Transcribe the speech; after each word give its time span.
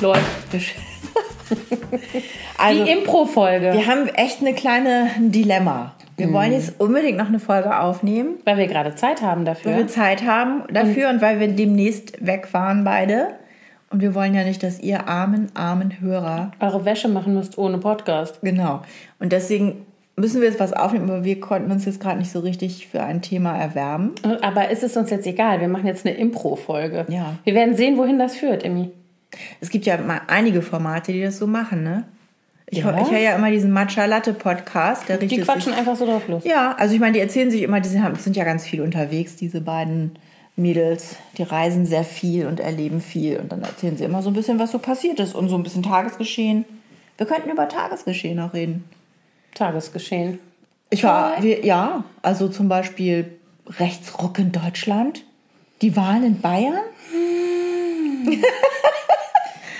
So. 0.00 0.06
Läuft. 0.06 0.24
Also, 2.58 2.84
Die 2.84 2.90
Impro-Folge. 2.90 3.72
wir 3.72 3.86
haben 3.86 4.08
echt 4.08 4.40
eine 4.40 4.52
kleine 4.54 5.10
Dilemma. 5.20 5.94
Wir 6.16 6.32
wollen 6.32 6.52
jetzt 6.52 6.80
unbedingt 6.80 7.18
noch 7.18 7.28
eine 7.28 7.38
Folge 7.38 7.78
aufnehmen, 7.78 8.36
Weil 8.44 8.56
wir 8.56 8.66
gerade 8.66 8.94
Zeit 8.94 9.20
haben 9.22 9.44
dafür. 9.44 9.72
weil 9.72 9.78
wir 9.80 9.86
Zeit 9.88 10.24
haben 10.24 10.62
dafür 10.72 11.10
und 11.10 11.20
weil 11.20 11.38
wir 11.38 11.48
demnächst 11.48 12.26
wegfahren 12.26 12.82
beide. 12.84 13.28
Und 13.90 14.00
wir 14.00 14.14
wollen 14.14 14.34
ja 14.34 14.42
nicht, 14.42 14.62
dass 14.62 14.80
ihr 14.80 15.06
armen, 15.08 15.48
armen 15.54 16.00
Hörer 16.00 16.50
eure 16.58 16.84
Wäsche 16.84 17.08
machen 17.08 17.34
müsst 17.34 17.58
ohne 17.58 17.78
Podcast. 17.78 18.40
Genau. 18.42 18.80
Und 19.20 19.30
deswegen 19.32 19.84
müssen 20.16 20.40
wir 20.40 20.48
jetzt 20.48 20.58
was 20.58 20.72
aufnehmen, 20.72 21.08
aber 21.10 21.22
wir 21.24 21.38
konnten 21.38 21.70
uns 21.70 21.84
jetzt 21.84 22.00
gerade 22.00 22.18
nicht 22.18 22.32
so 22.32 22.40
richtig 22.40 22.88
für 22.88 23.02
ein 23.02 23.20
Thema 23.22 23.56
erwärmen. 23.56 24.12
Aber 24.40 24.70
ist 24.70 24.82
es 24.82 24.96
uns 24.96 25.10
jetzt 25.10 25.26
egal? 25.26 25.60
Wir 25.60 25.68
machen 25.68 25.86
jetzt 25.86 26.06
eine 26.06 26.16
Impro-Folge. 26.16 27.04
Ja. 27.08 27.34
Wir 27.44 27.54
werden 27.54 27.76
sehen, 27.76 27.98
wohin 27.98 28.18
das 28.18 28.34
führt, 28.34 28.64
Emmy. 28.64 28.90
Es 29.60 29.70
gibt 29.70 29.86
ja 29.86 29.96
mal 29.98 30.20
einige 30.28 30.62
Formate, 30.62 31.12
die 31.12 31.22
das 31.22 31.38
so 31.38 31.46
machen, 31.46 31.82
ne? 31.82 32.04
Ich, 32.68 32.78
Ja. 32.78 33.00
ich 33.00 33.10
höre 33.10 33.18
ja 33.18 33.36
immer 33.36 33.50
diesen 33.50 33.70
Matcha 33.70 34.06
Latte 34.06 34.32
Podcast, 34.34 35.08
der 35.08 35.18
Die 35.18 35.28
quatschen 35.40 35.72
sich. 35.72 35.78
einfach 35.78 35.94
so 35.96 36.04
drauf 36.06 36.26
los. 36.28 36.42
Ja, 36.44 36.74
also 36.78 36.94
ich 36.94 37.00
meine, 37.00 37.12
die 37.12 37.20
erzählen 37.20 37.50
sich 37.50 37.62
immer, 37.62 37.80
die 37.80 37.88
sind, 37.88 38.20
sind 38.20 38.36
ja 38.36 38.44
ganz 38.44 38.66
viel 38.66 38.80
unterwegs, 38.80 39.36
diese 39.36 39.60
beiden 39.60 40.18
Mädels. 40.56 41.16
Die 41.38 41.42
reisen 41.44 41.86
sehr 41.86 42.02
viel 42.02 42.46
und 42.46 42.58
erleben 42.60 43.00
viel 43.00 43.38
und 43.38 43.52
dann 43.52 43.62
erzählen 43.62 43.96
sie 43.96 44.04
immer 44.04 44.22
so 44.22 44.30
ein 44.30 44.34
bisschen, 44.34 44.58
was 44.58 44.72
so 44.72 44.78
passiert 44.78 45.20
ist 45.20 45.34
und 45.34 45.48
so 45.48 45.54
ein 45.56 45.62
bisschen 45.62 45.82
Tagesgeschehen. 45.82 46.64
Wir 47.18 47.26
könnten 47.26 47.50
über 47.50 47.68
Tagesgeschehen 47.68 48.40
auch 48.40 48.52
reden. 48.54 48.84
Tagesgeschehen. 49.54 50.38
Ich 50.90 51.04
war, 51.04 51.42
wir, 51.42 51.64
ja, 51.64 52.04
also 52.22 52.48
zum 52.48 52.68
Beispiel 52.68 53.30
Rechtsruck 53.78 54.38
in 54.38 54.50
Deutschland, 54.52 55.24
die 55.82 55.94
Wahlen 55.96 56.24
in 56.24 56.40
Bayern. 56.40 56.78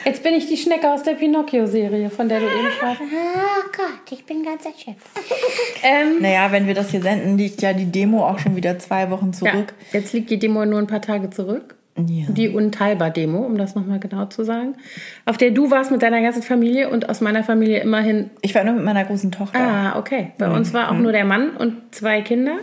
Jetzt 0.06 0.22
bin 0.22 0.34
ich 0.34 0.46
die 0.46 0.56
Schnecke 0.56 0.88
aus 0.88 1.02
der 1.02 1.14
Pinocchio-Serie, 1.14 2.10
von 2.10 2.28
der 2.28 2.38
du 2.38 2.46
eben 2.46 2.70
sprachst. 2.76 3.02
Oh 3.02 3.70
Gott, 3.76 4.12
ich 4.12 4.24
bin 4.24 4.44
ganz 4.44 4.64
erschöpft. 4.64 5.10
Ähm, 5.82 6.20
Naja, 6.20 6.50
wenn 6.52 6.66
wir 6.66 6.74
das 6.74 6.90
hier 6.90 7.02
senden, 7.02 7.36
liegt 7.36 7.60
ja 7.60 7.72
die 7.72 7.86
Demo 7.86 8.26
auch 8.26 8.38
schon 8.38 8.56
wieder 8.56 8.78
zwei 8.78 9.10
Wochen 9.10 9.26
ja, 9.26 9.32
zurück. 9.32 9.74
jetzt 9.92 10.12
liegt 10.12 10.30
die 10.30 10.38
Demo 10.38 10.64
nur 10.64 10.78
ein 10.78 10.86
paar 10.86 11.02
Tage 11.02 11.30
zurück. 11.30 11.74
Ja. 11.96 12.26
Die 12.28 12.48
Unteilbar-Demo, 12.48 13.38
um 13.38 13.58
das 13.58 13.74
nochmal 13.74 13.98
genau 13.98 14.26
zu 14.26 14.44
sagen. 14.44 14.76
Auf 15.24 15.36
der 15.38 15.50
du 15.50 15.70
warst 15.70 15.90
mit 15.90 16.02
deiner 16.02 16.22
ganzen 16.22 16.42
Familie 16.42 16.88
und 16.90 17.08
aus 17.08 17.20
meiner 17.20 17.42
Familie 17.42 17.80
immerhin. 17.80 18.30
Ich 18.42 18.54
war 18.54 18.64
nur 18.64 18.74
mit 18.74 18.84
meiner 18.84 19.04
großen 19.04 19.32
Tochter. 19.32 19.58
Ah, 19.58 19.98
okay. 19.98 20.32
Bei 20.38 20.48
uns 20.50 20.72
war 20.72 20.90
auch 20.90 20.98
nur 20.98 21.12
der 21.12 21.24
Mann 21.24 21.56
und 21.56 21.94
zwei 21.94 22.20
Kinder, 22.22 22.58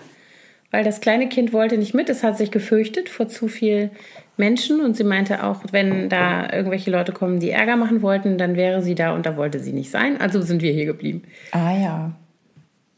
weil 0.71 0.83
das 0.83 1.01
kleine 1.01 1.27
Kind 1.29 1.51
wollte 1.51 1.77
nicht 1.77 1.93
mit. 1.93 2.09
Es 2.09 2.23
hat 2.23 2.37
sich 2.37 2.51
gefürchtet 2.51 3.09
vor 3.09 3.27
zu 3.27 3.47
viel 3.47 3.91
Menschen 4.37 4.81
und 4.81 4.97
sie 4.97 5.03
meinte 5.03 5.43
auch, 5.43 5.61
wenn 5.71 6.09
da 6.09 6.51
irgendwelche 6.51 6.89
Leute 6.89 7.11
kommen, 7.11 7.39
die 7.39 7.51
Ärger 7.51 7.75
machen 7.75 8.01
wollten, 8.01 8.37
dann 8.37 8.55
wäre 8.55 8.81
sie 8.81 8.95
da 8.95 9.13
und 9.13 9.25
da 9.25 9.37
wollte 9.37 9.59
sie 9.59 9.73
nicht 9.73 9.91
sein. 9.91 10.19
Also 10.19 10.41
sind 10.41 10.61
wir 10.61 10.71
hier 10.71 10.85
geblieben. 10.85 11.23
Ah 11.51 11.75
ja. 11.77 12.11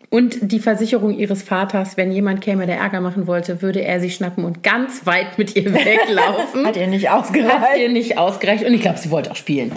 Und 0.09 0.38
die 0.52 0.59
Versicherung 0.59 1.17
ihres 1.17 1.44
Vaters, 1.44 1.97
wenn 1.97 2.11
jemand 2.11 2.39
käme, 2.39 2.67
der 2.67 2.78
Ärger 2.78 3.02
machen 3.02 3.28
wollte, 3.28 3.61
würde 3.61 3.81
er 3.83 4.00
sie 4.00 4.09
schnappen 4.11 4.45
und 4.45 4.63
ganz 4.63 5.06
weit 5.06 5.38
mit 5.38 5.56
ihr 5.58 5.66
weglaufen. 5.73 6.66
Hat 6.66 6.78
ihr 6.78 6.88
nicht 6.88 7.09
Hat 7.09 7.25
ausgereicht? 7.25 7.80
ihr 7.81 7.89
nicht 7.89 8.17
ausgereicht. 8.17 8.63
Und 8.63 8.73
ich 8.73 8.81
glaube, 8.81 8.97
sie 8.97 9.11
wollte 9.11 9.31
auch 9.31 9.36
spielen. 9.36 9.73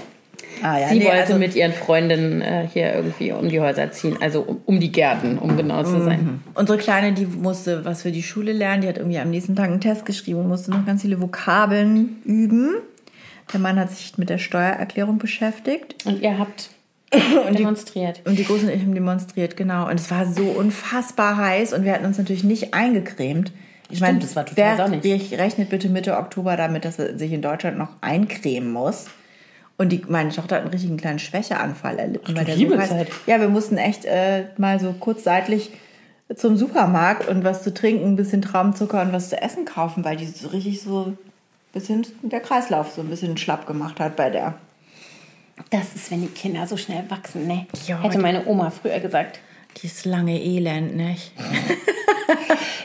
Ah 0.62 0.78
ja, 0.78 0.88
Sie 0.88 0.98
nee, 0.98 1.04
wollte 1.04 1.20
also, 1.20 1.34
mit 1.36 1.54
ihren 1.54 1.72
Freundinnen 1.72 2.40
äh, 2.40 2.68
hier 2.72 2.94
irgendwie 2.94 3.32
um 3.32 3.48
die 3.48 3.60
Häuser 3.60 3.90
ziehen, 3.92 4.16
also 4.20 4.42
um, 4.42 4.60
um 4.66 4.80
die 4.80 4.92
Gärten, 4.92 5.38
um 5.38 5.56
genau 5.56 5.82
zu 5.84 6.02
sein. 6.02 6.42
Unsere 6.54 6.78
Kleine, 6.78 7.12
die 7.12 7.26
musste 7.26 7.84
was 7.84 8.02
für 8.02 8.12
die 8.12 8.22
Schule 8.22 8.52
lernen. 8.52 8.82
Die 8.82 8.88
hat 8.88 8.98
irgendwie 8.98 9.18
am 9.18 9.30
nächsten 9.30 9.56
Tag 9.56 9.70
einen 9.70 9.80
Test 9.80 10.06
geschrieben 10.06 10.40
und 10.40 10.48
musste 10.48 10.70
noch 10.70 10.84
ganz 10.86 11.02
viele 11.02 11.20
Vokabeln 11.20 12.20
üben. 12.24 12.76
Der 13.52 13.60
Mann 13.60 13.78
hat 13.78 13.90
sich 13.90 14.18
mit 14.18 14.28
der 14.28 14.38
Steuererklärung 14.38 15.18
beschäftigt. 15.18 16.04
Und 16.04 16.20
ihr 16.20 16.38
habt 16.38 16.70
demonstriert. 17.58 18.20
Und 18.24 18.38
die 18.38 18.44
Großen 18.44 18.68
und 18.68 18.74
ich 18.74 18.82
haben 18.82 18.94
demonstriert, 18.94 19.56
genau. 19.56 19.88
Und 19.88 19.98
es 19.98 20.10
war 20.10 20.26
so 20.26 20.42
unfassbar 20.42 21.36
heiß 21.36 21.72
und 21.72 21.84
wir 21.84 21.92
hatten 21.92 22.04
uns 22.04 22.18
natürlich 22.18 22.44
nicht 22.44 22.74
eingecremt. 22.74 23.52
Ich 23.90 23.98
Stimmt, 23.98 24.22
das 24.22 24.36
war 24.36 24.44
total 24.44 24.76
wer 24.76 24.86
sonnig. 24.86 25.38
rechnet 25.38 25.70
bitte 25.70 25.88
Mitte 25.88 26.18
Oktober 26.18 26.56
damit, 26.56 26.84
dass 26.84 26.98
er 26.98 27.18
sich 27.18 27.32
in 27.32 27.40
Deutschland 27.40 27.78
noch 27.78 27.90
eincremen 28.02 28.70
muss? 28.70 29.06
Und 29.78 29.90
die, 29.90 30.02
meine 30.08 30.30
Tochter 30.30 30.56
hat 30.56 30.62
einen 30.62 30.72
richtigen 30.72 30.96
kleinen 30.96 31.20
Schwächeanfall 31.20 31.98
erlitten. 31.98 32.36
weil 32.36 32.44
der 32.44 32.54
so 32.54 32.60
liebe 32.60 32.78
Zeit. 32.78 33.08
Ja, 33.26 33.40
wir 33.40 33.48
mussten 33.48 33.78
echt 33.78 34.04
äh, 34.04 34.46
mal 34.56 34.78
so 34.80 34.92
kurz 34.92 35.22
seitlich 35.24 35.70
zum 36.34 36.56
Supermarkt 36.56 37.28
und 37.28 37.44
was 37.44 37.62
zu 37.62 37.72
trinken, 37.72 38.04
ein 38.06 38.16
bisschen 38.16 38.42
Traumzucker 38.42 39.00
und 39.00 39.12
was 39.12 39.30
zu 39.30 39.40
essen 39.40 39.64
kaufen, 39.64 40.04
weil 40.04 40.16
die 40.16 40.26
so 40.26 40.48
richtig 40.48 40.82
so 40.82 41.04
ein 41.06 41.18
bisschen 41.72 42.04
der 42.22 42.40
Kreislauf 42.40 42.90
so 42.90 43.00
ein 43.00 43.08
bisschen 43.08 43.36
schlapp 43.38 43.66
gemacht 43.66 44.00
hat 44.00 44.16
bei 44.16 44.30
der. 44.30 44.54
Das 45.70 45.94
ist, 45.94 46.10
wenn 46.10 46.22
die 46.22 46.28
Kinder 46.28 46.66
so 46.66 46.76
schnell 46.76 47.04
wachsen, 47.08 47.46
ne? 47.46 47.66
Ja, 47.86 48.00
Hätte 48.02 48.18
meine 48.18 48.46
Oma 48.46 48.70
früher 48.70 49.00
gesagt. 49.00 49.40
Dieses 49.82 50.04
lange 50.04 50.40
Elend, 50.40 50.96
nicht? 50.96 51.32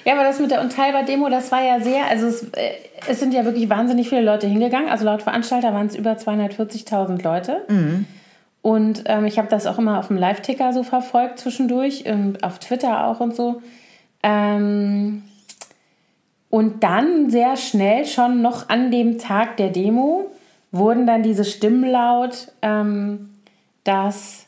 Ja, 0.05 0.13
aber 0.13 0.23
das 0.23 0.39
mit 0.39 0.51
der 0.51 0.61
Unteilbar-Demo, 0.61 1.29
das 1.29 1.51
war 1.51 1.63
ja 1.63 1.79
sehr, 1.79 2.07
also 2.09 2.27
es, 2.27 2.44
äh, 2.53 2.73
es 3.07 3.19
sind 3.19 3.33
ja 3.33 3.45
wirklich 3.45 3.69
wahnsinnig 3.69 4.09
viele 4.09 4.21
Leute 4.21 4.47
hingegangen. 4.47 4.89
Also 4.89 5.05
laut 5.05 5.22
Veranstalter 5.22 5.73
waren 5.73 5.88
es 5.88 5.95
über 5.95 6.11
240.000 6.11 7.23
Leute. 7.23 7.66
Und 8.61 9.03
ähm, 9.05 9.25
ich 9.25 9.38
habe 9.38 9.47
das 9.49 9.66
auch 9.66 9.77
immer 9.77 9.99
auf 9.99 10.07
dem 10.07 10.17
Live-Ticker 10.17 10.73
so 10.73 10.83
verfolgt 10.83 11.39
zwischendurch, 11.39 12.05
und 12.05 12.43
auf 12.43 12.59
Twitter 12.59 13.07
auch 13.07 13.19
und 13.19 13.35
so. 13.35 13.61
Ähm, 14.23 15.23
und 16.49 16.83
dann 16.83 17.29
sehr 17.29 17.57
schnell, 17.57 18.05
schon 18.05 18.41
noch 18.41 18.69
an 18.69 18.91
dem 18.91 19.19
Tag 19.19 19.57
der 19.57 19.69
Demo, 19.69 20.29
wurden 20.72 21.07
dann 21.07 21.23
diese 21.23 21.45
Stimmen 21.45 21.89
laut, 21.89 22.51
ähm, 22.61 23.29
dass 23.83 24.42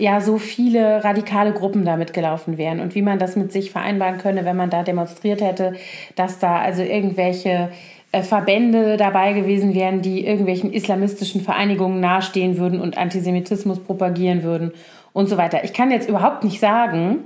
ja 0.00 0.20
so 0.20 0.38
viele 0.38 1.04
radikale 1.04 1.52
Gruppen 1.52 1.84
da 1.84 1.96
mitgelaufen 1.96 2.58
wären 2.58 2.80
und 2.80 2.94
wie 2.94 3.02
man 3.02 3.18
das 3.18 3.36
mit 3.36 3.52
sich 3.52 3.70
vereinbaren 3.70 4.18
könne, 4.18 4.44
wenn 4.44 4.56
man 4.56 4.70
da 4.70 4.82
demonstriert 4.82 5.40
hätte, 5.40 5.74
dass 6.16 6.38
da 6.38 6.58
also 6.58 6.82
irgendwelche 6.82 7.70
äh, 8.12 8.22
Verbände 8.22 8.96
dabei 8.96 9.32
gewesen 9.32 9.74
wären, 9.74 10.02
die 10.02 10.26
irgendwelchen 10.26 10.72
islamistischen 10.72 11.42
Vereinigungen 11.42 12.00
nahestehen 12.00 12.58
würden 12.58 12.80
und 12.80 12.98
Antisemitismus 12.98 13.78
propagieren 13.80 14.42
würden 14.42 14.72
und 15.12 15.28
so 15.28 15.36
weiter. 15.36 15.62
Ich 15.64 15.72
kann 15.72 15.90
jetzt 15.90 16.08
überhaupt 16.08 16.42
nicht 16.42 16.60
sagen, 16.60 17.24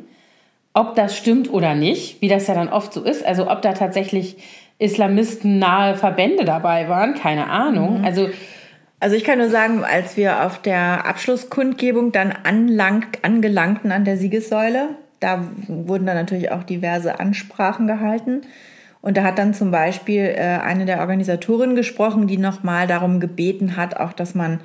ob 0.75 0.97
das 0.97 1.17
stimmt 1.17 1.51
oder 1.53 1.75
nicht, 1.75 2.21
wie 2.21 2.29
das 2.29 2.49
ja 2.49 2.55
dann 2.55 2.69
oft 2.69 2.93
so 2.93 3.03
ist. 3.03 3.25
Also 3.25 3.51
ob 3.51 3.62
da 3.62 3.73
tatsächlich 3.73 4.37
Islamisten 4.79 5.59
nahe 5.59 5.95
Verbände 5.95 6.45
dabei 6.45 6.89
waren, 6.89 7.15
keine 7.15 7.49
Ahnung. 7.49 8.03
Also 8.05 8.29
Also 9.00 9.16
ich 9.16 9.25
kann 9.25 9.38
nur 9.38 9.50
sagen, 9.50 9.84
als 9.84 10.16
wir 10.16 10.44
auf 10.44 10.62
der 10.62 11.06
Abschlusskundgebung 11.06 12.12
dann 12.12 12.32
anlang, 12.32 13.06
angelangten 13.22 13.93
an 13.93 14.05
der 14.05 14.16
Siegessäule, 14.16 14.91
da 15.21 15.49
wurden 15.69 16.06
dann 16.06 16.16
natürlich 16.16 16.50
auch 16.50 16.62
diverse 16.62 17.21
Ansprachen 17.21 17.87
gehalten. 17.87 18.43
Und 19.00 19.16
da 19.16 19.22
hat 19.22 19.38
dann 19.38 19.53
zum 19.53 19.71
Beispiel 19.71 20.34
äh, 20.34 20.59
eine 20.62 20.87
der 20.87 21.00
Organisatorinnen 21.00 21.77
gesprochen, 21.77 22.27
die 22.27 22.38
nochmal 22.38 22.87
darum 22.87 23.21
gebeten 23.21 23.77
hat, 23.77 23.97
auch 23.99 24.15
dass 24.15 24.34
man 24.34 24.60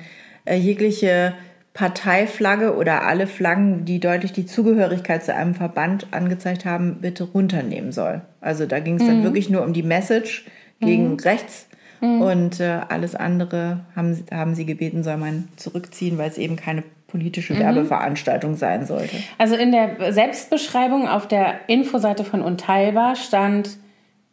äh, 0.46 0.56
jegliche 0.56 1.34
Parteiflagge 1.74 2.74
oder 2.74 3.06
alle 3.06 3.26
Flaggen, 3.26 3.84
die 3.84 4.00
deutlich 4.00 4.32
die 4.32 4.46
Zugehörigkeit 4.46 5.24
zu 5.24 5.34
einem 5.34 5.54
Verband 5.54 6.08
angezeigt 6.10 6.64
haben, 6.64 6.98
bitte 7.00 7.24
runternehmen 7.24 7.92
soll. 7.92 8.22
Also 8.40 8.66
da 8.66 8.80
ging 8.80 8.96
es 9.00 9.06
dann 9.06 9.22
wirklich 9.22 9.50
nur 9.50 9.62
um 9.62 9.72
die 9.72 9.82
Message 9.82 10.46
gegen 10.80 11.18
rechts 11.20 11.68
und 12.00 12.60
äh, 12.60 12.80
alles 12.88 13.14
andere 13.14 13.80
haben, 13.94 14.14
sie- 14.14 14.24
haben 14.32 14.54
sie 14.54 14.64
gebeten, 14.64 15.02
soll 15.04 15.16
man 15.18 15.48
zurückziehen, 15.56 16.16
weil 16.16 16.30
es 16.30 16.38
eben 16.38 16.56
keine 16.56 16.82
politische 17.08 17.58
Werbeveranstaltung 17.58 18.56
sein 18.56 18.86
sollte. 18.86 19.16
Also 19.36 19.54
in 19.56 19.72
der 19.72 20.12
Selbstbeschreibung 20.12 21.08
auf 21.08 21.28
der 21.28 21.68
Infoseite 21.68 22.24
von 22.24 22.40
Unteilbar 22.40 23.16
stand, 23.16 23.76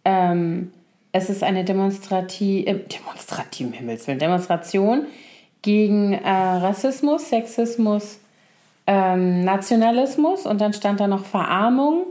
ähm, 0.06 0.72
es 1.12 1.30
ist 1.30 1.44
eine 1.44 1.66
Demonstrativ, 1.66 2.68
äh, 2.68 2.76
Demonstrativ, 2.76 3.68
im 3.68 3.74
Himmels 3.74 4.08
Willen, 4.08 4.20
Demonstration 4.20 5.08
gegen 5.62 6.14
äh, 6.14 6.30
Rassismus, 6.30 7.30
Sexismus, 7.30 8.20
ähm, 8.86 9.44
Nationalismus 9.44 10.46
und 10.46 10.62
dann 10.62 10.72
stand 10.74 11.00
da 11.00 11.08
noch 11.08 11.26
Verarmung. 11.26 12.04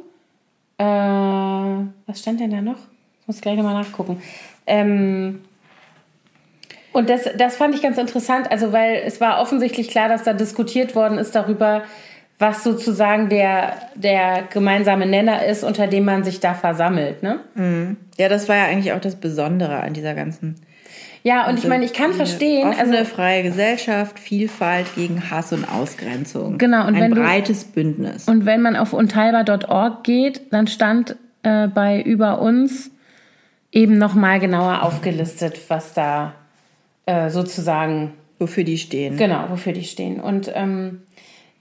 Äh, 0.79 0.85
was 0.85 2.21
stand 2.21 2.41
denn 2.41 2.51
da 2.51 2.61
noch? 2.61 2.77
Ich 3.23 3.27
muss 3.29 3.41
gleich 3.41 3.57
nochmal 3.57 3.75
nachgucken. 3.75 4.21
Ähm, 4.67 5.43
und 6.97 7.11
das, 7.11 7.29
das 7.37 7.57
fand 7.57 7.75
ich 7.75 7.83
ganz 7.83 7.99
interessant, 7.99 8.51
also 8.51 8.73
weil 8.73 9.03
es 9.05 9.21
war 9.21 9.41
offensichtlich 9.41 9.89
klar, 9.89 10.09
dass 10.09 10.23
da 10.25 10.33
diskutiert 10.33 10.95
worden 10.95 11.19
ist 11.19 11.35
darüber, 11.35 11.83
was 12.39 12.65
sozusagen 12.65 13.29
der, 13.29 13.75
der 13.95 14.45
gemeinsame 14.51 15.05
Nenner 15.07 15.45
ist, 15.45 15.63
unter 15.63 15.87
dem 15.87 16.05
man 16.05 16.25
sich 16.25 16.41
da 16.41 16.55
versammelt. 16.55 17.23
Ne? 17.23 17.97
Ja, 18.19 18.29
das 18.29 18.49
war 18.49 18.57
ja 18.57 18.65
eigentlich 18.65 18.93
auch 18.93 19.01
das 19.01 19.17
Besondere 19.17 19.81
an 19.81 19.93
dieser 19.93 20.15
ganzen 20.15 20.55
Ja, 21.23 21.49
und 21.49 21.59
ich 21.59 21.67
meine, 21.67 21.85
ich 21.85 21.93
kann 21.93 22.13
verstehen, 22.13 22.69
offene, 22.69 22.99
also 22.99 23.05
freie 23.05 23.43
Gesellschaft, 23.43 24.19
Vielfalt 24.19 24.87
gegen 24.95 25.31
Hass 25.31 25.53
und 25.53 25.65
Ausgrenzung. 25.65 26.59
Genau, 26.59 26.87
und 26.87 26.95
ein 26.95 27.01
wenn 27.03 27.15
du- 27.15 27.23
breites 27.23 27.65
Bündnis. 27.65 28.27
Und 28.29 28.47
wenn 28.47 28.63
man 28.63 28.77
auf 28.77 28.93
unteilbar.org 28.95 30.03
geht, 30.05 30.53
dann 30.53 30.67
stand 30.67 31.17
äh, 31.43 31.69
bei 31.69 32.01
über 32.03 32.41
uns 32.41 32.91
eben 33.73 33.99
nochmal 33.99 34.41
genauer 34.41 34.83
aufgelistet, 34.83 35.59
was 35.69 35.93
da 35.95 36.33
äh, 37.07 37.31
sozusagen. 37.31 38.13
Wofür 38.39 38.65
die 38.65 38.77
stehen. 38.77 39.17
Genau, 39.17 39.45
wofür 39.49 39.73
die 39.73 39.85
stehen. 39.85 40.21
Und 40.21 40.53
ähm, 40.55 41.03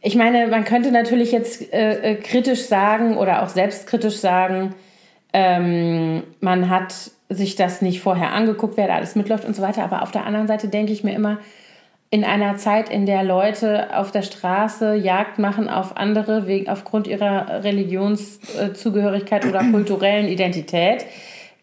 ich 0.01 0.15
meine, 0.15 0.47
man 0.47 0.65
könnte 0.65 0.91
natürlich 0.91 1.31
jetzt 1.31 1.73
äh, 1.73 2.11
äh, 2.11 2.15
kritisch 2.15 2.65
sagen 2.65 3.17
oder 3.17 3.43
auch 3.43 3.49
selbstkritisch 3.49 4.17
sagen, 4.17 4.75
ähm, 5.31 6.23
man 6.41 6.69
hat 6.69 6.93
sich 7.29 7.55
das 7.55 7.81
nicht 7.81 8.01
vorher 8.01 8.33
angeguckt, 8.33 8.77
wer 8.77 8.87
da 8.87 8.95
alles 8.95 9.15
mitläuft 9.15 9.45
und 9.45 9.55
so 9.55 9.61
weiter. 9.61 9.83
Aber 9.83 10.03
auf 10.03 10.11
der 10.11 10.25
anderen 10.25 10.47
Seite 10.47 10.67
denke 10.67 10.91
ich 10.91 11.03
mir 11.03 11.15
immer, 11.15 11.39
in 12.09 12.23
einer 12.23 12.55
Zeit, 12.55 12.89
in 12.89 13.05
der 13.05 13.23
Leute 13.23 13.97
auf 13.97 14.11
der 14.11 14.21
Straße 14.21 14.95
Jagd 14.95 15.39
machen 15.39 15.67
auf 15.67 15.97
andere 15.97 16.45
wegen, 16.47 16.69
aufgrund 16.69 17.07
ihrer 17.07 17.63
Religionszugehörigkeit 17.63 19.45
oder 19.45 19.59
kulturellen 19.71 20.27
Identität, 20.27 21.05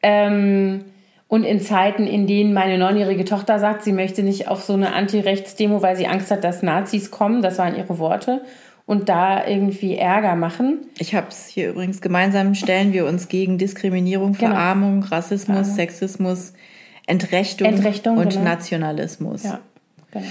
ähm, 0.03 0.85
und 1.33 1.45
in 1.45 1.63
Zeiten, 1.63 2.07
in 2.07 2.27
denen 2.27 2.53
meine 2.53 2.77
neunjährige 2.77 3.25
Tochter 3.25 3.59
sagt, 3.59 3.85
sie 3.85 3.95
möchte 3.95 4.23
nicht 4.23 4.49
auf 4.49 4.63
so 4.65 4.75
eine 4.75 4.93
Anti-Rechts-Demo, 4.93 5.81
weil 5.81 5.97
sie 5.97 6.07
Angst 6.07 6.31
hat, 6.31 6.45
dass 6.45 6.63
Nazis 6.63 7.11
kommen, 7.11 7.41
das 7.41 7.57
waren 7.57 7.75
ihre 7.75 7.99
Worte, 7.99 8.43
und 8.85 9.09
da 9.09 9.47
irgendwie 9.47 9.97
Ärger 9.97 10.35
machen. 10.35 10.81
Ich 10.99 11.15
habe 11.15 11.29
es 11.31 11.47
hier 11.47 11.71
übrigens 11.71 12.03
gemeinsam 12.03 12.55
stellen 12.55 12.93
wir 12.93 13.07
uns 13.07 13.29
gegen 13.29 13.57
Diskriminierung, 13.57 14.35
genau. 14.35 14.51
Verarmung, 14.51 15.05
Rassismus, 15.05 15.57
Verarmung. 15.57 15.75
Sexismus, 15.75 16.53
Entrechtung, 17.07 17.67
Entrechtung 17.67 18.19
und 18.19 18.35
genau. 18.35 18.45
Nationalismus. 18.45 19.45
Ja, 19.45 19.61
genau, 20.11 20.27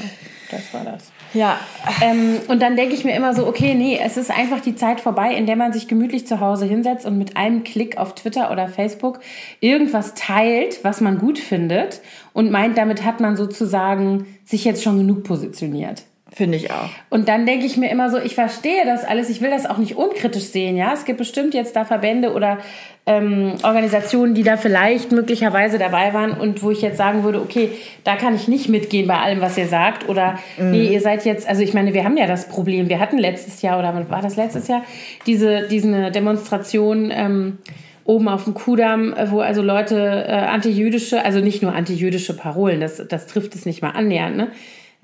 das 0.51 0.71
war 0.71 0.83
das. 0.85 1.11
Ja. 1.33 1.59
Ähm, 2.01 2.39
und 2.47 2.61
dann 2.61 2.75
denke 2.75 2.93
ich 2.93 3.03
mir 3.05 3.15
immer 3.15 3.33
so, 3.33 3.47
okay, 3.47 3.73
nee, 3.73 3.99
es 4.03 4.17
ist 4.17 4.31
einfach 4.31 4.59
die 4.59 4.75
Zeit 4.75 4.99
vorbei, 4.99 5.33
in 5.33 5.45
der 5.45 5.55
man 5.55 5.71
sich 5.73 5.87
gemütlich 5.87 6.27
zu 6.27 6.39
Hause 6.39 6.65
hinsetzt 6.65 7.05
und 7.05 7.17
mit 7.17 7.37
einem 7.37 7.63
Klick 7.63 7.97
auf 7.97 8.15
Twitter 8.15 8.51
oder 8.51 8.67
Facebook 8.67 9.19
irgendwas 9.59 10.13
teilt, 10.13 10.83
was 10.83 11.01
man 11.01 11.19
gut 11.19 11.39
findet 11.39 12.01
und 12.33 12.51
meint, 12.51 12.77
damit 12.77 13.05
hat 13.05 13.19
man 13.19 13.37
sozusagen 13.37 14.25
sich 14.45 14.65
jetzt 14.65 14.83
schon 14.83 14.97
genug 14.97 15.23
positioniert. 15.23 16.03
Finde 16.33 16.57
ich 16.57 16.71
auch. 16.71 16.89
Und 17.09 17.27
dann 17.27 17.45
denke 17.45 17.65
ich 17.65 17.75
mir 17.75 17.91
immer 17.91 18.09
so, 18.09 18.17
ich 18.17 18.35
verstehe 18.35 18.85
das 18.85 19.03
alles, 19.03 19.29
ich 19.29 19.41
will 19.41 19.49
das 19.49 19.65
auch 19.65 19.77
nicht 19.77 19.97
unkritisch 19.97 20.45
sehen, 20.45 20.77
ja. 20.77 20.93
Es 20.93 21.03
gibt 21.03 21.17
bestimmt 21.17 21.53
jetzt 21.53 21.75
da 21.75 21.83
Verbände 21.83 22.31
oder 22.31 22.59
ähm, 23.05 23.55
Organisationen, 23.63 24.33
die 24.33 24.43
da 24.43 24.55
vielleicht 24.55 25.11
möglicherweise 25.11 25.77
dabei 25.77 26.13
waren 26.13 26.31
und 26.31 26.63
wo 26.63 26.71
ich 26.71 26.81
jetzt 26.81 26.95
sagen 26.95 27.25
würde, 27.25 27.41
okay, 27.41 27.71
da 28.05 28.15
kann 28.15 28.33
ich 28.33 28.47
nicht 28.47 28.69
mitgehen 28.69 29.07
bei 29.07 29.17
allem, 29.17 29.41
was 29.41 29.57
ihr 29.57 29.67
sagt. 29.67 30.07
Oder 30.07 30.39
mhm. 30.57 30.71
nee, 30.71 30.93
ihr 30.93 31.01
seid 31.01 31.25
jetzt, 31.25 31.49
also 31.49 31.63
ich 31.63 31.73
meine, 31.73 31.93
wir 31.93 32.05
haben 32.05 32.15
ja 32.15 32.27
das 32.27 32.47
Problem, 32.47 32.87
wir 32.87 32.99
hatten 32.99 33.17
letztes 33.17 33.61
Jahr 33.61 33.77
oder 33.77 34.09
war 34.09 34.21
das 34.21 34.37
letztes 34.37 34.69
Jahr, 34.69 34.83
diese, 35.25 35.67
diese 35.67 36.11
Demonstration, 36.11 37.11
ähm, 37.13 37.57
oben 38.05 38.29
auf 38.29 38.45
dem 38.45 38.53
Kudamm, 38.53 39.13
wo 39.27 39.41
also 39.41 39.61
Leute 39.61 40.25
äh, 40.27 40.31
antijüdische, 40.31 41.23
also 41.23 41.39
nicht 41.39 41.61
nur 41.61 41.73
antijüdische 41.73 42.35
Parolen, 42.35 42.81
das, 42.81 43.05
das 43.07 43.27
trifft 43.27 43.53
es 43.53 43.65
nicht 43.65 43.81
mal 43.81 43.91
annähernd, 43.91 44.37
ne? 44.37 44.47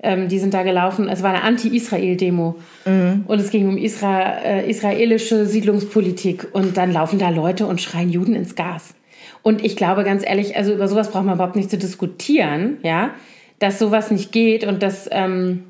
Ähm, 0.00 0.28
die 0.28 0.38
sind 0.38 0.54
da 0.54 0.62
gelaufen. 0.62 1.08
Es 1.08 1.22
war 1.22 1.30
eine 1.30 1.42
Anti-Israel-Demo. 1.42 2.56
Mhm. 2.84 3.24
Und 3.26 3.40
es 3.40 3.50
ging 3.50 3.68
um 3.68 3.76
Isra 3.76 4.38
äh, 4.44 4.70
israelische 4.70 5.46
Siedlungspolitik. 5.46 6.48
Und 6.52 6.76
dann 6.76 6.92
laufen 6.92 7.18
da 7.18 7.30
Leute 7.30 7.66
und 7.66 7.80
schreien 7.80 8.10
Juden 8.10 8.34
ins 8.34 8.54
Gas. 8.54 8.94
Und 9.42 9.64
ich 9.64 9.76
glaube 9.76 10.04
ganz 10.04 10.24
ehrlich, 10.24 10.56
also 10.56 10.72
über 10.72 10.88
sowas 10.88 11.10
braucht 11.10 11.24
man 11.24 11.34
überhaupt 11.34 11.56
nicht 11.56 11.70
zu 11.70 11.78
diskutieren, 11.78 12.78
ja, 12.82 13.10
dass 13.58 13.78
sowas 13.78 14.10
nicht 14.10 14.30
geht 14.30 14.64
und 14.64 14.82
dass, 14.82 15.08
ähm, 15.10 15.64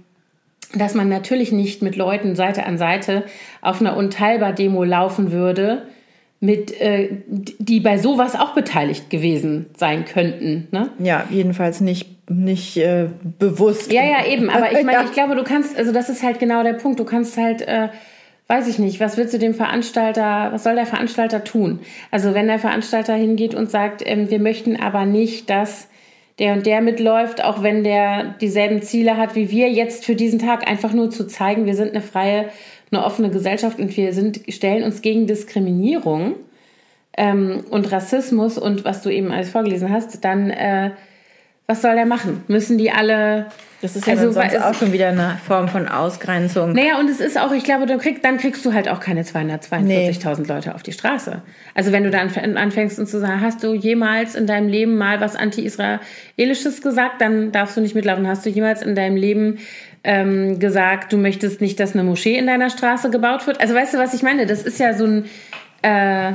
dass 0.75 0.95
man 0.95 1.09
natürlich 1.09 1.53
nicht 1.53 1.81
mit 1.81 1.97
Leuten 1.97 2.37
Seite 2.37 2.67
an 2.67 2.77
Seite 2.77 3.25
auf 3.63 3.81
einer 3.81 3.97
Unteilbar-Demo 3.97 4.85
laufen 4.85 5.33
würde, 5.33 5.87
mit, 6.41 6.79
äh, 6.81 7.09
die 7.27 7.81
bei 7.81 7.99
sowas 7.99 8.35
auch 8.35 8.55
beteiligt 8.55 9.11
gewesen 9.11 9.67
sein 9.77 10.05
könnten. 10.05 10.69
Ne? 10.71 10.91
Ja, 10.99 11.25
jedenfalls 11.31 11.81
nicht 11.81 12.18
nicht 12.29 12.77
äh, 12.77 13.09
bewusst. 13.39 13.93
Ja, 13.93 14.05
ja, 14.05 14.27
eben. 14.27 14.51
Aber 14.51 14.73
ich 14.73 14.85
meine, 14.85 15.05
ich 15.05 15.13
glaube, 15.13 15.35
du 15.35 15.45
kannst, 15.45 15.77
also 15.77 15.93
das 15.93 16.09
ist 16.09 16.23
halt 16.23 16.39
genau 16.39 16.63
der 16.63 16.75
Punkt. 16.75 17.01
Du 17.01 17.05
kannst 17.05 17.37
halt, 17.37 17.63
äh, 17.63 17.89
weiß 18.47 18.69
ich 18.69 18.79
nicht, 18.79 19.01
was 19.01 19.17
willst 19.17 19.35
du 19.35 19.39
dem 19.39 19.55
Veranstalter, 19.55 20.51
was 20.53 20.65
soll 20.65 20.75
der 20.75 20.87
Veranstalter 20.87 21.45
tun? 21.45 21.81
Also 22.11 22.35
wenn 22.35 22.47
der 22.47 22.59
Veranstalter 22.59 23.15
hingeht 23.15 23.55
und 23.55 23.71
sagt, 23.71 24.03
ähm, 24.05 24.31
wir 24.31 24.41
möchten 24.41 24.77
aber 24.77 25.05
nicht, 25.05 25.51
dass 25.51 25.89
der 26.39 26.55
und 26.55 26.67
der 26.67 26.81
mitläuft, 26.81 27.43
auch 27.43 27.63
wenn 27.63 27.83
der 27.83 28.35
dieselben 28.41 28.83
Ziele 28.83 29.17
hat 29.17 29.35
wie 29.35 29.51
wir, 29.51 29.71
jetzt 29.71 30.05
für 30.05 30.15
diesen 30.15 30.39
Tag 30.39 30.69
einfach 30.69 30.93
nur 30.93 31.11
zu 31.11 31.27
zeigen, 31.27 31.67
wir 31.67 31.75
sind 31.75 31.91
eine 31.91 32.01
freie, 32.01 32.47
eine 32.91 33.05
offene 33.05 33.31
Gesellschaft 33.31 33.79
und 33.79 33.97
wir 33.97 34.13
sind, 34.13 34.41
stellen 34.49 34.85
uns 34.85 35.03
gegen 35.03 35.27
Diskriminierung 35.27 36.37
ähm, 37.17 37.65
und 37.71 37.91
Rassismus 37.91 38.57
und 38.57 38.85
was 38.85 39.03
du 39.03 39.11
eben 39.11 39.33
alles 39.33 39.51
vorgelesen 39.51 39.91
hast, 39.91 40.25
dann 40.25 40.51
äh, 40.51 40.93
was 41.69 41.83
soll 41.83 41.97
der 41.97 42.07
machen? 42.07 42.45
Müssen 42.49 42.79
die 42.79 42.91
alle. 42.91 43.47
Das 43.83 43.95
ist 43.95 44.07
ja 44.07 44.15
also, 44.15 44.33
sonst 44.33 44.57
auch 44.57 44.75
schon 44.75 44.93
wieder 44.93 45.09
eine 45.09 45.39
Form 45.47 45.69
von 45.69 45.87
Ausgrenzung. 45.87 46.73
Naja, 46.73 46.99
und 46.99 47.09
es 47.11 47.21
ist 47.21 47.39
auch, 47.39 47.53
ich 47.53 47.63
glaube, 47.63 47.85
du 47.85 47.99
krieg, 47.99 48.23
dann 48.23 48.39
kriegst 48.39 48.65
du 48.65 48.73
halt 48.73 48.89
auch 48.89 49.01
keine 49.01 49.23
242.000 49.23 49.81
nee. 49.83 50.47
Leute 50.49 50.75
auf 50.75 50.83
die 50.83 50.93
Straße. 50.93 51.43
Also 51.75 51.93
wenn 51.93 52.03
du 52.05 52.11
dann 52.11 52.31
anfängst 52.57 52.99
und 52.99 53.07
zu 53.07 53.21
sagen, 53.21 53.43
hast 53.43 53.63
du 53.63 53.75
jemals 53.75 54.35
in 54.35 54.47
deinem 54.47 54.69
Leben 54.69 54.97
mal 54.97 55.21
was 55.21 55.37
Anti-Israelisches 55.37 56.81
gesagt, 56.83 57.21
dann 57.21 57.53
darfst 57.53 57.77
du 57.77 57.83
nicht 57.83 57.95
mitlaufen. 57.95 58.27
Hast 58.27 58.47
du 58.47 58.51
jemals 58.51 58.81
in 58.83 58.95
deinem 58.95 59.17
Leben 59.17 59.59
ähm, 60.03 60.59
gesagt, 60.59 61.13
du 61.13 61.19
möchtest 61.19 61.61
nicht, 61.61 61.79
dass 61.79 61.93
eine 61.93 62.03
Moschee 62.03 62.39
in 62.39 62.47
deiner 62.47 62.71
Straße 62.71 63.11
gebaut 63.11 63.47
wird? 63.47 63.61
Also 63.61 63.75
weißt 63.75 63.95
du, 63.95 63.99
was 63.99 64.15
ich 64.15 64.23
meine? 64.23 64.47
Das 64.47 64.63
ist 64.63 64.81
ja 64.81 64.95
so 64.95 65.05
ein... 65.05 65.25
Äh, 65.83 66.33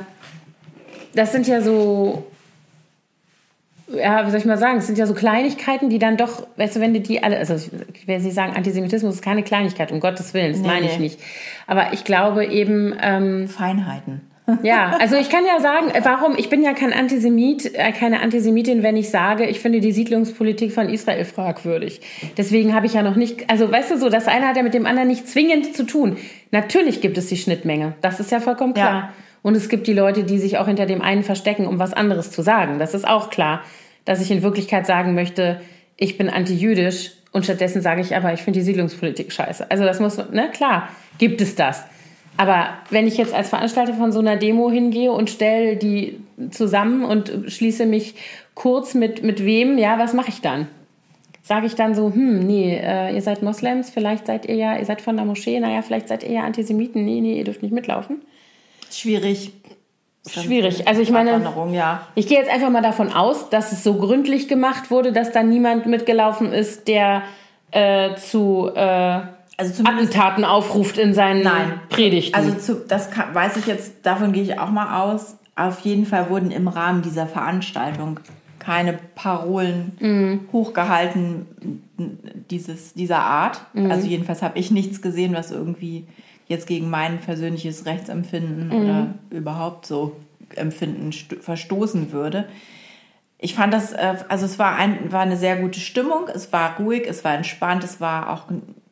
das 1.15 1.31
sind 1.31 1.47
ja 1.47 1.61
so 1.61 2.25
ja, 3.87 4.25
wie 4.25 4.31
soll 4.31 4.39
ich 4.39 4.45
mal 4.45 4.57
sagen, 4.57 4.77
es 4.77 4.87
sind 4.87 4.97
ja 4.97 5.05
so 5.05 5.13
Kleinigkeiten, 5.13 5.89
die 5.89 5.99
dann 5.99 6.17
doch, 6.17 6.47
weißt 6.57 6.75
du, 6.75 6.79
wenn 6.79 6.93
du 6.93 7.01
die 7.01 7.23
alle, 7.23 7.37
also 7.37 7.55
ich 7.55 8.07
nicht 8.07 8.33
sagen, 8.33 8.55
Antisemitismus 8.55 9.15
ist 9.15 9.21
keine 9.21 9.43
Kleinigkeit, 9.43 9.91
um 9.91 9.99
Gottes 9.99 10.33
Willen, 10.33 10.53
das 10.53 10.61
nee, 10.61 10.67
meine 10.67 10.85
ich 10.85 10.99
nicht. 10.99 11.19
Aber 11.67 11.93
ich 11.93 12.03
glaube 12.03 12.45
eben. 12.45 12.95
Ähm, 13.01 13.47
Feinheiten. 13.47 14.21
Ja, 14.63 14.97
also 14.99 15.15
ich 15.15 15.29
kann 15.29 15.45
ja 15.45 15.61
sagen, 15.61 15.91
warum, 16.03 16.35
ich 16.37 16.49
bin 16.49 16.63
ja 16.63 16.73
kein 16.73 16.91
Antisemit, 16.91 17.75
äh, 17.75 17.91
keine 17.93 18.21
Antisemitin, 18.21 18.83
wenn 18.83 18.97
ich 18.97 19.09
sage, 19.09 19.45
ich 19.45 19.61
finde 19.61 19.79
die 19.79 19.91
Siedlungspolitik 19.91 20.73
von 20.73 20.89
Israel 20.89 21.23
fragwürdig. 21.25 22.01
Deswegen 22.37 22.75
habe 22.75 22.85
ich 22.85 22.93
ja 22.93 23.03
noch 23.03 23.15
nicht, 23.15 23.49
also 23.49 23.71
weißt 23.71 23.91
du 23.91 23.97
so, 23.97 24.09
das 24.09 24.27
eine 24.27 24.47
hat 24.47 24.57
ja 24.57 24.63
mit 24.63 24.73
dem 24.73 24.85
anderen 24.85 25.07
nicht 25.07 25.29
zwingend 25.29 25.75
zu 25.75 25.85
tun. 25.85 26.17
Natürlich 26.51 26.99
gibt 26.99 27.17
es 27.17 27.27
die 27.27 27.37
Schnittmenge, 27.37 27.93
das 28.01 28.19
ist 28.19 28.31
ja 28.31 28.39
vollkommen 28.41 28.73
klar. 28.73 28.93
Ja. 28.93 29.13
Und 29.43 29.55
es 29.55 29.69
gibt 29.69 29.85
die 29.85 29.93
Leute, 29.93 30.23
die 30.23 30.39
sich 30.39 30.57
auch 30.57 30.65
hinter 30.65 30.87
dem 30.87 31.03
einen 31.03 31.23
verstecken, 31.23 31.67
um 31.67 31.77
was 31.77 31.93
anderes 31.93 32.31
zu 32.31 32.41
sagen. 32.41 32.79
Das 32.79 32.95
ist 32.95 33.07
auch 33.07 33.29
klar 33.29 33.61
dass 34.05 34.21
ich 34.21 34.31
in 34.31 34.43
Wirklichkeit 34.43 34.85
sagen 34.85 35.13
möchte, 35.13 35.61
ich 35.97 36.17
bin 36.17 36.29
anti-jüdisch 36.29 37.11
und 37.31 37.45
stattdessen 37.45 37.81
sage 37.81 38.01
ich 38.01 38.15
aber, 38.15 38.33
ich 38.33 38.41
finde 38.41 38.59
die 38.59 38.65
Siedlungspolitik 38.65 39.31
scheiße. 39.31 39.69
Also 39.71 39.83
das 39.83 39.99
muss, 39.99 40.17
ne, 40.31 40.49
klar, 40.51 40.89
gibt 41.17 41.41
es 41.41 41.55
das. 41.55 41.83
Aber 42.35 42.69
wenn 42.89 43.07
ich 43.07 43.17
jetzt 43.17 43.33
als 43.33 43.49
Veranstalter 43.49 43.93
von 43.93 44.11
so 44.11 44.19
einer 44.19 44.37
Demo 44.37 44.71
hingehe 44.71 45.11
und 45.11 45.29
stelle 45.29 45.77
die 45.77 46.19
zusammen 46.49 47.05
und 47.05 47.31
schließe 47.47 47.85
mich 47.85 48.15
kurz 48.55 48.95
mit, 48.95 49.23
mit 49.23 49.45
wem, 49.45 49.77
ja, 49.77 49.99
was 49.99 50.13
mache 50.13 50.29
ich 50.29 50.41
dann? 50.41 50.67
Sage 51.43 51.67
ich 51.67 51.75
dann 51.75 51.93
so, 51.93 52.11
hm, 52.11 52.39
nee, 52.39 52.75
äh, 52.75 53.13
ihr 53.13 53.21
seid 53.21 53.43
Moslems, 53.43 53.89
vielleicht 53.89 54.27
seid 54.27 54.45
ihr 54.45 54.55
ja, 54.55 54.77
ihr 54.77 54.85
seid 54.85 55.01
von 55.01 55.15
der 55.15 55.25
Moschee, 55.25 55.59
naja, 55.59 55.81
vielleicht 55.81 56.07
seid 56.07 56.23
ihr 56.23 56.31
ja 56.31 56.41
Antisemiten, 56.43 57.05
nee, 57.05 57.21
nee, 57.21 57.37
ihr 57.37 57.43
dürft 57.43 57.61
nicht 57.61 57.73
mitlaufen. 57.73 58.21
Schwierig 58.93 59.51
schwierig. 60.29 60.87
Also 60.87 61.01
ich 61.01 61.11
meine, 61.11 61.41
ja. 61.73 62.07
ich 62.15 62.27
gehe 62.27 62.37
jetzt 62.37 62.49
einfach 62.49 62.69
mal 62.69 62.81
davon 62.81 63.11
aus, 63.11 63.49
dass 63.49 63.71
es 63.71 63.83
so 63.83 63.95
gründlich 63.95 64.47
gemacht 64.47 64.89
wurde, 64.91 65.11
dass 65.11 65.31
da 65.31 65.43
niemand 65.43 65.85
mitgelaufen 65.85 66.53
ist, 66.53 66.87
der 66.87 67.23
äh, 67.71 68.15
zu 68.15 68.71
äh, 68.73 69.21
also 69.57 69.83
Attentaten 69.83 70.45
aufruft 70.45 70.97
in 70.97 71.13
seinen 71.13 71.43
Nein. 71.43 71.79
Predigten. 71.89 72.35
Also 72.35 72.53
zu, 72.53 72.75
das 72.87 73.11
kann, 73.11 73.35
weiß 73.35 73.57
ich 73.57 73.67
jetzt, 73.67 74.05
davon 74.05 74.31
gehe 74.31 74.43
ich 74.43 74.59
auch 74.59 74.69
mal 74.69 75.03
aus. 75.03 75.37
Auf 75.55 75.81
jeden 75.81 76.05
Fall 76.05 76.29
wurden 76.29 76.51
im 76.51 76.67
Rahmen 76.67 77.01
dieser 77.01 77.27
Veranstaltung 77.27 78.19
keine 78.57 78.97
Parolen 79.15 79.97
mhm. 79.99 80.39
hochgehalten 80.53 81.45
dieses, 82.49 82.93
dieser 82.93 83.19
Art. 83.19 83.61
Mhm. 83.73 83.91
Also 83.91 84.07
jedenfalls 84.07 84.41
habe 84.41 84.57
ich 84.57 84.71
nichts 84.71 85.01
gesehen, 85.01 85.33
was 85.35 85.51
irgendwie 85.51 86.07
jetzt 86.47 86.67
gegen 86.67 86.89
mein 86.89 87.19
persönliches 87.19 87.85
Rechtsempfinden 87.85 88.67
mhm. 88.67 88.73
oder 88.73 89.13
überhaupt 89.29 89.85
so 89.85 90.15
Empfinden 90.55 91.11
verstoßen 91.11 92.11
würde. 92.11 92.45
Ich 93.37 93.55
fand 93.55 93.73
das, 93.73 93.91
äh, 93.91 94.15
also 94.29 94.45
es 94.45 94.59
war, 94.59 94.75
ein, 94.75 95.11
war 95.11 95.21
eine 95.21 95.37
sehr 95.37 95.57
gute 95.57 95.79
Stimmung, 95.79 96.27
es 96.33 96.53
war 96.53 96.77
ruhig, 96.77 97.03
es 97.07 97.23
war 97.23 97.33
entspannt, 97.33 97.83
es 97.83 97.99
war 97.99 98.31
auch, 98.31 98.45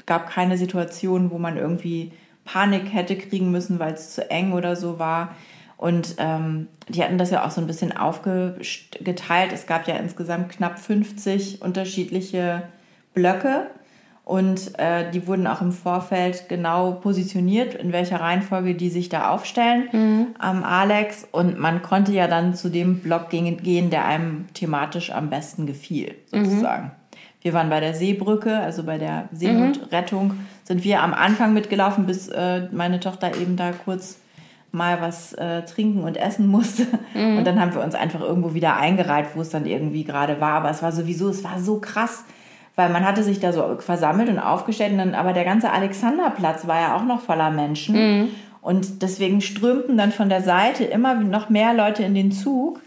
gab 0.05 0.29
keine 0.29 0.58
Situation, 0.58 1.31
wo 1.31 1.38
man 1.38 1.58
irgendwie 1.58 2.12
Panik 2.43 2.93
hätte 2.93 3.15
kriegen 3.15 3.51
müssen, 3.51 3.79
weil 3.79 3.93
es 3.93 4.13
zu 4.13 4.29
eng 4.29 4.53
oder 4.53 4.75
so 4.75 5.00
war. 5.00 5.36
Und 5.77 6.15
ähm, 6.20 6.67
die 6.89 7.03
hatten 7.03 7.17
das 7.17 7.31
ja 7.31 7.46
auch 7.46 7.51
so 7.51 7.60
ein 7.60 7.67
bisschen 7.67 7.96
aufgeteilt. 7.96 9.51
Es 9.51 9.65
gab 9.65 9.88
ja 9.88 9.96
insgesamt 9.96 10.50
knapp 10.50 10.77
50 10.77 11.62
unterschiedliche 11.62 12.63
Blöcke. 13.13 13.67
Und 14.31 14.79
äh, 14.79 15.11
die 15.11 15.27
wurden 15.27 15.45
auch 15.45 15.59
im 15.59 15.73
Vorfeld 15.73 16.47
genau 16.47 16.93
positioniert, 16.93 17.75
in 17.75 17.91
welcher 17.91 18.21
Reihenfolge 18.21 18.75
die 18.75 18.89
sich 18.89 19.09
da 19.09 19.27
aufstellen 19.27 19.89
mhm. 19.91 20.27
am 20.39 20.63
Alex. 20.63 21.27
Und 21.33 21.59
man 21.59 21.81
konnte 21.81 22.13
ja 22.13 22.29
dann 22.29 22.55
zu 22.55 22.69
dem 22.69 23.00
Block 23.00 23.29
gehen, 23.29 23.89
der 23.89 24.05
einem 24.05 24.45
thematisch 24.53 25.11
am 25.11 25.29
besten 25.29 25.65
gefiel, 25.65 26.15
sozusagen. 26.27 26.85
Mhm. 26.85 26.91
wir 27.41 27.51
waren 27.51 27.69
bei 27.69 27.81
der 27.81 27.93
Seebrücke, 27.93 28.57
also 28.57 28.83
bei 28.83 28.97
der 28.97 29.27
Seenotrettung, 29.33 30.35
sind 30.63 30.85
wir 30.85 31.03
am 31.03 31.13
Anfang 31.13 31.51
mitgelaufen, 31.51 32.05
bis 32.05 32.29
äh, 32.29 32.69
meine 32.71 33.01
Tochter 33.01 33.35
eben 33.35 33.57
da 33.57 33.73
kurz 33.73 34.19
mal 34.71 35.01
was 35.01 35.33
äh, 35.33 35.63
trinken 35.63 36.05
und 36.05 36.15
essen 36.15 36.47
musste. 36.47 36.88
Und 37.13 37.43
dann 37.43 37.59
haben 37.59 37.73
wir 37.73 37.83
uns 37.83 37.95
einfach 37.95 38.21
irgendwo 38.21 38.53
wieder 38.53 38.77
eingereiht, 38.77 39.35
wo 39.35 39.41
es 39.41 39.50
dann 39.50 39.65
irgendwie 39.65 40.05
gerade 40.05 40.39
war. 40.39 40.53
Aber 40.53 40.69
es 40.69 40.81
war 40.81 40.93
sowieso, 40.93 41.27
es 41.27 41.43
war 41.43 41.59
so 41.59 41.81
krass, 41.81 42.23
weil 42.75 42.89
man 42.89 43.05
hatte 43.05 43.23
sich 43.23 43.39
da 43.39 43.51
so 43.53 43.77
versammelt 43.79 44.29
und 44.29 44.39
aufgestellt. 44.39 44.93
Und 44.93 44.97
dann, 44.99 45.15
aber 45.15 45.33
der 45.33 45.45
ganze 45.45 45.71
Alexanderplatz 45.71 46.67
war 46.67 46.79
ja 46.79 46.95
auch 46.95 47.03
noch 47.03 47.21
voller 47.21 47.51
Menschen. 47.51 47.95
Und 48.61 49.01
deswegen 49.01 49.41
strömten 49.41 49.97
dann 49.97 50.11
von 50.11 50.29
der 50.29 50.41
Seite 50.41 50.83
immer 50.83 51.15
noch 51.15 51.49
mehr 51.49 51.73
Leute 51.73 52.03
in 52.03 52.13
den 52.13 52.31
Zug. 52.31 52.79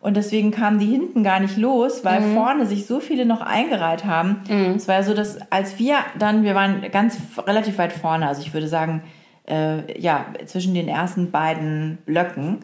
Und 0.00 0.16
deswegen 0.16 0.52
kamen 0.52 0.78
die 0.78 0.86
hinten 0.86 1.24
gar 1.24 1.40
nicht 1.40 1.56
los, 1.56 2.04
weil 2.04 2.20
vorne 2.34 2.64
sich 2.66 2.86
so 2.86 3.00
viele 3.00 3.26
noch 3.26 3.40
eingereiht 3.40 4.04
haben. 4.04 4.42
Es 4.76 4.86
war 4.86 4.96
ja 4.96 5.02
so, 5.02 5.14
dass 5.14 5.38
als 5.50 5.78
wir 5.80 5.96
dann, 6.18 6.44
wir 6.44 6.54
waren 6.54 6.82
ganz 6.92 7.18
relativ 7.44 7.78
weit 7.78 7.92
vorne, 7.92 8.28
also 8.28 8.40
ich 8.42 8.54
würde 8.54 8.68
sagen, 8.68 9.02
äh, 9.48 10.00
ja, 10.00 10.26
zwischen 10.44 10.74
den 10.74 10.86
ersten 10.86 11.32
beiden 11.32 11.98
Blöcken. 12.06 12.58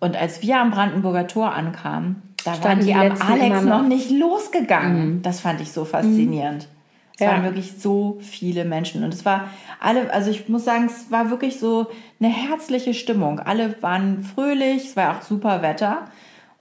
Und 0.00 0.16
als 0.16 0.42
wir 0.42 0.58
am 0.58 0.70
Brandenburger 0.72 1.26
Tor 1.28 1.52
ankamen, 1.54 2.22
da 2.44 2.62
waren 2.64 2.80
die 2.80 2.86
die 2.86 2.94
am 2.94 3.12
Alex 3.20 3.62
noch 3.62 3.82
noch. 3.82 3.88
nicht 3.88 4.10
losgegangen. 4.10 5.22
Das 5.22 5.40
fand 5.40 5.60
ich 5.60 5.72
so 5.72 5.84
faszinierend. 5.84 6.68
Es 7.14 7.20
Ja. 7.24 7.32
waren 7.32 7.42
wirklich 7.44 7.72
so 7.78 8.18
viele 8.20 8.64
Menschen. 8.64 9.02
Und 9.04 9.12
es 9.12 9.24
war 9.24 9.48
alle, 9.80 10.12
also 10.12 10.30
ich 10.30 10.48
muss 10.48 10.64
sagen, 10.64 10.86
es 10.86 11.10
war 11.10 11.30
wirklich 11.30 11.58
so 11.58 11.86
eine 12.20 12.28
herzliche 12.28 12.94
Stimmung. 12.94 13.40
Alle 13.40 13.74
waren 13.82 14.22
fröhlich, 14.22 14.84
es 14.90 14.96
war 14.96 15.16
auch 15.16 15.22
super 15.22 15.60
Wetter. 15.62 16.02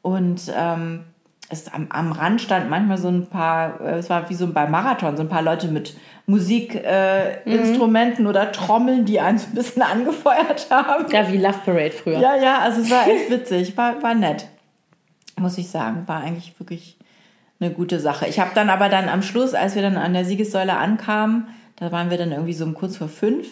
Und 0.02 0.52
ähm, 0.58 1.02
es, 1.50 1.72
am, 1.72 1.88
am 1.90 2.12
Rand 2.12 2.42
stand 2.42 2.70
manchmal 2.70 2.98
so 2.98 3.08
ein 3.10 3.28
paar, 3.28 3.80
äh, 3.82 3.98
es 4.00 4.10
war 4.10 4.30
wie 4.30 4.34
so 4.34 4.48
beim 4.48 4.72
Marathon, 4.72 5.16
so 5.16 5.24
ein 5.24 5.30
paar 5.30 5.42
Leute 5.44 5.68
mit 5.68 5.96
Musikinstrumenten 6.26 7.52
äh, 7.52 7.56
Instrumenten 7.56 8.28
oder 8.28 8.52
Trommeln, 8.52 9.06
die 9.06 9.20
einen 9.20 9.38
so 9.38 9.48
ein 9.48 9.54
bisschen 9.56 9.82
angefeuert 9.84 10.68
haben. 10.70 11.06
Ja, 11.12 11.32
wie 11.32 11.38
Love 11.38 11.60
Parade 11.64 11.92
früher. 11.92 12.20
Ja, 12.20 12.36
ja, 12.36 12.60
also 12.60 12.82
es 12.82 12.90
war 12.92 13.08
echt 13.08 13.30
witzig, 13.30 13.78
war, 13.78 14.02
war 14.04 14.14
nett, 14.14 14.48
muss 15.40 15.58
ich 15.58 15.70
sagen. 15.70 16.04
War 16.08 16.22
eigentlich 16.22 16.60
wirklich 16.60 16.98
eine 17.60 17.72
gute 17.72 18.00
Sache. 18.00 18.28
Ich 18.28 18.40
habe 18.40 18.52
dann 18.54 18.70
aber 18.70 18.90
dann 18.90 19.10
am 19.10 19.22
Schluss, 19.22 19.54
als 19.54 19.76
wir 19.76 19.82
dann 19.82 19.98
an 19.98 20.14
der 20.14 20.26
Siegessäule 20.26 20.78
ankamen, 20.78 21.48
da 21.76 21.92
waren 21.92 22.10
wir 22.10 22.18
dann 22.18 22.32
irgendwie 22.32 22.54
so 22.54 22.66
um 22.66 22.74
kurz 22.74 22.98
vor 22.98 23.08
fünf. 23.08 23.48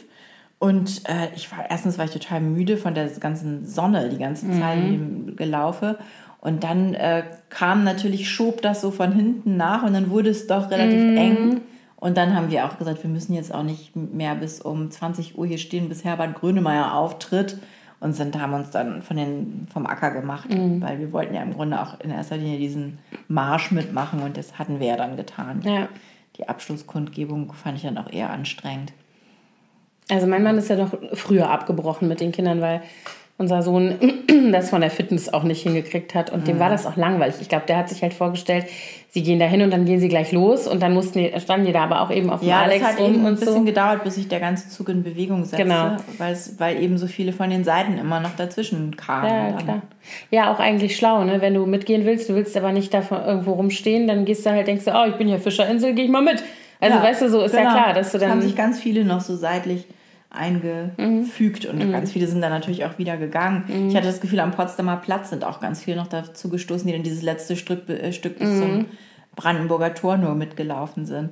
Und 0.57 1.07
äh, 1.09 1.27
ich 1.35 1.51
war, 1.51 1.69
erstens 1.69 1.97
war 1.97 2.05
ich 2.05 2.11
total 2.11 2.41
müde 2.41 2.77
von 2.77 2.93
der 2.93 3.07
ganzen 3.19 3.67
Sonne, 3.67 4.09
die 4.09 4.17
ganze 4.17 4.49
Zeit 4.51 4.77
in 4.77 4.91
dem 4.91 5.35
Gelaufe. 5.35 5.97
Und 6.39 6.63
dann 6.63 6.93
äh, 6.93 7.23
kam 7.49 7.83
natürlich, 7.83 8.29
schob 8.29 8.61
das 8.61 8.81
so 8.81 8.91
von 8.91 9.11
hinten 9.11 9.57
nach 9.57 9.83
und 9.83 9.93
dann 9.93 10.09
wurde 10.11 10.29
es 10.29 10.47
doch 10.47 10.69
relativ 10.69 11.01
eng. 11.17 11.61
Und 11.97 12.17
dann 12.17 12.35
haben 12.35 12.51
wir 12.51 12.65
auch 12.65 12.77
gesagt, 12.77 13.01
wir 13.03 13.09
müssen 13.09 13.33
jetzt 13.33 13.53
auch 13.53 13.63
nicht 13.63 13.95
mehr 13.95 14.35
bis 14.35 14.61
um 14.61 14.91
20 14.91 15.37
Uhr 15.37 15.47
hier 15.47 15.57
stehen, 15.57 15.89
bis 15.89 16.03
Herbert 16.03 16.35
Grönemeyer 16.35 16.93
auftritt. 16.93 17.57
Und 18.05 18.13
sind, 18.13 18.39
haben 18.39 18.53
uns 18.53 18.69
dann 18.69 19.01
von 19.01 19.17
den, 19.17 19.67
vom 19.73 19.87
Acker 19.87 20.11
gemacht, 20.11 20.47
weil 20.47 20.99
wir 20.99 21.11
wollten 21.11 21.33
ja 21.33 21.41
im 21.41 21.55
Grunde 21.55 21.81
auch 21.81 21.99
in 22.01 22.11
erster 22.11 22.37
Linie 22.37 22.59
diesen 22.59 22.99
Marsch 23.27 23.71
mitmachen 23.71 24.21
und 24.21 24.37
das 24.37 24.59
hatten 24.59 24.79
wir 24.79 24.85
ja 24.85 24.95
dann 24.95 25.17
getan. 25.17 25.61
Ja. 25.63 25.87
Die 26.37 26.47
Abschlusskundgebung 26.47 27.51
fand 27.53 27.77
ich 27.77 27.83
dann 27.83 27.97
auch 27.97 28.11
eher 28.11 28.29
anstrengend. 28.29 28.93
Also 30.11 30.27
mein 30.27 30.43
Mann 30.43 30.55
ist 30.59 30.69
ja 30.69 30.75
doch 30.75 30.95
früher 31.13 31.49
abgebrochen 31.49 32.07
mit 32.07 32.19
den 32.19 32.31
Kindern, 32.31 32.61
weil 32.61 32.83
unser 33.37 33.61
Sohn 33.61 33.95
das 34.51 34.69
von 34.69 34.81
der 34.81 34.89
Fitness 34.89 35.33
auch 35.33 35.43
nicht 35.43 35.61
hingekriegt 35.63 36.15
hat. 36.15 36.31
Und 36.31 36.47
dem 36.47 36.59
war 36.59 36.69
das 36.69 36.85
auch 36.85 36.95
langweilig. 36.95 37.35
Ich 37.41 37.49
glaube, 37.49 37.65
der 37.67 37.77
hat 37.77 37.89
sich 37.89 38.01
halt 38.01 38.13
vorgestellt, 38.13 38.65
sie 39.09 39.23
gehen 39.23 39.39
da 39.39 39.45
hin 39.45 39.61
und 39.61 39.71
dann 39.71 39.83
gehen 39.85 39.99
sie 39.99 40.07
gleich 40.07 40.31
los. 40.31 40.67
Und 40.67 40.81
dann 40.81 40.93
mussten 40.93 41.19
die, 41.19 41.33
standen 41.41 41.65
die 41.65 41.73
da 41.73 41.83
aber 41.83 42.01
auch 42.01 42.11
eben 42.11 42.29
auf 42.29 42.39
dem 42.39 42.47
Ja, 42.49 42.61
Alex 42.61 42.81
das 42.81 42.91
hat 42.93 42.99
eben 43.01 43.25
ein 43.25 43.35
bisschen 43.35 43.53
so. 43.53 43.63
gedauert, 43.63 44.03
bis 44.05 44.15
sich 44.15 44.27
der 44.29 44.39
ganze 44.39 44.69
Zug 44.69 44.87
in 44.89 45.03
Bewegung 45.03 45.43
setzte, 45.43 45.63
Genau. 45.63 45.97
weil, 46.17 46.81
eben 46.81 46.97
so 46.97 47.07
viele 47.07 47.33
von 47.33 47.49
den 47.49 47.63
Seiten 47.65 47.97
immer 47.97 48.19
noch 48.21 48.35
dazwischen 48.37 48.95
kamen. 48.95 49.27
Ja, 49.29 49.51
dann. 49.51 49.57
klar. 49.63 49.81
Ja, 50.31 50.53
auch 50.53 50.59
eigentlich 50.59 50.95
schlau, 50.95 51.23
ne? 51.25 51.41
Wenn 51.41 51.55
du 51.55 51.65
mitgehen 51.65 52.05
willst, 52.05 52.29
du 52.29 52.35
willst 52.35 52.55
aber 52.55 52.71
nicht 52.71 52.93
da 52.93 53.03
irgendwo 53.27 53.53
rumstehen, 53.53 54.07
dann 54.07 54.23
gehst 54.25 54.45
du 54.45 54.51
halt, 54.51 54.67
denkst 54.67 54.85
du, 54.85 54.91
oh, 54.95 55.05
ich 55.09 55.15
bin 55.15 55.27
hier 55.27 55.39
Fischerinsel, 55.39 55.93
gehe 55.93 56.05
ich 56.05 56.11
mal 56.11 56.21
mit. 56.21 56.41
Also 56.79 56.97
Ja, 56.97 57.03
weißt 57.03 57.21
du, 57.23 57.29
so 57.29 57.41
ist 57.41 57.53
ja 57.53 57.61
genau. 57.61 57.71
klar, 57.73 57.93
dass 57.93 58.11
du 58.11 58.17
Es 58.17 58.23
haben 58.23 58.31
dann. 58.39 58.41
sich 58.43 58.55
ganz 58.55 58.79
viele 58.79 59.03
noch 59.05 59.21
so 59.21 59.35
seitlich 59.35 59.85
eingefügt 60.35 61.71
Mhm. 61.73 61.81
und 61.81 61.91
ganz 61.91 62.11
viele 62.11 62.27
sind 62.27 62.41
dann 62.41 62.51
natürlich 62.51 62.85
auch 62.85 62.97
wieder 62.97 63.17
gegangen. 63.17 63.63
Ich 63.89 63.95
hatte 63.95 64.07
das 64.07 64.21
Gefühl, 64.21 64.39
am 64.39 64.51
Potsdamer 64.51 64.97
Platz 64.97 65.29
sind 65.29 65.43
auch 65.43 65.59
ganz 65.59 65.81
viele 65.83 65.97
noch 65.97 66.07
dazu 66.07 66.49
gestoßen, 66.49 66.85
die 66.87 66.93
dann 66.93 67.03
dieses 67.03 67.21
letzte 67.23 67.55
Stück, 67.55 67.89
äh, 67.89 68.11
Stück 68.13 68.39
bis 68.39 68.49
Mhm. 68.49 68.59
zum 68.61 68.85
Brandenburger 69.35 69.93
Tor 69.93 70.17
nur 70.17 70.35
mitgelaufen 70.35 71.05
sind. 71.05 71.31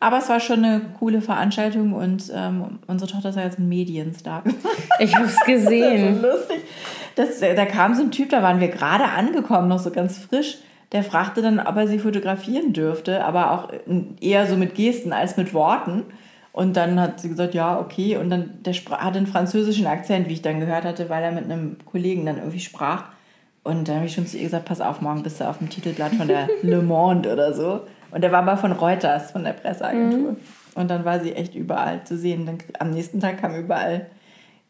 Aber 0.00 0.18
es 0.18 0.28
war 0.28 0.38
schon 0.38 0.64
eine 0.64 0.80
coole 1.00 1.20
Veranstaltung 1.20 1.92
und 1.92 2.30
ähm, 2.34 2.78
unsere 2.86 3.10
Tochter 3.10 3.30
ist 3.30 3.36
ja 3.36 3.42
jetzt 3.44 3.58
ein 3.58 3.68
Medienstar. 3.68 4.44
Ich 5.00 5.14
hab's 5.16 5.34
so 5.46 5.52
gesehen. 5.52 6.22
lustig. 6.22 6.58
Das, 7.16 7.40
da 7.40 7.64
kam 7.66 7.94
so 7.94 8.02
ein 8.02 8.10
Typ, 8.12 8.30
da 8.30 8.42
waren 8.42 8.60
wir 8.60 8.68
gerade 8.68 9.04
angekommen, 9.04 9.66
noch 9.68 9.78
so 9.80 9.90
ganz 9.90 10.18
frisch. 10.18 10.58
Der 10.92 11.02
fragte 11.02 11.42
dann, 11.42 11.58
ob 11.60 11.76
er 11.76 11.86
sie 11.88 11.98
fotografieren 11.98 12.72
dürfte, 12.72 13.24
aber 13.24 13.50
auch 13.52 13.68
eher 14.20 14.46
so 14.46 14.56
mit 14.56 14.74
Gesten 14.74 15.12
als 15.12 15.36
mit 15.36 15.52
Worten. 15.52 16.04
Und 16.52 16.76
dann 16.76 16.98
hat 16.98 17.20
sie 17.20 17.28
gesagt, 17.28 17.54
ja, 17.54 17.78
okay. 17.78 18.16
Und 18.16 18.30
dann 18.30 18.62
der 18.64 18.74
spra- 18.74 18.98
hat 18.98 19.16
einen 19.16 19.26
französischen 19.26 19.86
Akzent, 19.86 20.28
wie 20.28 20.32
ich 20.32 20.42
dann 20.42 20.60
gehört 20.60 20.84
hatte, 20.84 21.08
weil 21.08 21.22
er 21.22 21.30
mit 21.32 21.44
einem 21.44 21.76
Kollegen 21.84 22.26
dann 22.26 22.38
irgendwie 22.38 22.60
sprach. 22.60 23.04
Und 23.62 23.86
dann 23.88 23.96
habe 23.96 24.06
ich 24.06 24.14
schon 24.14 24.26
zu 24.26 24.36
ihr 24.38 24.44
gesagt, 24.44 24.64
pass 24.64 24.80
auf, 24.80 25.00
morgen 25.00 25.22
bist 25.22 25.40
du 25.40 25.48
auf 25.48 25.58
dem 25.58 25.68
Titelblatt 25.68 26.14
von 26.14 26.26
der 26.26 26.48
Le 26.62 26.82
Monde 26.82 27.32
oder 27.32 27.52
so. 27.52 27.82
Und 28.10 28.22
der 28.22 28.32
war 28.32 28.40
aber 28.42 28.56
von 28.56 28.72
Reuters, 28.72 29.30
von 29.30 29.44
der 29.44 29.52
Presseagentur. 29.52 30.36
Und 30.74 30.90
dann 30.90 31.04
war 31.04 31.20
sie 31.20 31.32
echt 31.34 31.54
überall 31.54 32.02
zu 32.04 32.16
sehen. 32.16 32.46
Dann, 32.46 32.58
am 32.78 32.90
nächsten 32.90 33.20
Tag 33.20 33.40
kamen 33.40 33.60
überall 33.64 34.06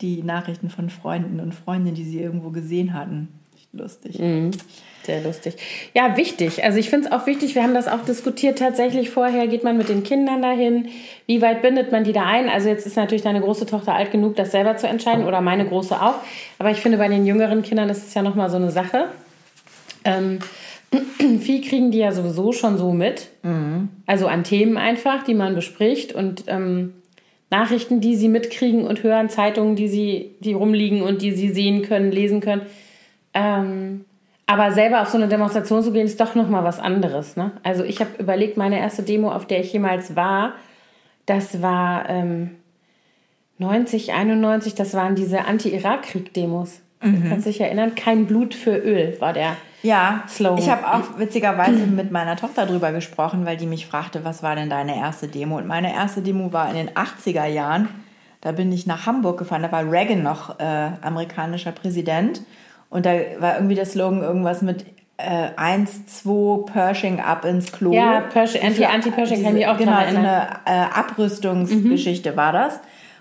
die 0.00 0.22
Nachrichten 0.22 0.70
von 0.70 0.90
Freunden 0.90 1.38
und 1.40 1.54
Freundinnen, 1.54 1.94
die 1.94 2.04
sie 2.04 2.20
irgendwo 2.20 2.50
gesehen 2.50 2.92
hatten. 2.94 3.28
Lustig. 3.72 4.18
Sehr 5.02 5.22
lustig. 5.22 5.54
Ja, 5.94 6.16
wichtig. 6.16 6.64
Also 6.64 6.78
ich 6.78 6.90
finde 6.90 7.06
es 7.06 7.12
auch 7.12 7.26
wichtig, 7.26 7.54
wir 7.54 7.62
haben 7.62 7.74
das 7.74 7.88
auch 7.88 8.04
diskutiert 8.04 8.58
tatsächlich 8.58 9.10
vorher, 9.10 9.46
geht 9.46 9.64
man 9.64 9.78
mit 9.78 9.88
den 9.88 10.02
Kindern 10.02 10.42
dahin, 10.42 10.88
wie 11.26 11.40
weit 11.40 11.62
bindet 11.62 11.92
man 11.92 12.04
die 12.04 12.12
da 12.12 12.26
ein? 12.26 12.48
Also 12.48 12.68
jetzt 12.68 12.86
ist 12.86 12.96
natürlich 12.96 13.22
deine 13.22 13.40
große 13.40 13.66
Tochter 13.66 13.94
alt 13.94 14.10
genug, 14.10 14.36
das 14.36 14.50
selber 14.50 14.76
zu 14.76 14.86
entscheiden 14.86 15.24
oder 15.24 15.40
meine 15.40 15.66
große 15.66 16.00
auch. 16.00 16.16
Aber 16.58 16.70
ich 16.70 16.78
finde, 16.78 16.98
bei 16.98 17.08
den 17.08 17.26
jüngeren 17.26 17.62
Kindern 17.62 17.88
ist 17.88 18.06
es 18.06 18.14
ja 18.14 18.22
nochmal 18.22 18.50
so 18.50 18.56
eine 18.56 18.70
Sache. 18.70 19.06
Ähm, 20.04 20.40
viel 21.40 21.62
kriegen 21.62 21.90
die 21.90 21.98
ja 21.98 22.12
sowieso 22.12 22.52
schon 22.52 22.76
so 22.76 22.92
mit. 22.92 23.28
Also 24.06 24.26
an 24.26 24.44
Themen 24.44 24.76
einfach, 24.76 25.22
die 25.22 25.34
man 25.34 25.54
bespricht 25.54 26.12
und 26.12 26.44
ähm, 26.48 26.94
Nachrichten, 27.50 28.00
die 28.00 28.16
sie 28.16 28.28
mitkriegen 28.28 28.86
und 28.86 29.02
hören, 29.02 29.30
Zeitungen, 29.30 29.74
die 29.74 29.88
sie, 29.88 30.34
die 30.40 30.52
rumliegen 30.52 31.02
und 31.02 31.22
die 31.22 31.32
sie 31.32 31.50
sehen 31.50 31.82
können, 31.82 32.12
lesen 32.12 32.40
können. 32.40 32.62
Ähm, 33.34 34.04
aber 34.46 34.72
selber 34.72 35.02
auf 35.02 35.08
so 35.08 35.18
eine 35.18 35.28
Demonstration 35.28 35.82
zu 35.82 35.92
gehen, 35.92 36.06
ist 36.06 36.20
doch 36.20 36.34
nochmal 36.34 36.64
was 36.64 36.80
anderes. 36.80 37.36
Ne? 37.36 37.52
Also 37.62 37.84
ich 37.84 38.00
habe 38.00 38.10
überlegt, 38.18 38.56
meine 38.56 38.78
erste 38.78 39.02
Demo, 39.02 39.30
auf 39.30 39.46
der 39.46 39.60
ich 39.60 39.72
jemals 39.72 40.16
war, 40.16 40.54
das 41.26 41.60
war 41.60 42.08
ähm, 42.08 42.56
90, 43.58 44.14
91, 44.14 44.74
das 44.74 44.94
waren 44.94 45.14
diese 45.14 45.44
Anti-Irak-Krieg-Demos. 45.44 46.80
Kannst 47.00 47.46
du 47.46 47.50
dich 47.50 47.60
erinnern? 47.60 47.94
Kein 47.94 48.26
Blut 48.26 48.54
für 48.54 48.76
Öl 48.76 49.16
war 49.20 49.32
der. 49.32 49.56
Ja, 49.82 50.24
Slogan. 50.28 50.58
ich 50.58 50.68
habe 50.68 50.86
auch 50.92 51.18
witzigerweise 51.18 51.86
mit 51.86 52.10
meiner 52.10 52.34
Tochter 52.34 52.66
drüber 52.66 52.90
gesprochen, 52.90 53.46
weil 53.46 53.56
die 53.56 53.66
mich 53.66 53.86
fragte, 53.86 54.24
was 54.24 54.42
war 54.42 54.56
denn 54.56 54.68
deine 54.68 54.96
erste 54.96 55.28
Demo? 55.28 55.58
Und 55.58 55.68
meine 55.68 55.94
erste 55.94 56.22
Demo 56.22 56.52
war 56.52 56.68
in 56.68 56.74
den 56.74 56.90
80er 56.90 57.46
Jahren. 57.46 57.88
Da 58.40 58.52
bin 58.52 58.72
ich 58.72 58.86
nach 58.86 59.06
Hamburg 59.06 59.38
gefahren, 59.38 59.62
da 59.62 59.70
war 59.70 59.88
Reagan 59.88 60.22
noch 60.22 60.58
äh, 60.58 60.90
amerikanischer 61.02 61.72
Präsident. 61.72 62.42
Und 62.90 63.06
da 63.06 63.12
war 63.38 63.56
irgendwie 63.56 63.74
der 63.74 63.86
Slogan 63.86 64.22
irgendwas 64.22 64.62
mit 64.62 64.84
äh, 65.18 65.48
1, 65.56 66.06
2, 66.22 66.70
Pershing 66.72 67.20
ab 67.20 67.44
ins 67.44 67.72
Klo. 67.72 67.92
Ja, 67.92 68.20
Pershing- 68.32 68.62
Anti- 68.62 68.84
Anti-Pershing 68.84 69.42
kann 69.42 69.56
ich 69.56 69.66
auch 69.66 69.76
Genau, 69.76 69.92
so 70.10 70.16
eine 70.16 70.48
äh, 70.64 70.70
Abrüstungsgeschichte 70.94 72.36
war 72.36 72.52
das. 72.52 72.80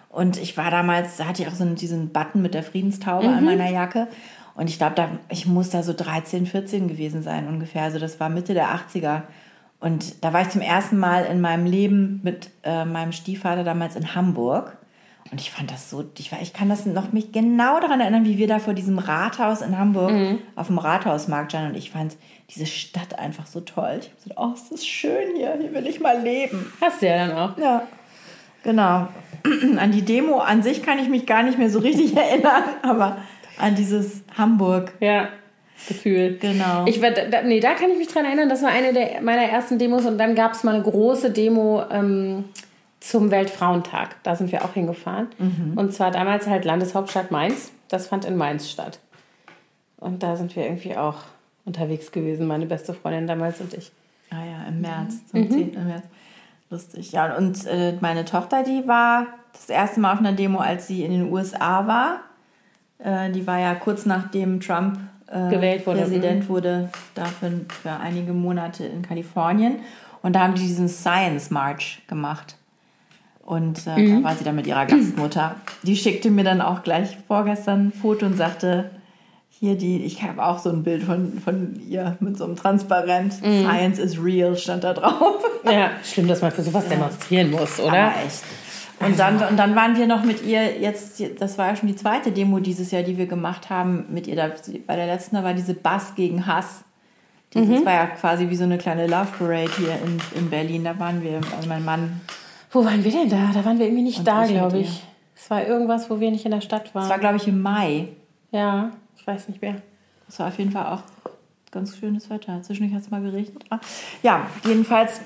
Und 0.10 0.38
ich 0.42 0.58
war 0.58 0.72
damals, 0.72 1.18
da 1.18 1.26
hatte 1.26 1.42
ich 1.44 1.48
auch 1.48 1.54
so 1.54 1.64
einen, 1.64 1.76
diesen 1.76 2.10
Button 2.10 2.42
mit 2.42 2.54
der 2.54 2.64
Friedenstaube 2.64 3.28
an 3.28 3.44
meiner 3.46 3.70
Jacke. 3.70 4.08
Und 4.56 4.70
ich 4.70 4.78
glaube, 4.80 4.96
da, 4.96 5.10
ich 5.30 5.46
muss 5.46 5.70
da 5.70 5.84
so 5.84 5.94
13, 5.94 6.46
14 6.48 6.88
gewesen 6.88 7.22
sein 7.22 7.48
ungefähr. 7.48 7.84
Also 7.84 8.00
das 8.00 8.20
war 8.20 8.30
Mitte 8.30 8.54
der 8.56 8.70
80er. 8.70 9.24
Und 9.80 10.24
da 10.24 10.34
war 10.34 10.42
ich 10.42 10.50
zum 10.50 10.62
ersten 10.62 10.98
Mal 10.98 11.26
in 11.26 11.40
meinem 11.42 11.66
Leben 11.68 12.20
mit 12.24 12.50
äh, 12.64 12.84
meinem 12.86 13.12
Stiefvater 13.12 13.64
damals 13.64 13.96
in 13.96 14.16
Hamburg. 14.16 14.78
Und 15.32 15.42
ich 15.42 15.52
fand 15.52 15.72
das 15.72 15.90
so, 15.90 16.06
ich, 16.18 16.32
war, 16.32 16.42
ich 16.42 16.54
kann 16.54 16.70
das 16.70 16.86
noch 16.86 17.12
mich 17.12 17.32
genau 17.32 17.80
daran 17.80 18.00
erinnern, 18.00 18.26
wie 18.26 18.38
wir 18.38 18.48
da 18.48 18.60
vor 18.60 18.74
diesem 18.74 18.98
Rathaus 18.98 19.62
in 19.62 19.78
Hamburg 19.78 20.12
auf 20.56 20.68
dem 20.68 20.78
Rathausmarkt 20.78 21.52
standen. 21.52 21.72
Und 21.72 21.78
ich 21.78 21.92
fand 21.92 22.16
diese 22.50 22.66
Stadt 22.66 23.20
einfach 23.20 23.46
so 23.46 23.60
toll. 23.60 24.00
Ich 24.00 24.08
hab 24.08 24.24
gesagt, 24.24 24.36
oh, 24.38 24.54
ist 24.54 24.72
das 24.72 24.86
schön 24.86 25.36
hier, 25.36 25.58
hier 25.60 25.74
will 25.74 25.86
ich 25.86 26.00
mal 26.00 26.22
leben. 26.22 26.72
Hast 26.80 27.02
du 27.02 27.08
ja 27.08 27.28
dann 27.28 27.38
auch. 27.38 27.58
Ja, 27.58 27.84
genau. 28.64 29.08
An 29.78 29.92
die 29.92 30.04
Demo 30.04 30.40
an 30.40 30.64
sich 30.64 30.82
kann 30.82 31.00
ich 31.00 31.10
mich 31.10 31.26
gar 31.26 31.44
nicht 31.44 31.58
mehr 31.58 31.70
so 31.70 31.80
richtig 31.80 32.16
erinnern, 32.18 32.64
aber 32.82 33.18
an 33.58 33.76
dieses 33.76 34.24
Hamburg. 34.38 34.94
Ja. 35.00 35.30
Gefühl. 35.88 36.38
Genau. 36.42 36.86
Ich 36.88 37.02
war, 37.02 37.12
da, 37.12 37.44
nee, 37.44 37.60
da 37.60 37.76
kann 37.76 37.92
ich 37.92 37.98
mich 37.98 38.08
dran 38.08 38.26
erinnern, 38.26 38.50
das 38.50 38.64
war 38.64 38.70
eine 38.70 38.94
der, 38.94 39.22
meiner 39.22 39.44
ersten 39.44 39.78
Demos 39.78 40.06
und 40.06 40.18
dann 40.18 40.34
gab 40.34 40.54
es 40.54 40.64
mal 40.64 40.74
eine 40.74 40.84
große 40.84 41.30
Demo 41.32 41.84
ähm, 41.92 42.46
zum 43.08 43.32
Weltfrauentag. 43.32 44.22
Da 44.24 44.36
sind 44.36 44.52
wir 44.52 44.66
auch 44.66 44.74
hingefahren. 44.74 45.28
Und 45.76 45.94
zwar 45.94 46.12
damals 46.12 46.48
halt 46.48 46.66
Landeshauptstadt 46.66 47.32
Mainz. 47.32 47.72
Das 47.88 48.08
fand 48.08 48.26
in 48.26 48.36
Mainz 48.36 48.70
statt. 48.70 49.00
Und 49.98 50.24
da 50.24 50.36
sind 50.36 50.56
wir 50.56 50.66
irgendwie 50.66 50.96
auch 50.98 51.16
unterwegs 51.66 52.12
gewesen, 52.12 52.48
meine 52.48 52.66
beste 52.66 52.94
Freundin 52.94 53.28
damals 53.28 53.62
und 53.62 53.74
ich. 53.74 53.92
Ah 54.30 54.44
ja, 54.44 54.68
im 54.68 54.82
März, 54.82 55.26
zum 55.32 55.50
10. 55.50 55.88
März. 55.88 56.04
Lustig. 56.70 57.14
Ja, 57.14 57.38
und 57.38 57.66
äh, 57.66 57.94
meine 58.02 58.26
Tochter, 58.26 58.64
die 58.64 58.86
war 58.88 59.28
das 59.54 59.70
erste 59.70 60.02
Mal 60.02 60.14
auf 60.14 60.20
einer 60.20 60.34
Demo, 60.34 60.60
als 60.60 60.88
sie 60.88 61.04
in 61.04 61.12
den 61.12 61.32
USA 61.32 61.88
war. 61.88 62.20
Äh, 63.00 63.32
die 63.32 63.48
war 63.48 63.58
ja 63.58 63.74
kurz 63.76 64.06
nachdem 64.06 64.60
Trump 64.60 65.00
äh, 65.28 65.50
Gewählt 65.50 65.88
wurde, 65.88 66.02
Präsident 66.02 66.50
wurde, 66.50 66.90
da 67.16 67.26
für, 67.26 67.52
für 67.82 67.92
einige 67.92 68.34
Monate 68.34 68.86
in 68.86 69.02
Kalifornien. 69.02 69.80
Und 70.22 70.34
da 70.34 70.42
haben 70.42 70.56
die 70.56 70.62
diesen 70.62 70.90
Science 70.90 71.52
March 71.52 72.02
gemacht. 72.08 72.57
Und 73.48 73.88
äh, 73.88 74.16
da 74.16 74.24
war 74.24 74.36
sie 74.36 74.44
dann 74.44 74.58
mit 74.58 74.68
ihrer 74.68 74.86
Gastmutter. 74.86 75.56
Die 75.84 75.96
schickte 75.96 76.30
mir 76.30 76.44
dann 76.44 76.60
auch 76.60 76.84
gleich 76.84 77.18
vorgestern 77.28 77.88
ein 77.88 77.92
Foto 77.94 78.26
und 78.26 78.36
sagte, 78.36 78.92
hier 79.50 79.78
die, 79.78 80.04
ich 80.04 80.22
habe 80.22 80.44
auch 80.44 80.60
so 80.60 80.70
ein 80.70 80.84
Bild 80.84 81.04
von, 81.04 81.40
von 81.40 81.80
ihr 81.88 82.18
mit 82.20 82.38
so 82.38 82.44
einem 82.44 82.58
Transparent. 82.58 83.32
Science 83.34 84.00
is 84.00 84.22
real 84.22 84.58
stand 84.58 84.84
da 84.84 84.94
drauf. 84.94 85.46
Ja, 85.64 85.92
schlimm, 86.04 86.28
dass 86.28 86.42
man 86.42 86.52
für 86.52 86.62
sowas 86.62 86.90
demonstrieren 86.90 87.52
muss, 87.52 87.80
oder? 87.80 88.08
Aber 88.08 88.14
echt. 88.26 88.44
Und 89.00 89.18
dann, 89.18 89.42
und 89.42 89.56
dann 89.58 89.76
waren 89.78 89.96
wir 89.96 90.08
noch 90.08 90.26
mit 90.26 90.44
ihr 90.44 90.80
jetzt, 90.82 91.24
das 91.40 91.58
war 91.58 91.68
ja 91.68 91.76
schon 91.78 91.88
die 91.88 91.96
zweite 91.96 92.34
Demo 92.34 92.60
dieses 92.60 92.92
Jahr, 92.92 93.04
die 93.04 93.18
wir 93.18 93.28
gemacht 93.28 93.70
haben 93.70 94.08
mit 94.10 94.28
ihr. 94.28 94.36
Da, 94.36 94.50
bei 94.86 94.98
der 94.98 95.06
letzten 95.06 95.38
da 95.38 95.46
war 95.46 95.54
diese 95.54 95.74
Bass 95.74 96.16
gegen 96.16 96.46
Hass. 96.48 96.84
Dieses 97.54 97.86
war 97.86 97.94
ja 97.94 98.08
quasi 98.08 98.50
wie 98.50 98.56
so 98.58 98.66
eine 98.66 98.78
kleine 98.78 99.08
Love 99.08 99.30
Parade 99.40 99.72
hier 99.78 99.98
in, 100.06 100.20
in 100.38 100.50
Berlin. 100.50 100.84
Da 100.84 101.00
waren 101.00 101.24
wir, 101.24 101.40
also 101.56 101.70
mein 101.70 101.86
Mann. 101.86 102.20
Wo 102.72 102.84
waren 102.86 103.04
wir 103.04 103.12
denn 103.12 103.30
da? 103.30 103.52
Da 103.54 103.64
waren 103.66 103.80
wir 103.80 103.86
irgendwie 103.86 104.04
nicht 104.04 104.20
Und 104.20 104.28
da, 104.28 104.46
glaube 104.46 104.80
ich. 104.80 105.04
Es 105.36 105.50
war 105.50 105.66
irgendwas, 105.66 106.10
wo 106.10 106.20
wir 106.20 106.32
nicht 106.32 106.46
in 106.46 106.52
der 106.52 106.62
Stadt 106.62 106.94
waren. 106.94 107.04
Das 107.04 107.10
war, 107.10 107.20
glaube 107.20 107.38
ich, 107.38 107.48
im 107.48 107.62
Mai. 107.62 108.08
ja, 108.52 108.92
ich 109.18 109.26
weiß 109.26 109.48
nicht 109.50 109.62
mehr. 109.62 109.76
Das 110.26 110.40
war 110.40 110.48
auf 110.48 110.58
jeden 110.58 110.72
Fall 110.72 110.86
auch 110.88 111.02
ganz 111.72 111.96
schönes 111.98 112.30
Wetter. 112.30 112.62
Zwischendurch 112.64 112.96
hat 112.96 113.04
es 113.04 113.12
mal 113.12 113.22
geregnet. 113.22 113.64
Ah, 113.70 113.80
Ja, 114.24 114.48
jedenfalls 114.66 115.22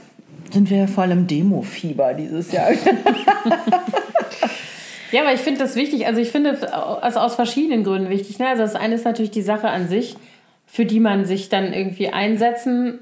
sind 0.51 0.69
wir 0.69 0.87
voll 0.87 1.11
im 1.11 1.27
Demo-Fieber 1.27 2.13
dieses 2.13 2.51
Jahr. 2.51 2.69
Ja, 5.11 5.23
aber 5.23 5.33
ich 5.33 5.41
finde 5.41 5.59
das 5.59 5.75
wichtig. 5.75 6.07
Also 6.07 6.21
ich 6.21 6.29
finde, 6.31 6.73
also 6.73 7.19
aus 7.19 7.35
verschiedenen 7.35 7.83
Gründen 7.83 8.09
wichtig. 8.09 8.39
Ne? 8.39 8.47
Also 8.47 8.63
das 8.63 8.75
eine 8.75 8.95
ist 8.95 9.03
natürlich 9.03 9.31
die 9.31 9.41
Sache 9.41 9.67
an 9.69 9.89
sich, 9.89 10.15
für 10.65 10.85
die 10.85 11.01
man 11.01 11.25
sich 11.25 11.49
dann 11.49 11.73
irgendwie 11.73 12.09
einsetzen 12.09 12.99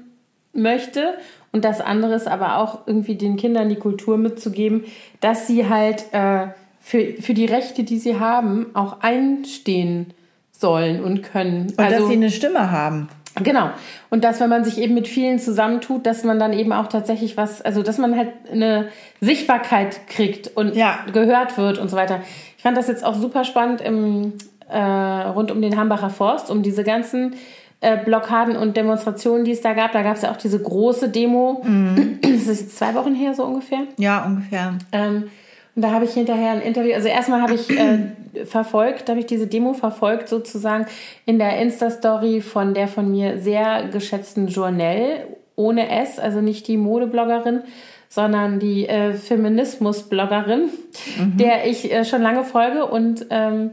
möchte. 0.52 1.14
Und 1.52 1.64
das 1.64 1.80
andere 1.80 2.14
ist 2.14 2.28
aber 2.28 2.58
auch 2.58 2.86
irgendwie 2.86 3.16
den 3.16 3.36
Kindern 3.36 3.68
die 3.68 3.76
Kultur 3.76 4.16
mitzugeben, 4.18 4.84
dass 5.20 5.46
sie 5.46 5.68
halt 5.68 6.04
äh, 6.12 6.48
für, 6.80 7.14
für 7.20 7.34
die 7.34 7.46
Rechte, 7.46 7.82
die 7.82 7.98
sie 7.98 8.18
haben, 8.18 8.66
auch 8.74 9.00
einstehen 9.00 10.14
sollen 10.52 11.02
und 11.02 11.22
können. 11.22 11.62
Und 11.70 11.78
dass 11.80 12.06
sie 12.06 12.14
eine 12.14 12.30
Stimme 12.30 12.70
haben. 12.70 13.08
Genau. 13.42 13.70
Und 14.10 14.24
dass, 14.24 14.40
wenn 14.40 14.50
man 14.50 14.64
sich 14.64 14.78
eben 14.78 14.94
mit 14.94 15.08
vielen 15.08 15.38
zusammentut, 15.38 16.04
dass 16.04 16.24
man 16.24 16.38
dann 16.38 16.52
eben 16.52 16.72
auch 16.72 16.88
tatsächlich 16.88 17.36
was, 17.36 17.62
also 17.62 17.82
dass 17.82 17.98
man 17.98 18.16
halt 18.16 18.30
eine 18.50 18.88
Sichtbarkeit 19.20 20.06
kriegt 20.08 20.56
und 20.56 20.74
Ja. 20.74 21.00
gehört 21.12 21.56
wird 21.56 21.78
und 21.78 21.90
so 21.90 21.96
weiter. 21.96 22.20
Ich 22.56 22.62
fand 22.62 22.76
das 22.76 22.88
jetzt 22.88 23.04
auch 23.04 23.14
super 23.14 23.44
spannend 23.44 23.80
im, 23.80 24.34
äh, 24.68 24.78
rund 24.78 25.50
um 25.50 25.62
den 25.62 25.76
Hambacher 25.76 26.10
Forst, 26.10 26.50
um 26.50 26.62
diese 26.62 26.84
ganzen 26.84 27.34
äh, 27.80 27.96
Blockaden 28.04 28.56
und 28.56 28.76
Demonstrationen, 28.76 29.44
die 29.44 29.52
es 29.52 29.60
da 29.60 29.72
gab. 29.72 29.92
Da 29.92 30.02
gab 30.02 30.16
es 30.16 30.22
ja 30.22 30.30
auch 30.30 30.36
diese 30.36 30.60
große 30.60 31.08
Demo. 31.08 31.62
Das 32.22 32.46
ist 32.46 32.60
jetzt 32.60 32.78
zwei 32.78 32.94
Wochen 32.94 33.14
her 33.14 33.34
so 33.34 33.44
ungefähr. 33.44 33.80
Ja, 33.96 34.24
ungefähr. 34.24 34.74
Ähm, 34.92 35.30
und 35.76 35.82
da 35.82 35.92
habe 35.92 36.04
ich 36.04 36.12
hinterher 36.12 36.52
ein 36.52 36.62
Interview, 36.62 36.94
also 36.94 37.08
erstmal 37.08 37.42
habe 37.42 37.54
ich 37.54 37.70
äh, 37.70 38.44
verfolgt, 38.44 39.08
habe 39.08 39.20
ich 39.20 39.26
diese 39.26 39.46
Demo 39.46 39.72
verfolgt 39.72 40.28
sozusagen 40.28 40.86
in 41.26 41.38
der 41.38 41.58
Insta-Story 41.58 42.40
von 42.40 42.74
der 42.74 42.88
von 42.88 43.10
mir 43.10 43.38
sehr 43.38 43.88
geschätzten 43.88 44.48
Journelle 44.48 45.26
ohne 45.56 45.90
S, 45.90 46.18
also 46.18 46.40
nicht 46.40 46.66
die 46.68 46.76
Modebloggerin, 46.76 47.60
sondern 48.08 48.58
die 48.58 48.88
äh, 48.88 49.14
Feminismus-Bloggerin, 49.14 50.70
der 51.38 51.66
ich 51.66 51.92
äh, 51.92 52.04
schon 52.04 52.22
lange 52.22 52.44
folge 52.44 52.86
und 52.86 53.26
ähm, 53.30 53.70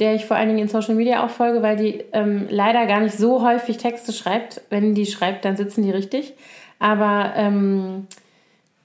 der 0.00 0.14
ich 0.14 0.26
vor 0.26 0.36
allen 0.36 0.48
Dingen 0.48 0.60
in 0.60 0.68
Social 0.68 0.94
Media 0.94 1.24
auch 1.24 1.30
folge, 1.30 1.62
weil 1.62 1.76
die 1.76 2.04
ähm, 2.12 2.46
leider 2.50 2.86
gar 2.86 3.00
nicht 3.00 3.16
so 3.16 3.42
häufig 3.42 3.78
Texte 3.78 4.12
schreibt. 4.12 4.60
Wenn 4.68 4.94
die 4.94 5.06
schreibt, 5.06 5.44
dann 5.44 5.56
sitzen 5.56 5.82
die 5.82 5.90
richtig. 5.90 6.34
Aber 6.78 7.32
ähm, 7.36 8.06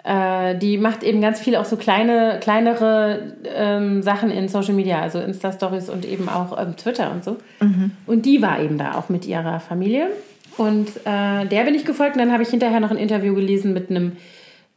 äh, 0.03 0.57
die 0.57 0.77
macht 0.77 1.03
eben 1.03 1.21
ganz 1.21 1.39
viel 1.39 1.55
auch 1.55 1.65
so 1.65 1.75
kleine, 1.75 2.39
kleinere 2.41 3.33
ähm, 3.53 4.01
Sachen 4.01 4.31
in 4.31 4.47
Social 4.47 4.73
Media, 4.73 5.01
also 5.01 5.19
Insta-Stories 5.19 5.89
und 5.89 6.05
eben 6.05 6.29
auch 6.29 6.57
ähm, 6.59 6.75
Twitter 6.77 7.11
und 7.11 7.23
so. 7.23 7.37
Und 8.07 8.25
die 8.25 8.41
war 8.41 8.61
eben 8.61 8.77
da 8.77 8.95
auch 8.95 9.09
mit 9.09 9.25
ihrer 9.25 9.59
Familie. 9.59 10.07
Und 10.57 10.89
äh, 11.05 11.45
der 11.45 11.63
bin 11.63 11.75
ich 11.75 11.85
gefolgt 11.85 12.15
und 12.15 12.21
dann 12.21 12.31
habe 12.31 12.43
ich 12.43 12.49
hinterher 12.49 12.79
noch 12.79 12.91
ein 12.91 12.97
Interview 12.97 13.33
gelesen 13.35 13.73
mit 13.73 13.89
einem 13.89 14.17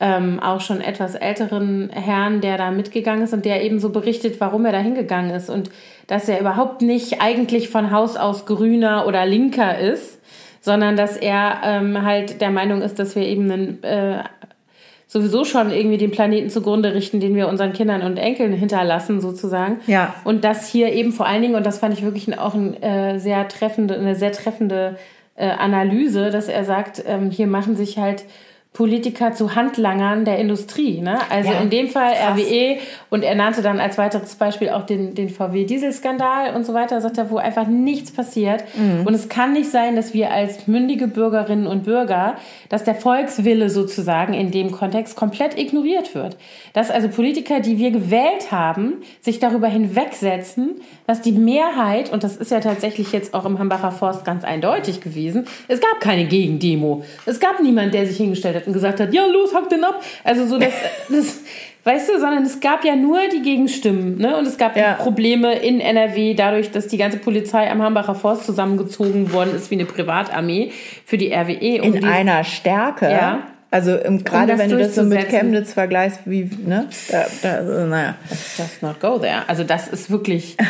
ähm, 0.05 0.39
auch 0.39 0.61
schon 0.61 0.83
etwas 0.83 1.15
älteren 1.15 1.89
Herrn, 1.89 2.43
der 2.43 2.59
da 2.59 2.71
mitgegangen 2.71 3.25
ist 3.25 3.33
und 3.33 3.47
der 3.47 3.65
eben 3.65 3.81
so 3.81 3.89
berichtet, 3.89 4.39
warum 4.39 4.67
er 4.67 4.73
da 4.73 4.79
hingegangen 4.79 5.31
ist 5.31 5.49
und 5.49 5.71
dass 6.07 6.29
er 6.29 6.41
überhaupt 6.41 6.83
nicht 6.83 7.23
eigentlich 7.23 7.71
von 7.71 7.91
Haus 7.91 8.19
aus 8.19 8.45
grüner 8.45 9.07
oder 9.07 9.25
linker 9.25 9.79
ist, 9.79 10.21
sondern 10.61 10.99
dass 10.99 11.17
er 11.17 11.61
ähm, 11.65 12.03
halt 12.03 12.43
der 12.43 12.51
Meinung 12.51 12.83
ist, 12.83 12.99
dass 12.99 13.17
wir 13.17 13.23
eben 13.23 13.51
einen 13.51 13.83
äh, 13.83 14.25
sowieso 15.07 15.47
schon 15.47 15.71
irgendwie 15.71 15.97
den 15.97 16.11
Planeten 16.11 16.51
zugrunde 16.51 16.93
richten, 16.93 17.21
den 17.21 17.35
wir 17.35 17.49
unseren 17.49 17.73
Kindern 17.73 18.03
und 18.03 18.19
Enkeln 18.19 18.53
hinterlassen, 18.53 19.23
sozusagen. 19.23 19.79
Ja. 19.87 20.15
Und 20.25 20.45
das 20.45 20.69
hier 20.69 20.93
eben 20.93 21.13
vor 21.13 21.27
allen 21.27 21.41
Dingen, 21.41 21.55
und 21.55 21.65
das 21.65 21.79
fand 21.79 21.95
ich 21.95 22.05
wirklich 22.05 22.39
auch 22.39 22.53
ein, 22.53 22.83
äh, 22.83 23.19
sehr 23.19 23.49
treffende, 23.49 23.95
eine 23.95 24.17
sehr 24.17 24.33
treffende 24.33 24.97
äh, 25.35 25.49
Analyse, 25.49 26.29
dass 26.29 26.49
er 26.49 26.65
sagt, 26.65 27.03
ähm, 27.07 27.31
hier 27.31 27.47
machen 27.47 27.75
sich 27.75 27.97
halt 27.97 28.25
Politiker 28.75 29.33
zu 29.33 29.55
Handlangern 29.55 30.25
der 30.25 30.41
Industrie. 30.41 31.01
Ne? 31.01 31.17
Also 31.31 31.53
Ja, 31.53 31.61
in 31.61 31.71
dem 31.71 31.89
Fall 31.89 32.13
krass. 32.13 32.41
RWE 32.41 32.79
und 33.09 33.23
er 33.23 33.37
nannte 33.37 33.63
dann 33.63 33.79
als 33.79 33.99
weiteres 33.99 34.35
Beispiel 34.35 34.71
auch 34.71 34.85
den, 34.85 35.15
den 35.15 35.29
VW-Dieselskandal 35.29 36.57
und 36.57 36.67
so 36.67 36.75
weiter, 36.75 37.01
sagt 37.01 37.17
er, 37.17 37.31
wo 37.31 37.37
einfach 37.37 37.69
nichts 37.69 38.11
passiert. 38.11 38.65
Mhm. 38.75 39.07
Und 39.07 39.15
es 39.15 39.29
kann 39.29 39.53
nicht 39.53 39.71
sein, 39.71 39.95
dass 39.95 40.13
wir 40.13 40.33
als 40.33 40.67
mündige 40.67 41.07
Bürgerinnen 41.07 41.69
und 41.69 41.85
Bürger, 41.85 42.35
dass 42.69 42.83
der 42.83 42.97
Volkswille 42.97 43.71
sozusagen 43.71 44.35
in 44.35 44.51
dem 44.51 44.73
Kontext 44.73 45.15
komplett 45.15 45.57
ignoriert 45.57 46.17
wird. 46.17 46.37
Dass 46.73 46.91
also 46.91 47.07
Politiker, 47.09 47.61
die 47.61 47.79
wir 47.79 47.93
gewählt 47.93 48.51
haben, 48.51 48.95
sich 49.21 49.39
darüber 49.39 49.69
hinwegsetzen, 49.69 50.81
dass 51.07 51.21
die 51.21 51.31
Mehrheit, 51.31 52.13
und 52.13 52.25
das 52.25 52.37
ist 52.37 52.51
ja 52.51 52.59
tatsächlich 52.59 53.13
jetzt 53.13 53.35
auch 53.35 53.45
im 53.45 53.61
Hambacher 53.61 53.93
Forst 53.93 54.25
ganz 54.25 54.43
eindeutig 54.43 55.01
gewesen, 55.01 55.47
es 55.69 55.81
gab 55.81 56.01
keine 56.01 56.27
Gegendemo. 56.27 57.05
Es 57.25 57.39
gab 57.39 57.61
niemand, 57.61 57.95
der 57.95 58.05
sich 58.09 58.17
hingestellt 58.17 58.57
hat 58.57 58.64
und 58.67 58.73
gesagt 58.73 59.01
hat, 59.01 59.13
ja, 59.15 59.25
los, 59.27 59.55
hack 59.55 59.69
den 59.69 59.85
ab. 59.85 60.03
Also 60.25 60.47
so, 60.47 60.59
das, 60.59 60.73
das 61.09 61.39
weißt 61.85 62.09
du, 62.09 62.13
sondern 62.19 62.43
es 62.45 62.61
gab 62.61 62.85
ja 62.85 62.97
nur 62.97 63.19
die 63.33 63.43
Gegenstimmen, 63.43 64.17
ne? 64.19 64.37
Und 64.37 64.47
es 64.47 64.57
gab 64.57 64.77
Ja. 64.77 64.95
Probleme 64.95 65.55
in 65.59 65.81
NRW 65.81 66.35
dadurch, 66.35 66.71
dass 66.71 66.87
die 66.87 66.97
ganze 66.97 67.19
Polizei 67.19 67.71
am 67.71 67.83
Hambacher 67.83 68.15
Forst 68.15 68.45
zusammengezogen 68.47 69.33
worden 69.33 69.55
ist 69.55 69.71
wie 69.71 69.75
eine 69.75 69.85
Privatarmee 69.85 70.73
für 71.05 71.19
die 71.19 71.33
RWE. 71.33 71.83
um 71.83 71.95
In 71.95 72.01
die- 72.01 72.05
einer 72.07 72.43
Stärke. 72.45 73.11
Ja. 73.11 73.43
Also 73.71 73.97
im, 73.97 74.23
gerade 74.23 74.53
das 74.53 74.59
wenn 74.61 74.71
du 74.71 74.79
das 74.79 74.95
so 74.95 75.03
mit. 75.03 75.29
Chemnitz 75.29 75.73
vergleichst, 75.73 76.21
wie, 76.27 76.49
ne? 76.65 76.87
Da, 77.11 77.27
da, 77.43 77.51
also, 77.57 77.87
naja. 77.87 78.15
Just 78.57 78.83
not 78.83 79.01
go 79.01 79.19
there. 79.19 79.43
Also 79.49 79.65
das 79.65 79.89
ist 79.89 80.11
wirklich. 80.11 80.57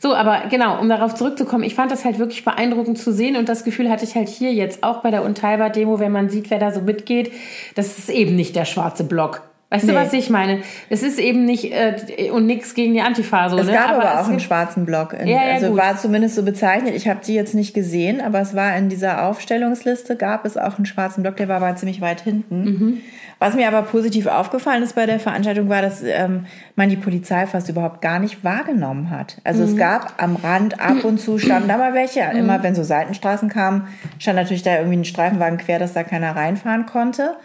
So, 0.00 0.14
aber 0.14 0.48
genau, 0.48 0.80
um 0.80 0.88
darauf 0.88 1.14
zurückzukommen, 1.14 1.64
ich 1.64 1.74
fand 1.74 1.90
das 1.90 2.04
halt 2.04 2.18
wirklich 2.18 2.44
beeindruckend 2.44 2.98
zu 2.98 3.12
sehen 3.12 3.36
und 3.36 3.48
das 3.48 3.64
Gefühl 3.64 3.90
hatte 3.90 4.04
ich 4.04 4.14
halt 4.14 4.28
hier 4.28 4.52
jetzt 4.52 4.84
auch 4.84 5.02
bei 5.02 5.10
der 5.10 5.24
Unteilbar-Demo, 5.24 5.98
wenn 5.98 6.12
man 6.12 6.30
sieht, 6.30 6.50
wer 6.50 6.58
da 6.58 6.72
so 6.72 6.80
mitgeht, 6.80 7.32
das 7.74 7.98
ist 7.98 8.08
eben 8.08 8.36
nicht 8.36 8.54
der 8.54 8.64
schwarze 8.64 9.04
Block. 9.04 9.47
Weißt 9.70 9.84
Nee. 9.84 9.92
du, 9.92 9.98
was 9.98 10.14
ich 10.14 10.30
meine? 10.30 10.62
Es 10.88 11.02
ist 11.02 11.18
eben 11.18 11.44
nicht, 11.44 11.72
äh, 11.74 12.30
und 12.32 12.46
nichts 12.46 12.72
gegen 12.74 12.94
die 12.94 13.02
Antifa, 13.02 13.50
so, 13.50 13.58
Es 13.58 13.66
ne? 13.66 13.72
gab 13.74 13.90
aber, 13.90 14.14
auch 14.18 14.22
es 14.22 14.28
einen 14.30 14.40
schwarzen 14.40 14.86
Block. 14.86 15.12
In, 15.12 15.26
Ja, 15.28 15.44
ja, 15.46 15.54
also 15.54 15.68
gut. 15.68 15.76
war 15.76 15.96
zumindest 15.98 16.36
so 16.36 16.42
bezeichnet. 16.42 16.94
Ich 16.94 17.06
habe 17.06 17.20
die 17.22 17.34
jetzt 17.34 17.54
nicht 17.54 17.74
gesehen, 17.74 18.22
aber 18.22 18.40
es 18.40 18.56
war 18.56 18.74
in 18.78 18.88
dieser 18.88 19.26
Aufstellungsliste, 19.26 20.16
gab 20.16 20.46
es 20.46 20.56
auch 20.56 20.76
einen 20.78 20.86
schwarzen 20.86 21.22
Block, 21.22 21.36
der 21.36 21.48
war 21.48 21.56
aber 21.56 21.76
ziemlich 21.76 22.00
weit 22.00 22.22
hinten. 22.22 22.64
Mhm. 22.64 23.00
Was 23.40 23.54
mir 23.54 23.68
aber 23.68 23.82
positiv 23.82 24.26
aufgefallen 24.26 24.82
ist 24.82 24.94
bei 24.94 25.04
der 25.06 25.20
Veranstaltung, 25.20 25.68
war, 25.68 25.82
dass 25.82 26.02
ähm, 26.02 26.46
man 26.74 26.88
die 26.88 26.96
Polizei 26.96 27.46
fast 27.46 27.68
überhaupt 27.68 28.00
gar 28.00 28.18
nicht 28.20 28.42
wahrgenommen 28.42 29.10
hat. 29.10 29.36
Also 29.44 29.62
Mhm. 29.64 29.68
es 29.68 29.76
gab 29.76 30.14
am 30.20 30.34
Rand 30.36 30.80
ab 30.80 31.04
und 31.04 31.20
zu 31.20 31.38
standen 31.38 31.68
da 31.68 31.76
mal 31.76 31.92
welche. 31.94 32.20
Immer 32.20 32.62
wenn 32.62 32.74
so 32.74 32.82
Seitenstraßen 32.82 33.50
kamen, 33.50 33.86
stand 34.18 34.36
natürlich 34.36 34.62
da 34.62 34.76
irgendwie 34.78 34.96
ein 34.96 35.04
Streifenwagen 35.04 35.58
quer, 35.58 35.78
dass 35.78 35.92
da 35.92 36.04
keiner 36.04 36.34
reinfahren 36.34 36.86
konnte. 36.86 37.36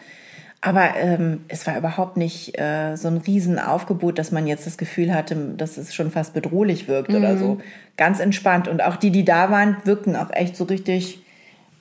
Aber 0.66 0.96
ähm, 0.96 1.42
es 1.50 1.68
war 1.68 1.78
überhaupt 1.78 2.16
nicht 2.16 2.58
äh, 2.58 2.96
so 2.96 3.10
ein 3.10 3.18
Riesenaufgebot, 3.18 4.18
dass 4.18 4.32
man 4.32 4.48
jetzt 4.48 4.66
das 4.66 4.78
Gefühl 4.78 5.14
hatte, 5.14 5.36
dass 5.58 5.78
es 5.78 5.94
schon 5.94 6.10
fast 6.10 6.34
bedrohlich 6.34 6.88
wirkt 6.88 7.10
Mhm. 7.10 7.18
oder 7.18 7.38
so. 7.38 7.58
Ganz 7.98 8.22
entspannt. 8.22 8.70
Und 8.70 8.82
auch 8.82 8.96
die, 8.96 9.12
die 9.12 9.26
da 9.26 9.52
waren, 9.52 9.76
wirkten 9.84 10.16
auch 10.16 10.32
echt 10.32 10.56
so 10.56 10.64
richtig 10.64 11.20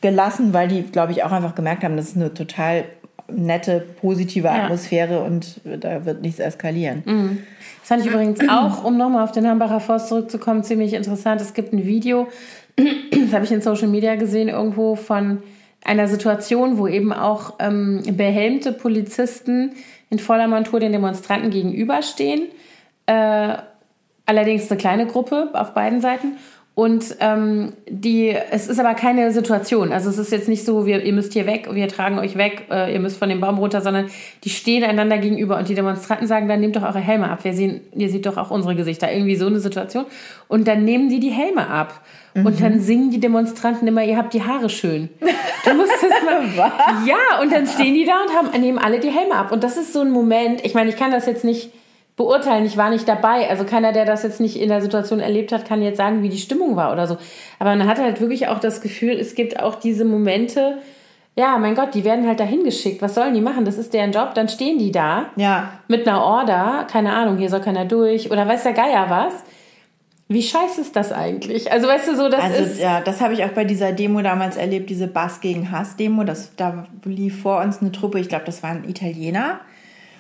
gelassen, 0.01 0.53
weil 0.53 0.67
die, 0.67 0.83
glaube 0.83 1.13
ich, 1.13 1.23
auch 1.23 1.31
einfach 1.31 1.55
gemerkt 1.55 1.85
haben, 1.85 1.97
das 1.97 2.09
ist 2.09 2.17
eine 2.17 2.35
total 2.35 2.85
nette, 3.33 3.85
positive 4.01 4.49
Ja. 4.49 4.65
Atmosphäre 4.65 5.21
und 5.21 5.61
da 5.65 6.05
wird 6.05 6.21
nichts 6.23 6.41
eskalieren. 6.41 7.05
Das 7.81 7.89
fand 7.89 8.05
ich 8.05 8.11
übrigens 8.11 8.41
auch, 8.51 8.83
um 8.83 8.97
nochmal 8.99 9.23
auf 9.23 9.31
den 9.31 9.47
Hambacher 9.47 9.79
Forst 9.79 10.09
zurückzukommen, 10.09 10.65
ziemlich 10.65 10.93
interessant. 10.95 11.41
Es 11.41 11.55
gibt 11.55 11.73
ein 11.73 11.85
Video, 11.87 12.27
das 12.77 13.33
habe 13.33 13.45
ich 13.45 13.53
in 13.53 13.61
Social 13.63 13.87
Media 13.89 14.17
gesehen, 14.17 14.49
irgendwo 14.49 14.97
von 14.97 15.39
einer 15.85 16.09
Situation, 16.09 16.79
wo 16.79 16.87
eben 16.87 17.13
auch 17.13 17.55
ähm, 17.59 18.03
behelmte 18.13 18.73
Polizisten 18.73 19.73
in 20.11 20.19
voller 20.19 20.47
Montur 20.47 20.81
den 20.81 20.93
Demonstranten 20.93 21.51
gegenüberstehen. 21.51 22.49
Äh, 23.07 23.57
allerdings 24.27 24.71
eine 24.71 24.79
kleine 24.79 25.07
Gruppe 25.07 25.51
auf 25.55 25.75
beiden 25.75 26.01
Seiten. 26.01 26.37
Und 26.75 27.17
ähm, 27.21 27.75
die, 27.87 28.35
es 28.51 28.67
ist 28.67 28.81
aber 28.81 28.95
keine 28.95 29.31
Situation. 29.33 29.93
Also 29.93 30.09
es 30.09 30.17
ist 30.17 30.33
jetzt 30.33 30.49
nicht 30.49 30.65
so, 30.65 30.87
wir, 30.87 31.05
ihr 31.05 31.13
müsst 31.13 31.35
hier 31.35 31.47
weg, 31.47 31.69
wir 31.71 31.87
tragen 31.87 32.19
euch 32.19 32.39
weg, 32.39 32.67
äh, 32.71 32.95
ihr 32.95 33.01
müsst 33.01 33.19
von 33.19 33.29
dem 33.29 33.41
Baum 33.41 33.59
runter, 33.59 33.83
sondern 33.83 34.07
die 34.45 34.49
stehen 34.49 34.83
einander 34.83 35.19
gegenüber 35.19 35.59
und 35.59 35.69
die 35.69 35.75
Demonstranten 35.75 36.27
sagen, 36.27 36.49
dann 36.49 36.61
nehmt 36.61 36.77
doch 36.77 36.83
eure 36.83 37.01
Helme 37.01 37.31
ab. 37.31 37.45
Wir 37.45 37.53
sehen, 37.53 37.83
ihr 37.95 38.09
seht 38.09 38.25
doch 38.25 38.39
auch 38.39 38.51
unsere 38.51 38.75
Gesichter. 38.75 39.13
Irgendwie 39.13 39.37
so 39.37 39.47
eine 39.49 39.61
Situation. 39.61 40.07
Und 40.49 40.67
dann 40.67 40.85
nehmen 40.85 41.11
die 41.11 41.21
die 41.21 41.31
Helme 41.31 41.69
ab. 41.69 42.01
Und 42.35 42.63
dann 42.63 42.81
singen 42.81 43.11
die 43.11 43.21
Demonstranten 43.21 43.87
immer, 43.87 44.03
ihr 44.03 44.17
habt 44.17 44.33
die 44.33 44.43
Haare 44.43 44.71
schön. 44.71 45.11
Du 45.65 45.75
musst 45.75 45.93
das 45.93 46.25
mal. 46.25 46.73
Ja, 47.07 47.41
und 47.41 47.53
dann 47.53 47.67
stehen 47.67 47.95
die 47.95 48.05
da 48.05 48.23
und 48.23 48.35
haben, 48.35 48.61
nehmen 48.61 48.79
alle 48.79 49.01
die 49.01 49.11
Helme 49.11 49.35
ab. 49.35 49.53
Und 49.53 49.63
das 49.63 49.77
ist 49.77 49.93
so 49.93 50.01
ein 50.01 50.11
Moment, 50.11 50.65
ich 50.65 50.75
meine, 50.75 50.89
ich 50.89 50.97
kann 50.97 51.11
das 51.11 51.27
jetzt 51.27 51.45
nicht 51.45 51.71
beurteilen, 52.17 52.65
ich 52.65 52.77
war 52.77 52.91
nicht 52.91 53.07
dabei. 53.09 53.49
Also 53.51 53.65
keiner, 53.65 53.93
der 53.93 54.05
das 54.05 54.23
jetzt 54.23 54.41
nicht 54.41 54.57
in 54.61 54.69
der 54.69 54.81
Situation 54.81 55.21
erlebt 55.21 55.53
hat, 55.53 55.67
kann 55.67 55.83
jetzt 55.83 55.97
sagen, 55.99 56.23
wie 56.23 56.29
die 56.29 56.39
Stimmung 56.39 56.77
war 56.77 56.93
oder 56.93 57.07
so. 57.07 57.17
Aber 57.59 57.75
man 57.77 57.87
hat 57.87 57.99
halt 57.99 58.21
wirklich 58.21 58.49
auch 58.49 58.61
das 58.61 58.81
Gefühl, 58.81 59.19
es 59.19 59.35
gibt 59.35 59.61
auch 59.61 59.75
diese 59.75 60.05
Momente, 60.05 60.79
ja, 61.35 61.57
mein 61.57 61.75
Gott, 61.75 61.95
die 61.95 62.05
werden 62.05 62.27
halt 62.27 62.41
dahin 62.41 62.63
geschickt. 62.65 63.01
Was 63.01 63.15
sollen 63.15 63.33
die 63.33 63.41
machen? 63.41 63.65
Das 63.65 63.79
ist 63.79 63.95
deren 63.95 64.13
Job. 64.13 64.35
Dann 64.35 64.49
stehen 64.49 64.79
die 64.79 64.93
da 64.93 65.27
Ja, 65.37 65.71
mit 65.89 66.07
einer 66.07 66.23
Order, 66.23 66.87
keine 66.91 67.13
Ahnung, 67.15 67.39
hier 67.39 67.49
soll 67.49 67.61
keiner 67.61 67.87
durch 67.87 68.31
oder 68.31 68.47
weiß 68.47 68.65
der 68.65 68.75
Geier 68.75 69.07
was. 69.09 69.33
Wie 70.33 70.43
scheiße 70.43 70.81
ist 70.81 70.97
das 70.97 71.13
eigentlich? 71.13 71.71
Also 71.71 71.89
weißt 71.89 72.09
du 72.09 72.17
so, 72.17 72.29
das 72.29 72.43
Also 72.43 72.63
ist 72.63 72.81
ja, 72.81 73.01
das 73.01 73.21
habe 73.21 73.35
ich 73.35 73.45
auch 73.45 73.51
bei 73.51 73.65
dieser 73.65 73.93
Demo 73.93 74.23
damals 74.23 74.57
erlebt, 74.57 74.91
diese 74.91 75.07
Bass 75.07 75.41
gegen 75.41 75.71
Hass 75.71 75.97
Demo. 75.97 76.25
Das, 76.25 76.55
da 76.57 76.87
lief 77.05 77.43
vor 77.43 77.61
uns 77.61 77.81
eine 77.81 77.93
Truppe, 77.93 78.19
ich 78.19 78.29
glaube, 78.29 78.45
das 78.45 78.63
waren 78.63 78.89
Italiener. 78.89 79.61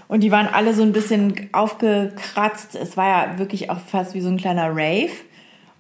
Und 0.09 0.21
die 0.21 0.31
waren 0.31 0.47
alle 0.47 0.75
so 0.75 0.83
ein 0.83 0.93
bisschen 0.93 1.49
aufgekratzt. 1.53 2.75
Es 2.75 2.97
war 2.97 3.09
ja 3.09 3.39
wirklich 3.39 3.71
auch 3.71 3.81
fast 3.81 4.15
wie 4.15 4.21
so 4.21 4.29
ein 4.29 4.37
kleiner 4.37 4.69
Rave. 4.71 5.13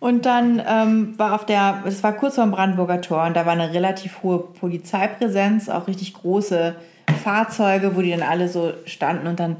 Und 0.00 0.26
dann 0.26 0.60
ähm, 0.66 1.18
war 1.18 1.34
auf 1.34 1.46
der, 1.46 1.84
es 1.86 2.02
war 2.02 2.14
kurz 2.14 2.34
vor 2.34 2.44
dem 2.44 2.50
Brandenburger 2.50 3.00
Tor 3.00 3.24
und 3.24 3.36
da 3.36 3.46
war 3.46 3.52
eine 3.52 3.72
relativ 3.72 4.24
hohe 4.24 4.40
Polizeipräsenz, 4.40 5.68
auch 5.68 5.86
richtig 5.86 6.14
große 6.14 6.74
Fahrzeuge, 7.22 7.94
wo 7.94 8.00
die 8.00 8.10
dann 8.10 8.22
alle 8.22 8.48
so 8.48 8.72
standen 8.84 9.28
und 9.28 9.38
dann 9.38 9.58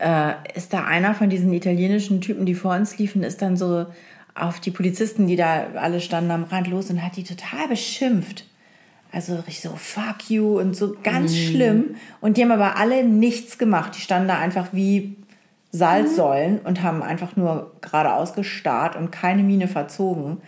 äh, 0.00 0.34
ist 0.54 0.72
da 0.72 0.84
einer 0.84 1.14
von 1.14 1.28
diesen 1.28 1.52
italienischen 1.52 2.20
Typen, 2.20 2.46
die 2.46 2.54
vor 2.54 2.74
uns 2.74 2.98
liefen, 2.98 3.22
ist 3.22 3.42
dann 3.42 3.56
so 3.56 3.86
auf 4.34 4.60
die 4.60 4.70
Polizisten, 4.70 5.26
die 5.26 5.36
da 5.36 5.66
alle 5.76 6.00
standen 6.00 6.30
am 6.30 6.44
Rand 6.44 6.68
los 6.68 6.90
und 6.90 7.02
hat 7.02 7.16
die 7.16 7.24
total 7.24 7.68
beschimpft. 7.68 8.46
Also 9.12 9.34
richtig 9.36 9.60
so, 9.60 9.70
fuck 9.74 10.30
you 10.30 10.58
und 10.60 10.76
so 10.76 10.94
ganz 11.02 11.36
schlimm. 11.36 11.96
Und 12.20 12.36
die 12.36 12.42
haben 12.42 12.52
aber 12.52 12.76
alle 12.76 13.04
nichts 13.04 13.58
gemacht. 13.58 13.96
Die 13.96 14.00
standen 14.00 14.28
da 14.28 14.38
einfach 14.38 14.68
wie 14.72 15.16
Salzsäulen 15.72 16.60
und 16.60 16.82
haben 16.82 17.02
einfach 17.02 17.36
nur 17.36 17.72
geradeaus 17.80 18.34
gestarrt 18.34 18.96
und 18.96 19.10
keine 19.10 19.42
Miene 19.42 19.68
verzogen. 19.68 20.38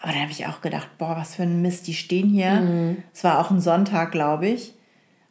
Aber 0.00 0.12
dann 0.12 0.22
habe 0.22 0.32
ich 0.32 0.46
auch 0.46 0.60
gedacht, 0.60 0.88
boah, 0.98 1.16
was 1.16 1.36
für 1.36 1.44
ein 1.44 1.62
Mist, 1.62 1.86
die 1.86 1.94
stehen 1.94 2.28
hier. 2.28 2.96
Es 3.12 3.22
war 3.24 3.38
auch 3.40 3.50
ein 3.50 3.60
Sonntag, 3.60 4.12
glaube 4.12 4.48
ich. 4.48 4.74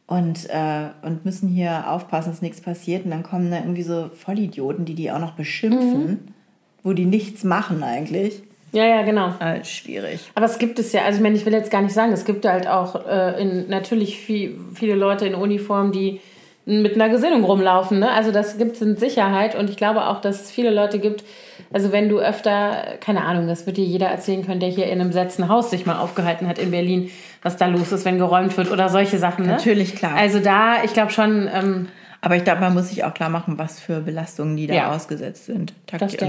Und, 0.06 0.50
äh, 0.50 0.88
und 1.02 1.24
müssen 1.24 1.48
hier 1.48 1.90
aufpassen, 1.90 2.30
dass 2.30 2.42
nichts 2.42 2.60
passiert. 2.60 3.04
Und 3.04 3.10
dann 3.10 3.22
kommen 3.22 3.50
da 3.50 3.58
irgendwie 3.58 3.82
so 3.82 4.10
Vollidioten, 4.14 4.84
die 4.84 4.94
die 4.94 5.10
auch 5.10 5.18
noch 5.18 5.32
beschimpfen, 5.32 6.34
wo 6.82 6.92
die 6.92 7.04
nichts 7.04 7.44
machen 7.44 7.82
eigentlich. 7.82 8.42
ja, 8.72 8.84
ja, 8.84 9.02
genau. 9.02 9.34
Äh, 9.40 9.64
schwierig. 9.64 10.20
Aber 10.34 10.46
es 10.46 10.58
gibt 10.58 10.78
es 10.78 10.92
ja, 10.92 11.02
also 11.02 11.18
ich 11.18 11.22
meine, 11.22 11.36
ich 11.36 11.46
will 11.46 11.52
jetzt 11.52 11.70
gar 11.70 11.82
nicht 11.82 11.94
sagen, 11.94 12.12
es 12.12 12.24
gibt 12.24 12.44
halt 12.44 12.66
auch 12.66 13.06
äh, 13.06 13.40
in, 13.40 13.68
natürlich 13.68 14.18
viel, 14.18 14.58
viele 14.74 14.94
Leute 14.94 15.26
in 15.26 15.34
Uniform, 15.34 15.92
die 15.92 16.20
mit 16.64 16.94
einer 16.94 17.08
Gesinnung 17.08 17.44
rumlaufen. 17.44 17.98
Ne? 17.98 18.10
Also 18.10 18.30
das 18.30 18.56
gibt 18.56 18.76
es 18.76 18.82
in 18.82 18.96
Sicherheit 18.96 19.56
und 19.56 19.68
ich 19.68 19.76
glaube 19.76 20.06
auch, 20.06 20.20
dass 20.20 20.42
es 20.42 20.50
viele 20.50 20.70
Leute 20.70 21.00
gibt, 21.00 21.24
also 21.72 21.90
wenn 21.90 22.08
du 22.08 22.20
öfter, 22.20 22.96
keine 23.00 23.24
Ahnung, 23.24 23.46
das 23.46 23.66
wird 23.66 23.78
dir 23.78 23.84
jeder 23.84 24.06
erzählen 24.06 24.44
können, 24.44 24.60
der 24.60 24.68
hier 24.68 24.86
in 24.86 25.00
einem 25.00 25.08
besetzten 25.08 25.48
Haus 25.48 25.70
sich 25.70 25.86
mal 25.86 25.98
aufgehalten 25.98 26.46
hat 26.46 26.58
in 26.58 26.70
Berlin, 26.70 27.10
was 27.42 27.56
da 27.56 27.66
los 27.66 27.92
ist, 27.92 28.04
wenn 28.04 28.18
geräumt 28.18 28.56
wird 28.56 28.70
oder 28.70 28.88
solche 28.88 29.18
Sachen. 29.18 29.46
Ne? 29.46 29.52
Natürlich, 29.52 29.96
klar. 29.96 30.14
Also 30.14 30.38
da, 30.38 30.84
ich 30.84 30.92
glaube 30.92 31.10
schon, 31.10 31.48
ähm, 31.52 31.88
Aber 32.24 32.36
ich 32.36 32.44
glaube, 32.44 32.60
man 32.60 32.72
muss 32.72 32.88
sich 32.88 33.04
auch 33.04 33.12
klar 33.12 33.28
machen, 33.28 33.58
was 33.58 33.80
für 33.80 34.00
Belastungen 34.00 34.56
die 34.56 34.66
da 34.68 34.74
Ja. 34.74 34.92
ausgesetzt 34.94 35.46
sind. 35.46 35.74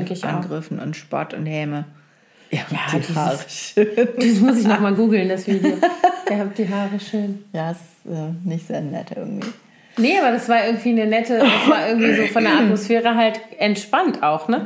Ich 0.10 0.24
auch. 0.26 0.30
Angriffen 0.30 0.80
und 0.80 0.96
Spott 0.98 1.34
und 1.34 1.46
Häme. 1.46 1.86
Ja, 2.52 2.62
Ja, 2.70 3.00
die 3.00 3.16
Haare 3.16 3.40
schön. 3.48 3.88
das 4.18 4.40
muss 4.42 4.60
ich 4.60 4.68
nochmal 4.68 4.94
googeln, 4.96 5.30
das 5.30 5.48
Video. 5.48 5.78
Ihr 6.30 6.38
habt 6.40 6.58
die 6.58 6.68
Haare 6.68 7.00
schön. 7.00 7.44
Ja, 7.54 7.72
ist 7.72 7.80
äh, 8.06 8.32
nicht 8.48 8.68
sehr 8.68 8.82
nett 8.82 9.08
irgendwie. 9.16 9.48
Nee, 9.98 10.18
aber 10.20 10.32
das 10.32 10.50
war 10.50 10.66
irgendwie 10.66 10.90
eine 10.90 11.06
nette, 11.06 11.38
das 11.38 11.70
war 11.70 11.88
irgendwie 11.88 12.16
so 12.16 12.24
von 12.24 12.44
der 12.44 12.58
Atmosphäre 12.58 13.16
halt 13.16 13.40
entspannt 13.60 14.24
auch, 14.24 14.48
ne? 14.48 14.66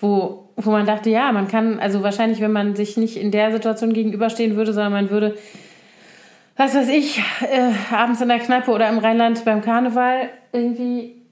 Wo, 0.00 0.48
wo 0.54 0.70
man 0.70 0.86
dachte, 0.86 1.10
ja, 1.10 1.32
man 1.32 1.48
kann, 1.48 1.80
also 1.80 2.04
wahrscheinlich, 2.04 2.40
wenn 2.40 2.52
man 2.52 2.76
sich 2.76 2.96
nicht 2.96 3.16
in 3.16 3.32
der 3.32 3.50
Situation 3.50 3.92
gegenüberstehen 3.92 4.54
würde, 4.54 4.72
sondern 4.72 4.92
man 4.92 5.10
würde, 5.10 5.36
was 6.56 6.74
weiß 6.76 6.88
ich, 6.88 7.18
äh, 7.18 7.94
abends 7.94 8.20
in 8.20 8.28
der 8.28 8.38
Kneipe 8.38 8.70
oder 8.70 8.88
im 8.88 8.98
Rheinland 8.98 9.44
beim 9.44 9.60
Karneval 9.62 10.28
irgendwie 10.52 11.22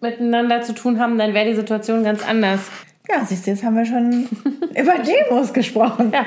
miteinander 0.00 0.62
zu 0.62 0.74
tun 0.74 1.00
haben, 1.00 1.18
dann 1.18 1.34
wäre 1.34 1.48
die 1.48 1.54
Situation 1.54 2.04
ganz 2.04 2.26
anders. 2.26 2.60
Ja, 3.08 3.24
siehst 3.24 3.46
du, 3.46 3.50
jetzt 3.50 3.64
haben 3.64 3.76
wir 3.76 3.84
schon 3.84 4.28
über 4.76 4.98
Demos 4.98 5.52
gesprochen. 5.52 6.12
Ja. 6.12 6.26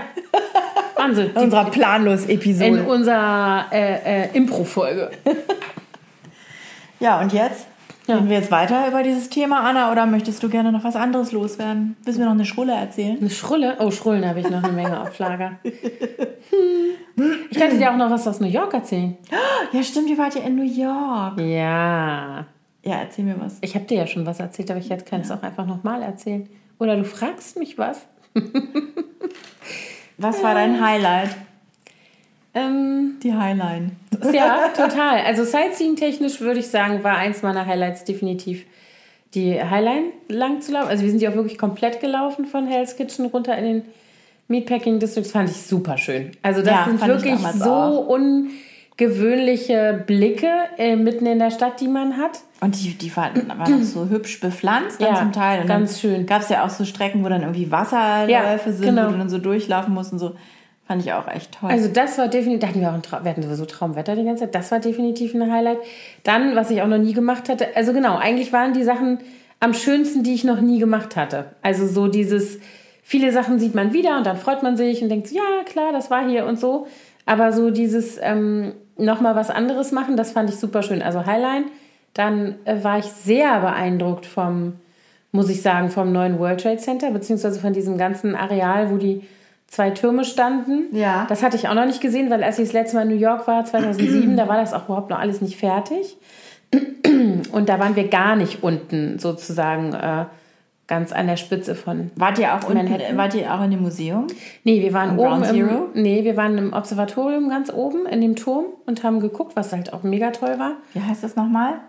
Wahnsinn. 0.96 1.32
In 1.36 1.44
unserer 1.44 1.66
Planlos-Episode. 1.66 2.66
In 2.66 2.86
unserer 2.86 3.66
äh, 3.72 4.26
äh, 4.26 4.30
Impro-Folge. 4.34 5.12
Ja, 7.00 7.20
und 7.20 7.34
jetzt? 7.34 7.68
Ja. 8.08 8.16
Reden 8.16 8.30
wir 8.30 8.38
jetzt 8.38 8.52
weiter 8.52 8.88
über 8.88 9.02
dieses 9.02 9.30
Thema, 9.30 9.62
Anna, 9.62 9.92
oder 9.92 10.06
möchtest 10.06 10.44
du 10.44 10.50
gerne 10.50 10.72
noch 10.72 10.84
was 10.84 10.96
anderes 10.96 11.32
loswerden? 11.32 11.96
Willst 12.04 12.18
du 12.18 12.22
mir 12.22 12.28
noch 12.28 12.36
eine 12.36 12.46
Schrulle 12.46 12.74
erzählen? 12.74 13.18
Eine 13.18 13.30
Schrulle? 13.30 13.78
Oh, 13.80 13.92
Schrullen 13.92 14.28
habe 14.28 14.42
ich 14.42 14.50
noch 14.50 14.62
eine 14.62 14.74
Menge 14.74 15.00
auf 15.02 15.18
Lager. 15.20 15.60
Hm. 15.63 15.72
Ich 17.52 17.60
könnte 17.60 17.78
dir 17.78 17.92
auch 17.92 17.98
noch 17.98 18.10
was 18.10 18.28
aus 18.28 18.39
New 18.39 18.48
York 18.48 18.74
erzählen. 18.74 19.16
Ja, 19.72 19.84
stimmt, 19.84 20.10
ihr 20.10 20.18
wart 20.18 20.34
ja 20.34 20.42
in 20.42 20.56
New 20.56 20.63
York. 20.63 21.39
Ja. 21.39 22.48
Ja, 22.84 22.96
erzähl 22.98 23.24
mir 23.24 23.39
was. 23.39 23.60
Ich 23.62 23.76
habe 23.76 23.86
dir 23.86 23.98
ja 23.98 24.08
schon 24.08 24.26
was 24.26 24.39
erzählt, 24.39 24.72
aber 24.72 24.80
ich 24.80 24.89
jetzt 24.89 25.06
kann 25.06 25.22
es 25.22 25.30
auch 25.30 25.44
einfach 25.44 25.68
nochmal 25.68 26.02
erzählen. 26.02 26.50
Oder 26.80 26.98
du 26.98 27.06
fragst 27.06 27.58
mich 27.58 27.78
was. 27.78 28.08
Was 30.18 30.42
war 30.44 30.56
dein 30.56 30.84
Highlight? 30.84 31.30
Ähm, 32.56 33.16
Die 33.24 33.34
Highline. 33.34 33.92
ja, 34.32 34.70
total. 34.76 35.22
Also 35.26 35.44
Sightseeing-technisch 35.44 36.39
würde 36.42 36.60
ich 36.60 36.68
sagen, 36.68 37.04
war 37.04 37.18
eins 37.18 37.42
meiner 37.42 37.66
Highlights 37.66 38.04
definitiv 38.04 38.66
die 39.34 39.60
Highline 39.63 40.06
lang 40.30 40.62
zu 40.62 40.72
laufen. 40.74 40.89
Also 40.89 41.04
wir 41.04 41.10
sind 41.10 41.22
ja 41.22 41.32
auch 41.32 41.36
wirklich 41.36 41.58
komplett 41.58 42.00
gelaufen 42.00 42.46
von 42.46 42.68
Hell's 42.68 42.96
Kitchen 42.96 43.26
runter 43.26 43.58
in 43.58 43.63
den 43.66 43.82
Meatpacking 44.48 45.00
Districts. 45.00 45.32
Fand 45.32 45.50
ich 45.50 45.58
super 45.58 45.98
schön. 45.98 46.32
Also 46.44 46.62
das 46.62 46.70
Ja, 46.72 46.86
sind 46.86 47.08
wirklich 47.08 47.39
so 47.39 47.72
auch. 47.72 48.08
ungewöhnliche 48.10 50.04
Blicke 50.06 50.50
äh, 50.78 50.96
mitten 50.96 51.26
in 51.26 51.39
der 51.39 51.50
Stadt, 51.50 51.80
die 51.82 51.88
man 51.88 52.18
hat. 52.18 52.42
Und 52.62 52.80
die, 52.80 52.94
die 52.96 53.16
waren, 53.16 53.48
waren 53.58 53.80
auch 53.82 53.84
so 53.84 54.08
hübsch 54.10 54.39
bepflanzt 54.39 55.02
dann 55.02 55.13
Ja, 55.16 55.20
zum 55.20 55.32
Teil. 55.32 55.62
Und 55.62 55.68
ganz 55.68 56.00
schön. 56.00 56.26
Gab 56.28 56.42
es 56.44 56.50
ja 56.50 56.63
auch 56.66 56.70
so 56.70 56.86
Strecken, 56.86 57.24
wo 57.24 57.30
dann 57.30 57.42
irgendwie 57.42 57.72
Wasserläufe 57.72 58.30
Ja, 58.32 58.58
sind, 58.72 58.86
genau. 58.86 59.08
wo 59.08 59.12
du 59.13 59.18
dann 59.18 59.30
so 59.30 59.39
durchlaufen 59.39 59.94
musst 59.94 60.13
und 60.13 60.20
so. 60.20 60.36
Fand 60.86 61.02
ich 61.02 61.13
auch 61.13 61.28
echt 61.28 61.60
toll. 61.60 61.69
Also 61.69 61.88
das 61.88 62.17
war 62.17 62.28
definitiv, 62.28 62.60
da 62.60 62.67
hatten 62.67 62.82
wir 62.82 62.89
auch 62.89 62.93
ein 62.93 63.02
Traum, 63.02 63.24
wir 63.24 63.32
hatten 63.32 63.43
sowieso 63.43 63.65
Traumwetter 63.65 64.15
die 64.15 64.26
ganze 64.26 64.43
Zeit, 64.43 64.56
das 64.56 64.72
war 64.72 64.80
definitiv 64.80 65.34
ein 65.34 65.52
Highlight. 65.52 65.78
Dann, 66.24 66.56
was 66.56 66.69
ich 66.72 66.82
auch 66.82 66.88
noch 66.88 66.98
nie 66.98 67.13
gemacht 67.13 67.48
hatte, 67.48 67.67
also 67.76 67.93
genau, 67.93 68.17
eigentlich 68.17 68.52
waren 68.52 68.74
die 68.74 68.84
Sachen 68.84 69.19
am 69.62 69.74
schönsten, 69.74 70.24
die 70.24 70.34
ich 70.34 70.43
noch 70.43 70.60
nie 70.60 70.80
gemacht 70.80 71.15
hatte. 71.15 71.46
Also 71.62 71.88
so 71.88 72.10
dieses, 72.10 72.60
viele 73.02 73.32
Sachen 73.32 73.60
sieht 73.60 73.76
man 73.76 73.93
wieder 73.93 74.17
und 74.17 74.26
dann 74.26 74.36
freut 74.36 74.62
man 74.62 74.76
sich 74.76 75.02
und 75.02 75.08
denkt, 75.08 75.32
ja 75.32 75.63
klar, 75.65 75.93
das 75.93 76.12
war 76.12 76.28
hier 76.28 76.46
und 76.46 76.60
so. 76.60 76.88
Aber 77.26 77.54
so 77.54 77.69
dieses 77.69 78.19
ähm, 78.22 78.74
nochmal 78.98 79.38
was 79.38 79.50
anderes 79.50 79.93
machen, 79.93 80.17
das 80.17 80.32
fand 80.32 80.50
ich 80.50 80.58
super 80.58 80.84
schön. 80.84 81.02
Also 81.02 81.26
Highline, 81.26 81.65
dann 82.13 82.56
äh, 82.65 82.84
war 82.84 83.00
ich 83.00 83.06
sehr 83.06 83.62
beeindruckt 83.62 84.26
vom, 84.26 84.74
muss 85.32 85.50
ich 85.50 85.62
sagen, 85.62 85.89
vom 85.89 86.12
neuen 86.12 86.39
World 86.39 86.62
Trade 86.62 86.78
Center, 86.78 87.12
beziehungsweise 87.12 87.62
von 87.62 87.72
diesem 87.72 87.98
ganzen 87.98 88.36
Areal, 88.36 88.91
wo 88.91 88.98
die 88.98 89.22
zwei 89.74 89.90
Türme 89.90 90.24
standen. 90.24 90.96
Ja. 90.96 91.26
Das 91.30 91.42
hatte 91.42 91.58
ich 91.58 91.68
auch 91.68 91.74
noch 91.74 91.86
nicht 91.86 92.00
gesehen, 92.00 92.30
weil 92.30 92.44
als 92.44 92.60
ich 92.60 92.66
das 92.66 92.74
letzte 92.74 92.96
Mal 92.96 93.04
in 93.04 93.10
New 93.10 93.20
York 93.20 93.48
war, 93.48 93.66
2007, 93.66 94.38
da 94.38 94.48
war 94.48 94.58
das 94.58 94.74
auch 94.74 94.86
überhaupt 94.86 95.10
noch 95.10 95.20
alles 95.20 95.42
nicht 95.42 95.58
fertig. 95.58 96.16
Und 97.52 97.70
da 97.70 97.80
waren 97.80 97.96
wir 97.96 98.08
gar 98.08 98.36
nicht 98.36 98.62
unten 98.62 99.18
sozusagen 99.18 99.94
äh, 99.94 100.26
ganz 100.86 101.12
an 101.12 101.26
der 101.26 101.38
Spitze 101.38 101.74
von. 101.74 102.12
Wart 102.16 102.38
ihr 102.38 102.54
auch 102.54 102.68
unten, 102.68 102.84
Manhattan? 102.84 103.18
wart 103.18 103.34
ihr 103.34 103.52
auch 103.52 103.64
in 103.64 103.72
dem 103.72 103.82
Museum? 103.82 104.28
Nee, 104.64 104.82
wir 104.82 104.94
waren 104.94 105.18
oben 105.18 105.44
im, 105.44 105.44
Zero? 105.44 105.90
Nee, 105.96 106.24
wir 106.24 106.38
waren 106.38 106.56
im 106.58 106.74
Observatorium 106.74 107.50
ganz 107.50 107.74
oben 107.74 108.06
in 108.06 108.22
dem 108.22 108.36
Turm 108.36 108.66
und 108.86 109.04
haben 109.04 109.20
geguckt, 109.22 109.56
was 109.56 109.74
halt 109.74 109.92
auch 109.92 110.04
mega 110.04 110.30
toll 110.30 110.60
war. 110.60 110.74
Wie 110.94 111.02
heißt 111.02 111.24
das 111.24 111.36
nochmal? 111.36 111.80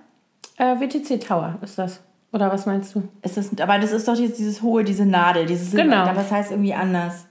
Äh, 0.56 0.80
WTC 0.80 1.20
Tower 1.20 1.58
ist 1.60 1.78
das. 1.78 2.00
Oder 2.32 2.50
was 2.50 2.64
meinst 2.64 2.94
du? 2.94 3.02
Ist 3.22 3.36
das, 3.36 3.50
aber 3.60 3.78
das 3.78 3.92
ist 3.92 4.08
doch 4.08 4.16
jetzt 4.16 4.38
dieses 4.38 4.62
hohe, 4.62 4.84
diese 4.84 5.04
Nadel, 5.04 5.44
dieses 5.44 5.70
Genau. 5.70 5.96
Aber 5.96 6.14
das 6.14 6.32
heißt 6.32 6.50
irgendwie 6.50 6.74
anders. 6.74 7.26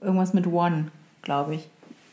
Irgendwas 0.00 0.34
mit 0.34 0.46
One, 0.46 0.86
glaube 1.22 1.54
ich. 1.56 1.68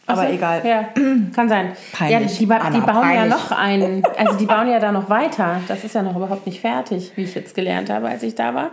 Aber 0.06 0.24
so, 0.24 0.34
egal. 0.34 0.62
Ja, 0.66 0.90
kann 1.36 1.50
sein. 1.50 1.74
Peinlich, 1.94 2.32
Ja, 2.34 2.38
die, 2.40 2.46
ba 2.48 2.58
Anna, 2.58 2.70
die 2.72 2.82
bauen 2.82 2.96
ja 2.96 3.02
peinlich. 3.02 3.30
noch 3.30 3.52
einen, 3.52 4.04
also 4.18 4.38
die 4.38 4.46
bauen 4.48 4.68
ja 4.68 4.80
da 4.80 4.92
noch 4.92 5.08
weiter. 5.10 5.62
Das 5.68 5.84
ist 5.84 5.94
ja 5.96 6.02
noch 6.02 6.16
überhaupt 6.16 6.48
nicht 6.48 6.62
fertig, 6.62 7.12
wie 7.16 7.24
ich 7.24 7.36
jetzt 7.36 7.54
gelernt 7.54 7.90
habe, 7.92 8.08
als 8.10 8.24
ich 8.24 8.34
da 8.36 8.56
war. 8.56 8.72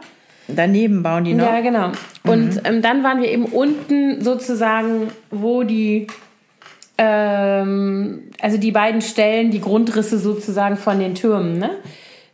Daneben 0.49 1.03
bauen 1.03 1.25
die 1.25 1.35
noch. 1.35 1.45
Ja, 1.47 1.61
genau. 1.61 1.89
Mhm. 1.89 2.31
Und 2.31 2.61
ähm, 2.65 2.81
dann 2.81 3.03
waren 3.03 3.21
wir 3.21 3.29
eben 3.31 3.45
unten 3.47 4.23
sozusagen, 4.23 5.09
wo 5.31 5.63
die, 5.63 6.07
ähm, 6.99 8.31
also 8.41 8.57
die 8.59 8.71
beiden 8.73 9.03
Stellen, 9.03 9.51
die 9.51 9.61
Grundrisse 9.61 10.19
sozusagen 10.19 10.77
von 10.77 10.99
den 10.99 11.15
Türmen, 11.15 11.59
ne? 11.59 11.71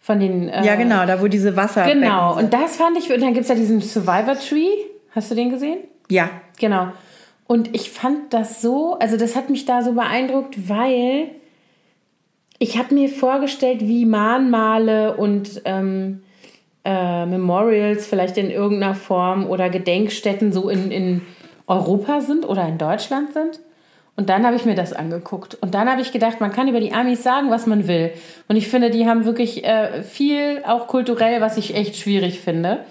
Von 0.01 0.21
den. 0.21 0.49
Äh, 0.49 0.65
Ja, 0.65 0.75
genau, 0.77 1.07
da 1.07 1.21
wo 1.21 1.29
diese 1.29 1.57
Wasser. 1.57 1.85
Genau. 1.85 2.37
Und 2.37 2.53
das 2.53 2.77
fand 2.77 2.97
ich, 2.99 3.13
und 3.13 3.21
dann 3.21 3.33
gibt 3.35 3.45
es 3.45 3.49
ja 3.49 3.55
diesen 3.55 3.81
Survivor 3.81 4.37
Tree. 4.39 4.69
Hast 5.15 5.31
du 5.31 5.35
den 5.35 5.51
gesehen? 5.51 5.79
Ja. 6.13 6.31
Genau. 6.59 6.89
Und 7.47 7.75
ich 7.75 7.91
fand 7.91 8.33
das 8.33 8.61
so, 8.61 8.97
also 8.99 9.17
das 9.17 9.35
hat 9.35 9.51
mich 9.51 9.65
da 9.65 9.83
so 9.83 9.93
beeindruckt, 9.93 10.69
weil 10.69 11.31
ich 12.59 12.79
habe 12.79 12.95
mir 12.95 13.09
vorgestellt, 13.09 13.81
wie 13.81 14.05
Mahnmale 14.05 15.17
und 15.17 15.63
ähm, 15.65 16.23
äh, 16.85 17.27
Memorials 17.27 18.07
vielleicht 18.07 18.37
in 18.37 18.51
irgendeiner 18.51 18.95
Form 18.95 19.47
oder 19.47 19.71
Gedenkstätten 19.71 20.53
so 20.53 20.69
in, 20.69 20.91
in 20.91 21.23
Europa 21.67 22.21
sind 22.21 22.47
oder 22.47 22.69
in 22.69 22.79
Deutschland 22.79 23.33
sind. 23.33 23.61
Und 24.15 24.29
dann 24.29 24.45
habe 24.45 24.57
ich 24.57 24.67
mir 24.67 24.75
das 24.75 24.93
angeguckt. 24.93 25.55
Und 25.55 25.75
dann 25.75 25.91
habe 25.91 26.03
ich 26.03 26.13
gedacht, 26.13 26.41
man 26.41 26.53
kann 26.53 26.69
über 26.69 26.81
die 26.81 26.93
Amis 26.93 27.23
sagen, 27.23 27.51
was 27.51 27.67
man 27.67 27.89
will. 27.89 28.13
Und 28.47 28.57
ich 28.57 28.69
finde, 28.69 28.91
die 28.91 29.07
haben 29.07 29.25
wirklich 29.25 29.65
äh, 29.65 30.03
viel, 30.03 30.63
auch 30.67 30.87
kulturell, 30.87 31.41
was 31.41 31.57
ich 31.57 31.75
echt 31.75 31.97
schwierig 31.97 32.41
finde. 32.41 32.85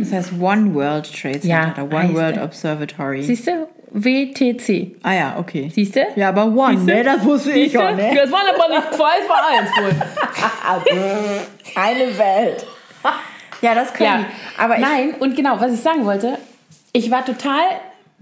Das 0.00 0.12
heißt 0.12 0.32
One 0.40 0.74
World 0.74 1.10
Trade 1.10 1.40
Center 1.40 1.48
Ja, 1.48 1.72
oder 1.72 1.96
One 1.96 2.14
World 2.14 2.36
er. 2.36 2.44
Observatory. 2.44 3.22
Siehst 3.22 3.46
du? 3.46 3.68
WTC. 3.94 4.96
ah 5.02 5.12
ja, 5.12 5.36
okay. 5.38 5.70
Siehst 5.72 5.96
du? 5.96 6.06
Ja, 6.16 6.30
aber 6.30 6.46
One, 6.46 6.78
ne? 6.78 7.02
Das 7.04 7.22
wusste 7.24 7.52
ich 7.52 7.76
auch, 7.76 7.94
ne? 7.94 8.10
Das 8.14 8.30
waren 8.30 8.46
aber 8.54 8.74
nicht 8.74 8.94
zwei, 8.94 9.12
es 9.22 9.28
war 9.28 9.48
eins 9.48 9.70
wohl. 9.76 11.02
Eine 11.74 12.18
Welt. 12.18 12.66
Ja, 13.60 13.74
das 13.74 13.92
können 13.92 14.08
Ja. 14.08 14.24
Aber 14.58 14.76
ich, 14.76 14.80
nein, 14.80 15.14
und 15.18 15.36
genau, 15.36 15.60
was 15.60 15.72
ich 15.72 15.80
sagen 15.80 16.04
wollte, 16.04 16.38
ich 16.92 17.10
war 17.10 17.24
total 17.24 17.62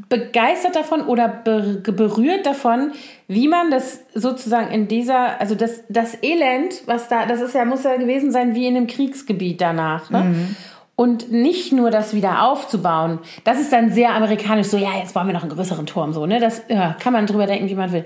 begeistert 0.09 0.77
davon 0.77 1.03
oder 1.03 1.29
be 1.29 1.83
berührt 1.85 2.47
davon, 2.47 2.93
wie 3.29 3.49
man 3.49 3.71
das 3.71 4.01
sozusagen 4.15 4.71
in 4.73 4.89
dieser, 4.89 5.41
also 5.41 5.55
das, 5.55 5.83
das 5.89 6.23
Elend, 6.23 6.83
was 6.87 7.09
da, 7.09 7.27
das 7.27 7.41
ist 7.41 7.55
ja, 7.55 7.65
muss 7.65 7.85
ja 7.85 7.97
gewesen 7.97 8.33
sein 8.33 8.55
wie 8.55 8.67
in 8.67 8.77
einem 8.77 8.87
Kriegsgebiet 8.87 9.61
danach. 9.61 10.11
Ne? 10.11 10.21
Mhm. 10.21 10.57
Und 11.01 11.33
nicht 11.33 11.73
nur 11.73 11.91
das 11.91 12.13
wieder 12.13 12.43
aufzubauen, 12.43 13.21
das 13.45 13.59
ist 13.59 13.73
dann 13.73 13.91
sehr 13.91 14.15
amerikanisch, 14.15 14.67
so 14.67 14.77
ja, 14.77 14.99
jetzt 14.99 15.15
bauen 15.15 15.27
wir 15.27 15.33
noch 15.33 15.41
einen 15.41 15.51
größeren 15.51 15.87
Turm, 15.87 16.13
so, 16.13 16.27
ne? 16.27 16.41
Das 16.41 16.61
ja, 16.69 16.95
kann 17.01 17.15
man 17.15 17.25
drüber 17.25 17.47
denken, 17.47 17.71
wie 17.71 17.75
man 17.75 17.91
will. 17.91 18.05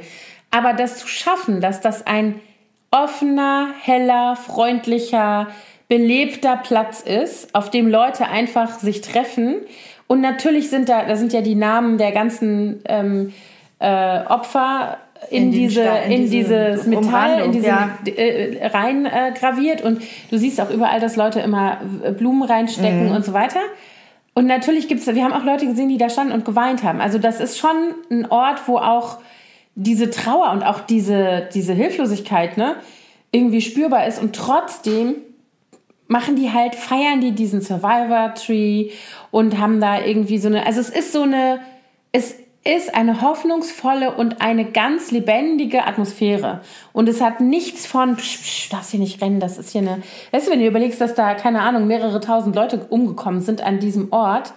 Aber 0.53 0.75
das 0.75 0.99
zu 0.99 1.09
schaffen, 1.09 1.61
dass 1.61 1.81
das 1.81 2.07
ein 2.07 2.41
offener, 2.93 3.71
heller, 3.83 4.37
freundlicher, 4.37 5.49
belebter 5.89 6.57
Platz 6.57 7.01
ist, 7.01 7.53
auf 7.53 7.69
dem 7.69 7.89
Leute 7.89 8.29
einfach 8.29 8.79
sich 8.79 9.01
treffen. 9.01 9.57
Und 10.07 10.21
natürlich 10.21 10.71
sind 10.71 10.89
da, 10.89 11.03
da 11.05 11.17
sind 11.17 11.33
ja 11.33 11.41
die 11.41 11.57
Namen 11.57 11.99
der 11.99 12.13
ganzen 12.13 12.81
ähm, 12.85 13.33
äh, 13.81 14.21
Opfer 14.25 14.99
in, 15.31 15.45
In 15.45 15.51
diese, 15.53 15.83
Sta- 15.83 15.97
in 15.99 16.13
in, 16.13 16.31
diese 16.31 16.71
dieses 16.73 16.87
Metall, 16.87 17.05
Umrandung, 17.05 17.45
in 17.47 17.53
diese 17.53 17.67
ja. 17.67 17.91
äh, 18.07 18.67
rein 18.67 19.07
äh, 19.07 19.33
graviert. 19.39 19.83
Und 19.83 20.03
du 20.31 20.39
siehst 20.39 20.61
auch 20.61 20.71
überall, 20.71 21.01
dass 21.01 21.17
Leute 21.17 21.41
immer 21.41 21.79
äh, 22.03 22.11
Blumen 22.13 22.43
reinstecken 22.43 23.09
Mhm. 23.09 23.15
und 23.17 23.25
so 23.25 23.33
weiter. 23.33 23.61
Und 24.35 24.47
natürlich 24.47 24.89
gibt 24.89 25.01
es, 25.01 25.15
wir 25.15 25.23
haben 25.25 25.33
auch 25.33 25.45
Leute 25.45 25.67
gesehen, 25.67 25.89
die 25.89 25.99
da 25.99 26.09
standen 26.09 26.33
und 26.33 26.45
geweint 26.45 26.83
haben. 26.83 27.01
Also 27.01 27.19
das 27.19 27.41
ist 27.41 27.57
schon 27.59 27.77
ein 28.11 28.31
Ort, 28.31 28.63
wo 28.67 28.79
auch 28.79 29.19
diese 29.77 30.11
Trauer 30.11 30.51
und 30.53 30.63
auch 30.65 30.81
diese, 30.81 31.49
diese 31.55 31.73
Hilflosigkeit 31.73 32.57
ne, 32.57 32.77
irgendwie 33.31 33.61
spürbar 33.61 34.07
ist. 34.07 34.21
Und 34.21 34.35
trotzdem 34.35 35.17
machen 36.09 36.37
die 36.37 36.53
halt, 36.53 36.75
feiern 36.75 37.21
die 37.21 37.33
diesen 37.33 37.61
Survivor 37.61 38.35
Tree 38.35 38.91
und 39.31 39.59
haben 39.59 39.81
da 39.81 40.01
irgendwie 40.05 40.39
so 40.39 40.49
eine, 40.49 40.67
also 40.67 40.81
es 40.81 40.91
ist 40.91 41.13
so 41.13 41.23
eine, 41.23 41.61
es 42.13 42.35
ist 42.67 42.95
eine 42.95 43.21
hoffnungsvolle 43.21 44.15
und 44.15 44.41
eine 44.41 44.65
ganz 44.65 45.11
lebendige 45.11 45.87
Atmosphäre. 45.87 46.63
Und 46.95 47.09
es 47.11 47.21
hat 47.21 47.41
nichts 47.41 47.87
von, 47.87 48.17
psch, 48.17 48.39
psch, 48.41 48.69
darfst 48.71 48.91
hier 48.91 49.01
nicht 49.01 49.21
rennen, 49.21 49.39
das 49.39 49.59
ist 49.59 49.71
hier 49.71 49.83
eine, 49.83 50.03
weißt 50.33 50.47
du, 50.47 50.51
wenn 50.53 50.61
du 50.61 50.67
überlegst, 50.67 50.99
dass 51.01 51.15
da, 51.15 51.35
keine 51.35 51.61
Ahnung, 51.61 51.87
mehrere 51.87 52.21
tausend 52.21 52.57
Leute 52.57 52.87
umgekommen 52.89 53.43
sind 53.43 53.61
an 53.63 53.81
diesem 53.81 54.13
Ort, 54.13 54.55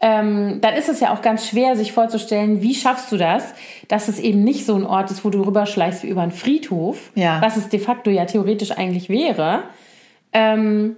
ähm, 0.00 0.60
dann 0.60 0.74
ist 0.74 0.88
es 0.88 1.00
ja 1.00 1.12
auch 1.12 1.22
ganz 1.22 1.48
schwer, 1.48 1.74
sich 1.74 1.92
vorzustellen, 1.92 2.62
wie 2.62 2.74
schaffst 2.74 3.10
du 3.10 3.16
das, 3.16 3.54
dass 3.88 4.08
es 4.08 4.20
eben 4.20 4.44
nicht 4.44 4.64
so 4.66 4.74
ein 4.76 4.84
Ort 4.86 5.10
ist, 5.10 5.24
wo 5.24 5.30
du 5.30 5.42
rüberschleichst 5.42 6.02
wie 6.04 6.08
über 6.08 6.22
einen 6.22 6.32
Friedhof, 6.32 7.10
Ja. 7.14 7.40
was 7.40 7.56
es 7.56 7.68
de 7.70 7.80
facto 7.80 8.10
ja 8.10 8.26
theoretisch 8.26 8.72
eigentlich 8.72 9.08
wäre, 9.08 9.64
ähm, 10.32 10.96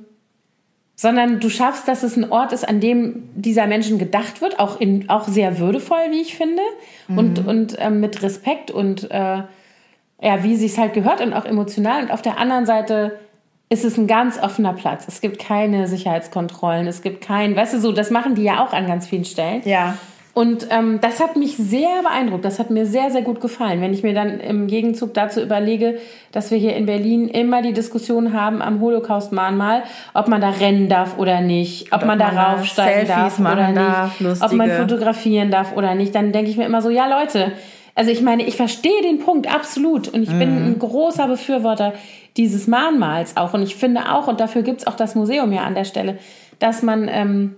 sondern 1.00 1.38
du 1.38 1.48
schaffst, 1.48 1.86
dass 1.86 2.02
es 2.02 2.16
ein 2.16 2.32
Ort 2.32 2.52
ist, 2.52 2.68
an 2.68 2.80
dem 2.80 3.30
dieser 3.36 3.68
Menschen 3.68 3.98
gedacht 3.98 4.40
wird, 4.40 4.58
auch, 4.58 4.80
in, 4.80 5.08
auch 5.08 5.28
sehr 5.28 5.60
würdevoll, 5.60 6.10
wie 6.10 6.20
ich 6.20 6.36
finde, 6.36 6.60
und, 7.06 7.46
und 7.46 7.76
ähm, 7.78 8.00
mit 8.00 8.20
Respekt 8.20 8.72
und 8.72 9.08
äh, 9.12 9.42
ja, 10.20 10.42
wie 10.42 10.56
sich 10.56 10.76
halt 10.76 10.94
gehört 10.94 11.20
und 11.20 11.34
auch 11.34 11.44
emotional. 11.44 12.02
Und 12.02 12.10
auf 12.10 12.20
der 12.20 12.38
anderen 12.38 12.66
Seite 12.66 13.16
ist 13.68 13.84
es 13.84 13.96
ein 13.96 14.08
ganz 14.08 14.42
offener 14.42 14.72
Platz. 14.72 15.04
Es 15.06 15.20
gibt 15.20 15.38
keine 15.38 15.86
Sicherheitskontrollen, 15.86 16.88
es 16.88 17.00
gibt 17.00 17.24
kein, 17.24 17.54
weißt 17.54 17.74
du 17.74 17.78
so, 17.78 17.92
das 17.92 18.10
machen 18.10 18.34
die 18.34 18.42
ja 18.42 18.64
auch 18.64 18.72
an 18.72 18.88
ganz 18.88 19.06
vielen 19.06 19.24
Stellen. 19.24 19.62
ja. 19.64 19.96
Und 20.34 20.68
ähm, 20.70 21.00
das 21.00 21.20
hat 21.20 21.36
mich 21.36 21.56
sehr 21.56 22.02
beeindruckt. 22.02 22.44
Das 22.44 22.60
hat 22.60 22.70
mir 22.70 22.86
sehr, 22.86 23.10
sehr 23.10 23.22
gut 23.22 23.40
gefallen. 23.40 23.80
Wenn 23.80 23.92
ich 23.92 24.04
mir 24.04 24.14
dann 24.14 24.38
im 24.38 24.68
Gegenzug 24.68 25.12
dazu 25.12 25.40
überlege, 25.40 25.98
dass 26.30 26.50
wir 26.50 26.58
hier 26.58 26.76
in 26.76 26.86
Berlin 26.86 27.28
immer 27.28 27.60
die 27.60 27.72
Diskussion 27.72 28.32
haben 28.32 28.62
am 28.62 28.80
Holocaust-Mahnmal, 28.80 29.82
ob 30.14 30.28
man 30.28 30.40
da 30.40 30.50
rennen 30.50 30.88
darf 30.88 31.18
oder 31.18 31.40
nicht, 31.40 31.92
ob, 31.92 32.04
man 32.04 32.18
da 32.18 32.26
man 32.26 32.36
da 32.36 32.52
raufsteigen 32.52 33.08
darf 33.08 33.40
oder 33.40 33.72
darf, 33.72 34.20
nicht, 34.20 34.42
ob 34.42 34.52
man 34.52 34.68
lustige. 34.68 34.82
fotografieren 34.82 35.50
darf 35.50 35.76
oder 35.76 35.94
nicht, 35.96 36.14
dann 36.14 36.30
denke 36.30 36.50
ich 36.50 36.56
mir 36.56 36.66
immer 36.66 36.82
so, 36.82 36.90
ja 36.90 37.08
Leute, 37.08 37.52
also 37.96 38.12
ich 38.12 38.22
meine, 38.22 38.44
ich 38.44 38.54
verstehe 38.54 39.02
den 39.02 39.18
Punkt 39.18 39.52
absolut 39.52 40.06
und 40.06 40.22
ich 40.22 40.28
bin 40.28 40.70
ein 40.70 40.78
großer 40.78 41.26
Befürworter 41.26 41.94
dieses 42.36 42.68
Mahnmals 42.68 43.36
auch. 43.36 43.54
Und 43.54 43.62
ich 43.62 43.74
finde 43.74 44.12
auch, 44.12 44.28
und 44.28 44.38
dafür 44.38 44.62
gibt 44.62 44.82
es 44.82 44.86
auch 44.86 44.94
das 44.94 45.16
Museum 45.16 45.52
ja 45.52 45.64
an 45.64 45.74
der 45.74 45.84
Stelle, 45.84 46.18
dass 46.60 46.82
man 46.82 47.08
ähm, 47.10 47.56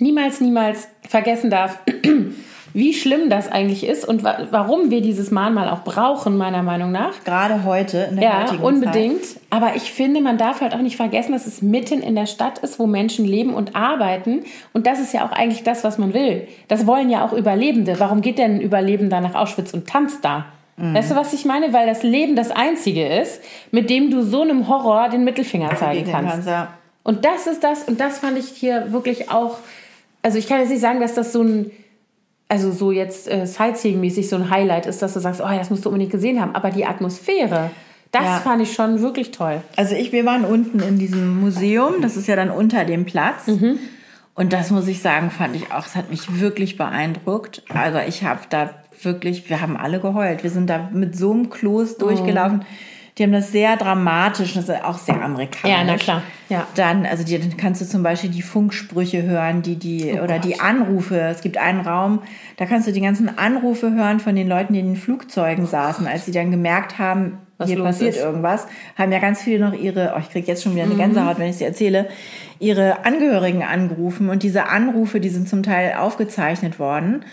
niemals, 0.00 0.40
niemals 0.40 0.88
vergessen 1.08 1.50
darf, 1.50 1.78
wie 2.74 2.92
schlimm 2.92 3.30
das 3.30 3.50
eigentlich 3.50 3.86
ist 3.86 4.06
und 4.06 4.22
wa 4.22 4.48
warum 4.50 4.90
wir 4.90 5.00
dieses 5.00 5.30
Mahnmal 5.30 5.70
auch 5.70 5.82
brauchen, 5.82 6.36
meiner 6.36 6.62
Meinung 6.62 6.92
nach. 6.92 7.24
Gerade 7.24 7.64
heute, 7.64 8.08
in 8.10 8.16
der 8.16 8.24
Ja, 8.24 8.42
heutigen 8.42 8.62
unbedingt. 8.62 9.24
Zeit. 9.24 9.40
Aber 9.48 9.76
ich 9.76 9.92
finde, 9.92 10.20
man 10.20 10.36
darf 10.36 10.60
halt 10.60 10.74
auch 10.74 10.82
nicht 10.82 10.96
vergessen, 10.96 11.32
dass 11.32 11.46
es 11.46 11.62
mitten 11.62 12.02
in 12.02 12.14
der 12.14 12.26
Stadt 12.26 12.58
ist, 12.58 12.78
wo 12.78 12.86
Menschen 12.86 13.24
leben 13.24 13.54
und 13.54 13.74
arbeiten. 13.74 14.44
Und 14.74 14.86
das 14.86 15.00
ist 15.00 15.14
ja 15.14 15.26
auch 15.26 15.32
eigentlich 15.32 15.62
das, 15.62 15.84
was 15.84 15.96
man 15.96 16.12
will. 16.12 16.46
Das 16.68 16.86
wollen 16.86 17.08
ja 17.08 17.24
auch 17.24 17.32
Überlebende. 17.32 17.98
Warum 17.98 18.20
geht 18.20 18.36
denn 18.38 18.56
ein 18.56 18.60
Überlebender 18.60 19.20
nach 19.22 19.34
Auschwitz 19.34 19.72
und 19.72 19.88
tanzt 19.88 20.22
da? 20.24 20.44
Mhm. 20.76 20.94
Weißt 20.94 21.12
du, 21.12 21.16
was 21.16 21.32
ich 21.32 21.46
meine? 21.46 21.72
Weil 21.72 21.86
das 21.86 22.02
Leben 22.02 22.36
das 22.36 22.50
Einzige 22.50 23.06
ist, 23.06 23.40
mit 23.70 23.88
dem 23.88 24.10
du 24.10 24.22
so 24.22 24.42
einem 24.42 24.68
Horror 24.68 25.08
den 25.08 25.24
Mittelfinger 25.24 25.74
zeigen 25.76 26.10
kannst. 26.10 26.30
kannst, 26.30 26.48
ja. 26.48 26.68
Und 27.02 27.24
das 27.24 27.46
ist 27.46 27.64
das, 27.64 27.84
und 27.84 28.00
das 28.00 28.18
fand 28.18 28.36
ich 28.36 28.48
hier 28.48 28.92
wirklich 28.92 29.30
auch, 29.30 29.58
also 30.26 30.38
ich 30.38 30.48
kann 30.48 30.58
jetzt 30.58 30.70
nicht 30.70 30.80
sagen, 30.80 30.98
dass 30.98 31.14
das 31.14 31.32
so 31.32 31.40
ein, 31.40 31.70
also 32.48 32.72
so 32.72 32.90
jetzt 32.90 33.28
äh, 33.30 33.44
Sightseeing-mäßig 33.46 34.28
so 34.28 34.34
ein 34.34 34.50
Highlight 34.50 34.86
ist, 34.86 35.00
dass 35.00 35.14
du 35.14 35.20
sagst, 35.20 35.40
oh, 35.40 35.48
das 35.48 35.70
musst 35.70 35.84
du 35.84 35.88
unbedingt 35.88 36.10
gesehen 36.10 36.40
haben. 36.40 36.52
Aber 36.56 36.70
die 36.70 36.84
Atmosphäre, 36.84 37.70
das 38.10 38.24
Ja. 38.24 38.38
fand 38.40 38.60
ich 38.60 38.72
schon 38.72 39.00
wirklich 39.02 39.30
toll. 39.30 39.60
Also 39.76 39.94
ich, 39.94 40.10
wir 40.10 40.24
waren 40.24 40.44
unten 40.44 40.80
in 40.80 40.98
diesem 40.98 41.38
Museum, 41.40 42.02
das 42.02 42.16
ist 42.16 42.26
ja 42.26 42.34
dann 42.34 42.50
unter 42.50 42.84
dem 42.84 43.04
Platz. 43.04 43.46
Mhm. 43.46 43.78
Und 44.34 44.52
das 44.52 44.72
muss 44.72 44.88
ich 44.88 45.00
sagen, 45.00 45.30
fand 45.30 45.54
ich 45.54 45.70
auch, 45.70 45.86
es 45.86 45.94
hat 45.94 46.10
mich 46.10 46.40
wirklich 46.40 46.76
beeindruckt. 46.76 47.62
Also 47.68 48.00
ich 48.00 48.24
habe 48.24 48.40
da 48.50 48.70
wirklich, 49.02 49.48
wir 49.48 49.60
haben 49.60 49.76
alle 49.76 50.00
geheult. 50.00 50.42
Wir 50.42 50.50
sind 50.50 50.68
da 50.68 50.90
mit 50.92 51.16
so 51.16 51.30
einem 51.30 51.50
Kloß 51.50 51.98
durchgelaufen. 51.98 52.62
Die 53.18 53.22
haben 53.22 53.32
das 53.32 53.50
sehr 53.50 53.76
dramatisch, 53.78 54.52
das 54.52 54.68
ist 54.68 54.84
auch 54.84 54.98
sehr 54.98 55.22
amerikanisch. 55.22 55.74
Ja, 55.76 55.84
na 55.84 55.96
klar. 55.96 56.22
Ja. 56.50 56.66
Dann, 56.74 57.06
also 57.06 57.24
die, 57.24 57.38
dann 57.38 57.56
kannst 57.56 57.80
du 57.80 57.86
zum 57.86 58.02
Beispiel 58.02 58.28
die 58.28 58.42
Funksprüche 58.42 59.22
hören, 59.22 59.62
die 59.62 59.76
die 59.76 60.12
Oh 60.18 60.22
oder 60.22 60.38
die 60.38 60.60
Anrufe. 60.60 61.18
Es 61.18 61.40
gibt 61.40 61.56
einen 61.56 61.80
Raum, 61.80 62.20
da 62.58 62.66
kannst 62.66 62.86
du 62.86 62.92
die 62.92 63.00
ganzen 63.00 63.38
Anrufe 63.38 63.90
hören 63.94 64.20
von 64.20 64.36
den 64.36 64.48
Leuten, 64.48 64.74
die 64.74 64.80
in 64.80 64.86
den 64.88 64.96
Flugzeugen 64.96 65.66
saßen, 65.66 66.06
als 66.06 66.26
sie 66.26 66.32
dann 66.32 66.50
gemerkt 66.50 66.98
haben, 66.98 67.38
Was 67.56 67.70
hier 67.70 67.82
passiert 67.82 68.16
ist. 68.16 68.22
irgendwas, 68.22 68.66
haben 68.98 69.10
ja 69.10 69.18
ganz 69.18 69.40
viele 69.40 69.64
noch 69.66 69.72
ihre, 69.72 70.12
oh, 70.14 70.20
ich 70.20 70.28
krieg 70.30 70.46
jetzt 70.46 70.62
schon 70.62 70.74
wieder 70.74 70.84
eine 70.84 70.92
Mhm. 70.94 70.98
Gänsehaut, 70.98 71.38
wenn 71.38 71.48
ich 71.48 71.56
sie 71.56 71.64
erzähle, 71.64 72.08
ihre 72.58 73.06
Angehörigen 73.06 73.62
angerufen 73.62 74.28
und 74.28 74.42
diese 74.42 74.68
Anrufe, 74.68 75.20
die 75.20 75.30
sind 75.30 75.48
zum 75.48 75.62
Teil 75.62 75.94
aufgezeichnet 75.98 76.78
worden. 76.78 77.24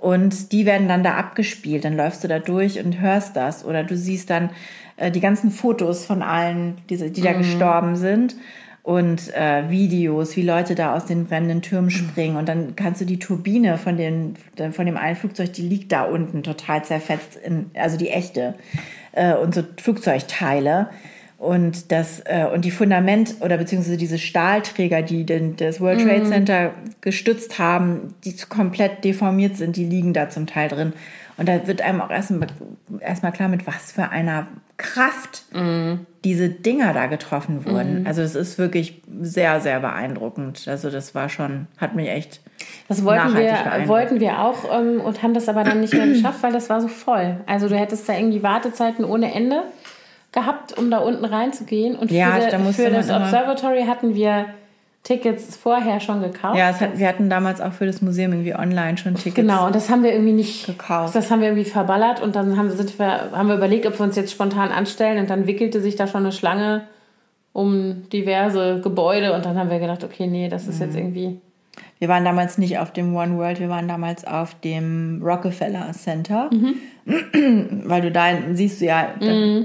Und 0.00 0.52
die 0.52 0.64
werden 0.64 0.86
dann 0.86 1.02
da 1.02 1.14
abgespielt. 1.14 1.84
Dann 1.84 1.96
läufst 1.96 2.22
du 2.22 2.28
da 2.28 2.38
durch 2.38 2.84
und 2.84 3.00
hörst 3.00 3.34
das. 3.34 3.64
Oder 3.64 3.82
du 3.82 3.96
siehst 3.96 4.30
dann 4.30 4.50
äh, 4.98 5.10
die 5.10 5.20
ganzen 5.20 5.50
Fotos 5.50 6.04
von 6.04 6.22
allen, 6.22 6.78
die, 6.90 6.96
die 7.10 7.20
da 7.20 7.32
gestorben 7.32 7.96
sind. 7.96 8.36
Und 8.82 9.34
äh, 9.34 9.68
Videos, 9.68 10.34
wie 10.36 10.42
Leute 10.42 10.74
da 10.74 10.96
aus 10.96 11.04
den 11.04 11.26
brennenden 11.26 11.60
Türmen 11.60 11.90
springen. 11.90 12.36
Und 12.36 12.48
dann 12.48 12.74
kannst 12.74 13.02
du 13.02 13.04
die 13.04 13.18
Turbine 13.18 13.76
von, 13.76 13.98
den, 13.98 14.34
von 14.72 14.86
dem 14.86 14.96
einen 14.96 15.16
Flugzeug, 15.16 15.52
die 15.52 15.68
liegt 15.68 15.92
da 15.92 16.04
unten 16.04 16.42
total 16.42 16.82
zerfetzt, 16.84 17.36
in, 17.36 17.70
also 17.74 17.98
die 17.98 18.08
echte. 18.08 18.54
Äh, 19.12 19.34
und 19.34 19.54
so 19.54 19.62
Flugzeugteile. 19.76 20.88
Und 21.38 21.92
das 21.92 22.20
äh, 22.24 22.46
und 22.52 22.64
die 22.64 22.72
Fundament 22.72 23.36
oder 23.40 23.58
beziehungsweise 23.58 23.96
diese 23.96 24.18
Stahlträger, 24.18 25.02
die 25.02 25.24
den, 25.24 25.54
das 25.54 25.80
World 25.80 26.00
Trade 26.00 26.24
Center 26.24 26.72
gestützt 27.00 27.60
haben, 27.60 28.14
die 28.24 28.34
komplett 28.48 29.04
deformiert 29.04 29.56
sind, 29.56 29.76
die 29.76 29.84
liegen 29.84 30.12
da 30.12 30.30
zum 30.30 30.46
Teil 30.46 30.68
drin. 30.68 30.92
Und 31.38 31.48
da 31.48 31.66
wird 31.66 31.80
einem 31.82 32.00
auch 32.00 32.10
erstmal 32.10 32.48
erstmal 33.00 33.32
klar, 33.32 33.48
mit 33.48 33.66
was 33.66 33.92
für 33.92 34.10
einer 34.10 34.48
Kraft 34.76 35.44
diese 36.24 36.48
Dinger 36.48 36.92
da 36.92 37.06
getroffen 37.06 37.64
wurden. 37.64 38.06
Also 38.06 38.22
es 38.22 38.34
ist 38.34 38.58
wirklich 38.58 39.02
sehr, 39.20 39.60
sehr 39.60 39.80
beeindruckend. 39.80 40.66
Also 40.68 40.90
das 40.90 41.14
war 41.14 41.28
schon, 41.28 41.66
hat 41.78 41.94
mich 41.94 42.08
echt 42.08 42.40
Das 42.88 43.04
wollten 43.04 43.36
wir, 43.36 43.54
wollten 43.86 44.20
wir 44.20 44.40
auch 44.40 44.64
ähm, 44.76 45.00
und 45.00 45.22
haben 45.22 45.32
das 45.32 45.48
aber 45.48 45.64
dann 45.64 45.80
nicht 45.80 45.94
mehr 45.94 46.06
geschafft, 46.08 46.42
weil 46.42 46.52
das 46.52 46.68
war 46.68 46.80
so 46.80 46.88
voll. 46.88 47.36
Also 47.46 47.68
du 47.68 47.76
hättest 47.76 48.08
da 48.08 48.14
irgendwie 48.14 48.42
Wartezeiten 48.42 49.04
ohne 49.04 49.32
Ende 49.32 49.62
gehabt, 50.32 50.76
um 50.76 50.90
da 50.90 50.98
unten 50.98 51.24
reinzugehen. 51.24 51.96
Und 51.96 52.10
Ja, 52.10 52.32
für, 52.32 52.50
de, 52.50 52.58
musste 52.58 52.82
für 52.84 52.90
das 52.90 53.10
Observatory 53.10 53.84
hatten 53.84 54.14
wir 54.14 54.46
Tickets 55.04 55.56
vorher 55.56 56.00
schon 56.00 56.20
gekauft. 56.20 56.58
Ja, 56.58 56.66
hat, 56.78 56.98
wir 56.98 57.08
hatten 57.08 57.30
damals 57.30 57.60
auch 57.60 57.72
für 57.72 57.86
das 57.86 58.02
Museum 58.02 58.32
irgendwie 58.32 58.54
online 58.54 58.98
schon 58.98 59.14
Tickets. 59.14 59.36
Genau, 59.36 59.66
und 59.66 59.74
das 59.74 59.88
haben 59.88 60.02
wir 60.02 60.12
irgendwie 60.12 60.32
nicht 60.32 60.66
Gekauft. 60.66 61.14
Das 61.14 61.30
haben 61.30 61.40
wir 61.40 61.48
irgendwie 61.48 61.68
verballert 61.68 62.20
und 62.20 62.36
dann 62.36 62.56
haben, 62.58 62.70
sind 62.70 62.98
wir, 62.98 63.30
haben 63.32 63.48
wir 63.48 63.54
überlegt, 63.56 63.86
ob 63.86 63.98
wir 63.98 64.04
uns 64.04 64.16
jetzt 64.16 64.32
spontan 64.32 64.70
anstellen 64.70 65.18
und 65.18 65.30
dann 65.30 65.46
wickelte 65.46 65.80
sich 65.80 65.96
da 65.96 66.06
schon 66.06 66.22
eine 66.22 66.32
Schlange 66.32 66.82
um 67.54 68.08
diverse 68.12 68.80
Gebäude 68.82 69.32
und 69.34 69.44
dann 69.46 69.58
haben 69.58 69.70
wir 69.70 69.78
gedacht, 69.78 70.04
okay, 70.04 70.26
nee, 70.26 70.48
das 70.48 70.68
ist 70.68 70.80
jetzt 70.80 70.92
Mhm. 70.92 70.98
irgendwie. 70.98 71.40
Wir 72.00 72.08
waren 72.08 72.24
damals 72.24 72.58
nicht 72.58 72.78
auf 72.78 72.92
dem 72.92 73.14
One 73.16 73.36
World, 73.38 73.58
wir 73.60 73.68
waren 73.68 73.88
damals 73.88 74.24
auf 74.24 74.54
dem 74.60 75.20
Rockefeller 75.24 75.90
Center, 75.92 76.48
weil 77.06 78.02
du 78.02 78.10
da 78.12 78.26
siehst 78.52 78.80
du 78.80 78.84
ja 78.86 79.08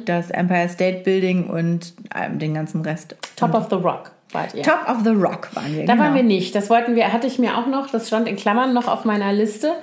das 0.05 0.31
Empire 0.31 0.69
State 0.69 1.01
Building 1.03 1.45
und 1.47 1.93
ähm, 2.15 2.39
den 2.39 2.53
ganzen 2.53 2.81
Rest. 2.81 3.15
Top 3.35 3.53
of 3.53 3.67
the 3.69 3.75
Rock 3.75 4.11
wart 4.33 4.53
ihr. 4.53 4.63
Top 4.63 4.87
of 4.87 5.03
the 5.03 5.11
Rock 5.11 5.49
waren 5.55 5.75
wir. 5.75 5.85
Da 5.85 5.93
genau. 5.93 6.05
waren 6.05 6.15
wir 6.15 6.23
nicht. 6.23 6.55
Das 6.55 6.69
wollten 6.69 6.95
wir, 6.95 7.11
hatte 7.13 7.27
ich 7.27 7.39
mir 7.39 7.57
auch 7.57 7.67
noch, 7.67 7.89
das 7.89 8.07
stand 8.07 8.27
in 8.27 8.35
Klammern 8.35 8.73
noch 8.73 8.87
auf 8.87 9.05
meiner 9.05 9.31
Liste. 9.33 9.73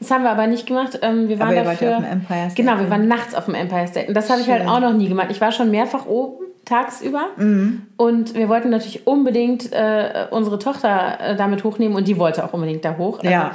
Das 0.00 0.10
haben 0.10 0.22
wir 0.22 0.30
aber 0.30 0.46
nicht 0.46 0.66
gemacht. 0.66 0.98
Ähm, 1.02 1.28
wir 1.28 1.38
waren 1.38 1.48
Aber 1.48 1.56
ihr 1.56 1.64
dafür, 1.64 1.96
auf 1.98 2.04
dem 2.04 2.12
Empire 2.12 2.50
State 2.50 2.54
Genau, 2.62 2.78
wir 2.78 2.88
waren 2.88 3.08
nachts 3.08 3.34
auf 3.34 3.46
dem 3.46 3.54
Empire 3.54 3.86
State. 3.88 4.08
Und 4.08 4.14
das 4.14 4.30
habe 4.30 4.40
ich 4.40 4.48
halt 4.48 4.66
auch 4.68 4.80
noch 4.80 4.92
nie 4.92 5.08
gemacht. 5.08 5.28
Ich 5.30 5.40
war 5.40 5.50
schon 5.50 5.70
mehrfach 5.70 6.06
oben 6.06 6.44
tagsüber 6.64 7.26
Mhm. 7.36 7.82
und 7.96 8.34
wir 8.34 8.48
wollten 8.48 8.68
natürlich 8.70 9.06
unbedingt 9.06 9.72
äh, 9.72 10.26
unsere 10.30 10.58
Tochter 10.58 11.18
äh, 11.20 11.34
damit 11.36 11.64
hochnehmen 11.64 11.96
und 11.96 12.06
die 12.06 12.18
wollte 12.18 12.44
auch 12.44 12.52
unbedingt 12.52 12.84
da 12.84 12.96
hoch. 12.98 13.18
Also, 13.20 13.30
Ja. 13.30 13.52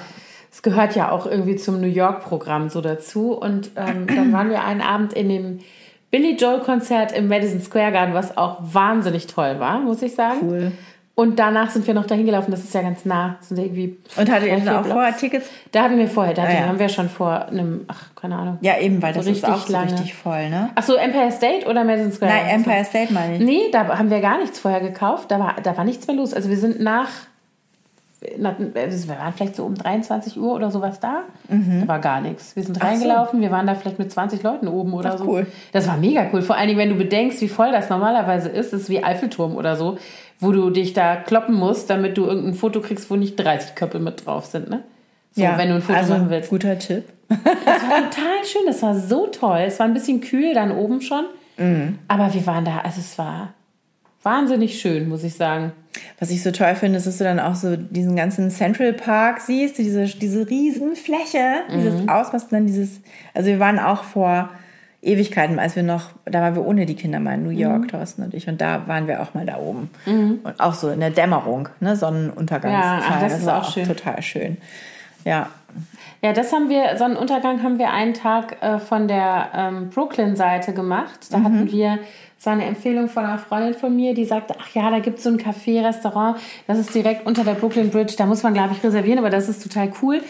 Es 0.51 0.61
gehört 0.61 0.95
ja 0.95 1.09
auch 1.09 1.25
irgendwie 1.25 1.55
zum 1.55 1.81
New 1.81 1.87
York-Programm 1.87 2.69
so 2.69 2.81
dazu. 2.81 3.31
Und 3.33 3.71
ähm, 3.75 4.05
dann 4.07 4.31
waren 4.33 4.51
wir 4.51 4.63
einen 4.63 4.81
Abend 4.81 5.13
in 5.13 5.27
dem 5.29 5.59
Billy 6.13 6.35
Joel-Konzert 6.35 7.11
im 7.11 7.27
Madison 7.27 7.59
Square 7.59 7.91
Garden, 7.91 8.13
was 8.13 8.37
auch 8.37 8.57
wahnsinnig 8.61 9.25
toll 9.25 9.59
war, 9.59 9.79
muss 9.79 9.99
ich 10.03 10.13
sagen. 10.13 10.37
Cool. 10.43 10.71
Und 11.15 11.37
danach 11.39 11.69
sind 11.71 11.85
wir 11.87 11.93
noch 11.95 12.05
dahin 12.05 12.25
gelaufen, 12.27 12.51
das 12.51 12.63
ist 12.63 12.73
ja 12.73 12.81
ganz 12.83 13.03
nah. 13.03 13.37
Sind 13.41 13.57
irgendwie 13.59 13.97
Und 14.15 14.31
hattet 14.31 14.47
ihr 14.49 14.57
dann 14.57 14.67
auch 14.69 14.81
Blocks. 14.81 14.93
vorher 14.93 15.17
Tickets? 15.17 15.49
Da 15.71 15.83
hatten 15.83 15.97
wir 15.97 16.07
vorher, 16.07 16.33
da 16.35 16.43
Ah, 16.43 16.51
ja. 16.53 16.59
haben 16.67 16.77
wir 16.79 16.89
schon 16.89 17.09
vor 17.09 17.47
einem, 17.47 17.85
ach, 17.87 18.13
keine 18.15 18.35
Ahnung. 18.35 18.57
Ja, 18.61 18.77
eben, 18.79 19.01
weil 19.01 19.13
das 19.13 19.25
ist 19.25 19.31
richtig 19.43 19.49
auch 19.49 19.67
so 19.67 19.77
richtig 19.77 20.13
voll, 20.13 20.49
ne? 20.49 20.69
Ach 20.75 20.83
so, 20.83 20.93
Empire 20.95 21.31
State 21.31 21.67
oder 21.67 21.83
Madison 21.83 22.11
Square 22.11 22.31
Nein? 22.31 22.45
Empire 22.57 22.85
State 22.85 23.11
meine 23.13 23.35
ich. 23.37 23.41
Nee, 23.43 23.69
da 23.71 23.87
haben 23.97 24.09
wir 24.11 24.21
gar 24.21 24.37
nichts 24.39 24.59
vorher 24.59 24.81
gekauft. 24.81 25.31
Da 25.31 25.39
war, 25.39 25.55
da 25.63 25.75
war 25.75 25.83
nichts 25.83 26.05
mehr 26.07 26.15
los. 26.15 26.31
Also 26.33 26.49
wir 26.49 26.57
sind 26.57 26.79
nach, 26.79 27.09
na, 27.09 27.32
wir 28.37 29.17
waren 29.19 29.33
vielleicht 29.33 29.55
so 29.55 29.65
um 29.65 29.75
23 29.75 30.37
Uhr 30.39 30.53
oder 30.53 30.71
sowas 30.71 30.99
da. 30.99 31.23
Da 31.49 31.87
war 31.87 31.99
gar 31.99 32.21
nichts. 32.21 32.55
Wir 32.55 32.63
sind 32.63 32.77
Mhm. 32.77 32.81
Ach 32.81 32.85
so. 32.85 32.91
reingelaufen, 32.93 33.41
wir 33.41 33.51
waren 33.51 33.67
da 33.67 33.75
vielleicht 33.75 33.99
mit 33.99 34.11
20 34.11 34.41
Leuten 34.43 34.67
oben 34.67 34.93
oder 34.93 35.13
Ach, 35.13 35.17
so. 35.17 35.25
cool. 35.27 35.47
Das 35.71 35.87
war 35.87 35.97
mega 35.97 36.25
cool. 36.33 36.41
Vor 36.41 36.55
allen 36.55 36.67
Dingen, 36.67 36.79
wenn 36.79 36.89
du 36.89 36.95
bedenkst, 36.95 37.41
wie 37.41 37.47
voll 37.49 37.71
das 37.71 37.89
normalerweise 37.89 38.49
ist. 38.49 38.73
Das 38.73 38.81
ist 38.81 38.89
wie 38.89 39.03
Eiffelturm 39.03 39.55
oder 39.55 39.75
so, 39.75 39.97
wo 40.39 40.51
du 40.51 40.69
dich 40.69 40.93
da 40.93 41.15
kloppen 41.15 41.55
musst, 41.55 41.89
damit 41.89 42.17
du 42.17 42.25
irgendein 42.25 42.53
Foto 42.53 42.81
kriegst, 42.81 43.09
wo 43.09 43.15
nicht 43.15 43.35
30 43.35 43.75
Köpfe 43.75 43.99
mit 43.99 44.25
drauf 44.25 44.45
sind. 44.45 44.69
Ne? 44.69 44.83
So, 45.35 45.41
wenn 45.43 45.69
du 45.69 45.75
ein 45.75 45.81
Foto 45.81 45.97
also, 45.99 46.13
machen 46.13 46.29
willst. 46.29 46.49
Guter 46.49 46.77
Tipp. 46.79 47.05
Das 47.29 47.81
war 47.83 48.09
total 48.09 48.45
schön, 48.45 48.61
das 48.67 48.81
war 48.83 48.93
so 48.95 49.27
toll. 49.27 49.61
Es 49.65 49.79
war 49.79 49.87
ein 49.87 49.93
bisschen 49.93 50.21
kühl 50.21 50.53
dann 50.53 50.71
oben 50.71 51.01
schon. 51.01 51.25
Mhm. 51.57 51.97
Aber 52.07 52.33
wir 52.33 52.45
waren 52.45 52.65
da, 52.65 52.79
also 52.83 52.99
es 52.99 53.17
war 53.17 53.53
wahnsinnig 54.23 54.79
schön, 54.79 55.07
muss 55.09 55.23
ich 55.23 55.35
sagen. 55.35 55.71
Was 56.19 56.31
ich 56.31 56.41
so 56.41 56.51
toll 56.51 56.73
finde, 56.75 56.97
ist, 56.97 57.05
dass 57.05 57.17
du 57.19 57.23
dann 57.23 57.39
auch 57.39 57.55
so 57.55 57.75
diesen 57.77 58.15
ganzen 58.15 58.49
Central 58.49 58.93
Park 58.93 59.41
siehst, 59.41 59.77
diese, 59.77 60.05
diese 60.05 60.49
riesen 60.49 60.95
Fläche, 60.95 61.61
dieses 61.71 62.07
Ausmaß, 62.07 62.47
dann 62.49 62.65
dieses, 62.65 62.99
also 63.33 63.49
wir 63.49 63.59
waren 63.59 63.77
auch 63.79 64.03
vor 64.03 64.49
Ewigkeiten, 65.03 65.59
als 65.59 65.75
wir 65.75 65.83
noch, 65.83 66.09
da 66.25 66.41
waren 66.41 66.55
wir 66.55 66.65
ohne 66.65 66.85
die 66.85 66.95
Kinder 66.95 67.19
mal 67.19 67.33
in 67.35 67.43
New 67.43 67.49
York, 67.49 67.89
Thorsten 67.89 68.23
und 68.23 68.33
ich, 68.33 68.47
und 68.47 68.59
da 68.61 68.87
waren 68.87 69.05
wir 69.07 69.21
auch 69.21 69.33
mal 69.33 69.45
da 69.45 69.57
oben. 69.57 69.89
Und 70.05 70.59
auch 70.59 70.73
so 70.73 70.89
in 70.89 71.01
der 71.01 71.09
Dämmerung, 71.11 71.69
ne, 71.81 71.95
Sonnenuntergangszeit. 71.95 73.01
Ja, 73.01 73.15
ach, 73.17 73.21
das 73.21 73.39
ist 73.39 73.45
war 73.45 73.61
auch 73.61 73.71
schön. 73.71 73.85
total 73.85 74.21
schön. 74.21 74.57
Ja, 75.25 75.47
Ja, 76.21 76.31
das 76.31 76.53
haben 76.53 76.69
wir, 76.69 76.97
Sonnenuntergang 76.97 77.61
haben 77.63 77.77
wir 77.79 77.91
einen 77.91 78.13
Tag 78.13 78.57
äh, 78.61 78.79
von 78.79 79.07
der 79.09 79.49
ähm, 79.53 79.89
Brooklyn-Seite 79.89 80.73
gemacht. 80.73 81.27
Da 81.31 81.37
Mhm. 81.39 81.43
hatten 81.43 81.71
wir, 81.71 81.99
das 82.43 82.47
war 82.47 82.53
eine 82.59 82.65
Empfehlung 82.65 83.07
von 83.07 83.23
einer 83.23 83.37
Freundin 83.37 83.73
von 83.73 83.95
mir, 83.95 84.13
die 84.13 84.25
sagte, 84.25 84.55
ach 84.59 84.67
ja, 84.75 84.91
da 84.91 84.99
gibt 84.99 85.19
es 85.19 85.23
so 85.23 85.29
ein 85.29 85.37
Café, 85.37 85.81
Restaurant, 85.81 86.35
das 86.67 86.77
ist 86.77 86.93
direkt 86.93 87.25
unter 87.25 87.45
der 87.45 87.53
Brooklyn 87.53 87.89
Bridge, 87.89 88.15
da 88.17 88.25
muss 88.25 88.43
man, 88.43 88.53
glaube 88.53 88.73
ich, 88.73 88.83
reservieren, 88.83 89.17
aber 89.17 89.29
das 89.29 89.47
ist 89.47 89.63
total 89.63 89.93
cool. 90.01 90.21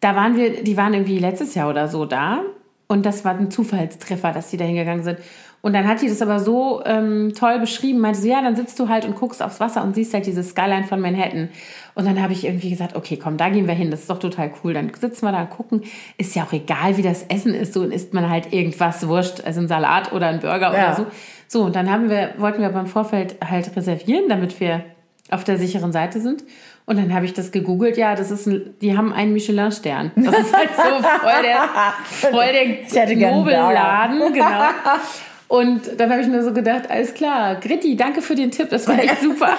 Da 0.00 0.16
waren 0.16 0.36
wir, 0.36 0.64
die 0.64 0.76
waren 0.76 0.92
irgendwie 0.92 1.20
letztes 1.20 1.54
Jahr 1.54 1.70
oder 1.70 1.86
so 1.86 2.04
da 2.04 2.40
und 2.88 3.06
das 3.06 3.24
war 3.24 3.36
ein 3.38 3.52
Zufallstreffer, 3.52 4.32
dass 4.32 4.50
die 4.50 4.56
da 4.56 4.64
hingegangen 4.64 5.04
sind. 5.04 5.18
Und 5.60 5.74
dann 5.74 5.86
hat 5.86 6.02
die 6.02 6.08
das 6.08 6.20
aber 6.20 6.40
so 6.40 6.82
ähm, 6.84 7.32
toll 7.38 7.60
beschrieben, 7.60 8.00
meinte 8.00 8.18
sie, 8.18 8.30
ja, 8.30 8.42
dann 8.42 8.56
sitzt 8.56 8.80
du 8.80 8.88
halt 8.88 9.04
und 9.04 9.14
guckst 9.14 9.40
aufs 9.40 9.60
Wasser 9.60 9.84
und 9.84 9.94
siehst 9.94 10.12
halt 10.12 10.26
diese 10.26 10.42
Skyline 10.42 10.82
von 10.88 11.00
Manhattan. 11.00 11.50
Und 11.94 12.04
dann 12.04 12.20
habe 12.20 12.32
ich 12.32 12.44
irgendwie 12.44 12.70
gesagt, 12.70 12.96
okay, 12.96 13.16
komm, 13.16 13.36
da 13.36 13.48
gehen 13.48 13.68
wir 13.68 13.74
hin, 13.74 13.92
das 13.92 14.00
ist 14.00 14.10
doch 14.10 14.18
total 14.18 14.50
cool. 14.64 14.74
Dann 14.74 14.90
sitzen 15.00 15.24
wir 15.24 15.30
da 15.30 15.42
und 15.42 15.50
gucken. 15.50 15.82
Ist 16.18 16.34
ja 16.34 16.42
auch 16.42 16.52
egal, 16.52 16.96
wie 16.96 17.02
das 17.02 17.22
Essen 17.28 17.54
ist, 17.54 17.74
so 17.74 17.82
und 17.82 17.92
isst 17.92 18.12
man 18.12 18.28
halt 18.28 18.52
irgendwas 18.52 19.06
wurscht, 19.06 19.44
also 19.44 19.60
ein 19.60 19.68
Salat 19.68 20.12
oder 20.12 20.26
ein 20.26 20.40
Burger 20.40 20.76
Ja. 20.76 20.86
oder 20.88 20.96
so. 20.96 21.06
So, 21.52 21.64
und 21.64 21.76
dann 21.76 21.90
haben 21.90 22.08
wir, 22.08 22.32
wollten 22.38 22.62
wir 22.62 22.70
beim 22.70 22.86
Vorfeld 22.86 23.36
halt 23.46 23.76
reservieren, 23.76 24.24
damit 24.30 24.58
wir 24.58 24.84
auf 25.30 25.44
der 25.44 25.58
sicheren 25.58 25.92
Seite 25.92 26.18
sind. 26.18 26.44
Und 26.86 26.96
dann 26.96 27.12
habe 27.12 27.26
ich 27.26 27.34
das 27.34 27.52
gegoogelt, 27.52 27.98
ja, 27.98 28.14
das 28.14 28.30
ist 28.30 28.46
ein, 28.46 28.74
die 28.80 28.96
haben 28.96 29.12
einen 29.12 29.34
Michelin-Stern. 29.34 30.12
Das 30.16 30.38
ist 30.38 30.56
halt 30.56 30.70
so 30.74 30.82
voll 31.02 31.42
der, 31.42 31.68
voll 32.04 33.06
der 33.06 33.16
Nobelladen, 33.32 34.32
genau. 34.32 34.64
Und 35.48 36.00
dann 36.00 36.10
habe 36.10 36.22
ich 36.22 36.26
nur 36.28 36.42
so 36.42 36.54
gedacht, 36.54 36.90
alles 36.90 37.12
klar, 37.12 37.56
Gritti, 37.56 37.96
danke 37.96 38.22
für 38.22 38.34
den 38.34 38.50
Tipp, 38.50 38.70
das 38.70 38.88
war 38.88 38.98
echt 38.98 39.20
super. 39.22 39.54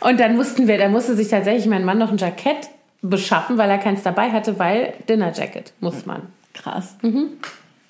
Und 0.00 0.20
dann 0.20 0.36
mussten 0.36 0.66
wir, 0.66 0.78
da 0.78 0.88
musste 0.88 1.14
sich 1.16 1.28
tatsächlich 1.28 1.66
mein 1.66 1.84
Mann 1.84 1.98
noch 1.98 2.10
ein 2.12 2.16
Jackett 2.16 2.70
beschaffen, 3.02 3.58
weil 3.58 3.68
er 3.68 3.76
keins 3.76 4.02
dabei 4.02 4.30
hatte, 4.30 4.58
weil 4.58 4.94
Dinner 5.06 5.32
Jacket 5.34 5.74
muss 5.80 6.06
man. 6.06 6.22
krass. 6.54 6.96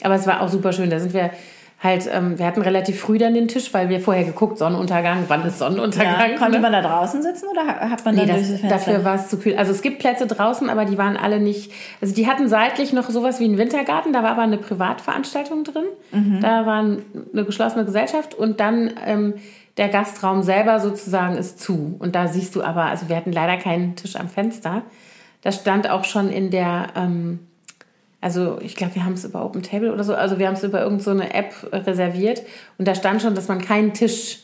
Aber 0.03 0.17
es 0.17 0.27
war 0.27 0.41
auch 0.41 0.49
super 0.49 0.73
schön. 0.73 0.91
Da 0.91 0.99
sind 0.99 1.15
wir 1.15 1.31
halt, 1.83 2.09
ähm, 2.13 2.39
wir 2.39 2.47
hatten 2.47 2.61
relativ 2.61 3.01
früh 3.01 3.17
dann 3.17 3.33
den 3.33 3.49
Tisch, 3.49 3.73
weil 3.73 3.89
wir 3.89 4.01
vorher 4.01 4.25
geguckt, 4.25 4.59
Sonnenuntergang, 4.59 5.25
wann 5.29 5.47
ist 5.47 5.59
Sonnenuntergang? 5.59 6.33
Ja, 6.33 6.37
konnte 6.37 6.59
ne? 6.59 6.61
man 6.61 6.73
da 6.73 6.83
draußen 6.83 7.23
sitzen 7.23 7.47
oder 7.49 7.67
hat 7.67 8.05
man 8.05 8.15
Nee, 8.15 8.27
dann 8.27 8.37
das, 8.37 8.51
das 8.51 8.61
Fenster? 8.61 8.69
dafür 8.69 9.05
war 9.05 9.15
es 9.15 9.29
zu 9.29 9.39
kühl. 9.39 9.57
Also 9.57 9.73
es 9.73 9.81
gibt 9.81 9.99
Plätze 9.99 10.27
draußen, 10.27 10.69
aber 10.69 10.85
die 10.85 10.99
waren 10.99 11.17
alle 11.17 11.41
nicht. 11.41 11.73
Also 12.03 12.15
die 12.15 12.27
hatten 12.27 12.49
seitlich 12.49 12.93
noch 12.93 13.09
sowas 13.09 13.41
wie 13.41 13.45
einen 13.45 13.57
Wintergarten, 13.57 14.13
da 14.13 14.23
war 14.23 14.33
aber 14.33 14.43
eine 14.43 14.59
Privatveranstaltung 14.59 15.65
drin. 15.65 15.87
Mhm. 16.13 16.41
Da 16.43 16.67
war 16.67 16.81
eine 16.81 17.45
geschlossene 17.45 17.87
Gesellschaft 17.87 18.35
und 18.35 18.61
dann 18.61 18.91
ähm, 19.07 19.35
der 19.79 19.89
Gastraum 19.89 20.43
selber 20.43 20.81
sozusagen 20.81 21.37
ist 21.39 21.61
zu. 21.61 21.97
Und 21.99 22.15
da 22.15 22.29
siehst 22.29 22.55
du 22.57 22.63
aber, 22.63 22.85
also 22.85 23.09
wir 23.09 23.17
hatten 23.17 23.33
leider 23.33 23.57
keinen 23.57 23.97
Tisch 23.97 24.17
am 24.17 24.29
Fenster. 24.29 24.83
Da 25.41 25.53
stand 25.53 25.89
auch 25.89 26.05
schon 26.05 26.29
in 26.29 26.51
der, 26.51 26.89
ähm, 26.95 27.39
Also 28.21 28.59
ich 28.61 28.77
glaube, 28.77 28.95
wir 28.97 29.05
haben 29.05 29.15
es 29.15 29.25
über 29.25 29.45
Open 29.45 29.63
Table 29.63 29.93
oder 29.93 30.05
so, 30.05 30.15
also 30.15 30.39
wir 30.39 30.47
haben 30.47 30.55
es 30.55 30.63
über 30.63 30.83
irgendeine 30.83 31.23
so 31.23 31.29
App 31.31 31.55
reserviert 31.73 32.43
und 32.77 32.87
da 32.87 32.95
stand 32.95 33.23
schon, 33.23 33.35
dass 33.35 33.49
man 33.49 33.61
keinen 33.61 33.95
Tisch 33.95 34.41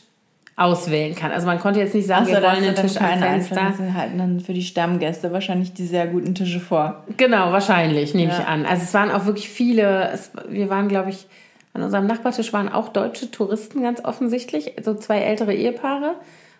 auswählen 0.55 1.13
kann. 1.13 1.31
Also 1.31 1.45
man 1.45 1.59
konnte 1.59 1.79
jetzt 1.79 1.93
nicht 1.93 2.07
sagen, 2.07 2.23
Achso, 2.23 2.33
wir 2.33 2.41
wollen 2.41 2.63
einen 2.63 2.75
Tisch 2.75 2.97
am 2.97 3.19
Fenster. 3.19 3.61
Einzelnen, 3.61 3.93
halten 3.93 4.17
dann 4.17 4.39
für 4.39 4.53
die 4.53 4.63
Stammgäste 4.63 5.31
wahrscheinlich 5.31 5.73
die 5.73 5.85
sehr 5.85 6.07
guten 6.07 6.33
Tische 6.33 6.59
vor. 6.59 7.03
Genau, 7.15 7.51
wahrscheinlich, 7.51 8.15
nehme 8.15 8.31
Ja. 8.31 8.39
ich 8.39 8.45
an. 8.47 8.65
Also 8.65 8.81
es 8.83 8.93
waren 8.95 9.11
auch 9.11 9.25
wirklich 9.27 9.49
viele, 9.49 10.09
es, 10.11 10.31
wir 10.49 10.69
waren, 10.69 10.87
glaube 10.87 11.11
ich, 11.11 11.27
an 11.75 11.83
unserem 11.83 12.07
Nachbartisch 12.07 12.51
waren 12.53 12.69
auch 12.69 12.89
deutsche 12.89 13.29
Touristen 13.29 13.83
ganz 13.83 14.03
offensichtlich, 14.03 14.73
so 14.83 14.95
zwei 14.95 15.19
ältere 15.19 15.53
Ehepaare. 15.53 16.15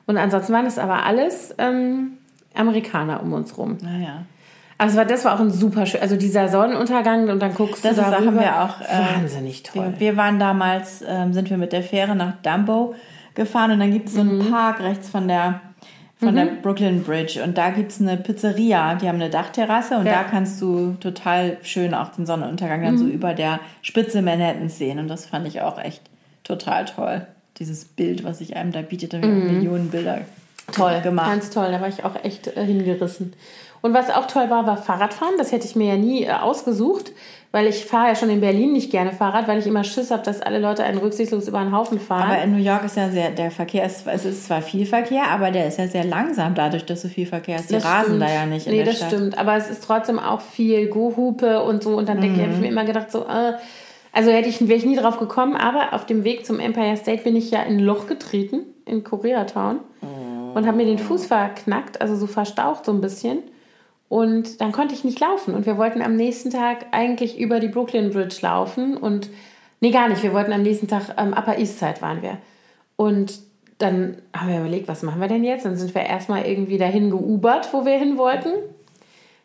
Und 0.05 0.17
ansonsten 0.17 0.53
waren 0.53 0.67
es 0.67 0.77
aber 0.77 1.03
alles 1.03 1.55
ähm, 1.57 2.19
Amerikaner 2.53 3.23
um 3.23 3.33
uns 3.33 3.57
rum. 3.57 3.77
Naja. 3.81 4.25
Also 4.79 5.03
das 5.03 5.25
war 5.25 5.35
auch 5.35 5.39
ein 5.39 5.49
super 5.49 5.85
schön, 5.87 6.01
also 6.01 6.15
dieser 6.17 6.49
Sonnenuntergang 6.49 7.29
und 7.29 7.39
dann 7.41 7.53
guckst 7.55 7.83
Das 7.83 7.95
du 7.95 8.01
da 8.01 8.11
haben 8.13 8.39
wir 8.39 8.61
auch. 8.63 8.79
äh, 8.81 9.15
Wahnsinnig 9.17 9.63
toll. 9.63 9.93
Wir, 9.97 9.99
wir 10.11 10.17
waren 10.17 10.37
damals, 10.39 11.03
ähm, 11.07 11.33
sind 11.33 11.49
wir 11.49 11.57
mit 11.57 11.73
der 11.73 11.81
Fähre 11.81 12.15
nach 12.15 12.33
Dumbo 12.43 12.93
gefahren 13.33 13.71
und 13.71 13.79
dann 13.79 13.91
gibt 13.91 14.07
es 14.09 14.13
so 14.15 14.21
einen 14.21 14.49
Park 14.51 14.79
rechts 14.81 15.09
von 15.09 15.27
der 15.27 15.61
von 16.19 16.35
der 16.35 16.45
Brooklyn 16.45 17.03
Bridge 17.03 17.43
und 17.43 17.59
da 17.59 17.69
gibt 17.69 17.91
es 17.91 18.01
eine 18.01 18.17
Pizzeria, 18.17 18.95
die 18.95 19.07
haben 19.07 19.21
eine 19.21 19.29
Dachterrasse 19.29 19.97
und 19.97 20.07
Ja. 20.07 20.13
da 20.13 20.23
kannst 20.23 20.59
du 20.59 20.93
total 20.99 21.57
schön 21.61 21.93
auch 21.93 22.07
den 22.09 22.25
Sonnenuntergang 22.25 22.81
dann 22.81 22.97
so 22.97 23.05
über 23.05 23.35
der 23.35 23.59
Spitze 23.83 24.23
Manhattans 24.23 24.79
sehen 24.79 24.97
und 24.97 25.09
das 25.09 25.27
fand 25.27 25.47
ich 25.47 25.61
auch 25.61 25.77
echt 25.77 26.01
total 26.43 26.85
toll. 26.85 27.27
Dieses 27.59 27.85
Bild, 27.85 28.23
was 28.23 28.39
sich 28.39 28.55
einem 28.55 28.71
da 28.71 28.81
bietet, 28.81 29.13
da 29.13 29.17
habe 29.17 29.27
ich 29.27 29.33
auch 29.33 29.51
Millionen 29.51 29.89
Bilder 29.89 30.21
Toll, 30.71 30.99
gemacht. 31.01 31.29
ganz 31.29 31.49
toll. 31.51 31.67
Da 31.71 31.79
war 31.81 31.87
ich 31.87 32.03
auch 32.03 32.15
echt 32.23 32.47
äh, 32.47 32.65
hingerissen. 32.65 33.33
Und 33.87 33.93
was 33.93 34.09
auch 34.09 34.25
toll 34.27 34.49
war, 34.49 34.67
war 34.67 34.75
Fahrradfahren. 34.75 35.35
Das 35.37 35.53
hätte 35.53 35.65
ich 35.65 35.75
mir 35.77 35.87
ja 35.87 35.95
nie 35.95 36.23
äh, 36.25 36.31
ausgesucht, 36.31 37.11
weil 37.53 37.67
ich 37.67 37.85
fahre 37.85 38.09
ja 38.09 38.15
schon 38.15 38.29
in 38.29 38.41
Berlin 38.41 38.73
nicht 38.73 38.91
gerne 38.91 39.13
Fahrrad, 39.13 39.47
weil 39.47 39.59
ich 39.59 39.65
immer 39.65 39.85
Schiss 39.85 40.11
habe, 40.11 40.23
dass 40.23 40.41
alle 40.41 40.59
Leute 40.59 40.83
einen 40.83 40.97
rücksichtslos 40.97 41.47
über 41.47 41.59
den 41.61 41.71
Haufen 41.71 41.97
fahren. 41.99 42.29
Aber 42.29 42.41
in 42.41 42.51
New 42.51 42.61
York 42.61 42.83
ist 42.83 42.97
ja 42.97 43.09
sehr, 43.09 43.31
der 43.31 43.49
Verkehr 43.49 43.85
ist, 43.85 44.05
es 44.05 44.25
ist 44.25 44.45
zwar 44.47 44.61
viel 44.61 44.85
Verkehr, 44.85 45.23
aber 45.31 45.51
der 45.51 45.67
ist 45.67 45.79
ja 45.79 45.87
sehr 45.87 46.03
langsam 46.03 46.53
dadurch, 46.53 46.85
dass 46.85 47.01
so 47.01 47.07
viel 47.07 47.25
Verkehr 47.25 47.55
ist. 47.59 47.69
Die 47.69 47.75
Das 47.75 47.85
rasen 47.85 48.05
stimmt. 48.15 48.21
da 48.23 48.29
ja 48.29 48.45
nicht 48.45 48.67
in 48.67 48.73
Nee, 48.73 48.77
der 48.79 48.87
das 48.87 48.97
Stadt. 48.97 49.09
stimmt. 49.11 49.37
Aber 49.37 49.55
es 49.55 49.69
ist 49.69 49.83
trotzdem 49.85 50.19
auch 50.19 50.41
viel 50.41 50.87
Gohupe 50.87 51.63
und 51.63 51.81
so. 51.81 51.95
Und 51.95 52.09
dann 52.09 52.19
denke 52.19 52.35
ich, 52.35 52.41
habe 52.41 52.51
ich 52.51 52.57
Mhm. 52.57 52.63
mir 52.63 52.69
immer 52.71 52.83
gedacht, 52.83 53.09
so, 53.09 53.19
äh, 53.21 53.53
also 54.11 54.31
hätte 54.31 54.49
ich, 54.49 54.59
wäre 54.67 54.77
ich 54.77 54.85
nie 54.85 54.97
drauf 54.97 55.17
gekommen. 55.17 55.55
Aber 55.55 55.93
auf 55.93 56.05
dem 56.05 56.25
Weg 56.25 56.45
zum 56.45 56.59
Empire 56.59 56.97
State 56.97 57.23
bin 57.23 57.37
ich 57.37 57.51
ja 57.51 57.61
in 57.61 57.77
ein 57.77 57.79
Loch 57.79 58.05
getreten, 58.07 58.61
in 58.85 59.05
Koreatown. 59.05 59.79
Und 60.53 60.65
habe 60.65 60.75
mir 60.77 60.85
den 60.85 60.97
Fuß 60.99 61.27
verknackt, 61.27 62.01
also 62.01 62.15
so 62.15 62.25
verstaucht 62.27 62.83
so 62.85 62.91
ein 62.91 62.99
bisschen. 62.99 63.39
Und 64.09 64.61
dann 64.61 64.71
konnte 64.71 64.93
ich 64.93 65.03
nicht 65.03 65.19
laufen. 65.19 65.53
Und 65.53 65.65
wir 65.65 65.77
wollten 65.77 66.01
am 66.01 66.15
nächsten 66.15 66.49
Tag 66.49 66.87
eigentlich 66.91 67.39
über 67.39 67.59
die 67.59 67.67
Brooklyn 67.67 68.11
Bridge 68.11 68.37
laufen. 68.41 68.95
Und 68.95 69.29
nee, 69.81 69.91
gar 69.91 70.07
nicht. 70.07 70.23
Wir 70.23 70.33
wollten 70.33 70.53
am 70.53 70.63
nächsten 70.63 70.87
Tag 70.87 71.13
am 71.17 71.33
Upper 71.33 71.57
East 71.57 71.79
Side 71.79 72.01
waren 72.01 72.21
wir. 72.21 72.37
Und 72.95 73.39
dann 73.79 74.17
haben 74.35 74.49
wir 74.49 74.59
überlegt, 74.59 74.87
was 74.87 75.03
machen 75.03 75.21
wir 75.21 75.27
denn 75.27 75.43
jetzt? 75.43 75.65
Dann 75.65 75.75
sind 75.75 75.93
wir 75.93 76.03
erstmal 76.03 76.45
irgendwie 76.45 76.77
dahin 76.77 77.09
geubert, 77.09 77.73
wo 77.73 77.85
wir 77.85 77.97
hin 77.99 78.17
wollten. 78.17 78.49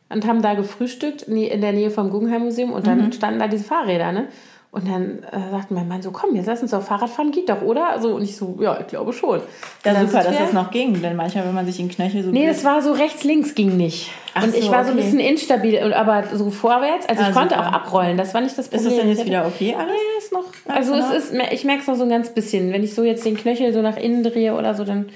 Und 0.08 0.26
haben 0.26 0.42
da 0.42 0.54
gefrühstückt 0.54 1.22
in 1.22 1.60
der 1.60 1.72
Nähe 1.72 1.90
vom 1.90 2.10
Guggenheim 2.10 2.42
Museum. 2.42 2.72
Und 2.72 2.86
dann 2.86 3.12
standen 3.12 3.40
da 3.40 3.48
diese 3.48 3.64
Fahrräder, 3.64 4.12
ne? 4.12 4.28
Und 4.74 4.88
dann 4.88 5.22
äh, 5.24 5.50
sagten 5.50 5.74
mein 5.74 5.86
Mann 5.86 6.00
so, 6.00 6.12
komm, 6.12 6.34
jetzt 6.34 6.46
lass 6.46 6.62
uns 6.62 6.70
doch 6.70 6.80
Fahrrad 6.82 7.10
fahren, 7.10 7.30
geht 7.30 7.50
doch, 7.50 7.60
oder? 7.60 8.00
So, 8.00 8.14
und 8.14 8.22
ich 8.22 8.34
so, 8.34 8.56
ja, 8.58 8.80
ich 8.80 8.86
glaube 8.86 9.12
schon. 9.12 9.40
Ja, 9.84 9.92
dann 9.92 10.08
super, 10.08 10.24
dass 10.24 10.38
das 10.38 10.54
noch 10.54 10.70
ging, 10.70 11.02
denn 11.02 11.14
manchmal, 11.14 11.44
wenn 11.44 11.52
man 11.54 11.66
sich 11.66 11.76
den 11.76 11.90
Knöchel 11.90 12.24
so 12.24 12.30
Nee, 12.30 12.46
das 12.46 12.64
war 12.64 12.80
so 12.80 12.92
rechts, 12.92 13.22
links 13.22 13.54
ging 13.54 13.76
nicht. 13.76 14.10
Ach 14.32 14.44
und 14.44 14.56
ich 14.56 14.64
so, 14.64 14.72
war 14.72 14.82
so 14.86 14.92
ein 14.92 14.96
okay. 14.96 15.04
bisschen 15.04 15.20
instabil, 15.20 15.92
aber 15.92 16.24
so 16.32 16.50
vorwärts. 16.50 17.06
Also 17.06 17.20
ich 17.20 17.28
Ah, 17.28 17.32
konnte 17.32 17.54
super. 17.54 17.68
auch 17.68 17.72
abrollen, 17.74 18.16
das 18.16 18.32
war 18.32 18.40
nicht 18.40 18.56
das 18.56 18.68
ist 18.68 18.72
Problem. 18.72 18.88
das 18.90 18.98
denn 18.98 19.10
Ich 19.12 19.18
jetzt 19.18 19.26
wieder 19.26 19.46
okay 19.46 19.74
alles? 19.78 19.92
Ja, 19.92 20.18
ist 20.18 20.32
noch. 20.32 20.74
Also 20.74 20.94
es 20.94 21.24
ist, 21.30 21.34
ich 21.52 21.64
merke 21.64 21.82
es 21.82 21.86
noch 21.88 21.96
so 21.96 22.04
ein 22.04 22.08
ganz 22.08 22.30
bisschen. 22.30 22.72
Wenn 22.72 22.82
ich 22.82 22.94
so 22.94 23.04
jetzt 23.04 23.26
den 23.26 23.36
Knöchel 23.36 23.74
so 23.74 23.82
nach 23.82 23.98
innen 23.98 24.22
drehe 24.22 24.54
oder 24.54 24.74
so, 24.74 24.84
dann 24.84 25.10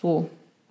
so 0.00 0.24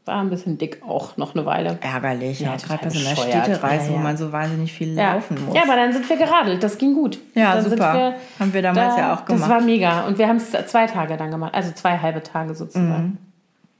war 0.06 0.22
ein 0.22 0.30
bisschen 0.30 0.58
dick 0.58 0.82
auch 0.88 1.18
noch 1.18 1.34
eine 1.36 1.46
Weile. 1.46 1.78
Ärgerlich, 1.82 2.40
ja, 2.40 2.56
gerade 2.58 2.84
bei 2.86 2.90
so 2.92 3.00
einer. 3.06 3.16
Städtereise, 3.16 3.86
Ja, 3.88 3.92
ja. 3.92 3.98
wo 3.98 4.04
man 4.04 4.16
so 4.18 4.32
wahnsinnig 4.32 4.72
viel 4.72 4.96
Ja. 4.96 5.16
laufen 5.16 5.38
muss. 5.46 5.56
ja, 5.56 5.64
aber 5.64 5.76
dann 5.76 5.92
sind 5.94 6.08
wir 6.08 6.16
geradelt. 6.18 6.62
Das 6.64 6.78
ging 6.78 6.94
gut. 6.94 7.18
Ja, 7.34 7.60
super. 7.62 8.14
Haben 8.40 8.54
wir 8.54 8.62
damals 8.62 8.98
ja 8.98 9.14
auch 9.14 9.22
Das 9.22 9.28
gemacht. 9.28 9.50
war 9.50 9.62
mega. 9.62 10.06
Und 10.06 10.18
wir 10.20 10.28
haben 10.28 10.38
es 10.38 10.52
zwei 10.68 10.86
Tage 10.86 11.18
dann 11.18 11.32
gemacht. 11.32 11.54
Also 11.56 11.72
zwei 11.72 11.98
halbe 11.98 12.22
Tage 12.22 12.54
sozusagen. 12.56 13.18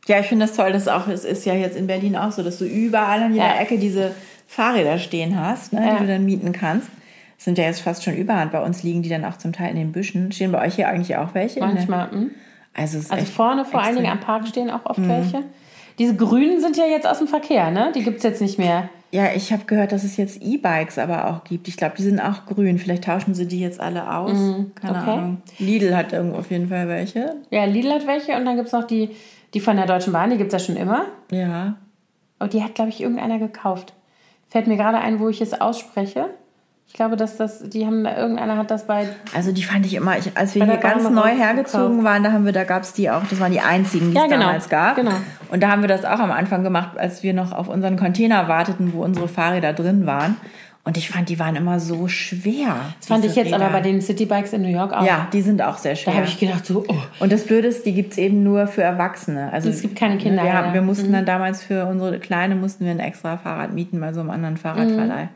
Ja, 0.08 0.20
ich 0.20 0.28
finde 0.28 0.46
das 0.46 0.56
toll, 0.56 0.72
dass 0.72 0.88
auch, 0.88 1.08
es 1.08 1.26
ist 1.26 1.46
ja 1.46 1.54
jetzt 1.54 1.76
in 1.78 1.88
Berlin 1.88 2.16
auch 2.16 2.32
so, 2.32 2.44
dass 2.44 2.58
du 2.60 2.66
überall 2.66 3.24
an 3.24 3.34
jeder. 3.34 3.60
Ecke 3.60 3.78
diese 3.80 4.12
Fahrräder 4.48 5.00
stehen 5.00 5.40
hast, 5.40 5.74
ne, 5.74 5.96
die 5.98 6.04
du 6.06 6.08
dann 6.12 6.26
mieten 6.26 6.52
kannst. 6.52 6.90
Das 7.38 7.46
sind 7.46 7.58
ja 7.58 7.66
jetzt 7.66 7.82
fast 7.82 8.04
schon 8.04 8.16
überhand. 8.16 8.52
Bei 8.52 8.62
uns 8.62 8.82
liegen 8.84 9.02
die 9.02 9.10
dann 9.10 9.26
auch 9.26 9.38
zum 9.38 9.52
Teil 9.52 9.72
in 9.72 9.76
den 9.78 9.92
Büschen. 9.92 10.32
Stehen 10.32 10.52
bei 10.52 10.66
euch 10.66 10.76
hier 10.76 10.88
eigentlich 10.90 11.18
auch 11.18 11.34
welche? 11.34 11.60
Manchmal. 11.60 12.10
hm. 12.12 12.32
Also, 12.74 12.98
Also 13.10 13.26
vorne 13.26 13.64
vor 13.66 13.82
allen. 13.82 13.96
Dingen 13.96 14.12
am 14.12 14.20
Park 14.20 14.48
stehen 14.48 14.70
auch 14.70 14.86
oft 14.86 15.00
welche. 15.08 15.44
Diese 16.00 16.16
grünen 16.16 16.60
sind 16.62 16.78
ja 16.78 16.86
jetzt 16.86 17.08
aus 17.08 17.20
dem 17.20 17.28
Verkehr, 17.28 17.72
ne? 17.72 17.92
Die 17.96 18.04
gibt 18.04 18.18
es 18.18 18.24
jetzt 18.24 18.42
nicht 18.42 18.58
mehr. 18.60 18.90
Ja, 19.12 19.28
ich 19.34 19.54
habe 19.54 19.64
gehört, 19.66 19.92
dass 19.94 20.04
es 20.04 20.18
jetzt 20.18 20.42
E-Bikes 20.42 20.98
aber 20.98 21.30
auch 21.30 21.44
gibt. 21.46 21.68
Ich 21.70 21.78
glaube, 21.78 21.96
die 21.98 22.04
sind 22.04 22.20
auch 22.20 22.46
grün. 22.46 22.78
Vielleicht 22.80 23.06
tauschen 23.06 23.34
sie 23.34 23.48
die 23.48 23.62
jetzt 23.62 23.80
alle 23.80 24.14
aus. 24.14 24.32
Keine 24.32 24.54
Mhm. 24.58 24.72
okay. 24.82 25.10
Ahnung. 25.12 25.42
Lidl 25.58 25.96
hat 25.96 26.12
irgendwo 26.12 26.38
auf 26.40 26.52
jeden 26.52 26.68
Fall 26.68 26.88
welche. 26.90 27.36
Ja, 27.50 27.64
Lidl 27.64 27.92
hat 27.94 28.08
welche 28.08 28.36
und 28.36 28.44
dann 28.46 28.56
gibt 28.58 28.68
es 28.68 28.74
noch 28.74 28.84
die, 28.84 29.12
die 29.54 29.62
von 29.62 29.78
der 29.78 29.86
Deutschen 29.86 30.12
Bahn, 30.12 30.32
die 30.32 30.38
gibt 30.38 30.52
es 30.52 30.62
ja 30.62 30.66
schon 30.68 30.76
immer. 30.76 31.06
Ja. 31.32 31.76
Und 32.40 32.52
die 32.52 32.62
hat, 32.62 32.76
glaube 32.76 32.90
ich, 32.90 33.00
irgendeiner 33.00 33.40
gekauft. 33.40 33.94
Fällt 34.50 34.68
mir 34.68 34.76
gerade 34.76 34.98
ein, 34.98 35.20
wo 35.22 35.30
ich 35.30 35.40
es 35.40 35.60
ausspreche. 35.62 36.26
Ich 36.96 36.98
glaube, 36.98 37.18
dass 37.18 37.36
das, 37.36 37.60
die 37.60 37.86
haben, 37.86 38.06
irgendeiner 38.06 38.56
hat 38.56 38.72
das 38.72 38.88
bei. 38.88 39.10
Also 39.36 39.52
die 39.52 39.64
fand 39.64 39.86
ich 39.86 39.96
immer, 39.96 40.18
ich, 40.18 40.32
als 40.38 40.56
wir 40.56 40.64
hier 40.64 40.78
ganz 40.78 41.10
neu 41.10 41.28
hergezogen 41.28 42.06
waren, 42.06 42.24
da 42.24 42.32
haben 42.32 42.46
wir, 42.46 42.54
da 42.54 42.64
gab 42.64 42.84
es 42.84 42.94
die 42.94 43.10
auch, 43.10 43.22
das 43.30 43.38
waren 43.42 43.52
die 43.52 43.60
einzigen, 43.60 44.12
die 44.12 44.16
Ja, 44.16 44.24
es 44.24 44.30
genau, 44.30 44.46
damals 44.46 44.70
gab. 44.70 44.96
genau. 44.96 45.12
Und 45.52 45.62
da 45.62 45.72
haben 45.72 45.82
wir 45.82 45.90
das 45.90 46.06
auch 46.06 46.20
am 46.20 46.32
Anfang 46.32 46.64
gemacht, 46.64 46.98
als 46.98 47.22
wir 47.22 47.34
noch 47.34 47.52
auf 47.52 47.68
unseren 47.68 47.98
Container 47.98 48.48
warteten, 48.48 48.94
wo 48.94 49.04
unsere 49.04 49.28
Fahrräder 49.28 49.74
drin 49.74 50.06
waren. 50.06 50.38
Und 50.86 50.96
ich 50.96 51.10
fand, 51.10 51.28
die 51.28 51.38
waren 51.38 51.58
immer 51.58 51.82
so 51.82 52.08
schwer. 52.08 52.78
Das 53.00 53.08
fand 53.10 53.26
ich 53.26 53.36
jetzt 53.36 53.52
aber 53.52 53.66
Räder. 53.66 53.74
bei 53.74 53.82
den 53.82 54.00
Citybikes 54.02 54.54
in 54.54 54.62
New 54.62 54.70
York 54.70 54.94
auch. 54.94 55.06
Ja, 55.06 55.28
die 55.34 55.42
sind 55.42 55.62
auch 55.62 55.78
sehr 55.78 55.98
schwer. 55.98 56.14
Da 56.14 56.20
habe 56.20 56.30
ich 56.30 56.40
gedacht, 56.40 56.66
so, 56.66 56.86
oh. 56.88 56.96
Und 57.20 57.34
das 57.34 57.44
Blöde 57.44 57.68
ist, 57.68 57.86
die 57.86 57.92
gibt 57.94 58.14
es 58.14 58.18
eben 58.18 58.42
nur 58.44 58.68
für 58.68 58.84
Erwachsene. 58.84 59.52
Also 59.52 59.68
Es 59.68 59.82
gibt 59.82 59.98
keine 59.98 60.18
Kinder, 60.18 60.44
Wir, 60.44 60.54
haben, 60.54 60.68
ja. 60.68 60.70
Mhm. 60.70 60.74
wir 60.76 60.82
mussten 60.84 61.12
dann 61.12 61.26
damals 61.26 61.62
für 61.62 61.88
unsere 61.88 62.20
Kleine 62.20 62.56
mussten 62.56 62.86
wir 62.86 62.92
ein 62.92 63.02
extra 63.02 63.36
Fahrrad 63.36 63.74
mieten 63.74 64.00
bei 64.00 64.14
so 64.14 64.22
einem 64.22 64.30
anderen 64.30 64.56
Fahrradverleih. 64.56 65.24
Mhm. 65.26 65.30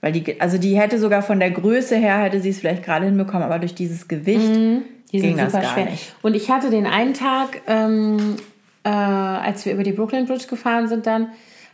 Weil 0.00 0.12
die, 0.12 0.40
also 0.40 0.58
die 0.58 0.78
hätte 0.78 0.98
sogar 0.98 1.22
von 1.22 1.40
der 1.40 1.50
Größe 1.50 1.96
her 1.96 2.18
hätte 2.22 2.40
sie 2.40 2.50
es 2.50 2.60
vielleicht 2.60 2.84
gerade 2.84 3.06
hinbekommen, 3.06 3.42
aber 3.42 3.58
durch 3.58 3.74
dieses 3.74 4.08
Gewicht 4.08 4.48
Mhm. 4.48 4.82
Die 5.12 5.20
ging 5.20 5.36
sind 5.36 5.38
das 5.38 5.52
super 5.52 5.64
gar 5.64 5.72
schwer. 5.72 5.84
nicht. 5.86 6.14
Und 6.22 6.36
ich 6.36 6.50
hatte 6.50 6.70
den 6.70 6.86
einen 6.86 7.14
Tag, 7.14 7.62
ähm, 7.66 8.36
äh, 8.84 8.90
als 8.90 9.64
wir 9.64 9.72
über 9.72 9.82
die 9.82 9.92
Brooklyn 9.92 10.26
Bridge 10.26 10.46
gefahren 10.48 10.86
sind, 10.88 11.06
dann 11.06 11.28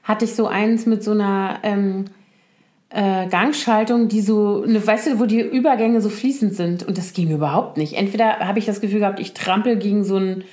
hatte 0.04 0.24
ich 0.24 0.34
so 0.34 0.46
eins 0.46 0.86
mit 0.86 1.02
so 1.02 1.10
einer 1.10 1.58
ähm, 1.64 2.04
äh, 2.90 3.26
Gangschaltung, 3.26 4.08
die 4.08 4.20
so, 4.20 4.62
eine, 4.62 4.86
weißt 4.86 5.08
du, 5.08 5.18
wo 5.18 5.26
die 5.26 5.40
Übergänge 5.40 6.00
so 6.00 6.10
fließend 6.10 6.54
sind. 6.54 6.84
Und 6.84 6.96
das 6.96 7.12
ging 7.12 7.30
überhaupt 7.30 7.76
nicht. 7.76 7.94
Entweder 7.94 8.38
habe 8.40 8.58
ich 8.58 8.66
das 8.66 8.80
Gefühl 8.80 9.00
gehabt, 9.00 9.18
ich 9.18 9.34
trampel 9.34 9.76
gegen 9.76 10.04
so 10.04 10.16
ein 10.16 10.44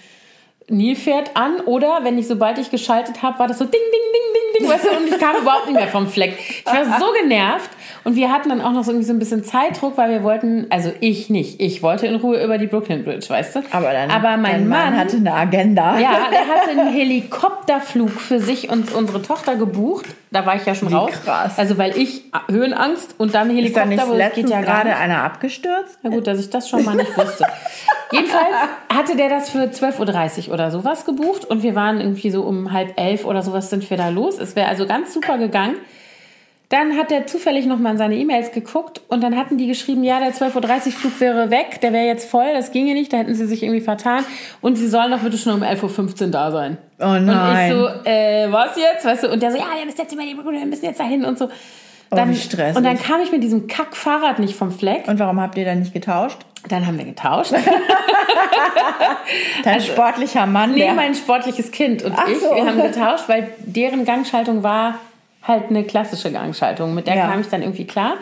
Nilpferd 0.67 1.35
an 1.35 1.59
oder 1.61 1.99
wenn 2.03 2.17
ich, 2.17 2.27
sobald 2.27 2.57
ich 2.57 2.69
geschaltet 2.69 3.21
habe, 3.21 3.39
war 3.39 3.47
das 3.47 3.57
so 3.57 3.65
ding, 3.65 3.73
ding, 3.73 4.01
ding, 4.13 4.33
ding, 4.33 4.61
ding, 4.61 4.69
weißt 4.69 4.85
du, 4.85 4.97
und 4.97 5.07
ich 5.07 5.19
kam 5.19 5.41
überhaupt 5.41 5.67
nicht 5.67 5.75
mehr 5.75 5.87
vom 5.87 6.07
Fleck. 6.07 6.37
Ich 6.39 6.65
war 6.65 6.99
so 6.99 7.11
genervt 7.13 7.69
und 8.03 8.15
wir 8.15 8.31
hatten 8.31 8.49
dann 8.49 8.61
auch 8.61 8.71
noch 8.71 8.83
so 8.83 8.91
irgendwie 8.91 9.05
so 9.07 9.13
ein 9.13 9.19
bisschen 9.19 9.43
Zeitdruck, 9.43 9.97
weil 9.97 10.09
wir 10.09 10.23
wollten, 10.23 10.67
also 10.69 10.91
ich 11.01 11.29
nicht, 11.29 11.61
ich 11.61 11.83
wollte 11.83 12.07
in 12.07 12.15
Ruhe 12.15 12.43
über 12.43 12.57
die 12.57 12.67
Brooklyn 12.67 13.03
Bridge, 13.03 13.29
weißt 13.29 13.55
du. 13.55 13.59
Aber, 13.71 13.91
dann, 13.93 14.09
aber 14.09 14.37
mein 14.37 14.51
dein 14.53 14.67
Mann, 14.67 14.97
hatte 14.97 15.17
eine 15.17 15.33
Agenda. 15.33 15.99
ja, 15.99 16.29
der 16.31 16.47
hatte 16.55 16.71
einen 16.71 16.91
Helikopterflug 16.91 18.09
für 18.09 18.39
sich 18.39 18.69
und 18.69 18.91
unsere 18.93 19.21
Tochter 19.21 19.55
gebucht. 19.55 20.05
Da 20.31 20.45
war 20.45 20.55
ich 20.55 20.65
ja 20.65 20.73
schon 20.73 20.89
Wie 20.89 20.95
raus. 20.95 21.11
krass. 21.23 21.59
Also 21.59 21.77
weil 21.77 21.95
ich 21.97 22.23
Höhenangst 22.49 23.15
und 23.19 23.35
dann 23.35 23.49
Ist 23.49 23.75
da 23.75 23.81
Helikopter, 23.81 23.85
nicht 23.87 23.99
wo 23.99 24.03
es 24.03 24.09
geht 24.09 24.17
letztens 24.17 24.49
ja 24.51 24.61
gerade 24.61 24.95
einer 24.95 25.23
abgestürzt? 25.23 25.99
Na 26.01 26.09
gut, 26.09 26.25
dass 26.25 26.39
ich 26.39 26.49
das 26.49 26.69
schon 26.69 26.83
mal 26.83 26.95
nicht 26.95 27.15
wusste. 27.17 27.45
Jedenfalls 28.11 28.55
hatte 28.93 29.15
der 29.15 29.29
das 29.29 29.49
für 29.49 29.59
12.30 29.59 30.47
Uhr 30.47 30.53
oder 30.53 30.71
sowas 30.71 31.05
gebucht 31.05 31.45
und 31.45 31.63
wir 31.63 31.75
waren 31.75 32.01
irgendwie 32.01 32.31
so 32.31 32.43
um 32.43 32.73
halb 32.73 32.99
elf 32.99 33.25
oder 33.25 33.41
sowas 33.41 33.69
sind 33.69 33.89
wir 33.89 33.97
da 33.97 34.09
los. 34.09 34.37
Es 34.37 34.55
wäre 34.55 34.67
also 34.67 34.85
ganz 34.85 35.13
super 35.13 35.37
gegangen. 35.37 35.75
Dann 36.71 36.97
hat 36.97 37.11
er 37.11 37.27
zufällig 37.27 37.65
nochmal 37.67 37.91
in 37.91 37.97
seine 37.99 38.15
E-Mails 38.15 38.51
geguckt 38.51 39.01
und 39.09 39.21
dann 39.21 39.37
hatten 39.37 39.57
die 39.57 39.67
geschrieben, 39.67 40.03
ja, 40.03 40.19
der 40.19 40.33
12.30 40.33 40.85
Uhr 40.87 40.91
Flug 40.93 41.19
wäre 41.19 41.51
weg, 41.51 41.79
der 41.81 41.93
wäre 41.93 42.05
jetzt 42.05 42.29
voll, 42.29 42.47
das 42.53 42.71
ginge 42.71 42.93
nicht, 42.93 43.11
da 43.13 43.17
hätten 43.17 43.35
sie 43.35 43.45
sich 43.45 43.61
irgendwie 43.61 43.81
vertan 43.81 44.23
und 44.61 44.77
sie 44.77 44.87
sollen 44.87 45.11
doch 45.11 45.19
bitte 45.19 45.37
schon 45.37 45.53
um 45.53 45.61
11.15 45.63 46.21
Uhr 46.25 46.27
da 46.31 46.49
sein. 46.49 46.77
Oh 46.99 47.05
Und 47.07 47.25
nein. 47.25 47.71
ich 47.71 47.77
so, 47.77 47.87
äh, 48.09 48.47
was 48.51 48.77
jetzt? 48.77 49.05
Weißt 49.05 49.23
du, 49.23 49.31
und 49.31 49.43
der 49.43 49.51
so, 49.51 49.57
ja, 49.57 49.65
wir 49.77 49.85
müssen 49.85 49.99
jetzt 49.99 50.13
über 50.13 50.23
die 50.23 50.33
Brücke, 50.33 50.51
wir 50.53 50.65
müssen 50.65 50.85
jetzt 50.85 50.99
dahin 50.99 51.25
und 51.25 51.37
so. 51.37 51.49
Dann, 52.09 52.29
Oh, 52.29 52.31
wie 52.33 52.37
stressig. 52.37 52.75
und 52.77 52.83
dann 52.83 52.97
kam 52.99 53.21
ich 53.21 53.31
mit 53.31 53.41
diesem 53.41 53.67
Kack-Fahrrad 53.67 54.39
nicht 54.39 54.53
vom 54.55 54.69
Fleck. 54.71 55.07
Und 55.07 55.17
warum 55.19 55.39
habt 55.39 55.57
ihr 55.57 55.63
dann 55.63 55.79
nicht 55.79 55.93
getauscht? 55.93 56.39
Dann 56.67 56.85
haben 56.85 56.97
wir 56.97 57.05
getauscht. 57.05 57.53
Dein 59.63 59.81
sportlicher 59.81 60.45
Mann, 60.45 60.71
Also, 60.71 60.83
Nee, 60.83 60.91
mein 60.93 61.15
sportliches 61.15 61.71
Kind 61.71 62.03
und 62.03 62.13
Ach 62.17 62.27
ich, 62.27 62.39
so. 62.39 62.53
wir 62.55 62.65
haben 62.65 62.81
getauscht, 62.81 63.25
weil 63.27 63.49
deren 63.59 64.03
Gangschaltung 64.05 64.61
war 64.63 64.95
halt 65.43 65.69
eine 65.69 65.83
klassische 65.83 66.31
Gangschaltung. 66.31 66.93
Mit 66.93 67.07
der 67.07 67.15
Ja. 67.15 67.27
kam 67.29 67.41
ich 67.41 67.47
dann 67.47 67.61
irgendwie 67.61 67.85
klar. 67.85 68.13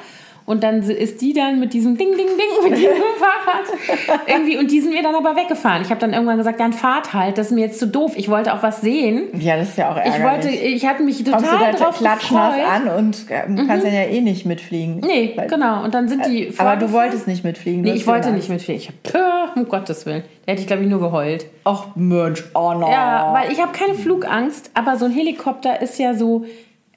Und 0.45 0.63
dann 0.63 0.81
ist 0.81 1.21
die 1.21 1.33
dann 1.33 1.59
mit 1.59 1.73
diesem 1.73 1.95
Ding, 1.95 2.09
Ding, 2.17 2.25
Ding, 2.25 2.69
mit 2.71 2.75
diesem 2.79 2.89
Fahrrad 3.19 4.19
irgendwie, 4.25 4.57
und 4.57 4.71
die 4.71 4.81
sind 4.81 4.93
mir 4.95 5.03
dann 5.03 5.13
aber 5.13 5.35
weggefahren. 5.35 5.83
Ich 5.83 5.91
habe 5.91 5.99
dann 5.99 6.11
irgendwann 6.11 6.39
gesagt, 6.39 6.59
dann 6.59 6.73
fahrt 6.73 7.13
halt, 7.13 7.37
das 7.37 7.47
ist 7.47 7.51
mir 7.53 7.61
jetzt 7.61 7.77
zu 7.77 7.85
doof. 7.85 8.13
Ich 8.15 8.29
wollte 8.29 8.51
auch 8.55 8.63
was 8.63 8.81
sehen. 8.81 9.27
Ja, 9.39 9.57
das 9.57 9.69
ist 9.69 9.77
ja 9.77 9.91
auch 9.91 9.97
ärgerlich. 9.97 10.17
Ich 10.17 10.23
wollte, 10.23 10.49
ich 10.49 10.85
hatte 10.87 11.03
mich 11.03 11.23
total 11.23 11.33
Kommst 11.41 11.53
du 11.53 11.57
da 11.59 11.71
drauf 11.73 11.97
klatschnass 11.99 12.55
gefreut. 12.55 12.71
an 12.71 12.87
und 12.97 13.25
äh, 13.29 13.65
kannst 13.67 13.85
dann 13.85 13.93
ja 13.93 14.01
eh 14.05 14.21
nicht 14.21 14.47
mitfliegen. 14.47 15.01
Nee, 15.01 15.35
genau. 15.47 15.83
Und 15.83 15.93
dann 15.93 16.07
sind 16.09 16.25
die 16.25 16.47
Äh, 16.47 16.53
Aber 16.57 16.77
du 16.77 16.91
wolltest 16.93 17.27
nicht 17.27 17.43
mitfliegen. 17.43 17.81
Nee, 17.83 17.91
ich 17.93 18.07
wollte 18.07 18.31
nicht 18.31 18.49
mitfliegen. 18.49 18.81
Ich 18.81 19.13
hab, 19.13 19.55
um 19.55 19.67
Gottes 19.69 20.07
Willen. 20.07 20.23
Da 20.47 20.53
hätte 20.53 20.61
ich, 20.61 20.67
glaube 20.67 20.81
ich, 20.81 20.89
nur 20.89 20.99
geheult. 20.99 21.45
Ach 21.63 21.85
Mensch, 21.95 22.43
oh 22.55 22.73
no. 22.73 22.89
Ja, 22.89 23.33
weil 23.39 23.51
ich 23.51 23.61
habe 23.61 23.71
keine 23.71 23.93
Flugangst, 23.93 24.71
aber 24.73 24.97
so 24.97 25.05
ein 25.05 25.11
Helikopter 25.11 25.79
ist 25.79 25.99
ja 25.99 26.15
so, 26.15 26.45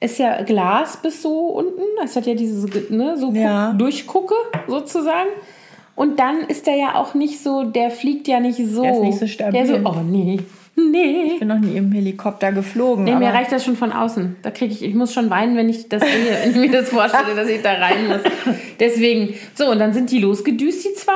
ist 0.03 0.19
ja 0.19 0.41
Glas 0.43 0.97
bis 1.01 1.21
so 1.21 1.31
unten. 1.47 1.81
Es 2.03 2.15
hat 2.15 2.25
ja 2.25 2.33
diese, 2.33 2.67
ne, 2.93 3.17
so 3.17 3.31
Ja. 3.31 3.69
Guck- 3.71 3.79
Durchgucke 3.79 4.35
sozusagen. 4.67 5.29
Und 5.95 6.19
dann 6.19 6.41
ist 6.47 6.65
der 6.67 6.75
ja 6.75 6.95
auch 6.95 7.13
nicht 7.13 7.41
so, 7.41 7.63
der 7.63 7.91
fliegt 7.91 8.27
ja 8.27 8.39
nicht 8.39 8.57
so. 8.57 8.81
Der 8.81 8.93
ist 8.93 8.99
nicht 9.01 9.19
so 9.19 9.27
stabil. 9.27 9.53
Der 9.53 9.65
so, 9.67 9.75
oh 9.87 10.01
nee, 10.03 10.39
nee. 10.75 11.23
Ich 11.33 11.39
bin 11.39 11.47
noch 11.47 11.59
nie 11.59 11.77
im 11.77 11.91
Helikopter 11.91 12.51
geflogen. 12.51 13.03
Nee, 13.03 13.15
mir 13.15 13.29
reicht 13.29 13.51
das 13.51 13.63
schon 13.63 13.75
von 13.77 13.91
außen. 13.91 14.37
Da 14.41 14.49
kriege 14.49 14.73
ich, 14.73 14.83
ich 14.83 14.95
muss 14.95 15.13
schon 15.13 15.29
weinen, 15.29 15.55
wenn 15.55 15.69
ich 15.69 15.87
das 15.89 16.01
sehe, 16.01 16.37
wenn 16.43 16.49
ich 16.51 16.57
mir 16.71 16.71
das 16.79 16.89
vorstelle, 16.89 17.35
dass 17.35 17.47
ich 17.47 17.61
da 17.61 17.73
rein 17.73 18.07
muss. 18.07 18.21
Deswegen, 18.79 19.35
so, 19.53 19.69
und 19.69 19.77
dann 19.79 19.93
sind 19.93 20.09
die 20.09 20.19
losgedüst, 20.19 20.83
die 20.83 20.93
zwei. 20.95 21.11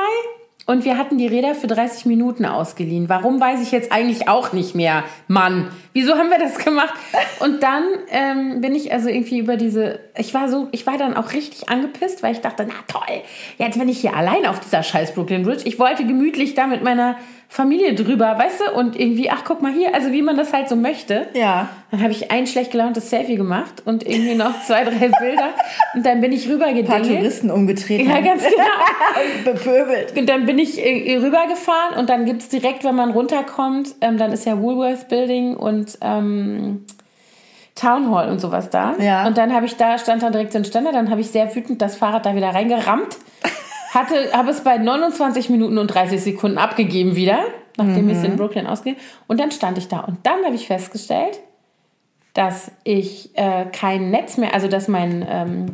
Und 0.68 0.84
wir 0.84 0.98
hatten 0.98 1.16
die 1.16 1.26
Räder 1.26 1.54
für 1.54 1.66
30 1.66 2.04
Minuten 2.04 2.44
ausgeliehen. 2.44 3.08
Warum 3.08 3.40
weiß 3.40 3.62
ich 3.62 3.72
jetzt 3.72 3.90
eigentlich 3.90 4.28
auch 4.28 4.52
nicht 4.52 4.74
mehr. 4.74 5.02
Mann, 5.26 5.70
wieso 5.94 6.14
haben 6.14 6.28
wir 6.28 6.38
das 6.38 6.58
gemacht? 6.58 6.92
Und 7.40 7.62
dann 7.62 7.84
ähm, 8.10 8.60
bin 8.60 8.74
ich 8.74 8.92
also 8.92 9.08
irgendwie 9.08 9.38
über 9.38 9.56
diese, 9.56 9.98
ich 10.14 10.34
war 10.34 10.50
so, 10.50 10.68
ich 10.72 10.86
war 10.86 10.98
dann 10.98 11.16
auch 11.16 11.32
richtig 11.32 11.70
angepisst, 11.70 12.22
weil 12.22 12.32
ich 12.32 12.42
dachte, 12.42 12.66
na 12.68 12.74
toll, 12.86 13.22
jetzt 13.56 13.78
bin 13.78 13.88
ich 13.88 14.00
hier 14.00 14.14
allein 14.14 14.44
auf 14.44 14.60
dieser 14.60 14.82
scheiß 14.82 15.14
Brooklyn 15.14 15.42
Bridge. 15.42 15.62
Ich 15.64 15.78
wollte 15.78 16.04
gemütlich 16.04 16.52
da 16.52 16.66
mit 16.66 16.84
meiner 16.84 17.16
Familie 17.50 17.94
drüber, 17.94 18.38
weißt 18.38 18.60
du? 18.60 18.72
Und 18.78 19.00
irgendwie, 19.00 19.30
ach 19.30 19.42
guck 19.44 19.62
mal 19.62 19.72
hier, 19.72 19.94
also 19.94 20.12
wie 20.12 20.20
man 20.20 20.36
das 20.36 20.52
halt 20.52 20.68
so 20.68 20.76
möchte. 20.76 21.28
Ja. 21.32 21.70
Dann 21.90 22.02
habe 22.02 22.12
ich 22.12 22.30
ein 22.30 22.46
schlecht 22.46 22.70
gelauntes 22.70 23.08
Selfie 23.08 23.36
gemacht 23.36 23.82
und 23.86 24.06
irgendwie 24.06 24.34
noch 24.34 24.62
zwei, 24.66 24.84
drei 24.84 25.08
Bilder. 25.08 25.48
Und 25.94 26.04
dann 26.04 26.20
bin 26.20 26.30
ich 26.32 26.44
Ein 26.44 26.58
paar 26.58 26.68
rübergedingelt. 26.68 27.06
Touristen 27.06 27.50
umgetreten. 27.50 28.08
Ja, 28.08 28.20
ganz 28.20 28.42
genau. 29.44 29.52
bepöbelt. 29.54 30.16
Und 30.16 30.28
dann 30.28 30.44
bin 30.44 30.58
ich 30.58 30.78
äh, 30.78 31.16
rübergefahren 31.16 31.98
und 31.98 32.10
dann 32.10 32.26
gibt 32.26 32.42
es 32.42 32.48
direkt, 32.50 32.84
wenn 32.84 32.94
man 32.94 33.10
runterkommt, 33.10 33.94
ähm, 34.02 34.18
dann 34.18 34.30
ist 34.32 34.44
ja 34.44 34.60
Woolworth 34.60 35.08
Building 35.08 35.56
und 35.56 35.98
ähm, 36.02 36.84
Town 37.74 38.10
Hall 38.10 38.28
und 38.28 38.40
sowas 38.40 38.68
da. 38.68 38.94
Ja. 38.98 39.26
Und 39.26 39.38
dann 39.38 39.54
habe 39.54 39.64
ich 39.64 39.76
da, 39.76 39.96
stand 39.96 40.22
dann 40.22 40.32
direkt 40.32 40.52
so 40.52 40.58
ein 40.58 40.64
Ständer, 40.66 40.92
dann 40.92 41.10
habe 41.10 41.22
ich 41.22 41.30
sehr 41.30 41.54
wütend 41.54 41.80
das 41.80 41.96
Fahrrad 41.96 42.26
da 42.26 42.34
wieder 42.36 42.50
reingerammt. 42.50 43.16
Hatte, 43.92 44.32
habe 44.32 44.50
es 44.50 44.60
bei 44.60 44.78
29 44.78 45.50
Minuten 45.50 45.78
und 45.78 45.86
30 45.88 46.22
Sekunden 46.22 46.58
abgegeben 46.58 47.16
wieder, 47.16 47.38
nachdem 47.76 48.10
ich 48.10 48.18
es 48.18 48.24
in 48.24 48.36
Brooklyn 48.36 48.66
ausgegeben 48.66 49.00
Und 49.26 49.40
dann 49.40 49.50
stand 49.50 49.78
ich 49.78 49.88
da 49.88 50.00
und 50.00 50.18
dann 50.24 50.44
habe 50.44 50.54
ich 50.54 50.66
festgestellt, 50.66 51.38
dass 52.34 52.70
ich 52.84 53.36
äh, 53.36 53.64
kein 53.72 54.10
Netz 54.10 54.36
mehr, 54.36 54.54
also 54.54 54.68
dass 54.68 54.88
mein, 54.88 55.26
ähm, 55.28 55.66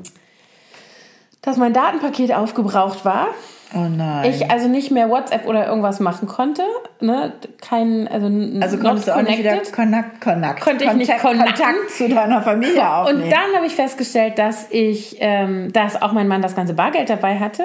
dass 1.42 1.56
mein 1.56 1.72
Datenpaket 1.72 2.32
aufgebraucht 2.32 3.04
war. 3.04 3.28
Oh 3.74 3.88
nein. 3.88 4.30
Ich 4.30 4.50
also 4.50 4.68
nicht 4.68 4.92
mehr 4.92 5.10
WhatsApp 5.10 5.46
oder 5.46 5.66
irgendwas 5.66 5.98
machen 5.98 6.28
konnte. 6.28 6.62
Ne? 7.00 7.32
Kein, 7.60 8.06
also, 8.06 8.26
also 8.60 8.78
konntest 8.78 9.08
du 9.08 9.16
auch 9.16 9.22
nicht 9.22 9.38
wieder. 9.38 9.58
Kontakt, 9.74 10.20
Kontakt, 10.20 10.60
Konnte 10.60 10.84
ich 10.84 10.92
nicht 10.92 11.10
Kontakt, 11.10 11.38
connecten. 11.38 11.64
Kontakt 11.64 11.90
zu 11.90 12.08
deiner 12.08 12.40
Familie 12.40 12.88
aufnehmen. 12.88 13.24
Und 13.24 13.30
dann 13.32 13.56
habe 13.56 13.66
ich 13.66 13.74
festgestellt, 13.74 14.38
dass 14.38 14.70
ich, 14.70 15.16
ähm, 15.18 15.72
dass 15.72 16.00
auch 16.00 16.12
mein 16.12 16.28
Mann 16.28 16.40
das 16.40 16.54
ganze 16.54 16.74
Bargeld 16.74 17.10
dabei 17.10 17.40
hatte. 17.40 17.64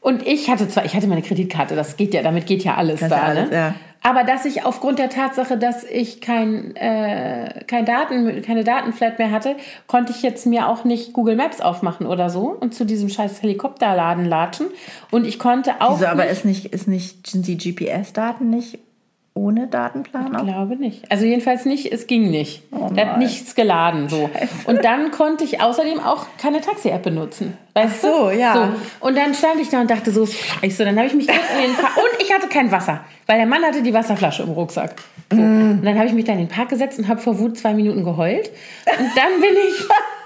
Und 0.00 0.26
ich 0.26 0.50
hatte 0.50 0.68
zwar, 0.68 0.84
ich 0.84 0.94
hatte 0.94 1.06
meine 1.06 1.22
Kreditkarte, 1.22 1.74
das 1.74 1.96
geht 1.96 2.12
ja, 2.12 2.22
damit 2.22 2.46
geht 2.46 2.62
ja 2.62 2.74
alles 2.74 3.00
Das 3.00 3.08
da, 3.08 3.16
ist 3.16 3.22
alles, 3.22 3.50
ne? 3.50 3.56
ja. 3.56 3.74
Aber 4.06 4.22
dass 4.22 4.44
ich 4.44 4.66
aufgrund 4.66 4.98
der 4.98 5.08
Tatsache, 5.08 5.56
dass 5.56 5.82
ich 5.82 6.20
kein, 6.20 6.76
äh, 6.76 7.64
kein 7.66 7.86
Daten, 7.86 8.42
keine 8.42 8.62
Datenflat 8.62 9.18
mehr 9.18 9.30
hatte, 9.30 9.56
konnte 9.86 10.12
ich 10.12 10.22
jetzt 10.22 10.44
mir 10.44 10.68
auch 10.68 10.84
nicht 10.84 11.14
Google 11.14 11.36
Maps 11.36 11.62
aufmachen 11.62 12.06
oder 12.06 12.28
so 12.28 12.48
und 12.50 12.74
zu 12.74 12.84
diesem 12.84 13.08
scheiß 13.08 13.42
Helikopterladen 13.42 14.26
latschen. 14.26 14.66
Und 15.10 15.26
ich 15.26 15.38
konnte 15.38 15.80
auch 15.80 15.98
Wieso, 15.98 16.06
aber 16.06 16.26
nicht, 16.44 16.66
ist 16.66 16.86
nicht, 16.86 17.26
sind 17.26 17.46
die 17.46 17.56
GPS-Daten 17.56 18.50
nicht 18.50 18.78
ohne 19.34 19.66
Datenplan? 19.66 20.32
Ich 20.32 20.44
glaube 20.44 20.76
nicht. 20.76 21.10
Also 21.10 21.24
jedenfalls 21.24 21.64
nicht, 21.64 21.92
es 21.92 22.06
ging 22.06 22.30
nicht. 22.30 22.62
Oh 22.70 22.88
Der 22.94 23.12
hat 23.12 23.18
nichts 23.18 23.56
geladen 23.56 24.08
so. 24.08 24.30
Und 24.66 24.84
dann 24.84 25.10
konnte 25.10 25.42
ich 25.42 25.60
außerdem 25.60 25.98
auch 25.98 26.26
keine 26.38 26.60
Taxi-App 26.60 27.02
benutzen. 27.02 27.58
Weißt 27.74 27.96
Ach 27.96 28.00
so, 28.00 28.30
du? 28.30 28.38
ja. 28.38 28.54
So. 28.54 29.06
Und 29.08 29.16
dann 29.16 29.34
stand 29.34 29.60
ich 29.60 29.68
da 29.70 29.80
und 29.80 29.90
dachte 29.90 30.12
so, 30.12 30.24
scheiße, 30.24 30.84
dann 30.84 30.96
habe 30.96 31.08
ich 31.08 31.14
mich 31.14 31.26
kurz 31.26 31.50
in 31.56 31.62
den 31.62 31.74
Park... 31.74 31.96
Und 31.96 32.22
ich 32.22 32.32
hatte 32.32 32.46
kein 32.46 32.70
Wasser, 32.70 33.00
weil 33.26 33.38
der 33.38 33.46
Mann 33.46 33.64
hatte 33.64 33.82
die 33.82 33.92
Wasserflasche 33.92 34.44
im 34.44 34.50
Rucksack. 34.50 35.02
So. 35.32 35.40
Mm. 35.40 35.80
Und 35.80 35.84
dann 35.84 35.96
habe 35.98 36.06
ich 36.06 36.14
mich 36.14 36.24
da 36.24 36.32
in 36.32 36.38
den 36.38 36.48
Park 36.48 36.68
gesetzt 36.68 37.00
und 37.00 37.08
habe 37.08 37.20
vor 37.20 37.36
Wut 37.40 37.58
zwei 37.58 37.74
Minuten 37.74 38.04
geheult. 38.04 38.50
Und 38.86 39.10
dann 39.16 39.40
bin 39.40 39.50
ich... 39.68 39.84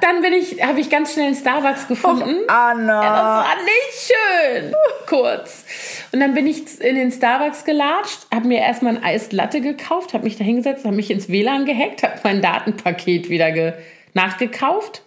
Dann 0.00 0.22
bin 0.22 0.32
ich, 0.32 0.62
habe 0.62 0.80
ich 0.80 0.90
ganz 0.90 1.12
schnell 1.12 1.26
einen 1.26 1.34
Starbucks 1.34 1.88
gefunden. 1.88 2.36
Anna. 2.48 3.02
Ja, 3.02 3.10
das 3.10 3.48
war 3.48 3.56
nicht 3.64 4.62
schön. 4.62 4.74
Kurz. 5.06 5.64
Und 6.12 6.20
dann 6.20 6.34
bin 6.34 6.46
ich 6.46 6.80
in 6.80 6.96
den 6.96 7.12
Starbucks 7.12 7.64
gelatscht, 7.64 8.26
habe 8.32 8.48
mir 8.48 8.60
erstmal 8.60 8.96
ein 8.96 9.04
Eis 9.04 9.32
Latte 9.32 9.60
gekauft, 9.60 10.14
habe 10.14 10.24
mich 10.24 10.36
da 10.36 10.44
hingesetzt, 10.44 10.84
habe 10.84 10.96
mich 10.96 11.10
ins 11.10 11.28
WLAN 11.28 11.64
gehackt, 11.64 12.02
habe 12.02 12.20
mein 12.24 12.40
Datenpaket 12.40 13.28
wieder 13.28 13.52
ge 13.52 13.74
nachgekauft 14.14 15.02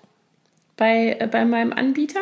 bei, 0.77 1.17
äh, 1.19 1.27
bei 1.27 1.45
meinem 1.45 1.73
Anbieter. 1.73 2.19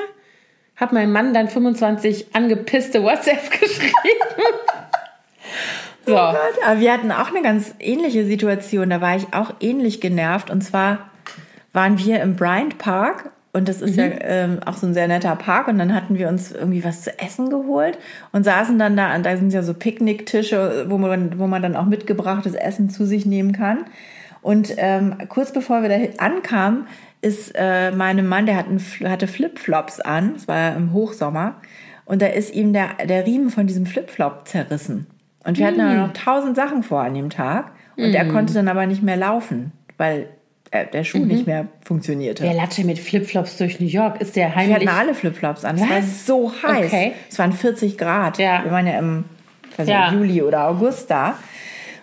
Habe 0.75 0.95
meinem 0.95 1.11
Mann 1.11 1.33
dann 1.33 1.49
25 1.49 2.27
angepisste 2.33 3.03
WhatsApp 3.03 3.51
geschrieben. 3.59 3.89
so. 6.05 6.15
Aber 6.15 6.79
wir 6.79 6.93
hatten 6.93 7.11
auch 7.11 7.29
eine 7.29 7.41
ganz 7.41 7.75
ähnliche 7.79 8.25
Situation. 8.25 8.89
Da 8.89 9.01
war 9.01 9.15
ich 9.17 9.33
auch 9.33 9.53
ähnlich 9.59 9.99
genervt. 9.99 10.49
Und 10.49 10.61
zwar 10.61 11.09
waren 11.73 11.97
wir 11.97 12.21
im 12.21 12.35
Bryant 12.35 12.77
Park. 12.77 13.31
Und 13.51 13.67
das 13.67 13.81
ist 13.81 13.95
ja 13.95 14.05
ähm, 14.21 14.59
auch 14.63 14.75
so 14.75 14.85
ein 14.85 14.93
sehr 14.93 15.07
netter 15.07 15.35
Park. 15.35 15.67
Und 15.67 15.79
dann 15.79 15.93
hatten 15.93 16.17
wir 16.17 16.27
uns 16.27 16.51
irgendwie 16.51 16.83
was 16.83 17.01
zu 17.01 17.17
essen 17.19 17.49
geholt 17.49 17.97
und 18.31 18.43
saßen 18.43 18.77
dann 18.77 18.95
da. 18.95 19.15
Und 19.15 19.25
da 19.25 19.35
sind 19.37 19.51
ja 19.51 19.63
so 19.63 19.73
Picknicktische, 19.73 20.85
wo 20.87 20.97
man, 20.97 21.39
wo 21.39 21.47
man 21.47 21.61
dann 21.61 21.75
auch 21.75 21.85
mitgebrachtes 21.85 22.53
Essen 22.53 22.89
zu 22.89 23.05
sich 23.05 23.25
nehmen 23.25 23.51
kann. 23.51 23.85
Und 24.41 24.73
ähm, 24.77 25.15
kurz 25.29 25.51
bevor 25.51 25.81
wir 25.81 25.89
da 25.89 26.23
ankamen, 26.23 26.87
ist 27.21 27.51
äh, 27.55 27.91
meinem 27.91 28.27
Mann, 28.27 28.45
der 28.45 28.55
hat 28.55 28.67
einen, 28.67 28.79
hatte 29.09 29.27
Flipflops 29.27 29.99
an. 29.99 30.33
Es 30.35 30.47
war 30.47 30.57
ja 30.57 30.69
im 30.69 30.93
Hochsommer. 30.93 31.55
Und 32.05 32.21
da 32.21 32.27
ist 32.27 32.53
ihm 32.53 32.71
der, 32.71 32.89
der 33.07 33.25
Riemen 33.25 33.49
von 33.49 33.67
diesem 33.67 33.85
Flipflop 33.85 34.47
zerrissen. 34.47 35.07
Und 35.43 35.57
wir 35.57 35.67
hatten 35.67 35.79
dann 35.79 35.97
noch 35.97 36.13
tausend 36.13 36.55
Sachen 36.55 36.83
vor 36.83 37.01
an 37.01 37.13
dem 37.13 37.29
Tag. 37.29 37.71
Und 37.97 38.13
er 38.13 38.27
konnte 38.29 38.53
dann 38.53 38.67
aber 38.67 38.85
nicht 38.85 39.03
mehr 39.03 39.17
laufen, 39.17 39.73
weil 39.97 40.27
äh, 40.71 40.85
der 40.85 41.03
Schuh 41.03 41.25
nicht 41.25 41.47
mehr 41.47 41.67
funktionierte. 41.83 42.43
Der 42.43 42.53
Latsche 42.53 42.83
mit 42.83 42.99
Flipflops 42.99 43.57
durch 43.57 43.79
New 43.79 43.87
York 43.87 44.21
ist 44.21 44.35
der 44.35 44.47
Wir 44.49 44.55
heimlich. 44.55 44.75
hatten 44.75 44.87
alle 44.89 45.13
Flipflops 45.13 45.65
an. 45.65 45.75
Es 45.75 45.81
war 45.81 45.97
Was? 45.97 46.25
so 46.25 46.51
heiß. 46.63 46.85
Okay. 46.87 47.11
Es 47.29 47.39
waren 47.39 47.53
40 47.53 47.97
Grad. 47.97 48.37
Ja. 48.37 48.63
Wir 48.63 48.71
waren 48.71 48.87
ja 48.87 48.99
im 48.99 49.25
Ja. 49.85 50.11
Juli 50.13 50.41
oder 50.41 50.67
August 50.67 51.09
da. 51.09 51.35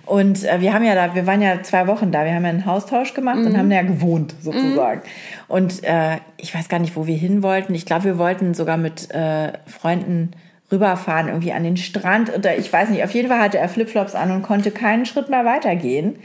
Und 0.05 0.45
äh, 0.45 0.61
wir 0.61 0.73
haben 0.73 0.85
ja 0.85 0.95
da, 0.95 1.15
wir 1.17 1.27
waren 1.27 1.43
ja 1.43 1.63
zwei 1.63 1.87
Wochen 1.89 2.13
da. 2.13 2.25
Wir 2.25 2.33
haben 2.35 2.45
ja 2.45 2.51
einen 2.51 2.65
Haustausch 2.67 3.13
gemacht 3.13 3.39
Mhm. 3.41 3.47
und 3.47 3.59
haben 3.59 3.71
ja 3.73 3.83
gewohnt 3.83 4.35
sozusagen. 4.41 5.03
Und 5.49 5.83
äh, 5.85 6.19
ich 6.37 6.55
weiß 6.55 6.69
gar 6.69 6.79
nicht, 6.79 6.95
wo 6.97 7.07
wir 7.09 7.17
hin 7.17 7.43
wollten. 7.43 7.75
Ich 7.75 7.87
glaube, 7.87 8.05
wir 8.05 8.19
wollten 8.19 8.55
sogar 8.55 8.77
mit 8.77 9.11
äh, 9.13 9.53
Freunden 9.67 10.31
rüberfahren, 10.71 11.29
irgendwie 11.29 11.53
an 11.53 11.65
den 11.65 11.77
Strand. 11.77 12.33
Oder 12.37 12.57
ich 12.57 12.73
weiß 12.73 12.89
nicht, 12.91 13.03
auf 13.05 13.11
jeden 13.13 13.29
Fall 13.29 13.41
hatte 13.41 13.59
er 13.59 13.69
Flipflops 13.69 14.15
an 14.15 14.31
und 14.31 14.43
konnte 14.43 14.71
keinen 14.71 15.07
Schritt 15.07 15.29
mehr 15.29 15.45
weitergehen. 15.45 16.17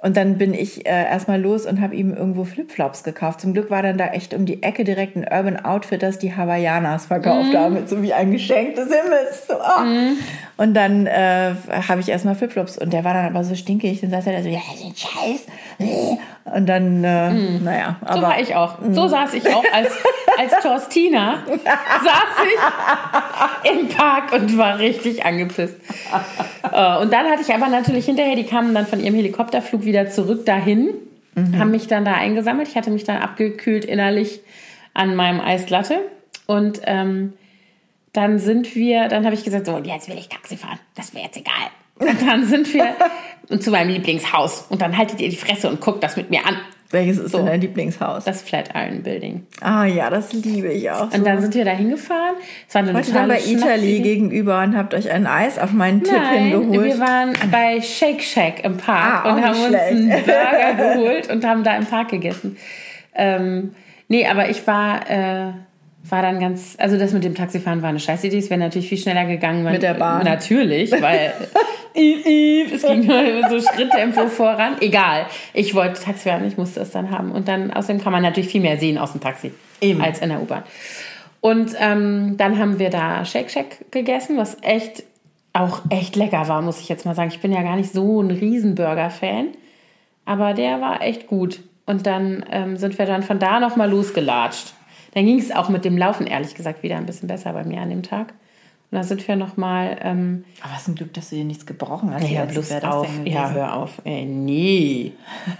Und 0.00 0.16
dann 0.16 0.38
bin 0.38 0.54
ich 0.54 0.86
äh, 0.86 0.90
erstmal 0.90 1.40
los 1.40 1.66
und 1.66 1.80
habe 1.80 1.96
ihm 1.96 2.14
irgendwo 2.14 2.44
Flipflops 2.44 3.02
gekauft. 3.02 3.40
Zum 3.40 3.52
Glück 3.52 3.68
war 3.68 3.82
dann 3.82 3.98
da 3.98 4.06
echt 4.06 4.32
um 4.32 4.46
die 4.46 4.62
Ecke 4.62 4.84
direkt 4.84 5.16
ein 5.16 5.24
Urban 5.24 5.64
Outfitters, 5.64 6.20
die 6.20 6.36
Hawaiianas 6.36 7.06
verkauft 7.06 7.52
haben, 7.52 7.74
mit 7.74 7.88
so 7.88 8.00
wie 8.00 8.12
ein 8.12 8.30
Geschenk 8.30 8.76
des 8.76 8.86
Himmels. 8.86 9.48
So, 9.48 9.54
ah. 9.54 9.84
Und 10.56 10.74
dann 10.74 11.06
äh, 11.06 11.52
habe 11.88 12.00
ich 12.00 12.08
erstmal 12.08 12.36
Flipflops 12.36 12.78
und 12.78 12.92
der 12.92 13.02
war 13.02 13.12
dann 13.12 13.26
aber 13.26 13.42
so 13.42 13.56
stinkig. 13.56 14.00
Dann 14.00 14.10
saß 14.10 14.28
er 14.28 14.34
da 14.34 14.42
so, 14.42 14.48
ja, 14.48 14.60
das 14.70 14.80
ist 14.80 15.48
Und 16.44 16.66
dann, 16.66 17.04
äh, 17.04 17.32
naja, 17.60 17.96
So 18.00 18.06
aber 18.06 18.22
war 18.22 18.40
ich 18.40 18.54
auch. 18.54 18.78
So 18.90 19.06
saß 19.06 19.34
ich 19.34 19.46
auch 19.54 19.64
als, 19.72 19.92
als 20.38 20.62
Torstina. 20.62 21.42
saß 21.46 22.46
ich 23.64 23.70
im 23.70 23.88
Park 23.88 24.32
und 24.32 24.56
war 24.56 24.78
richtig 24.78 25.24
angepisst. 25.26 25.76
Äh, 26.72 26.96
Und 26.98 27.12
dann 27.12 27.26
hatte 27.26 27.42
ich 27.42 27.54
aber 27.54 27.68
natürlich 27.68 28.06
hinterher, 28.06 28.34
die 28.34 28.44
kamen 28.46 28.74
dann 28.74 28.86
von 28.86 28.98
ihrem 29.00 29.14
Helikopterflug 29.14 29.84
wieder 29.84 30.08
zurück 30.10 30.46
dahin, 30.46 30.88
haben 31.56 31.70
mich 31.70 31.86
dann 31.86 32.04
da 32.04 32.14
eingesammelt. 32.14 32.66
Ich 32.66 32.76
hatte 32.76 32.90
mich 32.90 33.04
dann 33.04 33.18
abgekühlt 33.18 33.84
innerlich 33.84 34.40
an 34.94 35.14
meinem 35.14 35.40
Eislatte. 35.40 36.00
Und 36.46 36.80
ähm, 36.84 37.34
dann 38.12 38.38
sind 38.40 38.74
wir, 38.74 39.06
dann 39.08 39.24
habe 39.24 39.34
ich 39.34 39.44
gesagt, 39.44 39.66
so, 39.66 39.78
jetzt 39.78 40.08
will 40.08 40.18
ich 40.18 40.28
Taxi 40.28 40.56
fahren. 40.56 40.80
Das 40.96 41.14
wäre 41.14 41.26
jetzt 41.26 41.36
egal. 41.36 41.52
Und 41.98 42.26
dann 42.26 42.44
sind 42.46 42.72
wir 42.74 42.94
zu 43.60 43.70
meinem 43.70 43.90
Lieblingshaus. 43.90 44.66
Und 44.68 44.82
dann 44.82 44.96
haltet 44.96 45.20
ihr 45.20 45.28
die 45.28 45.36
Fresse 45.36 45.68
und 45.68 45.80
guckt 45.80 46.02
das 46.02 46.16
mit 46.16 46.30
mir 46.30 46.46
an. 46.46 46.56
Welches 46.90 47.18
ist 47.18 47.32
So. 47.32 47.38
denn 47.38 47.46
dein 47.48 47.60
Lieblingshaus? 47.60 48.24
Das 48.24 48.40
Flatiron 48.40 49.02
Building. 49.02 49.46
ah 49.60 49.84
ja, 49.84 50.08
das 50.08 50.32
liebe 50.32 50.68
ich 50.72 50.90
auch. 50.90 51.12
Und 51.12 51.26
dann 51.26 51.38
sind 51.40 51.54
wir 51.54 51.66
da 51.66 51.72
hingefahren. 51.72 52.36
Es 52.66 52.74
war 52.74 52.80
eine 52.82 52.94
Heute 52.94 53.12
dann 53.12 53.28
bei 53.28 53.40
Italy 53.40 54.00
gegenüber 54.00 54.62
und 54.62 54.74
habt 54.74 54.94
euch 54.94 55.10
ein 55.10 55.26
Eis 55.26 55.58
auf 55.58 55.72
meinen 55.72 56.02
Tipp 56.02 56.14
Nein, 56.16 56.44
hingeholt. 56.44 56.84
wir 56.86 56.98
waren 56.98 57.34
bei 57.50 57.82
Shake 57.82 58.22
Shack 58.22 58.64
im 58.64 58.78
Park 58.78 59.26
Ah, 59.26 59.34
und 59.34 59.44
haben 59.44 59.60
uns 59.60 59.74
einen. 59.74 60.08
Burger 60.08 60.74
geholt 60.94 61.30
und 61.30 61.44
haben 61.44 61.62
da 61.62 61.76
im 61.76 61.84
Park 61.84 62.08
gegessen. 62.08 62.56
Ähm, 63.14 63.74
nee, 64.08 64.26
aber 64.26 64.48
ich 64.48 64.66
war, 64.66 65.10
äh, 65.10 65.52
war 66.04 66.22
dann 66.22 66.40
ganz, 66.40 66.76
also 66.78 66.98
das 66.98 67.12
mit 67.12 67.24
dem 67.24 67.34
Taxifahren 67.34 67.82
war 67.82 67.90
eine 67.90 68.00
Scheißidee. 68.00 68.38
Es 68.38 68.50
wäre 68.50 68.60
natürlich 68.60 68.88
viel 68.88 68.98
schneller 68.98 69.26
gegangen. 69.26 69.62
Man, 69.62 69.72
Mit 69.72 69.82
der 69.82 69.94
Bahn. 69.94 70.24
Natürlich, 70.24 70.90
weil 71.00 71.32
es 71.94 72.82
ging 72.82 73.06
nur 73.06 73.48
so 73.48 73.60
Schritttempo 73.60 74.28
voran. 74.28 74.76
Egal, 74.80 75.26
ich 75.52 75.74
wollte 75.74 76.00
Taxi 76.00 76.28
fahren, 76.28 76.46
ich 76.46 76.56
musste 76.56 76.80
es 76.80 76.90
dann 76.90 77.10
haben. 77.10 77.32
Und 77.32 77.48
dann, 77.48 77.72
außerdem 77.72 78.02
kann 78.02 78.12
man 78.12 78.22
natürlich 78.22 78.48
viel 78.48 78.60
mehr 78.60 78.78
sehen 78.78 78.98
aus 78.98 79.12
dem 79.12 79.20
Taxi 79.20 79.52
Eben. 79.80 80.00
als 80.00 80.20
in 80.20 80.28
der 80.28 80.40
U-Bahn. 80.40 80.62
Und 81.40 81.74
ähm, 81.78 82.36
dann 82.36 82.58
haben 82.58 82.78
wir 82.78 82.90
da 82.90 83.24
Shake 83.24 83.50
Shack 83.50 83.90
gegessen, 83.90 84.36
was 84.36 84.56
echt 84.62 85.04
auch 85.52 85.80
echt 85.90 86.16
lecker 86.16 86.48
war, 86.48 86.62
muss 86.62 86.80
ich 86.80 86.88
jetzt 86.88 87.04
mal 87.04 87.14
sagen. 87.14 87.30
Ich 87.32 87.40
bin 87.40 87.52
ja 87.52 87.62
gar 87.62 87.76
nicht 87.76 87.92
so 87.92 88.20
ein 88.20 88.30
Riesenburger-Fan, 88.30 89.48
aber 90.24 90.54
der 90.54 90.80
war 90.80 91.02
echt 91.02 91.26
gut. 91.26 91.60
Und 91.86 92.06
dann 92.06 92.44
ähm, 92.50 92.76
sind 92.76 92.98
wir 92.98 93.06
dann 93.06 93.22
von 93.22 93.38
da 93.38 93.60
nochmal 93.60 93.90
losgelatscht. 93.90 94.74
Dann 95.14 95.24
ging 95.26 95.38
es 95.38 95.50
auch 95.50 95.68
mit 95.68 95.84
dem 95.84 95.96
Laufen, 95.98 96.26
ehrlich 96.26 96.54
gesagt, 96.54 96.82
wieder 96.82 96.96
ein 96.96 97.06
bisschen 97.06 97.28
besser 97.28 97.52
bei 97.52 97.64
mir 97.64 97.80
an 97.80 97.90
dem 97.90 98.02
Tag. 98.02 98.28
Und 98.90 98.96
dann 98.96 99.04
sind 99.04 99.26
wir 99.28 99.36
nochmal. 99.36 99.98
Ähm, 100.02 100.44
Aber 100.62 100.72
was 100.74 100.88
ein 100.88 100.94
Glück, 100.94 101.12
dass 101.12 101.28
du 101.30 101.36
dir 101.36 101.44
nichts 101.44 101.66
gebrochen 101.66 102.12
hast. 102.14 102.28
ja, 102.30 102.44
bloß 102.46 102.72
auf. 102.84 103.08
Ja, 103.24 103.50
hör 103.50 103.76
auf. 103.76 104.00
Ey, 104.04 104.24
nee. 104.24 105.12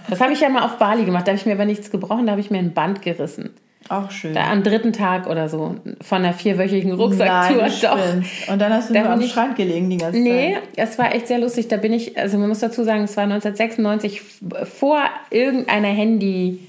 Das 0.09 0.19
habe 0.19 0.33
ich 0.33 0.41
ja 0.41 0.49
mal 0.49 0.63
auf 0.65 0.77
Bali 0.77 1.05
gemacht. 1.05 1.27
Da 1.27 1.31
habe 1.31 1.39
ich 1.39 1.45
mir 1.45 1.53
aber 1.53 1.65
nichts 1.65 1.91
gebrochen, 1.91 2.25
da 2.25 2.31
habe 2.31 2.41
ich 2.41 2.49
mir 2.49 2.57
ein 2.57 2.73
Band 2.73 3.01
gerissen. 3.03 3.51
Auch 3.87 4.11
schön. 4.11 4.33
Da 4.35 4.51
am 4.51 4.61
dritten 4.63 4.93
Tag 4.93 5.25
oder 5.27 5.47
so 5.49 5.75
von 6.01 6.17
einer 6.19 6.33
vierwöchigen 6.33 6.89
Nein, 6.91 6.99
Rucksacktour. 6.99 7.63
du 7.63 7.71
spinnst. 7.71 8.49
Und 8.49 8.59
dann 8.59 8.73
hast 8.73 8.89
du 8.89 8.93
Da 8.93 9.01
nur 9.01 9.09
am 9.11 9.21
ich- 9.21 9.31
Strand 9.31 9.55
gelegen 9.55 9.89
die 9.89 9.97
ganze 9.97 10.19
Nee, 10.19 10.55
Zeit. 10.75 10.89
es 10.89 10.97
war 10.99 11.13
echt 11.15 11.27
sehr 11.27 11.39
lustig. 11.39 11.67
Da 11.69 11.77
bin 11.77 11.93
ich, 11.93 12.17
also 12.17 12.37
man 12.37 12.49
muss 12.49 12.59
dazu 12.59 12.83
sagen, 12.83 13.03
es 13.03 13.15
war 13.17 13.23
1996 13.25 14.17
f- 14.21 14.67
vor 14.77 14.99
irgendeiner 15.31 15.87
Handy 15.87 16.59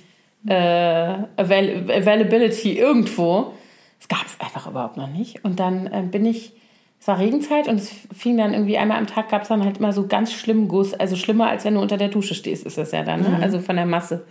äh, 0.47 0.55
Avail 1.37 1.91
Availability 1.91 2.79
irgendwo. 2.79 3.53
Es 4.01 4.09
gab 4.09 4.25
es 4.27 4.41
einfach 4.41 4.69
überhaupt 4.69 4.97
noch 4.97 5.09
nicht. 5.09 5.45
Und 5.45 5.61
dann 5.61 5.87
äh, 5.87 6.03
bin 6.03 6.25
ich, 6.25 6.53
es 6.99 7.09
war 7.09 7.19
Regenzeit 7.19 7.69
und 7.69 7.77
es 7.77 7.91
fing 8.17 8.37
dann 8.37 8.53
irgendwie 8.53 8.79
einmal 8.79 8.99
am 8.99 9.07
Tag 9.07 9.29
gab 9.29 9.43
es 9.43 9.49
dann 9.49 9.65
halt 9.65 9.79
immer 9.79 9.93
so 9.93 10.07
ganz 10.07 10.33
schlimmen 10.33 10.69
Guss, 10.69 10.95
also 10.95 11.17
schlimmer 11.17 11.49
als 11.49 11.65
wenn 11.65 11.75
du 11.75 11.81
unter 11.81 11.97
der 11.97 12.09
Dusche 12.09 12.35
stehst, 12.35 12.67
ist 12.67 12.79
das 12.79 12.93
ja 12.93 13.03
dann, 13.03 13.23
ne? 13.23 13.39
also 13.43 13.61
von 13.61 13.77
der 13.77 13.87
Masse 13.87 14.25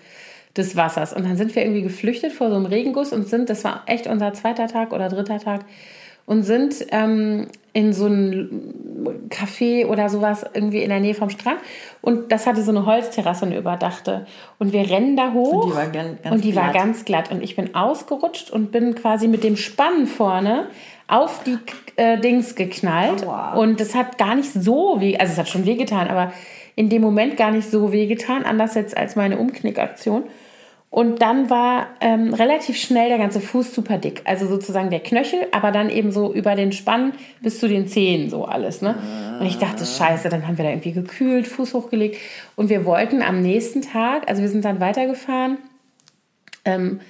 des 0.57 0.75
Wassers. 0.75 1.13
Und 1.13 1.25
dann 1.25 1.37
sind 1.37 1.55
wir 1.55 1.63
irgendwie 1.63 1.83
geflüchtet 1.83 2.31
vor 2.31 2.49
so 2.49 2.55
einem 2.55 2.65
Regenguss 2.65 3.13
und 3.13 3.27
sind, 3.27 3.49
das 3.49 3.63
war 3.63 3.83
echt 3.85 4.07
unser 4.07 4.33
zweiter 4.33 4.67
Tag 4.67 4.93
oder 4.93 5.09
dritter 5.09 5.39
Tag, 5.39 5.65
und 6.25 6.43
sind 6.43 6.85
ähm, 6.91 7.47
in 7.73 7.93
so 7.93 8.07
ein 8.07 9.27
Café 9.29 9.85
oder 9.85 10.09
sowas 10.09 10.45
irgendwie 10.53 10.81
in 10.81 10.89
der 10.89 10.99
Nähe 10.99 11.13
vom 11.13 11.29
Strand. 11.29 11.59
Und 12.01 12.31
das 12.31 12.47
hatte 12.47 12.63
so 12.63 12.71
eine 12.71 12.85
Holzterrasse, 12.85 13.45
eine 13.45 13.57
überdachte. 13.57 14.25
Und 14.57 14.73
wir 14.73 14.89
rennen 14.89 15.15
da 15.15 15.33
hoch. 15.33 15.65
Und 15.65 15.71
die 15.71 15.75
war 15.75 15.87
gan- 15.87 16.17
ganz 16.23 16.35
und 16.35 16.43
die 16.43 16.55
war 16.55 16.71
glatt. 16.71 16.83
ganz 16.83 17.05
glatt. 17.05 17.31
Und 17.31 17.43
ich 17.43 17.55
bin 17.55 17.75
ausgerutscht 17.75 18.49
und 18.51 18.71
bin 18.71 18.95
quasi 18.95 19.27
mit 19.27 19.43
dem 19.43 19.55
Spann 19.55 20.07
vorne 20.07 20.67
auf 21.07 21.43
die 21.43 21.57
äh, 21.95 22.19
Dings 22.19 22.55
geknallt. 22.55 23.25
Aua. 23.25 23.53
Und 23.53 23.79
das 23.79 23.95
hat 23.95 24.17
gar 24.17 24.35
nicht 24.35 24.51
so 24.51 24.99
weh, 24.99 25.17
also 25.17 25.33
es 25.33 25.37
hat 25.39 25.49
schon 25.49 25.65
wehgetan, 25.65 26.07
aber 26.07 26.31
in 26.75 26.89
dem 26.89 27.01
Moment 27.01 27.35
gar 27.35 27.51
nicht 27.51 27.69
so 27.69 27.91
wehgetan, 27.91 28.43
anders 28.43 28.75
jetzt 28.75 28.95
als 28.95 29.15
meine 29.15 29.37
Umknickaktion. 29.37 30.23
Und 30.91 31.21
dann 31.21 31.51
war 31.51 31.87
ähm, 32.01 32.33
relativ 32.33 32.77
schnell 32.77 33.09
der 33.09 33.19
ganze 33.19 33.39
Fuß 33.39 33.75
super 33.75 33.99
dick. 33.99 34.23
Also 34.25 34.47
sozusagen 34.47 34.89
der 34.89 35.01
Knöchel, 35.01 35.45
aber 35.51 35.71
dann 35.71 35.89
eben 35.91 36.11
so 36.11 36.33
über 36.33 36.55
den 36.55 36.71
Spann 36.71 37.13
bis 37.41 37.59
zu 37.59 37.67
den 37.67 37.87
Zehen, 37.87 38.31
so 38.31 38.45
alles. 38.45 38.81
Ne? 38.81 38.95
Und 39.39 39.45
ich 39.45 39.59
dachte, 39.59 39.85
scheiße, 39.85 40.29
dann 40.29 40.47
haben 40.47 40.57
wir 40.57 40.65
da 40.65 40.71
irgendwie 40.71 40.93
gekühlt, 40.93 41.47
Fuß 41.47 41.75
hochgelegt. 41.75 42.17
Und 42.55 42.69
wir 42.69 42.85
wollten 42.85 43.21
am 43.21 43.41
nächsten 43.41 43.83
Tag, 43.83 44.27
also 44.27 44.41
wir 44.41 44.49
sind 44.49 44.65
dann 44.65 44.79
weitergefahren, 44.79 45.57
ähm, 46.65 47.01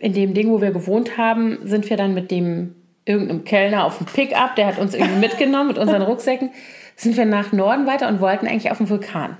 in 0.00 0.12
dem 0.12 0.34
Ding, 0.34 0.50
wo 0.50 0.60
wir 0.60 0.70
gewohnt 0.70 1.16
haben, 1.16 1.58
sind 1.64 1.88
wir 1.88 1.96
dann 1.96 2.12
mit 2.12 2.30
dem 2.30 2.74
irgendeinem 3.06 3.44
Kellner 3.44 3.86
auf 3.86 3.96
dem 3.96 4.06
Pickup, 4.06 4.54
der 4.56 4.66
hat 4.66 4.78
uns 4.78 4.92
irgendwie 4.92 5.18
mitgenommen 5.20 5.68
mit 5.68 5.78
unseren 5.78 6.02
Rucksäcken, 6.02 6.50
sind 6.94 7.16
wir 7.16 7.24
nach 7.24 7.52
Norden 7.52 7.86
weiter 7.86 8.06
und 8.08 8.20
wollten 8.20 8.46
eigentlich 8.46 8.70
auf 8.70 8.76
den 8.76 8.90
Vulkan. 8.90 9.38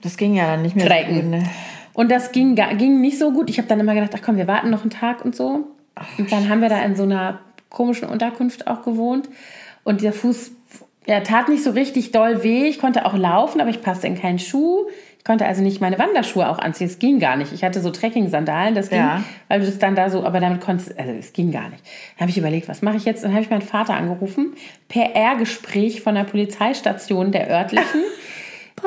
Das 0.00 0.16
ging 0.16 0.34
ja 0.34 0.46
dann 0.46 0.62
nicht 0.62 0.74
mehr 0.74 0.86
Krecken. 0.86 1.14
so 1.14 1.20
gut. 1.20 1.30
Ne? 1.30 1.44
Und 1.94 2.10
das 2.10 2.32
ging, 2.32 2.54
ging 2.76 3.00
nicht 3.00 3.18
so 3.18 3.30
gut. 3.32 3.48
Ich 3.48 3.58
habe 3.58 3.68
dann 3.68 3.80
immer 3.80 3.94
gedacht, 3.94 4.10
ach 4.14 4.20
komm, 4.22 4.36
wir 4.36 4.46
warten 4.48 4.70
noch 4.70 4.82
einen 4.82 4.90
Tag 4.90 5.24
und 5.24 5.34
so. 5.34 5.68
Und 6.18 6.30
dann 6.32 6.48
haben 6.48 6.60
wir 6.60 6.68
da 6.68 6.82
in 6.82 6.96
so 6.96 7.04
einer 7.04 7.38
komischen 7.70 8.08
Unterkunft 8.08 8.66
auch 8.66 8.82
gewohnt. 8.82 9.28
Und 9.84 10.02
der 10.02 10.12
Fuß, 10.12 10.50
ja, 11.06 11.20
tat 11.20 11.48
nicht 11.48 11.62
so 11.62 11.70
richtig 11.70 12.10
doll 12.12 12.42
weh. 12.42 12.64
Ich 12.66 12.78
konnte 12.78 13.06
auch 13.06 13.16
laufen, 13.16 13.60
aber 13.60 13.70
ich 13.70 13.80
passte 13.82 14.06
in 14.08 14.18
keinen 14.20 14.38
Schuh. 14.38 14.86
Ich 15.18 15.24
konnte 15.24 15.46
also 15.46 15.62
nicht 15.62 15.80
meine 15.80 15.98
Wanderschuhe 15.98 16.48
auch 16.50 16.58
anziehen. 16.58 16.86
Es 16.88 16.98
ging 16.98 17.18
gar 17.18 17.36
nicht. 17.36 17.52
Ich 17.52 17.62
hatte 17.64 17.80
so 17.80 17.90
Trekking-Sandalen, 17.90 18.74
das 18.74 18.90
ging, 18.90 18.98
Ja. 18.98 19.22
weil 19.48 19.60
du 19.60 19.66
das 19.66 19.78
dann 19.78 19.94
da 19.94 20.10
so, 20.10 20.22
aber 20.24 20.38
damit 20.40 20.60
konntest, 20.60 20.98
also 20.98 21.12
es 21.12 21.32
ging 21.32 21.50
gar 21.50 21.68
nicht. 21.70 21.82
Dann 22.16 22.22
habe 22.22 22.30
ich 22.30 22.36
überlegt, 22.38 22.68
was 22.68 22.82
mache 22.82 22.96
ich 22.96 23.04
jetzt? 23.06 23.24
Dann 23.24 23.32
habe 23.32 23.42
ich 23.42 23.48
meinen 23.50 23.62
Vater 23.62 23.94
angerufen, 23.94 24.52
per 24.88 25.14
R-Gespräch 25.14 26.02
von 26.02 26.14
der 26.14 26.24
Polizeistation 26.24 27.30
der 27.32 27.48
örtlichen. 27.50 28.00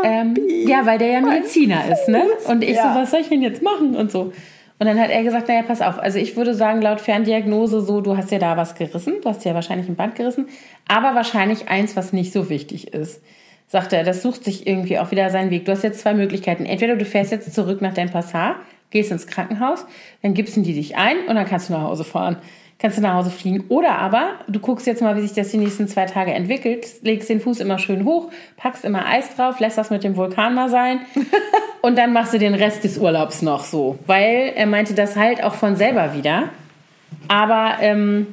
Ähm, 0.03 0.35
ja, 0.65 0.85
weil 0.85 0.97
der 0.97 1.07
ja 1.09 1.21
Mediziner 1.21 1.83
ist, 1.91 2.07
ne? 2.07 2.23
Und 2.47 2.63
ich 2.63 2.75
Ja. 2.75 2.93
so, 2.93 2.99
was 2.99 3.11
soll 3.11 3.21
ich 3.21 3.29
denn 3.29 3.41
jetzt 3.41 3.61
machen 3.61 3.95
und 3.95 4.11
so. 4.11 4.31
Und 4.79 4.85
dann 4.85 4.99
hat 4.99 5.09
er 5.09 5.23
gesagt, 5.23 5.47
naja, 5.47 5.63
pass 5.63 5.81
auf. 5.81 5.97
Also 5.97 6.19
ich 6.19 6.35
würde 6.35 6.53
sagen, 6.53 6.81
laut 6.81 7.01
Ferndiagnose 7.01 7.81
so, 7.81 8.01
du 8.01 8.15
hast 8.15 8.31
ja 8.31 8.37
da 8.37 8.57
was 8.57 8.75
gerissen. 8.75 9.15
Du 9.23 9.29
hast 9.29 9.43
ja 9.43 9.55
wahrscheinlich 9.55 9.89
ein 9.89 9.95
Band 9.95 10.15
gerissen. 10.15 10.47
Aber 10.87 11.15
wahrscheinlich 11.15 11.67
eins, 11.67 11.95
was 11.95 12.13
nicht 12.13 12.31
so 12.31 12.49
wichtig 12.49 12.93
ist. 12.93 13.21
Sagt 13.67 13.91
er, 13.91 14.03
das 14.03 14.21
sucht 14.21 14.43
sich 14.43 14.67
irgendwie 14.67 14.99
auch 14.99 15.09
wieder 15.11 15.29
seinen 15.29 15.49
Weg. 15.49 15.65
Du 15.65 15.71
hast 15.71 15.83
jetzt 15.83 15.99
zwei 16.01 16.13
Möglichkeiten. 16.13 16.65
Entweder 16.65 16.95
du 16.95 17.05
fährst 17.05 17.31
jetzt 17.31 17.53
zurück 17.53 17.81
nach 17.81 17.93
Den 17.93 18.11
Passat, 18.11 18.55
gehst 18.91 19.11
ins 19.11 19.27
Krankenhaus, 19.27 19.85
dann 20.21 20.33
gibsten 20.33 20.63
die 20.63 20.73
dich 20.73 20.95
ein 20.95 21.17
und 21.27 21.35
dann 21.35 21.45
kannst 21.45 21.69
du 21.69 21.73
nach 21.73 21.81
Hause 21.81 22.03
fahren. 22.03 22.37
Kannst 22.79 22.99
du 22.99 23.01
nach 23.01 23.15
Hause 23.15 23.31
fliegen. 23.31 23.65
Oder 23.69 23.97
aber 23.97 24.35
du 24.47 24.59
guckst 24.59 24.85
jetzt 24.85 25.01
mal, 25.01 25.15
wie 25.15 25.21
sich 25.21 25.33
das 25.33 25.49
die 25.49 25.57
nächsten 25.57 25.87
zwei 25.87 26.05
Tage 26.05 26.31
entwickelt, 26.31 26.85
legst 27.01 27.27
den 27.27 27.41
Fuß 27.41 27.59
immer 27.59 27.79
schön 27.79 28.05
hoch, 28.05 28.29
packst 28.55 28.85
immer 28.85 29.07
Eis 29.07 29.35
drauf, 29.35 29.59
lässt 29.59 29.79
das 29.79 29.89
mit 29.89 30.03
dem 30.03 30.15
Vulkan 30.15 30.53
mal 30.53 30.69
sein 30.69 30.99
und 31.81 31.97
dann 31.97 32.13
machst 32.13 32.33
du 32.33 32.37
den 32.39 32.53
Rest 32.53 32.83
des 32.83 32.99
Urlaubs 32.99 33.41
noch 33.41 33.63
so. 33.63 33.97
Weil 34.05 34.53
er 34.55 34.67
meinte 34.67 34.93
das 34.93 35.15
halt 35.15 35.43
auch 35.43 35.55
von 35.55 35.75
selber 35.75 36.13
wieder. 36.13 36.49
Aber 37.27 37.77
ähm, 37.81 38.27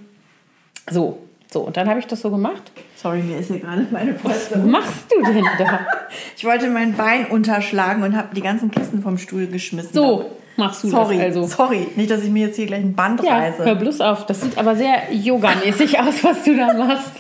so, 0.91 1.19
so. 1.51 1.61
Und 1.61 1.79
dann 1.79 1.89
habe 1.89 2.01
ich 2.01 2.07
das 2.07 2.21
so 2.21 2.31
gemacht. 2.31 2.71
Sorry, 2.97 3.23
mir 3.23 3.39
ist 3.39 3.49
hier 3.49 3.61
gerade 3.61 3.87
meine 3.91 4.15
Was 4.25 4.49
Poste. 4.49 4.59
machst 4.59 5.07
du 5.11 5.23
denn 5.33 5.45
da? 5.59 5.87
Ich 6.37 6.45
wollte 6.45 6.69
mein 6.69 6.95
Bein 6.95 7.27
unterschlagen 7.27 8.03
und 8.03 8.17
habe 8.17 8.35
die 8.35 8.41
ganzen 8.41 8.71
Kisten 8.71 9.03
vom 9.03 9.19
Stuhl 9.19 9.47
geschmissen. 9.47 9.93
So 9.93 10.31
machst 10.57 10.85
du 10.85 10.89
Sorry, 10.89 11.17
das 11.17 11.25
also. 11.37 11.45
sorry. 11.47 11.89
Nicht, 11.97 12.11
dass 12.11 12.23
ich 12.23 12.31
mir 12.31 12.47
jetzt 12.47 12.57
hier 12.57 12.67
gleich 12.67 12.83
ein 12.83 12.95
Band 12.95 13.23
Ja, 13.23 13.39
reiße. 13.39 13.65
hör 13.65 13.75
bloß 13.75 14.01
auf. 14.01 14.27
Das 14.27 14.41
sieht 14.41 14.57
aber 14.59 14.77
sehr 14.77 15.13
yogamäßig 15.13 15.99
aus, 16.01 16.23
was 16.23 16.43
du 16.45 16.57
da 16.57 16.73
machst. 16.73 17.11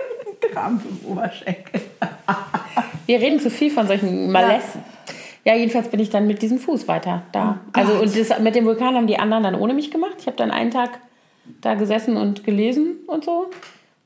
Krampf 0.52 0.82
im 0.88 1.10
Oberschenkel. 1.12 1.80
Wir 3.06 3.18
reden 3.20 3.40
zu 3.40 3.50
viel 3.50 3.70
von 3.70 3.86
solchen 3.86 4.30
Malessen. 4.30 4.82
Ja. 5.44 5.54
jedenfalls 5.54 5.88
bin 5.88 6.00
ich 6.00 6.10
dann 6.10 6.26
mit 6.26 6.42
diesem 6.42 6.58
Fuß 6.58 6.88
weiter 6.88 7.22
da. 7.32 7.58
also 7.72 7.94
und 7.94 8.16
das, 8.18 8.38
mit 8.38 8.54
dem 8.54 8.64
Vulkan 8.66 8.94
haben 8.94 9.06
die 9.06 9.18
anderen 9.18 9.42
dann 9.44 9.54
ohne 9.54 9.74
mich 9.74 9.90
gemacht. 9.90 10.16
Ich 10.20 10.26
habe 10.26 10.36
dann 10.36 10.50
einen 10.50 10.70
Tag 10.70 10.90
da 11.60 11.74
gesessen 11.74 12.16
und 12.16 12.44
gelesen 12.44 12.96
und 13.06 13.24
so. 13.24 13.46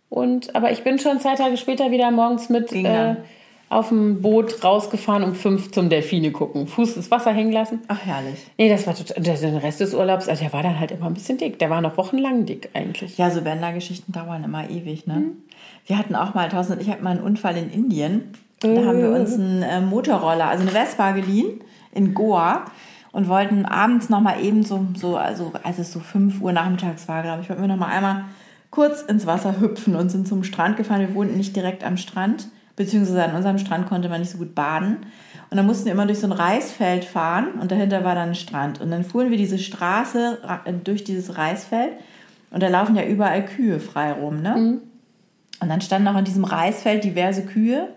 Und 0.09 0.55
aber 0.55 0.71
ich 0.73 0.85
bin 0.85 0.99
schon 0.99 1.21
zwei 1.21 1.35
Tage 1.35 1.57
später 1.57 1.91
wieder 1.91 2.11
morgens 2.11 2.49
mit 2.49 2.73
äh. 2.73 3.17
Auf 3.73 3.89
dem 3.89 4.21
Boot 4.21 4.63
rausgefahren 4.63 5.23
um 5.25 5.35
fünf 5.35 5.73
zum 5.73 5.89
Delfine 5.89 6.31
gucken. 6.31 6.67
Fuß 6.67 6.97
ins 6.97 7.11
Wasser 7.11 7.33
hängen 7.33 7.53
lassen. 7.53 7.81
Ach, 7.89 7.99
herrlich. 8.05 8.47
Nee, 8.59 8.69
das 8.69 8.87
war 8.87 8.95
total. 8.95 9.23
Der, 9.23 9.63
Rest 9.63 9.81
des 9.81 9.95
Urlaubs, 9.95 10.29
also 10.29 10.43
der 10.43 10.53
war 10.53 10.63
dann 10.63 10.79
halt 10.79 10.91
immer 10.91 11.07
ein 11.07 11.15
bisschen 11.15 11.39
dick. 11.39 11.59
Der 11.59 11.71
war 11.71 11.81
noch 11.81 11.97
wochenlang 11.97 12.45
dick 12.45 12.71
eigentlich. 12.75 13.17
Ja, 13.19 13.31
so 13.31 13.41
Bändergeschichten 13.41 14.13
dauern 14.13 14.45
immer 14.45 14.69
ewig, 14.69 15.07
ne? 15.07 15.15
Mhm. 15.15 15.33
Wir 15.87 15.99
hatten 15.99 16.15
auch 16.15 16.35
mal, 16.35 16.49
tausend, 16.49 16.83
ich 16.83 16.91
hatte 16.91 17.03
mal 17.03 17.11
einen 17.11 17.21
Unfall 17.21 17.57
in 17.57 17.71
Indien. 17.71 18.33
Da 18.61 18.69
haben 18.69 19.01
wir 19.01 19.11
uns 19.11 19.35
einen 19.35 19.63
äh, 19.63 19.81
Motorroller, 19.81 20.49
also 20.49 20.63
eine 20.63 20.71
Vespa 20.71 21.11
geliehen 21.13 21.61
in 21.93 22.15
Goa 22.15 22.67
und 23.11 23.29
wollten 23.29 23.65
abends 23.65 24.09
noch 24.09 24.21
mal 24.21 24.43
eben 24.43 24.63
so, 24.63 24.87
so 24.95 25.17
also 25.17 25.53
als 25.63 25.79
es 25.79 25.93
so 25.93 25.99
5 25.99 26.41
Uhr 26.41 26.53
nachmittags 26.53 27.09
war, 27.09 27.23
glaube 27.23 27.43
ich, 27.43 27.49
wollten 27.49 27.63
wir 27.63 27.69
noch 27.69 27.77
mal 27.77 27.89
einmal 27.89 28.25
kurz 28.71 29.03
ins 29.03 29.27
Wasser 29.27 29.61
hüpfen 29.61 29.97
und 29.97 30.11
sind 30.11 30.29
zum 30.29 30.45
Strand 30.45 30.77
gefahren. 30.77 31.01
Wir 31.01 31.15
wohnten 31.15 31.37
nicht 31.37 31.57
direkt 31.57 31.85
am 31.85 31.97
Strand, 31.97 32.49
beziehungsweise 32.77 33.25
an 33.25 33.35
unserem 33.35 33.59
Strand 33.59 33.87
konnte 33.89 34.09
man 34.09 34.21
nicht 34.21 34.31
so 34.31 34.39
gut 34.39 34.55
baden. 34.55 34.99
Und 35.51 35.57
dann 35.59 35.67
mussten 35.67 35.85
wir 35.87 35.93
immer 35.93 36.07
durch 36.07 36.19
so 36.21 36.27
ein 36.27 36.33
Reisfeld 36.33 37.05
fahren 37.05 37.49
und 37.61 37.71
dahinter 37.71 38.05
war 38.05 38.15
dann 38.15 38.31
ein 38.31 38.35
Strand. 38.35 38.81
Und 38.81 38.91
dann 38.91 39.05
fuhren 39.05 39.31
wir 39.31 39.37
diese 39.37 39.59
Straße 39.59 40.39
ra- 40.43 40.61
äh, 40.65 40.73
durch 40.73 41.05
dieses 41.05 41.37
Reisfeld 41.37 41.93
und 42.51 42.63
da 42.63 42.69
laufen 42.69 42.97
ja 42.97 43.05
überall 43.05 43.45
Kühe 43.45 43.79
frei 43.81 44.13
rum, 44.13 44.41
ne? 44.43 44.81
Und 45.61 45.69
dann 45.69 45.81
standen 45.81 46.09
auch 46.09 46.17
in 46.19 46.25
diesem 46.25 46.45
Reisfeld 46.45 47.05
diverse 47.05 47.45
Kühe 47.45 47.89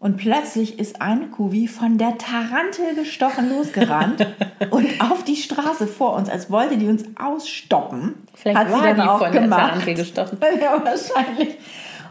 Und 0.00 0.16
plötzlich 0.18 0.78
ist 0.78 1.00
eine 1.00 1.28
Kuh 1.28 1.52
wie 1.52 1.68
von 1.68 1.96
der 1.96 2.18
Tarantel 2.18 2.94
gestochen 2.94 3.48
losgerannt 3.50 4.26
und 4.70 4.86
auf 5.00 5.24
die 5.24 5.36
Straße 5.36 5.86
vor 5.86 6.14
uns, 6.16 6.28
als 6.28 6.50
wollte 6.50 6.76
die 6.76 6.86
uns 6.88 7.04
ausstoppen. 7.18 8.14
Vielleicht 8.34 8.58
hat 8.58 8.66
sie 8.68 8.72
war 8.74 8.82
dann 8.82 8.96
die 8.96 9.02
auch 9.02 9.18
von 9.18 9.32
der 9.32 9.42
gemacht. 9.42 9.60
Tarantel 9.60 9.94
gestochen. 9.94 10.38
Ja, 10.60 10.82
wahrscheinlich. 10.84 11.56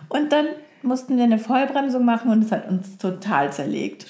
Und 0.09 0.31
dann 0.31 0.45
mussten 0.83 1.17
wir 1.17 1.23
eine 1.23 1.39
Vollbremsung 1.39 2.05
machen 2.05 2.31
und 2.31 2.43
es 2.43 2.51
hat 2.51 2.69
uns 2.69 2.97
total 2.97 3.51
zerlegt. 3.51 4.05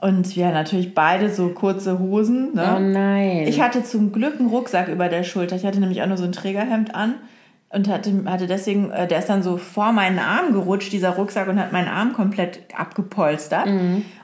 Und 0.00 0.34
wir 0.34 0.50
natürlich 0.50 0.94
beide 0.94 1.30
so 1.30 1.50
kurze 1.50 1.98
Hosen. 1.98 2.54
Ne? 2.54 2.74
Oh 2.76 2.80
nein. 2.80 3.46
Ich 3.46 3.60
hatte 3.60 3.84
zum 3.84 4.10
Glück 4.10 4.40
einen 4.40 4.48
Rucksack 4.48 4.88
über 4.88 5.08
der 5.08 5.22
Schulter. 5.22 5.54
Ich 5.54 5.64
hatte 5.64 5.78
nämlich 5.78 6.02
auch 6.02 6.08
nur 6.08 6.16
so 6.16 6.24
ein 6.24 6.32
Trägerhemd 6.32 6.94
an 6.94 7.14
und 7.72 7.88
hatte, 7.88 8.24
hatte 8.26 8.46
deswegen, 8.46 8.90
äh, 8.90 9.08
der 9.08 9.20
ist 9.20 9.28
dann 9.28 9.42
so 9.42 9.56
vor 9.56 9.92
meinen 9.92 10.18
Arm 10.18 10.52
gerutscht, 10.52 10.92
dieser 10.92 11.10
Rucksack, 11.10 11.48
und 11.48 11.58
hat 11.58 11.72
meinen 11.72 11.88
Arm 11.88 12.12
komplett 12.12 12.60
abgepolstert. 12.76 13.66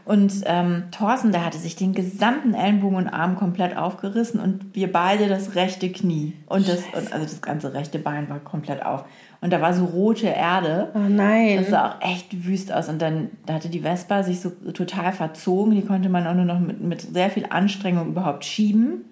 Und 0.04 0.42
ähm, 0.46 0.84
Thorsten, 0.90 1.32
der 1.32 1.44
hatte 1.44 1.58
sich 1.58 1.74
den 1.74 1.94
gesamten 1.94 2.54
Ellenbogen 2.54 2.96
und 2.96 3.08
Arm 3.08 3.36
komplett 3.36 3.76
aufgerissen 3.76 4.40
und 4.40 4.74
wir 4.74 4.92
beide 4.92 5.28
das 5.28 5.54
rechte 5.54 5.90
Knie. 5.90 6.34
Und 6.46 6.68
das, 6.68 6.80
und, 6.94 7.12
also 7.12 7.24
das 7.24 7.40
ganze 7.40 7.72
rechte 7.72 7.98
Bein 7.98 8.28
war 8.28 8.38
komplett 8.38 8.84
auf. 8.84 9.04
Und 9.40 9.52
da 9.52 9.60
war 9.60 9.72
so 9.72 9.84
rote 9.84 10.26
Erde. 10.26 10.90
oh 10.94 10.98
nein. 10.98 11.58
Das 11.58 11.70
sah 11.70 11.90
auch 11.90 12.00
echt 12.00 12.44
wüst 12.44 12.72
aus. 12.72 12.88
Und 12.88 13.00
dann 13.00 13.30
da 13.46 13.54
hatte 13.54 13.68
die 13.68 13.80
Vespa 13.80 14.22
sich 14.22 14.40
so 14.40 14.50
total 14.50 15.12
verzogen. 15.12 15.74
Die 15.74 15.82
konnte 15.84 16.08
man 16.08 16.26
auch 16.26 16.34
nur 16.34 16.44
noch 16.44 16.58
mit, 16.58 16.80
mit 16.80 17.00
sehr 17.02 17.30
viel 17.30 17.46
Anstrengung 17.48 18.08
überhaupt 18.08 18.44
schieben. 18.44 19.04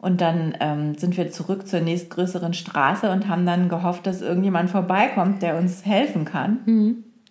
Und 0.00 0.20
dann 0.20 0.54
ähm, 0.60 0.94
sind 0.96 1.16
wir 1.16 1.30
zurück 1.32 1.66
zur 1.66 1.80
nächstgrößeren 1.80 2.54
Straße 2.54 3.10
und 3.10 3.28
haben 3.28 3.44
dann 3.44 3.68
gehofft, 3.68 4.06
dass 4.06 4.22
irgendjemand 4.22 4.70
vorbeikommt, 4.70 5.42
der 5.42 5.58
uns 5.58 5.84
helfen 5.84 6.24
kann. 6.24 6.58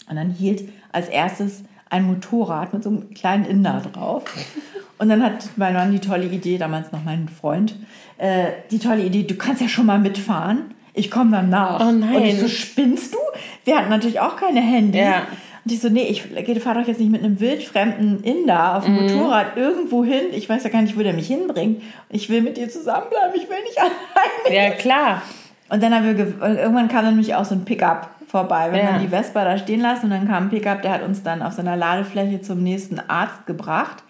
Und 0.10 0.16
dann 0.16 0.30
hielt 0.30 0.68
als 0.92 1.08
erstes 1.08 1.64
ein 1.90 2.04
Motorrad 2.04 2.74
mit 2.74 2.84
so 2.84 2.90
einem 2.90 3.10
kleinen 3.12 3.46
Inder 3.46 3.82
drauf. 3.94 4.24
Und 4.98 5.10
dann 5.10 5.24
hat 5.24 5.48
mein 5.56 5.74
Mann 5.74 5.92
die 5.92 6.00
tolle 6.00 6.26
Idee, 6.26 6.58
damals 6.58 6.92
noch 6.92 7.04
mein 7.04 7.30
Freund, 7.30 7.76
äh, 8.18 8.48
die 8.72 8.80
tolle 8.80 9.04
Idee, 9.04 9.24
du 9.24 9.36
kannst 9.36 9.62
ja 9.62 9.70
schon 9.70 9.86
mal 9.86 10.00
mitfahren. 10.00 10.74
Ich 10.98 11.10
komme 11.12 11.32
dann 11.32 11.50
nach. 11.50 11.80
Oh 11.80 11.92
nein. 11.92 12.16
Und 12.16 12.26
ich 12.26 12.40
so, 12.40 12.48
spinnst 12.48 13.14
du? 13.14 13.18
Wir 13.66 13.78
hatten 13.78 13.90
natürlich 13.90 14.20
auch 14.20 14.36
keine 14.36 14.62
Handys. 14.62 15.02
Ja. 15.02 15.28
Und 15.66 15.72
ich 15.74 15.80
so, 15.82 15.90
nee, 15.90 16.04
ich 16.04 16.24
fahre 16.62 16.80
doch 16.82 16.88
jetzt 16.88 17.00
nicht 17.00 17.12
mit 17.12 17.24
einem 17.24 17.40
wildfremden 17.40 18.24
Inder 18.24 18.78
auf 18.78 18.86
dem 18.86 18.96
Mhm. 18.96 19.02
Motorrad 19.16 19.58
irgendwo 19.58 20.04
hin. 20.04 20.24
Ich 20.32 20.48
weiß 20.50 20.64
ja 20.64 20.70
gar 20.70 20.82
nicht, 20.82 20.98
wo 20.98 21.04
der 21.04 21.14
mich 21.14 21.28
hinbringt. 21.28 21.82
Ich 22.10 22.30
will 22.30 22.42
mit 22.42 22.58
dir 22.58 22.70
zusammenbleiben. 22.70 23.32
Ich 23.36 23.50
will 23.50 23.62
nicht 23.64 23.78
alleine. 23.80 24.56
ja, 24.70 24.72
klar. 24.76 25.22
Und 25.70 25.84
dann 25.84 25.94
haben 25.94 26.06
wir, 26.06 26.18
irgendwann 26.58 26.88
kam 26.88 27.04
dann 27.04 27.16
nämlich 27.16 27.36
auch 27.36 27.44
so 27.44 27.54
ein 27.56 27.66
Pickup 27.66 28.10
vorbei. 28.28 28.72
Wir 28.72 28.80
Ja. 28.80 28.94
haben 28.94 29.02
die 29.02 29.10
Vespa 29.10 29.44
da 29.44 29.58
stehen 29.58 29.82
lassen 29.82 30.06
und 30.06 30.12
dann 30.12 30.28
kam 30.28 30.44
ein 30.44 30.50
Pickup, 30.50 30.82
der 30.82 30.92
hat 30.92 31.04
uns 31.04 31.24
dann 31.24 31.42
auf 31.42 31.54
seiner 31.54 31.76
Ladefläche 31.76 32.42
zum 32.42 32.64
nächsten 32.64 33.00
Arzt 33.10 33.46
gebracht. 33.46 34.04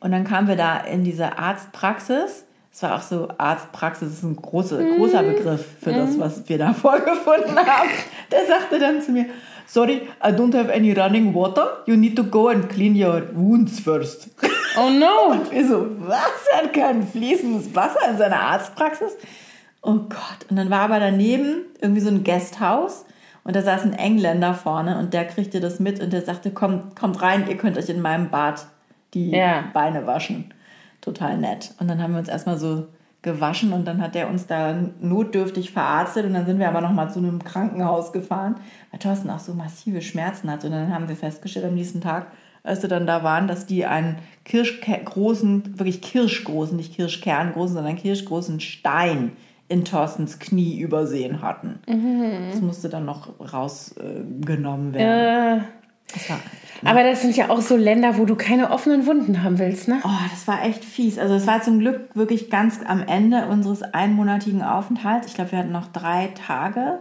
Und 0.00 0.10
dann 0.10 0.24
kamen 0.24 0.48
wir 0.48 0.56
da 0.56 0.78
in 0.78 1.04
diese 1.04 1.38
Arztpraxis. 1.38 2.44
Es 2.76 2.82
war 2.82 2.96
auch 2.96 3.00
so, 3.00 3.28
Arztpraxis 3.38 4.12
ist 4.12 4.22
ein 4.22 4.36
große, 4.36 4.96
großer 4.98 5.22
Begriff 5.22 5.64
für 5.80 5.94
das, 5.94 6.18
was 6.18 6.46
wir 6.46 6.58
da 6.58 6.74
vorgefunden 6.74 7.56
haben. 7.56 7.88
Der 8.30 8.44
sagte 8.44 8.78
dann 8.78 9.00
zu 9.00 9.12
mir, 9.12 9.24
sorry, 9.66 10.02
I 10.22 10.26
don't 10.28 10.54
have 10.54 10.70
any 10.70 10.92
running 10.92 11.34
water. 11.34 11.78
You 11.86 11.96
need 11.96 12.16
to 12.16 12.24
go 12.24 12.48
and 12.48 12.68
clean 12.68 12.94
your 12.94 13.22
wounds 13.32 13.80
first. 13.80 14.28
Oh 14.76 14.90
no. 14.90 15.40
Wir 15.50 15.66
so, 15.66 15.86
was? 16.00 16.18
Er 16.52 16.64
hat 16.64 16.74
kein 16.74 17.06
fließendes 17.06 17.74
Wasser 17.74 18.10
in 18.10 18.18
seiner 18.18 18.40
Arztpraxis? 18.42 19.16
Oh 19.80 19.94
Gott. 19.94 20.50
Und 20.50 20.56
dann 20.56 20.68
war 20.68 20.80
aber 20.80 21.00
daneben 21.00 21.62
irgendwie 21.80 22.02
so 22.02 22.10
ein 22.10 22.24
Gasthaus 22.24 23.06
und 23.42 23.56
da 23.56 23.62
saß 23.62 23.84
ein 23.84 23.94
Engländer 23.94 24.52
vorne 24.52 24.98
und 24.98 25.14
der 25.14 25.24
kriegte 25.24 25.60
das 25.60 25.80
mit 25.80 25.98
und 26.02 26.12
der 26.12 26.20
sagte, 26.20 26.50
kommt, 26.50 26.94
kommt 26.94 27.22
rein, 27.22 27.46
ihr 27.48 27.56
könnt 27.56 27.78
euch 27.78 27.88
in 27.88 28.02
meinem 28.02 28.28
Bad 28.28 28.66
die 29.14 29.30
Ja. 29.30 29.64
Beine 29.72 30.06
waschen. 30.06 30.52
Total 31.06 31.38
nett. 31.38 31.72
Und 31.78 31.88
dann 31.88 32.02
haben 32.02 32.12
wir 32.14 32.18
uns 32.18 32.28
erstmal 32.28 32.58
so 32.58 32.88
gewaschen 33.22 33.72
und 33.72 33.86
dann 33.86 34.02
hat 34.02 34.16
er 34.16 34.28
uns 34.28 34.46
da 34.46 34.76
notdürftig 35.00 35.70
verarztet 35.70 36.26
und 36.26 36.34
dann 36.34 36.46
sind 36.46 36.58
wir 36.58 36.68
aber 36.68 36.80
nochmal 36.80 37.10
zu 37.12 37.20
einem 37.20 37.42
Krankenhaus 37.42 38.12
gefahren, 38.12 38.56
weil 38.90 38.98
Thorsten 39.00 39.30
auch 39.30 39.38
so 39.38 39.54
massive 39.54 40.02
Schmerzen 40.02 40.50
hatte. 40.50 40.66
Und 40.66 40.72
dann 40.72 40.92
haben 40.92 41.08
wir 41.08 41.16
festgestellt 41.16 41.64
am 41.64 41.74
nächsten 41.74 42.00
Tag, 42.00 42.26
als 42.64 42.82
wir 42.82 42.88
dann 42.88 43.06
da 43.06 43.22
waren, 43.22 43.46
dass 43.46 43.66
die 43.66 43.86
einen 43.86 44.16
kirschgroßen, 44.44 45.78
wirklich 45.78 46.02
kirschgroßen, 46.02 46.76
nicht 46.76 46.94
Kirschkerngroßen, 46.94 47.76
sondern 47.76 47.94
kirschgroßen 47.96 48.58
Stein 48.58 49.32
in 49.68 49.84
Thorstens 49.84 50.40
Knie 50.40 50.78
übersehen 50.78 51.40
hatten. 51.42 51.78
Das 52.50 52.60
musste 52.60 52.88
dann 52.88 53.04
noch 53.04 53.28
rausgenommen 53.52 54.92
werden. 54.94 55.60
Äh, 55.60 55.64
Das 56.12 56.30
war, 56.30 56.38
aber 56.84 57.02
das 57.02 57.22
sind 57.22 57.36
ja 57.36 57.50
auch 57.50 57.60
so 57.60 57.76
Länder, 57.76 58.18
wo 58.18 58.24
du 58.24 58.34
keine 58.34 58.70
offenen 58.70 59.06
Wunden 59.06 59.42
haben 59.42 59.58
willst, 59.58 59.88
ne? 59.88 60.00
oh, 60.04 60.28
das 60.30 60.46
war 60.46 60.64
echt 60.64 60.84
fies. 60.84 61.18
Also 61.18 61.34
es 61.34 61.46
war 61.46 61.62
zum 61.62 61.78
Glück 61.78 62.14
wirklich 62.14 62.50
ganz 62.50 62.80
am 62.86 63.02
Ende 63.02 63.46
unseres 63.46 63.82
einmonatigen 63.82 64.62
Aufenthalts. 64.62 65.28
Ich 65.28 65.34
glaube, 65.34 65.52
wir 65.52 65.58
hatten 65.58 65.72
noch 65.72 65.88
drei 65.88 66.28
Tage. 66.46 67.00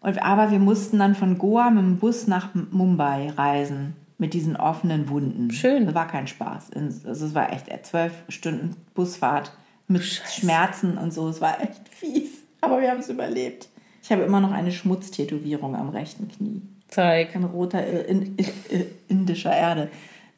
Und, 0.00 0.22
aber 0.22 0.50
wir 0.50 0.58
mussten 0.58 0.98
dann 0.98 1.14
von 1.14 1.38
Goa 1.38 1.70
mit 1.70 1.84
dem 1.84 1.98
Bus 1.98 2.26
nach 2.26 2.50
Mumbai 2.70 3.30
reisen. 3.36 3.94
Mit 4.18 4.34
diesen 4.34 4.56
offenen 4.56 5.08
Wunden. 5.08 5.50
Schön. 5.50 5.86
Das 5.86 5.94
war 5.94 6.06
kein 6.06 6.28
Spaß. 6.28 6.70
Also 7.04 7.26
es 7.26 7.34
war 7.34 7.52
echt 7.52 7.66
zwölf 7.84 8.12
Stunden 8.28 8.76
Busfahrt 8.94 9.52
mit 9.88 10.04
Schmerzen 10.04 10.96
und 10.96 11.12
so. 11.12 11.28
Es 11.28 11.40
war 11.40 11.60
echt 11.60 11.88
fies. 11.88 12.30
Aber 12.60 12.80
wir 12.80 12.90
haben 12.90 13.00
es 13.00 13.08
überlebt. 13.08 13.68
Ich 14.02 14.10
habe 14.12 14.22
immer 14.22 14.40
noch 14.40 14.52
eine 14.52 14.72
Schmutztätowierung 14.72 15.76
am 15.76 15.88
rechten 15.88 16.28
Knie. 16.28 16.62
Zeig. 16.92 17.34
Ein 17.34 17.44
roter 17.44 17.84
äh, 17.84 18.02
in, 18.02 18.36
in, 18.36 18.46
in, 18.68 18.86
indischer 19.08 19.54
Erde. 19.54 19.88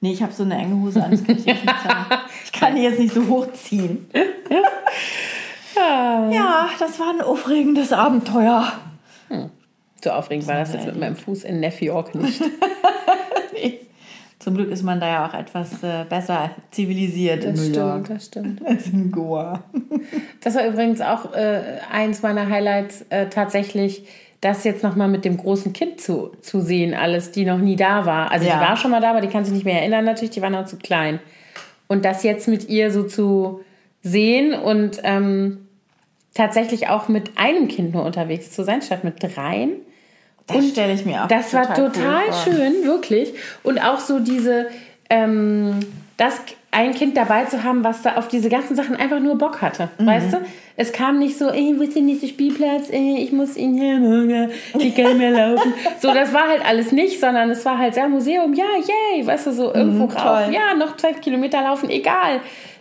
Nee, 0.01 0.13
ich 0.13 0.23
habe 0.23 0.33
so 0.33 0.43
eine 0.45 0.57
enge 0.57 0.81
Hose 0.83 1.03
an, 1.03 1.11
das 1.11 1.25
kann 1.25 1.37
ich 1.37 1.47
jetzt 1.47 1.65
nicht 1.65 1.83
sagen. 1.83 2.23
Ich 2.45 2.53
kann 2.53 2.75
die 2.75 2.83
jetzt 2.83 2.99
nicht 2.99 3.15
so 3.15 3.27
hochziehen. 3.27 4.07
Ja, 5.77 6.69
das 6.79 7.01
war 7.01 7.11
ein 7.11 7.21
aufregendes 7.21 7.93
Abenteuer. 7.93 8.73
So 10.03 10.11
aufregend 10.11 10.47
war 10.47 10.57
das 10.57 10.75
jetzt 10.75 10.87
mit 10.87 10.99
meinem 10.99 11.17
Fuß 11.17 11.45
in 11.45 11.61
New 11.61 11.71
York 11.81 12.15
nicht. 12.15 12.43
Nee. 13.55 13.81
Zum 14.41 14.57
Glück 14.57 14.69
ist 14.71 14.83
man 14.83 15.01
da 15.01 15.07
ja 15.07 15.27
auch 15.29 15.33
etwas 15.33 15.83
äh, 15.85 16.05
besser 16.09 16.51
zivilisiert 16.73 17.45
in 17.45 17.53
Das 17.53 17.61
New 17.61 17.71
stimmt, 17.71 17.77
York 17.77 18.09
das 18.09 18.27
stimmt. 18.27 18.67
als 18.67 18.89
in 18.89 19.13
Goa. 19.13 19.63
Das 20.43 20.57
war 20.57 20.67
übrigens 20.67 21.01
auch 21.01 21.33
äh, 21.35 21.63
eins 21.91 22.21
meiner 22.21 22.49
Highlights 22.51 23.03
äh, 23.11 23.29
tatsächlich, 23.29 24.07
das 24.45 24.65
jetzt 24.65 24.83
nochmal 24.83 25.09
mit 25.09 25.25
dem 25.25 25.37
großen 25.37 25.73
Kind 25.73 26.01
zu, 26.01 26.33
zu 26.43 26.61
sehen, 26.61 26.95
alles, 26.95 27.31
die 27.31 27.45
noch 27.45 27.59
nie 27.59 27.77
da 27.77 28.05
war. 28.07 28.31
Also 28.31 28.47
Ja. 28.47 28.55
die 28.57 28.61
war 28.61 28.77
schon 28.77 28.91
mal 28.91 29.01
da, 29.01 29.11
aber 29.11 29.21
die 29.21 29.29
kann 29.29 29.45
sich 29.45 29.55
nicht 29.55 29.65
mehr 29.65 29.81
erinnern 29.81 30.05
natürlich, 30.05 30.31
die 30.33 30.43
war 30.43 30.51
noch 30.51 30.67
zu 30.67 30.77
klein. 30.77 31.19
Und 31.89 32.05
das 32.05 32.23
jetzt 32.23 32.49
mit 32.49 32.69
ihr 32.69 32.91
so 32.91 33.05
zu 33.05 33.61
sehen 34.03 34.53
und 34.55 35.01
ähm, 35.03 35.67
tatsächlich 36.35 36.89
auch 36.89 37.09
mit 37.09 37.33
einem 37.37 37.69
Kind 37.69 37.95
nur 37.95 38.05
unterwegs 38.05 38.51
zu 38.51 38.65
sein, 38.65 38.83
statt 38.83 39.05
mit 39.05 39.23
dreien. 39.23 39.73
Das 40.47 40.69
stelle 40.69 40.93
ich 40.93 41.07
mir 41.07 41.25
auch 41.25 41.29
Das 41.29 41.55
war 41.55 41.69
cool 41.71 41.91
total 41.91 42.25
vor. 42.31 42.53
schön, 42.53 42.85
wirklich. 42.85 43.33
Und 43.63 43.79
auch 43.79 43.99
so 43.99 44.19
diese, 44.21 44.67
ähm, 45.09 45.81
das 46.19 46.41
ein 46.75 46.93
Kind 46.95 47.17
dabei 47.17 47.45
zu 47.45 47.63
haben, 47.65 47.85
was 47.85 48.03
da 48.03 48.17
auf 48.17 48.29
diese 48.29 48.49
ganzen 48.49 48.75
Sachen 48.77 48.97
einfach 48.97 49.21
nur 49.21 49.39
Bock 49.39 49.63
hatte. 49.63 49.89
Mhm. 49.99 50.07
Weißt 50.07 50.33
du? 50.33 50.39
Es 50.77 50.93
kam 50.93 51.21
nicht 51.21 51.39
so, 51.39 51.49
ey, 51.51 51.75
wo 51.79 51.83
ist 51.83 51.95
der 51.95 52.03
nächste 52.03 52.27
Spielplatz? 52.27 52.89
Ey, 52.91 53.19
ich 53.19 53.31
muss 53.33 53.57
ihn 53.57 53.75
hier, 53.75 54.51
ich 54.79 54.95
kann 54.97 55.17
mehr 55.17 55.31
laufen. 55.31 55.73
so, 56.01 56.13
das 56.13 56.33
war 56.33 56.49
halt 56.49 56.67
alles 56.67 56.91
nicht, 56.91 57.21
sondern 57.21 57.49
es 57.51 57.65
war 57.65 57.79
halt, 57.79 57.97
ja, 57.97 58.09
Museum, 58.09 58.53
ja, 58.55 58.65
yay, 59.15 59.25
weißt 59.27 59.47
du, 59.47 59.53
so 59.53 59.73
irgendwo 59.73 60.05
rauf. 60.07 60.15
Mhm, 60.15 60.53
toll. 60.53 60.55
Ja, 60.55 60.75
noch 60.75 60.97
zwölf 60.97 61.21
Kilometer 61.21 61.63
laufen, 61.63 61.91
egal. 61.91 62.41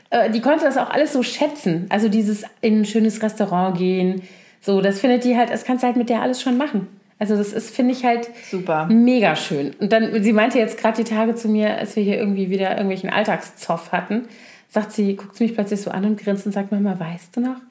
Äh, 0.10 0.32
Die 0.32 0.42
konnte 0.42 0.66
das 0.66 0.78
auch 0.78 0.90
alles 0.90 1.14
so 1.14 1.22
schätzen. 1.22 1.86
Also 1.90 2.10
dieses 2.10 2.44
in 2.62 2.82
ein 2.82 2.86
schönes 2.86 3.22
Restaurant 3.22 3.78
gehen. 3.78 4.24
So, 4.62 4.82
das 4.82 5.00
findet 5.00 5.24
die 5.24 5.38
halt, 5.38 5.52
das 5.52 5.64
kannst 5.64 5.84
du 5.84 5.88
halt 5.88 5.98
mit 5.98 6.10
der 6.10 6.22
alles 6.22 6.42
schon 6.42 6.58
machen. 6.58 6.88
Also 7.24 7.38
das 7.38 7.54
ist, 7.54 7.74
finde 7.74 7.94
ich 7.94 8.04
halt 8.04 8.30
Super. 8.52 8.86
mega 8.88 9.38
schön. 9.38 9.74
Und 9.80 9.94
dann, 9.94 10.22
sie 10.22 10.34
meinte 10.34 10.60
jetzt 10.60 10.78
gerade 10.78 11.02
die 11.02 11.10
Tage 11.10 11.36
zu 11.36 11.48
mir, 11.48 11.78
als 11.78 11.96
wir 11.96 12.04
hier 12.04 12.18
irgendwie 12.18 12.50
wieder 12.50 12.72
irgendwelchen 12.72 13.10
Alltagszoff 13.10 13.94
hatten, 13.94 14.28
sagt 14.68 14.92
sie, 14.92 15.16
guckt 15.16 15.38
sie 15.38 15.46
mich 15.46 15.54
plötzlich 15.54 15.82
so 15.82 15.90
an 15.90 16.04
und 16.04 16.20
grinst 16.20 16.46
und 16.46 16.52
sagt, 16.52 16.74
Mama, 16.74 17.00
weißt 17.00 17.38
du 17.38 17.40
noch, 17.40 17.62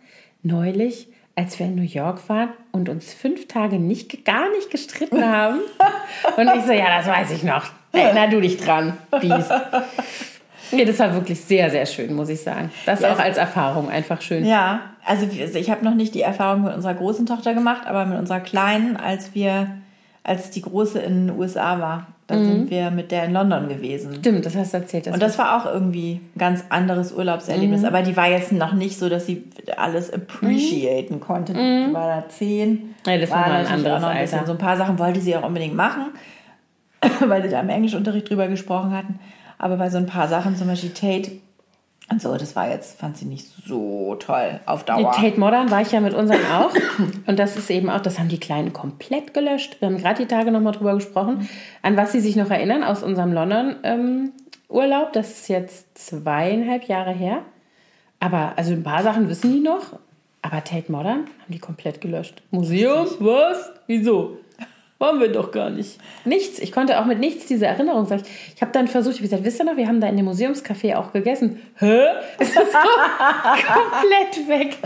neulich, 0.43 1.09
als 1.37 1.59
wir 1.59 1.67
in 1.67 1.75
New 1.75 1.83
York 1.83 2.31
waren 2.31 2.49
und 2.71 2.89
uns 2.89 3.13
fünf 3.13 3.47
Tage 3.47 3.77
nicht, 3.77 4.25
gar 4.25 4.49
nicht 4.53 4.71
gestritten 4.71 5.23
haben. 5.31 5.59
und 6.39 6.51
ich 6.57 6.65
so, 6.65 6.73
ja, 6.73 6.97
das 6.97 7.07
weiß 7.07 7.33
ich 7.33 7.43
noch. 7.43 7.67
Erinner 7.93 8.29
du 8.29 8.41
dich 8.41 8.57
dran, 8.57 8.97
Biest. 9.21 9.53
Nee, 10.75 10.87
das 10.87 10.99
war 10.99 11.13
wirklich 11.13 11.39
sehr, 11.39 11.69
sehr 11.69 11.85
schön, 11.85 12.15
muss 12.15 12.31
ich 12.31 12.41
sagen. 12.41 12.71
Das 12.87 13.01
Ja, 13.01 13.13
auch 13.13 13.19
als 13.19 13.37
Erfahrung 13.37 13.91
einfach 13.91 14.23
schön. 14.23 14.47
Ja, 14.47 14.92
also 15.05 15.27
ich 15.27 15.71
habe 15.71 15.85
noch 15.85 15.95
nicht 15.95 16.15
die 16.15 16.23
Erfahrung 16.23 16.65
mit 16.65 16.75
unserer 16.75 16.95
großen 16.95 17.27
Tochter 17.27 17.55
gemacht, 17.55 17.87
aber 17.87 18.07
mit 18.07 18.19
unserer 18.19 18.41
kleinen, 18.41 18.97
als 18.97 19.35
wir, 19.35 19.69
als 20.25 20.51
die 20.51 20.63
große 20.63 20.99
in 21.01 21.27
den 21.27 21.39
USA 21.39 21.81
war, 21.81 22.07
da 22.29 22.39
sind 22.39 22.71
wir 22.71 22.91
mit 22.91 23.11
der 23.11 23.25
in 23.25 23.35
London 23.35 23.69
gewesen. 23.69 24.15
Stimmt, 24.15 24.47
das 24.47 24.57
hast 24.57 24.73
du 24.73 24.79
erzählt. 24.79 25.07
Das 25.07 25.13
Und 25.13 25.21
das 25.21 25.37
war 25.39 25.59
auch 25.59 25.67
irgendwie 25.67 26.21
ein 26.35 26.39
ganz 26.39 26.65
anderes 26.71 27.13
Urlaubserlebnis. 27.13 27.85
Aber 27.85 28.01
die 28.01 28.17
war 28.17 28.31
jetzt 28.31 28.53
noch 28.53 28.73
nicht 28.73 28.99
so, 28.99 29.11
dass 29.11 29.27
sie 29.27 29.45
alles 29.77 30.11
appreciaten 30.11 31.21
konnte. 31.21 31.53
Die 31.53 31.93
war 31.93 32.23
da 32.23 32.29
zehn. 32.31 32.95
Ja, 33.07 33.19
das 33.19 33.31
war 33.31 33.49
mal 33.49 33.53
ein 33.53 33.67
anderes 33.67 34.03
ein 34.03 34.19
bisschen-. 34.19 34.47
So 34.47 34.53
ein 34.53 34.59
paar 34.59 34.79
Sachen 34.79 34.99
wollte 34.99 35.21
sie 35.21 35.37
auch 35.37 35.45
unbedingt 35.45 35.75
machen. 35.75 36.07
weil 37.27 37.43
sie 37.43 37.49
da 37.49 37.61
im 37.61 37.69
Englischunterricht 37.69 38.29
drüber 38.29 38.49
gesprochen 38.49 38.93
hatten. 38.93 39.19
Aber 39.59 39.77
bei 39.77 39.91
so 39.91 39.99
ein 39.99 40.07
paar 40.07 40.29
Sachen, 40.29 40.57
zum 40.57 40.69
Beispiel 40.69 40.91
Tate 40.91 41.33
und 42.13 42.23
so, 42.23 42.37
das 42.37 42.55
war 42.55 42.69
jetzt, 42.69 43.01
fand 43.01 43.17
sie 43.17 43.25
nicht 43.25 43.47
so 43.67 44.17
toll 44.17 44.61
auf 44.67 44.85
Dauer. 44.85 45.13
Tate 45.13 45.41
Modern 45.41 45.71
war 45.71 45.81
ich 45.81 45.93
ja 45.93 46.01
mit 46.01 46.15
unseren 46.15 46.45
auch. 46.53 46.73
Und 47.27 47.39
das 47.39 47.57
ist 47.57 47.71
eben 47.71 47.89
auch, 47.91 48.01
das 48.01 48.19
haben 48.19 48.29
die 48.29 48.39
Kleinen 48.39 48.73
komplett 48.73 49.35
gelöscht. 49.35 49.81
Wir 49.81 49.89
haben 49.89 49.99
gerade 49.99 50.23
die 50.23 50.29
Tage 50.29 50.53
nochmal 50.53 50.73
drüber 50.73 50.95
gesprochen, 50.95 51.49
an 51.81 51.97
was 51.97 52.13
sie 52.13 52.21
sich 52.21 52.37
noch 52.37 52.51
erinnern 52.51 52.85
aus 52.85 53.03
unserem 53.03 53.33
London-Urlaub. 53.33 55.13
das 55.13 55.31
ist 55.31 55.49
jetzt 55.49 55.99
zweieinhalb 55.99 56.85
Jahre 56.85 57.13
her. 57.13 57.43
Aber 58.21 58.53
also 58.57 58.73
ein 58.73 58.85
paar 58.85 59.03
Sachen 59.03 59.29
wissen 59.29 59.53
die 59.53 59.61
noch. 59.61 59.99
Aber 60.43 60.63
Tate 60.65 60.93
Modern 60.93 61.21
haben 61.21 61.49
die 61.49 61.59
komplett 61.59 62.01
gelöscht. 62.01 62.43
Museum? 62.51 63.07
Was? 63.21 63.73
Wieso? 63.87 64.39
Waren 65.03 65.19
wir 65.19 65.33
doch 65.33 65.51
gar 65.51 65.69
nicht. 65.69 65.99
Nichts. 66.25 66.61
Ich 66.61 66.71
konnte 66.71 67.01
auch 67.01 67.07
mit 67.07 67.19
nichts 67.19 67.47
diese 67.47 67.67
Erinnerung 67.67 68.07
sagen. 68.07 68.23
Ich 68.55 68.63
habe 68.63 68.71
dann 68.71 68.87
versucht, 68.87 69.17
ich 69.17 69.19
habe 69.19 69.29
gesagt, 69.29 69.45
wisst 69.45 69.61
ihr 69.61 69.65
noch, 69.65 69.77
wir 69.77 69.89
haben 69.89 70.01
da 70.01 70.07
in 70.07 70.17
dem 70.17 70.27
Museumscafé 70.27 70.95
auch 70.95 71.13
gegessen. 71.13 71.61
Hä? 71.81 72.05
Es 72.39 72.51
ist 72.51 72.55
so 72.55 72.63
komplett 72.71 74.49
weg. 74.49 74.79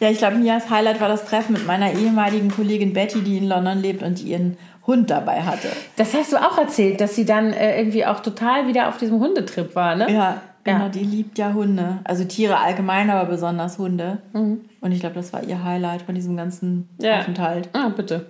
Ja, 0.00 0.10
ich 0.10 0.18
glaube, 0.18 0.38
Mias 0.38 0.68
Highlight 0.70 1.00
war 1.00 1.06
das 1.06 1.24
Treffen 1.24 1.52
mit 1.52 1.68
meiner 1.68 1.92
ehemaligen 1.92 2.50
Kollegin 2.50 2.92
Betty, 2.92 3.20
die 3.20 3.38
in 3.38 3.46
London 3.46 3.80
lebt 3.80 4.02
und 4.02 4.18
die 4.18 4.24
ihren 4.24 4.58
Hund 4.88 5.08
dabei 5.08 5.42
hatte. 5.42 5.68
Das 5.94 6.14
hast 6.14 6.32
du 6.32 6.36
auch 6.38 6.58
erzählt, 6.58 7.00
dass 7.00 7.14
sie 7.14 7.24
dann 7.24 7.52
äh, 7.52 7.78
irgendwie 7.78 8.06
auch 8.06 8.18
total 8.18 8.66
wieder 8.66 8.88
auf 8.88 8.96
diesem 8.96 9.20
Hundetrip 9.20 9.76
war, 9.76 9.94
ne? 9.94 10.12
Ja, 10.12 10.40
genau, 10.72 10.84
Ja. 10.84 10.88
die 10.88 11.04
liebt 11.04 11.38
ja 11.38 11.52
Hunde. 11.52 11.98
Also 12.04 12.24
Tiere 12.24 12.58
allgemein, 12.58 13.10
aber 13.10 13.28
besonders 13.28 13.78
Hunde. 13.78 14.18
Und 14.32 14.92
ich 14.92 15.00
glaube, 15.00 15.14
das 15.16 15.32
war 15.32 15.42
ihr 15.42 15.62
Highlight 15.64 16.02
von 16.02 16.14
diesem 16.14 16.36
ganzen 16.36 16.88
Ja. 17.00 17.18
Aufenthalt. 17.20 17.68
Ah, 17.72 17.88
bitte. 17.88 18.26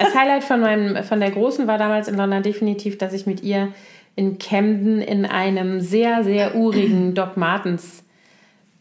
Das 0.00 0.14
Highlight 0.14 0.44
von, 0.44 0.60
meinem, 0.60 1.02
von 1.04 1.20
der 1.20 1.30
Großen 1.30 1.66
war 1.66 1.78
damals 1.78 2.08
in 2.08 2.16
London 2.16 2.42
definitiv, 2.42 2.98
dass 2.98 3.12
ich 3.12 3.26
mit 3.26 3.42
ihr 3.42 3.68
in 4.16 4.38
Camden 4.38 5.00
in 5.00 5.26
einem 5.26 5.80
sehr, 5.80 6.24
sehr 6.24 6.54
urigen 6.56 7.14
Doc 7.14 7.36
Martens 7.36 8.02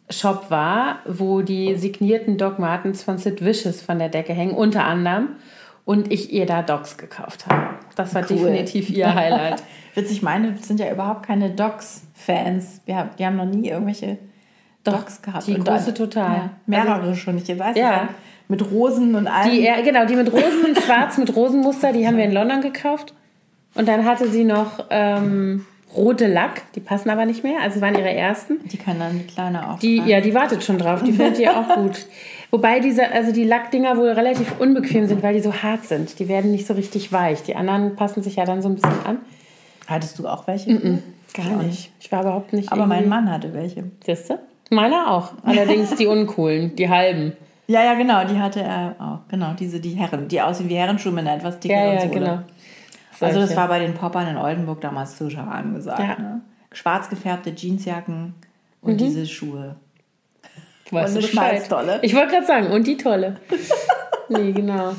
Shop 0.10 0.46
war, 0.50 1.00
wo 1.08 1.41
die 1.41 1.76
signierten 1.76 2.38
Doc 2.38 2.60
Martens 2.60 3.02
von 3.04 3.18
Sid 3.18 3.44
Vicious 3.44 3.82
von 3.82 4.00
der 4.00 4.10
Decke 4.10 4.34
hängen, 4.34 4.54
unter 4.54 4.84
anderem. 4.86 5.30
Und 5.86 6.12
ich 6.14 6.32
ihr 6.32 6.46
da 6.46 6.62
Docs 6.62 6.98
gekauft 6.98 7.46
habe. 7.48 7.76
Das 7.96 8.16
war 8.16 8.22
Cool. 8.22 8.38
definitiv 8.38 8.89
ihr 8.89 9.14
Highlight. 9.14 9.62
Witzig, 9.96 10.22
meine 10.24 10.56
sind 10.58 10.80
ja 10.80 10.91
überhaupt 10.91 11.26
keine 11.26 11.50
Dogs-Fans. 11.52 12.82
Wir 12.86 12.98
haben, 12.98 13.10
die 13.18 13.26
haben 13.26 13.36
noch 13.36 13.46
nie 13.46 13.70
irgendwelche 13.70 14.18
Dogs 14.84 15.22
gehabt. 15.22 15.48
die 15.48 15.56
Und 15.56 15.66
große 15.66 15.86
dann- 15.88 15.96
total. 15.96 16.36
Ja, 16.36 16.50
mehrere 16.66 17.16
schon, 17.16 17.38
ich 17.38 17.48
weiß 17.48 17.76
Ja. 17.78 17.91
ja. 17.91 18.10
Mit 18.50 18.70
Rosen 18.72 19.16
und 19.16 19.28
allem. 19.28 19.52
Die, 19.52 19.62
ja, 19.62 19.80
genau, 19.82 20.06
die 20.06 20.16
mit 20.16 20.32
Rosen, 20.32 20.76
schwarz 20.84 21.18
mit 21.18 21.34
Rosenmuster, 21.36 21.94
die 21.94 22.06
haben 22.06 22.18
wir 22.18 22.26
in 22.26 22.34
London 22.34 22.62
gekauft. 22.62 23.14
Und 23.76 23.88
dann 23.88 24.06
hatte 24.06 24.28
sie 24.30 24.44
noch 24.44 24.86
ähm, 24.89 25.66
rote 25.96 26.28
Lack, 26.28 26.62
die 26.74 26.80
passen 26.82 27.10
aber 27.10 27.26
nicht 27.26 27.44
mehr, 27.44 27.62
also 27.62 27.80
waren 27.82 27.96
ihre 27.96 28.12
ersten. 28.14 28.60
Die 28.68 28.78
kann 28.78 29.00
dann 29.00 29.18
die 29.20 29.26
Kleine 29.26 29.70
auch. 29.72 29.80
Die, 29.80 29.98
ja, 29.98 30.20
die 30.22 30.34
wartet 30.34 30.64
schon 30.64 30.78
drauf, 30.78 31.02
die 31.04 31.14
findet 31.14 31.39
ihr 31.39 31.58
auch 31.58 31.76
gut. 31.76 32.06
Wobei 32.52 32.80
diese, 32.82 33.10
also 33.12 33.32
die 33.32 33.46
Lackdinger 33.46 33.98
wohl 33.98 34.10
relativ 34.10 34.60
unbequem 34.60 35.08
sind, 35.08 35.24
weil 35.24 35.34
die 35.34 35.39
so 35.39 35.54
hart 35.54 35.86
sind. 35.86 36.20
Die 36.20 36.28
werden 36.28 36.52
nicht 36.52 36.68
so 36.68 36.74
richtig 36.74 37.12
weich. 37.12 37.41
Die 37.44 37.56
anderen 37.56 37.96
passen 37.96 38.22
sich 38.22 38.36
ja 38.36 38.46
dann 38.46 38.62
so 38.62 38.70
ein 38.70 38.76
bisschen 38.76 39.06
an. 39.06 39.18
Hattest 39.88 40.18
du 40.20 40.28
auch 40.28 40.48
welche? 40.48 41.00
Gar 41.34 41.64
nicht. 41.64 41.92
Ich 42.00 42.12
war 42.12 42.22
überhaupt 42.22 42.54
nicht. 42.54 42.72
Aber 42.72 42.86
mein 42.86 43.08
Mann 43.10 43.30
hatte 43.32 43.54
welche. 43.54 43.84
Siehst 44.06 44.30
du? 44.30 44.40
Meiner 44.70 45.12
auch. 45.12 45.34
Allerdings 45.44 45.96
die 45.96 46.08
uncoolen, 46.08 46.76
die 46.76 46.90
halben. 46.90 47.34
Ja, 47.68 47.84
ja, 47.84 47.94
genau, 47.96 48.26
die 48.26 48.40
hatte 48.40 48.62
er 48.62 48.96
auch. 49.00 49.20
Genau, 49.30 49.54
diese, 49.58 49.80
die 49.80 49.92
Herren, 49.92 50.28
die 50.28 50.42
aussehen 50.42 50.70
wie 50.70 50.76
Herrenschuhe 50.76 51.12
mit 51.12 51.26
einer 51.28 51.36
etwas 51.38 51.56
Ja, 51.56 51.60
dickeren 51.62 51.94
ja, 51.94 52.00
Sohle. 52.02 52.12
genau. 52.12 52.40
Also 53.20 53.40
das 53.40 53.56
war 53.56 53.68
bei 53.68 53.80
den 53.80 53.94
Poppern 53.94 54.28
in 54.28 54.38
Oldenburg 54.38 54.82
damals 54.82 55.18
total 55.18 55.48
angesagt. 55.48 56.00
Ja. 56.00 56.18
Ne? 56.20 56.42
Schwarz 56.72 57.10
gefärbte 57.10 57.52
Jeansjacken 57.56 58.34
Mhm. 58.82 58.90
und 58.90 58.98
diese 59.00 59.26
Schuhe. 59.26 59.76
Weißt 60.92 61.16
Und 61.16 61.20
eine 61.24 61.28
Bescheid. 61.28 61.32
Schmalzdolle. 61.32 62.00
Ich 62.02 62.14
wollte 62.14 62.34
gerade 62.34 62.46
sagen, 62.46 62.68
und 62.68 62.86
die 62.86 62.98
tolle. 62.98 63.38
nee, 64.30 64.52
genau. 64.52 64.94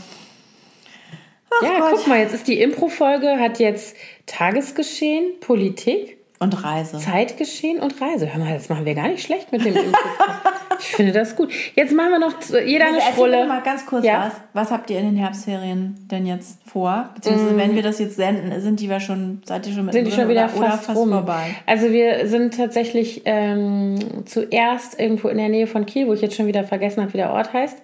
Ja, 1.62 1.80
Gott. 1.80 1.90
guck 1.92 2.07
mal, 2.07 2.18
jetzt 2.18 2.34
ist 2.34 2.48
die 2.48 2.61
Impro-Folge, 2.61 3.38
hat 3.38 3.59
jetzt 3.59 3.96
Tagesgeschehen, 4.26 5.38
Politik, 5.40 6.16
Und 6.40 6.62
Reise. 6.64 6.98
Zeitgeschehen 6.98 7.78
und 7.80 8.00
Reise. 8.00 8.32
Hör 8.32 8.42
mal, 8.44 8.55
das 8.55 8.68
machen 8.68 8.84
wir 8.84 8.94
gar 8.94 9.09
nicht 9.09 9.22
schlecht 9.22 9.52
mit 9.52 9.64
dem 9.64 9.74
Impro. 9.76 9.98
ich 10.80 10.86
finde 10.86 11.12
das 11.12 11.36
gut. 11.36 11.52
Jetzt 11.74 11.94
machen 11.94 12.11
wir 12.11 12.18
noch 12.18 12.34
jeder 12.66 12.86
eine 12.86 12.96
Also 12.96 13.07
Erzähl 13.09 13.14
Schrulle. 13.14 13.46
mal 13.46 13.62
ganz 13.62 13.86
kurz 13.86 14.05
Ja. 14.05 14.26
was. 14.26 14.40
Was 14.52 14.70
habt 14.70 14.90
ihr 14.90 14.98
in 14.98 15.07
den 15.07 15.16
Herbstferien 15.16 16.07
denn 16.11 16.26
jetzt 16.26 16.59
vor? 16.66 17.09
Mm. 17.11 17.14
Beziehungsweise 17.14 17.57
wenn 17.57 17.74
wir 17.74 17.82
das 17.82 17.98
jetzt 17.98 18.16
senden, 18.16 18.61
sind 18.61 18.80
die 18.80 18.90
wir 18.90 19.00
schon, 19.00 19.42
seid 19.44 19.66
ihr 19.66 19.72
schon 19.72 19.84
mit 19.86 19.94
sind 19.94 20.07
die 20.07 20.12
schon 20.12 20.28
wieder 20.28 20.44
oder, 20.44 20.68
fast, 20.70 20.88
oder 20.88 20.94
fast 20.96 21.09
vorbei? 21.11 21.55
Also 21.66 21.90
wir 21.92 22.26
sind 22.28 22.57
tatsächlich 22.57 23.22
ähm, 23.24 23.98
zuerst 24.26 24.98
irgendwo 24.98 25.28
in 25.28 25.38
der 25.38 25.48
Nähe 25.48 25.66
von 25.66 25.86
Kiel, 25.86 26.09
wo 26.09 26.12
ich 26.12 26.20
jetzt 26.20 26.34
schon 26.36 26.46
wieder 26.46 26.64
vergessen 26.64 27.00
habe, 27.02 27.12
wie 27.12 27.18
der 27.18 27.32
Ort 27.32 27.52
heißt. 27.52 27.78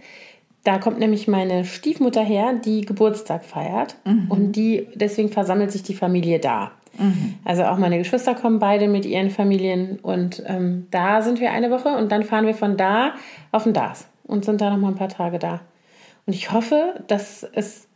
Da 0.65 0.79
kommt 0.79 0.99
nämlich 0.99 1.27
meine 1.27 1.65
Stiefmutter 1.65 2.23
her, 2.23 2.53
die 2.53 2.83
Geburtstag 2.83 3.45
feiert. 3.45 3.97
Und 4.29 4.53
die, 4.53 4.89
deswegen 4.95 5.31
versammelt 5.31 5.73
sich 5.73 5.83
die 5.83 5.95
Familie 5.95 6.39
da. 6.39 6.73
Also 7.45 7.65
auch 7.65 7.79
meine 7.79 7.99
Geschwister 7.99 8.35
kommen 8.35 8.59
beide 8.59 8.89
mit 8.89 9.07
ihren 9.07 9.31
Familien. 9.31 9.99
Und 10.01 10.43
ähm, 10.47 10.87
da 10.91 11.23
sind 11.23 11.41
wir 11.41 11.53
eine 11.53 11.71
Woche 11.71 11.89
und 11.89 12.13
dann 12.13 12.25
fahren 12.25 12.47
wir 12.47 12.55
von 12.55 12.77
da 12.77 13.15
auf 13.53 13.65
den 13.65 13.73
Dars 13.73 14.07
und 14.25 14.45
sind 14.45 14.61
da 14.61 14.71
noch 14.71 14.77
mal 14.77 14.89
ein 14.89 14.97
paar 14.97 15.09
Tage 15.09 15.39
da. 15.39 15.61
Und 16.27 16.35
ich 16.35 16.53
hoffe, 16.53 17.03
dass 17.07 17.43
es 17.55 17.89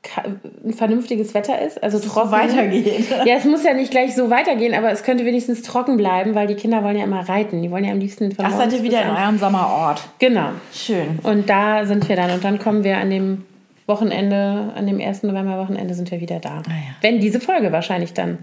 ein 0.65 0.73
vernünftiges 0.75 1.35
Wetter 1.35 1.61
ist. 1.61 1.83
Also 1.83 1.99
so 1.99 2.09
trocken. 2.09 2.31
weitergeht. 2.33 3.07
Ja, 3.25 3.37
es 3.37 3.45
muss 3.45 3.65
ja 3.65 3.75
nicht 3.75 3.91
gleich 3.91 4.15
so 4.15 4.31
weitergehen, 4.31 4.75
aber 4.75 4.91
es 4.91 5.03
könnte 5.03 5.25
wenigstens 5.25 5.63
trocken 5.63 5.97
bleiben, 5.97 6.35
weil 6.35 6.47
die 6.47 6.55
Kinder 6.55 6.83
wollen 6.85 6.97
ja 6.97 7.05
immer 7.05 7.29
reiten. 7.29 7.63
Die 7.63 7.71
wollen 7.71 7.85
ja 7.85 7.93
am 7.93 7.99
liebsten 7.99 8.33
von 8.33 8.45
Ach, 8.47 8.53
seid 8.57 8.73
ihr 8.73 8.83
wieder 8.83 9.03
in 9.03 9.11
eurem 9.11 9.39
Sommerort. 9.39 10.03
Genau. 10.19 10.49
Schön. 10.73 11.19
Und 11.23 11.49
da 11.49 11.87
sind 11.87 12.09
wir 12.09 12.17
dann. 12.17 12.31
Und 12.31 12.45
dann 12.45 12.59
kommen 12.59 12.85
wir 12.85 12.99
an 12.99 13.11
dem 13.11 13.45
Wochenende, 13.87 14.73
an 14.77 14.87
dem 14.87 15.01
1. 15.01 15.23
November-Wochenende 15.25 15.95
sind 15.95 16.11
wir 16.11 16.21
wieder 16.21 16.39
da. 16.41 16.63
Ah 16.67 16.71
ja. 16.71 16.95
Wenn 17.03 17.21
diese 17.21 17.41
Folge 17.41 17.71
wahrscheinlich 17.73 18.13
dann 18.15 18.39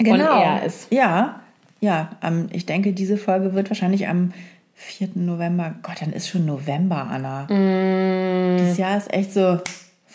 on 0.00 0.20
air 0.20 0.62
ist. 0.64 0.90
Genau. 0.90 1.02
Ja, 1.02 1.40
ja. 1.80 2.10
am- 2.20 2.48
ich 2.52 2.66
denke, 2.66 2.92
diese 2.92 3.16
Folge 3.16 3.54
wird 3.54 3.68
wahrscheinlich 3.70 4.06
am 4.08 4.32
4. 4.74 5.08
November. 5.14 5.74
Gott, 5.82 5.96
dann 6.00 6.12
ist 6.12 6.28
schon 6.28 6.46
November, 6.46 7.08
Anna. 7.10 7.44
Mm. 7.44 8.58
Dieses 8.58 8.76
Jahr 8.78 8.96
ist 8.96 9.12
echt 9.12 9.32
so 9.32 9.58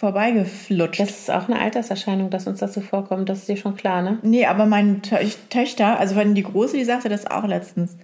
vorbeigeflutscht. 0.01 0.99
Das 0.99 1.11
ist 1.11 1.31
auch 1.31 1.47
eine 1.47 1.59
Alterserscheinung, 1.59 2.31
dass 2.31 2.47
uns 2.47 2.59
das 2.59 2.73
so 2.73 2.81
vorkommt. 2.81 3.29
Das 3.29 3.37
ist 3.37 3.47
dir 3.47 3.55
schon 3.55 3.75
klar, 3.75 4.01
ne? 4.01 4.17
Nee, 4.23 4.47
aber 4.47 4.65
meine 4.65 4.99
Tö 5.01 5.15
Töchter, 5.49 5.99
also 5.99 6.15
wenn 6.15 6.33
die 6.33 6.41
Große, 6.41 6.75
die 6.75 6.83
sagte 6.83 7.07
das 7.07 7.29
auch 7.29 7.45
letztens, 7.45 7.97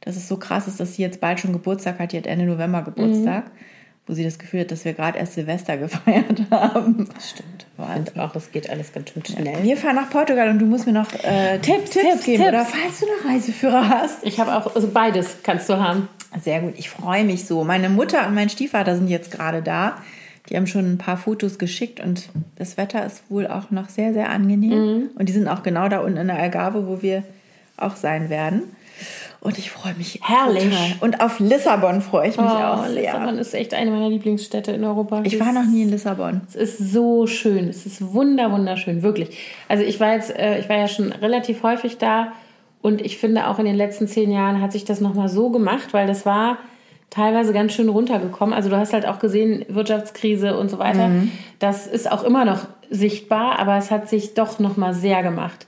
dass 0.00 0.16
es 0.16 0.26
so 0.26 0.36
krass 0.36 0.66
ist, 0.66 0.80
dass 0.80 0.96
sie 0.96 1.02
jetzt 1.02 1.20
bald 1.20 1.38
schon 1.38 1.52
Geburtstag 1.52 2.00
hat, 2.00 2.10
die 2.10 2.16
hat 2.18 2.26
Ende 2.26 2.44
November 2.44 2.82
Geburtstag, 2.82 3.52
wo 4.08 4.14
sie 4.14 4.24
das 4.24 4.40
Gefühl 4.40 4.62
hat, 4.62 4.72
dass 4.72 4.84
wir 4.84 4.94
gerade 4.94 5.16
erst 5.16 5.34
Silvester 5.34 5.76
gefeiert 5.78 6.42
haben. 6.50 7.08
Stimmt. 7.20 7.66
Wahnsinn. 7.76 8.14
Und 8.14 8.20
auch, 8.20 8.34
es 8.34 8.50
geht 8.50 8.68
alles 8.68 8.92
ganz 8.92 9.10
schön 9.10 9.24
schnell. 9.24 9.62
Wir 9.62 9.76
fahren 9.76 9.94
nach 9.94 10.10
Portugal 10.10 10.50
und 10.50 10.58
du 10.58 10.66
musst 10.66 10.86
mir 10.86 10.92
noch 10.92 11.12
äh, 11.22 11.60
Tipps, 11.60 11.90
Tipps, 11.90 12.24
geben, 12.24 12.42
Tipps. 12.42 12.48
oder 12.48 12.64
falls 12.64 12.98
du 12.98 13.06
noch 13.06 13.32
Reiseführer 13.32 13.88
hast. 13.88 14.24
Ich 14.24 14.40
habe 14.40 14.56
auch, 14.56 14.74
also 14.74 14.88
beides 14.88 15.36
kannst 15.44 15.68
du 15.68 15.78
haben. 15.78 16.08
Sehr 16.42 16.60
gut, 16.62 16.74
ich 16.76 16.90
freue 16.90 17.22
mich 17.22 17.44
so. 17.46 17.62
Meine 17.62 17.88
Mutter 17.88 18.26
und 18.26 18.34
mein 18.34 18.48
Stiefvater 18.48 18.96
sind 18.96 19.06
jetzt 19.06 19.30
gerade 19.30 19.62
da. 19.62 19.98
Die 20.50 20.56
haben 20.56 20.66
schon 20.66 20.92
ein 20.92 20.98
paar 20.98 21.16
Fotos 21.16 21.58
geschickt 21.58 22.00
und 22.00 22.28
das 22.56 22.76
Wetter 22.76 23.04
ist 23.06 23.30
wohl 23.30 23.46
auch 23.46 23.70
noch 23.70 23.88
sehr, 23.88 24.12
sehr 24.12 24.28
angenehm. 24.28 25.10
Und 25.18 25.28
die 25.28 25.32
sind 25.32 25.48
auch 25.48 25.62
genau 25.62 25.88
da 25.88 26.00
unten 26.00 26.18
in 26.18 26.26
der 26.26 26.38
Algarve, 26.38 26.86
wo 26.86 27.00
wir 27.00 27.22
auch 27.76 27.96
sein 27.96 28.28
werden. 28.28 28.62
Und 29.40 29.58
ich 29.58 29.70
freue 29.70 29.94
mich 29.94 30.20
Herrlich. 30.22 30.64
total. 30.64 30.92
Und 31.00 31.20
auf 31.20 31.38
Lissabon 31.38 32.00
freue 32.00 32.30
ich 32.30 32.36
mich 32.36 32.46
auch 32.46 32.86
sehr. 32.86 32.90
Oh, 32.90 32.94
Lissabon 32.94 33.38
ist 33.38 33.54
echt 33.54 33.74
eine 33.74 33.90
meiner 33.90 34.08
Lieblingsstädte 34.08 34.72
in 34.72 34.84
Europa. 34.84 35.20
Ich 35.24 35.38
war 35.38 35.52
noch 35.52 35.66
nie 35.66 35.82
in 35.82 35.90
Lissabon. 35.90 36.42
Es 36.48 36.54
ist 36.56 36.92
so 36.92 37.26
schön. 37.26 37.68
Es 37.68 37.84
ist 37.84 38.14
wunder, 38.14 38.50
wunderschön, 38.52 39.02
wirklich. 39.02 39.36
Also 39.68 39.84
ich 39.84 40.00
war 40.00 40.14
jetzt, 40.14 40.34
äh, 40.34 40.60
ich 40.60 40.68
war 40.68 40.76
ja 40.76 40.88
schon 40.88 41.12
relativ 41.12 41.62
häufig 41.62 41.98
da 41.98 42.32
und 42.80 43.00
ich 43.02 43.18
finde 43.18 43.48
auch 43.48 43.58
in 43.58 43.66
den 43.66 43.76
letzten 43.76 44.08
zehn 44.08 44.30
Jahren 44.30 44.62
hat 44.62 44.72
sich 44.72 44.84
das 44.84 45.00
nochmal 45.00 45.28
so 45.28 45.50
gemacht, 45.50 45.92
weil 45.92 46.06
das 46.06 46.24
war 46.24 46.58
teilweise 47.14 47.52
ganz 47.52 47.72
schön 47.72 47.88
runtergekommen. 47.88 48.54
Also 48.54 48.68
du 48.70 48.76
hast 48.76 48.92
halt 48.92 49.06
auch 49.06 49.18
gesehen, 49.18 49.64
Wirtschaftskrise 49.68 50.58
und 50.58 50.68
so 50.70 50.78
weiter. 50.78 51.10
Das 51.58 51.86
ist 51.86 52.10
auch 52.10 52.24
immer 52.24 52.44
noch 52.44 52.66
sichtbar, 52.90 53.58
aber 53.58 53.76
es 53.76 53.90
hat 53.90 54.08
sich 54.08 54.34
doch 54.34 54.58
nochmal 54.58 54.94
sehr 54.94 55.22
gemacht. 55.22 55.66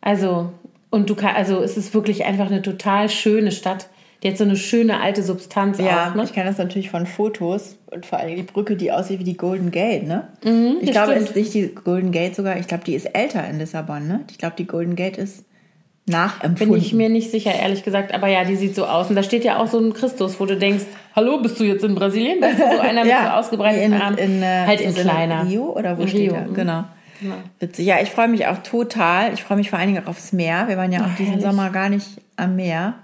Also, 0.00 0.50
und 0.90 1.08
du 1.08 1.14
kann, 1.14 1.34
also 1.34 1.60
es 1.62 1.76
ist 1.76 1.94
wirklich 1.94 2.24
einfach 2.24 2.46
eine 2.46 2.62
total 2.62 3.08
schöne 3.08 3.52
Stadt. 3.52 3.88
Die 4.22 4.28
hat 4.30 4.38
so 4.38 4.44
eine 4.44 4.56
schöne 4.56 5.00
alte 5.00 5.22
Substanz 5.22 5.78
Ja, 5.78 6.10
auch. 6.10 6.14
Ne? 6.14 6.24
ich 6.24 6.32
kenne 6.32 6.48
das 6.48 6.56
natürlich 6.58 6.90
von 6.90 7.06
Fotos 7.06 7.76
und 7.90 8.06
vor 8.06 8.18
allem 8.18 8.36
die 8.36 8.42
Brücke, 8.42 8.74
die 8.76 8.90
aussieht 8.92 9.20
wie 9.20 9.24
die 9.24 9.36
Golden 9.36 9.70
Gate, 9.70 10.06
ne? 10.06 10.28
ich 10.42 10.50
Mhm, 10.50 10.76
das 10.82 10.90
glaube, 10.92 11.12
es 11.12 11.24
stimmt. 11.24 11.28
ist 11.30 11.36
nicht 11.36 11.54
die 11.54 11.74
Golden 11.74 12.10
Gate 12.10 12.34
sogar, 12.34 12.56
ich 12.58 12.66
glaube, 12.66 12.84
die 12.84 12.94
ist 12.94 13.06
älter 13.14 13.46
in 13.48 13.58
Lissabon, 13.58 14.06
ne? 14.06 14.20
Ich 14.30 14.38
glaube, 14.38 14.54
die 14.56 14.66
Golden 14.66 14.96
Gate 14.96 15.18
ist 15.18 15.44
nachempfunden. 16.06 16.74
Bin 16.74 16.82
ich 16.82 16.92
mir 16.92 17.08
nicht 17.08 17.30
sicher, 17.30 17.52
ehrlich 17.54 17.82
gesagt. 17.82 18.12
Aber 18.12 18.28
ja, 18.28 18.44
die 18.44 18.56
sieht 18.56 18.74
so 18.74 18.84
aus. 18.86 19.08
Und 19.08 19.16
da 19.16 19.22
steht 19.22 19.44
ja 19.44 19.58
auch 19.58 19.66
so 19.68 19.78
ein 19.78 19.92
Christus, 19.94 20.38
wo 20.38 20.46
du 20.46 20.56
denkst, 20.56 20.84
hallo, 21.16 21.38
bist 21.40 21.58
du 21.58 21.64
jetzt 21.64 21.84
in 21.84 21.94
Brasilien? 21.94 22.40
Das 22.40 22.52
ist 22.52 22.58
so 22.58 22.80
einer 22.80 23.04
mit 23.04 23.12
so 23.24 23.28
ausgebreiteten 23.30 23.92
in, 23.94 24.00
Armen. 24.00 24.18
in, 24.18 24.42
äh, 24.42 24.64
halt 24.66 24.80
ist 24.80 24.98
in 24.98 25.04
kleiner. 25.04 25.46
Rio 25.46 25.64
oder 25.76 25.96
wo 25.96 26.02
In 26.02 26.08
steht 26.08 26.30
Rio, 26.30 26.34
er? 26.34 26.46
mhm. 26.46 26.54
Genau. 26.54 26.84
Witzig. 27.58 27.86
Ja, 27.86 28.02
ich 28.02 28.10
freue 28.10 28.28
mich 28.28 28.46
auch 28.46 28.58
total. 28.58 29.32
Ich 29.32 29.42
freue 29.42 29.56
mich 29.56 29.70
vor 29.70 29.78
allen 29.78 29.88
Dingen 29.94 30.04
auch 30.04 30.08
aufs 30.08 30.32
Meer. 30.32 30.68
Wir 30.68 30.76
waren 30.76 30.92
ja 30.92 31.00
auch 31.00 31.14
diesen 31.16 31.34
herrlich. 31.34 31.42
Sommer 31.44 31.70
gar 31.70 31.88
nicht 31.88 32.06
am 32.36 32.56
Meer. 32.56 32.94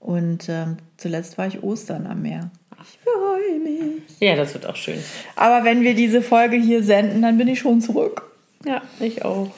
Und 0.00 0.48
ähm, 0.48 0.76
zuletzt 0.98 1.38
war 1.38 1.46
ich 1.46 1.62
Ostern 1.62 2.06
am 2.06 2.20
Meer. 2.22 2.50
Ich 2.82 2.98
freue 3.02 3.58
mich. 3.60 4.02
Ja, 4.20 4.36
das 4.36 4.52
wird 4.54 4.66
auch 4.66 4.76
schön. 4.76 4.98
Aber 5.34 5.64
wenn 5.64 5.80
wir 5.82 5.94
diese 5.94 6.20
Folge 6.20 6.56
hier 6.56 6.82
senden, 6.82 7.22
dann 7.22 7.38
bin 7.38 7.48
ich 7.48 7.60
schon 7.60 7.80
zurück. 7.80 8.22
Ja, 8.66 8.82
ich 9.00 9.24
auch. 9.24 9.50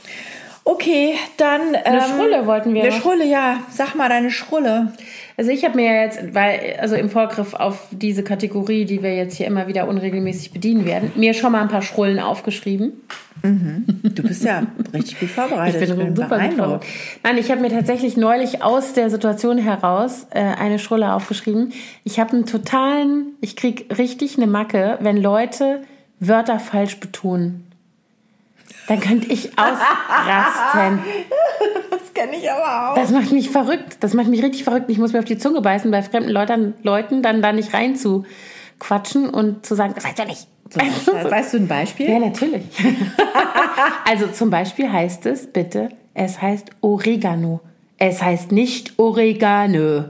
Okay, 0.70 1.14
dann. 1.36 1.74
Eine 1.74 2.02
Schrulle 2.02 2.46
wollten 2.46 2.74
wir 2.74 2.82
Eine 2.82 2.92
noch. 2.92 3.00
Schrulle, 3.00 3.26
ja. 3.26 3.58
Sag 3.70 3.96
mal 3.96 4.08
deine 4.08 4.30
Schrulle. 4.30 4.92
Also 5.36 5.50
ich 5.50 5.64
habe 5.64 5.74
mir 5.74 5.86
ja 5.86 6.02
jetzt, 6.02 6.32
weil, 6.32 6.76
also 6.78 6.94
im 6.94 7.10
Vorgriff 7.10 7.54
auf 7.54 7.88
diese 7.90 8.22
Kategorie, 8.22 8.84
die 8.84 9.02
wir 9.02 9.16
jetzt 9.16 9.36
hier 9.36 9.48
immer 9.48 9.66
wieder 9.66 9.88
unregelmäßig 9.88 10.52
bedienen 10.52 10.84
werden, 10.84 11.10
mir 11.16 11.34
schon 11.34 11.50
mal 11.50 11.62
ein 11.62 11.68
paar 11.68 11.82
Schrullen 11.82 12.20
aufgeschrieben. 12.20 12.92
Du 13.42 14.22
bist 14.22 14.44
ja 14.44 14.66
richtig 14.92 15.18
gut 15.18 15.30
vorbereitet. 15.30 15.82
Ich 15.82 15.96
bin, 15.96 16.14
super 16.14 16.28
beeindruckt. 16.28 16.84
Nein, 17.24 17.38
ich 17.38 17.50
habe 17.50 17.62
mir 17.62 17.70
tatsächlich 17.70 18.16
neulich 18.16 18.62
aus 18.62 18.92
der 18.92 19.10
Situation 19.10 19.58
heraus 19.58 20.26
äh, 20.30 20.40
eine 20.40 20.78
Schrulle 20.78 21.14
aufgeschrieben. 21.14 21.72
Ich 22.04 22.20
habe 22.20 22.32
einen 22.32 22.46
totalen, 22.46 23.32
ich 23.40 23.56
krieg 23.56 23.86
richtig 23.96 24.36
eine 24.36 24.46
Macke, 24.46 24.98
wenn 25.00 25.16
Leute 25.16 25.80
Wörter 26.20 26.60
falsch 26.60 27.00
betonen. 27.00 27.69
Dann 28.90 28.98
könnte 28.98 29.32
ich 29.32 29.56
ausrasten. 29.56 30.98
Das 31.90 32.12
kenne 32.12 32.36
ich 32.36 32.50
aber 32.50 32.90
auch. 32.90 32.94
Das 32.96 33.10
macht 33.12 33.30
mich 33.30 33.50
verrückt. 33.50 33.98
Das 34.00 34.14
macht 34.14 34.26
mich 34.26 34.42
richtig 34.42 34.64
verrückt. 34.64 34.86
Ich 34.90 34.98
muss 34.98 35.12
mir 35.12 35.20
auf 35.20 35.24
die 35.24 35.38
Zunge 35.38 35.60
beißen, 35.60 35.90
bei 35.92 36.02
fremden 36.02 36.30
Leuten, 36.30 36.74
Leuten 36.82 37.22
dann 37.22 37.40
da 37.40 37.52
nicht 37.52 37.72
rein 37.72 37.94
zu 37.94 38.24
quatschen 38.80 39.30
und 39.30 39.64
zu 39.64 39.76
sagen, 39.76 39.92
das 39.94 40.04
heißt 40.04 40.18
ja 40.18 40.24
nicht. 40.24 40.48
Weißt 40.74 41.54
du 41.54 41.58
ein 41.58 41.68
Beispiel? 41.68 42.10
Ja, 42.10 42.18
natürlich. 42.18 42.64
also 44.08 44.26
zum 44.26 44.50
Beispiel 44.50 44.90
heißt 44.90 45.24
es 45.26 45.46
bitte, 45.46 45.90
es 46.14 46.42
heißt 46.42 46.70
Oregano. 46.80 47.60
Es 47.96 48.20
heißt 48.22 48.50
nicht 48.50 48.98
Oregano. 48.98 50.06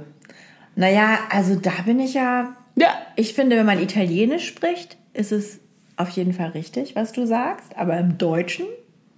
Naja, 0.75 1.19
also 1.29 1.57
da 1.57 1.73
bin 1.85 2.01
ich 2.01 2.15
ja. 2.15 2.57
Ja. 2.77 2.89
Ich 3.17 3.35
finde, 3.35 3.57
wenn 3.57 3.67
man 3.67 3.83
Italienisch 3.83 4.47
spricht, 4.47 4.97
ist 5.13 5.33
es 5.33 5.61
auf 6.01 6.11
jeden 6.11 6.33
Fall 6.33 6.49
richtig, 6.51 6.97
was 6.97 7.13
du 7.13 7.27
sagst. 7.27 7.77
Aber 7.77 7.97
im 7.99 8.19
Deutschen? 8.19 8.67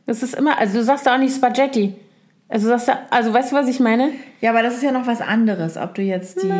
Das 0.06 0.22
ist 0.22 0.34
immer, 0.34 0.58
also 0.58 0.78
du 0.78 0.84
sagst 0.84 1.06
ja 1.06 1.14
auch 1.14 1.18
nicht 1.18 1.34
Spaghetti. 1.34 1.94
Also, 2.48 2.66
du 2.66 2.72
sagst 2.72 2.88
ja, 2.88 2.98
also 3.10 3.32
weißt 3.32 3.52
du, 3.52 3.56
was 3.56 3.66
ich 3.68 3.80
meine? 3.80 4.10
Ja, 4.42 4.50
aber 4.50 4.62
das 4.62 4.74
ist 4.74 4.82
ja 4.82 4.92
noch 4.92 5.06
was 5.06 5.20
anderes, 5.22 5.76
ob 5.78 5.94
du 5.94 6.02
jetzt 6.02 6.42
die. 6.42 6.52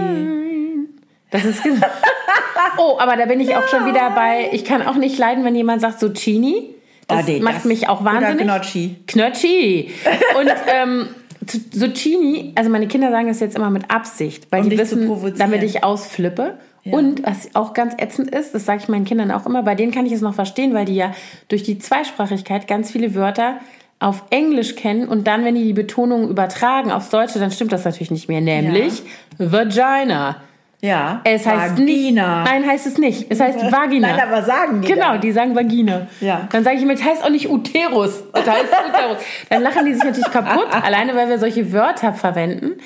Das 1.31 1.45
ist 1.45 1.63
genau. 1.63 1.87
oh, 2.79 2.97
aber 2.99 3.17
da 3.17 3.27
bin 3.27 3.41
ich 3.41 3.55
auch 3.57 3.67
schon 3.69 3.85
wieder 3.87 4.11
bei. 4.11 4.49
Ich 4.53 4.65
kann 4.65 4.83
auch 4.83 4.95
nicht 4.97 5.19
leiden, 5.19 5.45
wenn 5.45 5.55
jemand 5.55 5.81
sagt 5.83 6.01
Zucchini. 6.01 6.75
Das 7.09 7.21
Oh, 7.21 7.31
nee, 7.31 7.41
macht 7.41 7.57
das- 7.57 7.65
mich 7.65 7.89
auch 7.89 8.01
oder 8.01 8.13
wahnsinnig. 8.13 8.47
Gnocchi. 8.47 8.97
Gnocchi. 9.07 9.91
Und 10.39 10.51
ähm, 10.73 11.09
Zucchini, 11.47 12.53
also 12.55 12.71
meine 12.71 12.87
Kinder 12.87 13.11
sagen 13.11 13.29
das 13.29 13.41
jetzt 13.41 13.57
immer 13.57 13.71
mit 13.71 13.91
Absicht, 13.91 14.47
weil 14.51 14.63
Um 14.63 14.71
die 14.71 14.79
wissen, 14.79 15.11
damit 15.37 15.63
ich 15.63 15.83
ausflippe. 15.85 16.59
Und 16.85 17.25
was 17.25 17.55
auch 17.55 17.75
ganz 17.75 17.95
ätzend 17.99 18.35
ist, 18.35 18.55
das 18.55 18.65
sage 18.65 18.81
ich 18.83 18.89
meinen 18.89 19.05
Kindern 19.05 19.31
auch 19.31 19.47
immer, 19.47 19.63
bei 19.63 19.75
denen 19.75 19.93
kann 19.93 20.05
ich 20.05 20.13
es 20.13 20.21
noch 20.21 20.35
verstehen, 20.35 20.75
weil 20.75 20.85
die 20.85 20.97
ja 20.97 21.13
durch 21.49 21.63
die 21.63 21.79
Zweisprachigkeit 21.79 22.67
ganz 22.67 22.91
viele 22.91 23.15
Wörter 23.15 23.59
auf 24.01 24.25
Englisch 24.31 24.75
kennen 24.75 25.07
und 25.07 25.29
dann, 25.29 25.45
wenn 25.45 25.55
die 25.55 25.63
die 25.63 25.73
Betonung 25.75 26.29
übertragen 26.29 26.91
aufs 26.91 27.11
Deutsche, 27.11 27.39
dann 27.39 27.53
stimmt 27.53 27.71
das 27.71 27.85
natürlich 27.85 28.11
nicht 28.11 28.29
mehr, 28.29 28.41
nämlich 28.41 29.03
Vagina. 29.39 30.37
Ja. 30.81 31.21
Es 31.23 31.47
heißt 31.47 31.79
nicht, 31.79 31.89
Vagina. 31.89 32.43
nein, 32.43 32.67
heißt 32.67 32.89
es 32.89 32.99
nicht. 32.99 33.27
Es 33.31 33.39
heißt 33.39 33.71
Vagina. 33.71 34.09
Nein, 34.17 34.21
aber 34.21 34.43
sagen 34.43 34.83
die 34.83 34.89
Genau, 34.89 35.13
dann. 35.13 35.21
die 35.21 35.31
sagen 35.31 35.55
Vagina. 35.55 36.09
Ja. 36.21 36.49
Dann 36.51 36.65
sage 36.65 36.77
ich 36.77 36.83
immer, 36.83 36.95
es 36.95 37.05
heißt 37.05 37.25
auch 37.25 37.31
nicht 37.31 37.49
Uterus. 37.49 38.25
Es 38.33 38.51
heißt 38.51 38.73
Uterus. 38.89 39.19
Dann 39.49 39.63
lachen 39.63 39.87
die 39.87 39.95
sich 39.95 40.03
natürlich 40.03 40.31
kaputt, 40.33 40.67
alleine 40.83 41.15
weil 41.15 41.29
wir 41.29 41.39
solche 41.39 41.73
Wörter 41.73 42.13
verwenden. 42.13 42.81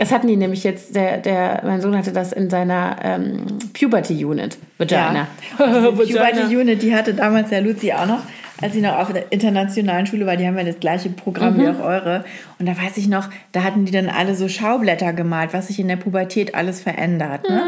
Das 0.00 0.12
hatten 0.12 0.28
die 0.28 0.36
nämlich 0.36 0.64
jetzt, 0.64 0.96
der, 0.96 1.18
der, 1.18 1.60
mein 1.62 1.82
Sohn 1.82 1.94
hatte 1.94 2.10
das 2.10 2.32
in 2.32 2.48
seiner 2.48 2.96
ähm, 3.02 3.44
Puberty 3.78 4.24
Unit. 4.24 4.56
Vagina. 4.78 5.26
Die 5.58 6.14
Puberty 6.14 6.56
Unit, 6.56 6.82
die 6.82 6.94
hatte 6.94 7.12
damals 7.12 7.50
der 7.50 7.60
Luzi 7.60 7.92
auch 7.92 8.06
noch, 8.06 8.20
als 8.62 8.72
sie 8.72 8.80
noch 8.80 8.96
auf 8.96 9.12
der 9.12 9.30
internationalen 9.30 10.06
Schule 10.06 10.24
war. 10.24 10.38
Die 10.38 10.46
haben 10.46 10.56
ja 10.56 10.64
das 10.64 10.80
gleiche 10.80 11.10
Programm 11.10 11.58
wie 11.58 11.68
auch 11.68 11.84
eure. 11.84 12.24
Und 12.58 12.64
da 12.64 12.72
weiß 12.78 12.96
ich 12.96 13.08
noch, 13.08 13.28
da 13.52 13.62
hatten 13.62 13.84
die 13.84 13.92
dann 13.92 14.08
alle 14.08 14.34
so 14.34 14.48
Schaublätter 14.48 15.12
gemalt, 15.12 15.52
was 15.52 15.66
sich 15.66 15.78
in 15.78 15.88
der 15.88 15.96
Pubertät 15.96 16.54
alles 16.54 16.80
verändert. 16.80 17.46
Ne? 17.46 17.60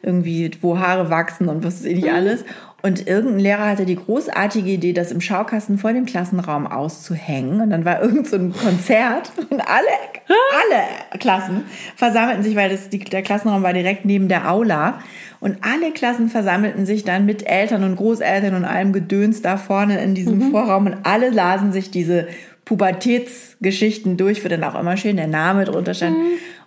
Irgendwie, 0.00 0.48
wo 0.60 0.78
Haare 0.78 1.10
wachsen 1.10 1.48
und 1.48 1.64
was 1.64 1.80
weiß 1.80 1.86
ich 1.86 1.96
nicht 1.96 2.12
alles. 2.12 2.44
Und 2.82 3.06
irgendein 3.06 3.40
Lehrer 3.40 3.66
hatte 3.66 3.84
die 3.84 3.96
großartige 3.96 4.70
Idee, 4.70 4.92
das 4.92 5.12
im 5.12 5.20
Schaukasten 5.20 5.78
vor 5.78 5.92
dem 5.92 6.06
Klassenraum 6.06 6.66
auszuhängen. 6.66 7.60
Und 7.60 7.70
dann 7.70 7.84
war 7.84 8.00
irgend 8.00 8.26
so 8.26 8.36
ein 8.36 8.52
Konzert 8.52 9.32
und 9.50 9.60
alle, 9.60 9.88
alle 10.28 11.18
Klassen 11.18 11.64
versammelten 11.96 12.42
sich, 12.42 12.56
weil 12.56 12.70
das, 12.70 12.88
die, 12.88 12.98
der 12.98 13.22
Klassenraum 13.22 13.62
war 13.62 13.72
direkt 13.72 14.04
neben 14.04 14.28
der 14.28 14.50
Aula. 14.50 15.00
Und 15.40 15.58
alle 15.62 15.92
Klassen 15.92 16.28
versammelten 16.28 16.86
sich 16.86 17.04
dann 17.04 17.26
mit 17.26 17.46
Eltern 17.46 17.84
und 17.84 17.96
Großeltern 17.96 18.54
und 18.54 18.64
allem 18.64 18.92
Gedöns 18.92 19.42
da 19.42 19.56
vorne 19.56 20.02
in 20.02 20.14
diesem 20.14 20.50
Vorraum. 20.50 20.86
Und 20.86 20.96
alle 21.04 21.30
lasen 21.30 21.72
sich 21.72 21.90
diese 21.90 22.28
Pubertätsgeschichten 22.64 24.16
durch, 24.16 24.44
wo 24.44 24.48
dann 24.48 24.64
auch 24.64 24.78
immer 24.78 24.96
schön 24.96 25.16
der 25.16 25.26
Name 25.26 25.64
drunter 25.64 25.94
stand. 25.94 26.16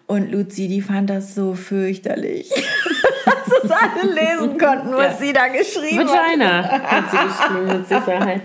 Und 0.05 0.32
Luzi, 0.32 0.68
die 0.68 0.82
fand 0.82 1.09
das 1.09 1.34
so 1.34 1.53
fürchterlich, 1.53 2.51
dass 3.26 3.63
es 3.63 3.71
alle 3.71 4.13
lesen 4.13 4.57
konnten, 4.57 4.95
was 4.95 5.19
sie 5.19 5.34
da 5.34 5.47
geschrieben 5.47 6.07
hat. 6.07 6.17
Vagina 6.17 6.63
hat 6.84 7.11
sie 7.11 7.17
geschrieben, 7.17 7.65
mit 7.67 7.88
Sicherheit. 7.88 8.41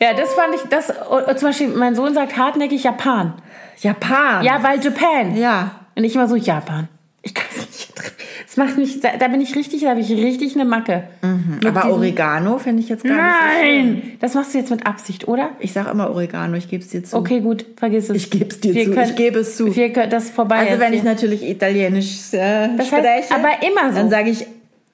Ja, 0.00 0.14
das 0.14 0.34
fand 0.34 0.54
ich, 0.54 0.62
das, 0.68 0.90
und 0.90 1.38
zum 1.38 1.48
Beispiel, 1.48 1.68
mein 1.68 1.94
Sohn 1.94 2.14
sagt 2.14 2.36
hartnäckig 2.36 2.82
Japan. 2.82 3.34
Japan. 3.78 4.44
Ja, 4.44 4.62
weil 4.62 4.80
Japan. 4.80 5.36
Ja. 5.36 5.70
Und 5.94 6.04
ich 6.04 6.14
immer 6.14 6.28
so, 6.28 6.36
Japan. 6.36 6.88
Ich 7.22 7.34
kann 7.34 7.46
es 7.50 7.66
nicht. 7.66 7.92
Das 8.56 8.64
macht 8.64 8.78
mich, 8.78 9.00
da, 9.00 9.10
da 9.18 9.28
bin 9.28 9.40
ich 9.42 9.54
richtig, 9.54 9.82
da 9.82 9.90
habe 9.90 10.00
ich 10.00 10.10
richtig 10.10 10.54
eine 10.54 10.64
Macke. 10.64 11.04
Mit 11.20 11.66
Aber 11.66 11.80
diesem- 11.82 11.92
Oregano 11.96 12.56
finde 12.58 12.82
ich 12.82 12.88
jetzt 12.88 13.04
gar 13.04 13.12
nicht 13.14 13.22
so 13.22 13.60
schön. 13.66 13.92
Nein! 13.92 14.12
Das 14.20 14.32
machst 14.34 14.54
du 14.54 14.58
jetzt 14.58 14.70
mit 14.70 14.86
Absicht, 14.86 15.28
oder? 15.28 15.50
Ich 15.58 15.72
sage 15.74 15.90
immer 15.90 16.08
Oregano, 16.10 16.54
ich 16.56 16.68
gebe 16.68 16.82
es 16.82 16.88
dir 16.88 17.04
zu. 17.04 17.16
Okay, 17.18 17.40
gut, 17.40 17.66
vergiss 17.76 18.08
es. 18.08 18.16
Ich 18.16 18.30
geb's 18.30 18.58
dir 18.60 18.74
Wir 18.74 18.84
zu, 18.86 18.92
können- 18.92 19.10
ich 19.10 19.14
gebe 19.16 19.38
es 19.40 19.56
zu. 19.56 19.76
Wir 19.76 19.92
können, 19.92 20.08
das 20.10 20.30
vorbei. 20.30 20.56
Also 20.68 20.80
wenn 20.80 20.94
ich 20.94 21.02
hier. 21.02 21.10
natürlich 21.10 21.42
Italienisch 21.46 22.32
äh, 22.32 22.68
Das 22.78 22.90
heißt 22.90 23.02
spreche, 23.28 23.34
aber 23.34 23.50
immer 23.66 23.92
so. 23.92 23.98
dann 23.98 24.08
sage 24.10 24.30
ich 24.30 24.46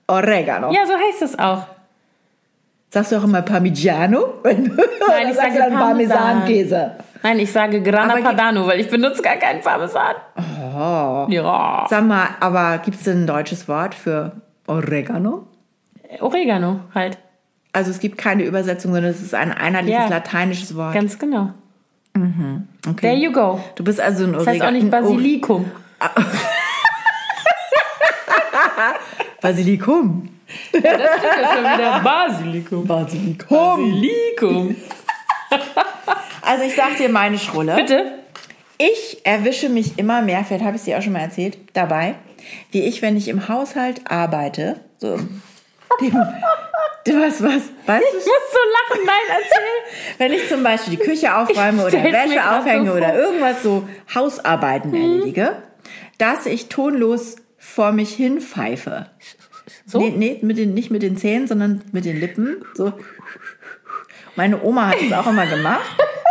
Oregano. 0.09 0.73
Ja, 0.73 0.85
so 0.85 0.95
heißt 0.95 1.23
es 1.23 1.39
auch. 1.39 1.65
Sagst 2.91 3.13
du 3.13 3.17
auch 3.17 3.25
immer 3.25 3.43
Parmigiano? 3.43 4.35
Nein, 4.45 4.73
ich 5.31 5.35
sage 5.37 5.59
Parmesan. 5.71 6.19
Parmesankäse. 6.19 6.91
Nein, 7.23 7.39
ich 7.39 7.53
sage 7.53 7.83
Grana 7.83 8.15
Aber 8.15 8.23
Padano, 8.23 8.67
weil 8.67 8.81
ich 8.81 8.89
benutze 8.91 9.23
gar 9.23 9.37
keinen 9.37 9.61
Parmesan. 9.61 10.15
Oh. 10.37 11.27
Ja. 11.31 11.87
Sag 11.89 12.05
mal, 12.05 12.29
aber 12.41 12.79
gibt 12.79 12.97
es 12.99 13.05
denn 13.05 13.23
ein 13.25 13.27
deutsches 13.27 13.69
Wort 13.69 13.95
für 13.95 14.33
Oregano? 14.67 15.47
Oregano 16.21 16.81
halt. 16.95 17.19
Also 17.73 17.91
es 17.91 18.01
gibt 18.01 18.19
keine 18.19 18.43
Übersetzung, 18.45 18.93
sondern 18.93 19.11
es 19.13 19.23
ist 19.23 19.35
ein 19.35 19.53
einheitliches 19.53 20.03
Ja. 20.05 20.09
lateinisches 20.09 20.77
Wort. 20.77 20.95
Ganz 20.95 21.19
genau. 21.19 21.51
okay. 22.15 23.01
There 23.01 23.15
you 23.17 23.33
go. 23.33 23.61
Du 23.77 23.85
bist 23.85 24.01
also 24.01 24.25
ein 24.25 24.33
Das 24.33 24.47
heißt 24.47 24.63
auch 24.63 24.71
nicht 24.71 24.91
Basilikum. 24.91 25.71
Basilikum. 29.41 30.29
Das 30.73 30.83
ist 30.83 30.85
ja 30.85 31.55
schon 31.55 31.65
wieder 31.65 32.01
Basilikum. 32.01 32.87
Basilikum. 32.87 33.49
Basilikum. 33.49 34.77
Also 36.43 36.65
ich 36.65 36.75
sag 36.75 36.97
dir 36.97 37.09
meine 37.09 37.39
Schrulle. 37.39 37.77
Bitte? 37.77 38.19
Ich 38.79 39.25
erwische 39.25 39.69
mich 39.69 39.99
immer 39.99 40.23
mehr, 40.23 40.45
vielleicht 40.45 40.65
habe 40.65 40.77
ich 40.77 40.83
es 40.83 40.87
dir 40.87 40.99
auch 40.99 41.03
schon 41.03 41.13
mal 41.13 41.21
erzählt, 41.21 41.57
dabei, 41.73 42.17
wie 42.73 42.83
ich, 42.83 43.01
wenn 43.01 43.17
ich 43.17 43.29
im 43.29 43.49
Haushalt 43.49 44.01
arbeite, 44.11 44.81
so 44.99 45.19
dem, 46.01 46.13
du 47.05 47.21
weißt 47.21 47.43
was, 47.43 47.63
weißt 47.87 48.05
Ich 48.09 48.15
muss 48.15 48.25
so 48.25 48.59
lachen. 48.91 49.07
Nein, 49.07 49.39
erzähl. 49.39 49.93
wenn 50.19 50.33
ich 50.33 50.49
zum 50.49 50.63
Beispiel 50.63 50.97
die 50.97 51.03
Küche 51.03 51.37
aufräume 51.37 51.85
oder 51.85 52.03
Wäsche 52.03 52.51
aufhänge 52.51 52.91
so 52.91 52.97
oder 52.97 53.15
irgendwas 53.15 53.63
so 53.63 53.89
Hausarbeiten 54.15 54.95
erledige, 54.95 55.57
dass 56.19 56.47
ich 56.47 56.69
tonlos 56.69 57.37
vor 57.59 57.93
mich 57.93 58.15
hin 58.15 58.41
pfeife. 58.41 59.07
So? 59.87 59.99
Nee, 59.99 60.11
nee 60.17 60.39
mit 60.43 60.59
den, 60.59 60.75
nicht 60.75 60.91
mit 60.91 61.03
den 61.03 61.17
Zähnen, 61.17 61.47
sondern 61.47 61.83
mit 61.93 62.05
den 62.05 62.19
Lippen. 62.19 62.65
So. 62.75 62.93
Meine 64.35 64.63
Oma 64.63 64.89
hat 64.89 64.97
es 65.03 65.13
auch 65.13 65.27
immer 65.27 65.47
gemacht. 65.47 65.91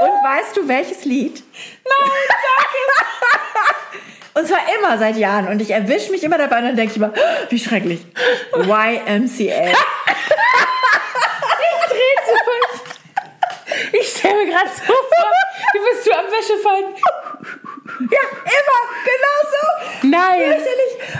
Und 0.00 0.08
weißt 0.08 0.56
du, 0.56 0.66
welches 0.66 1.04
Lied? 1.04 1.42
Nein, 1.84 2.10
sag 2.28 2.68
es! 2.74 4.34
Und 4.40 4.46
zwar 4.46 4.60
immer 4.78 4.96
seit 4.96 5.16
Jahren. 5.16 5.48
Und 5.48 5.60
ich 5.60 5.70
erwische 5.70 6.10
mich 6.12 6.22
immer 6.22 6.38
dabei 6.38 6.58
und 6.58 6.64
dann 6.66 6.76
denke 6.76 6.92
ich 6.92 6.96
immer, 6.96 7.12
"Oh, 7.14 7.46
wie 7.50 7.58
schrecklich. 7.58 8.00
YMCA. 8.54 9.72
Ich 13.92 14.08
stelle 14.16 14.34
mir 14.34 14.46
gerade 14.46 14.68
so 14.68 14.84
vor, 14.92 15.30
wie 15.72 15.78
bist 15.78 16.06
du 16.06 16.12
am 16.12 16.26
Wäschefalten? 16.26 16.94
Ja, 18.10 18.20
immer, 18.44 18.80
genau 19.04 19.36
so. 19.50 20.08
Nein. 20.08 20.62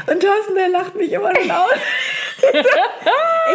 Und 0.06 0.22
Thorsten, 0.22 0.54
der 0.54 0.68
lacht 0.68 0.94
mich 0.94 1.12
immer 1.12 1.30
aus. 1.30 1.72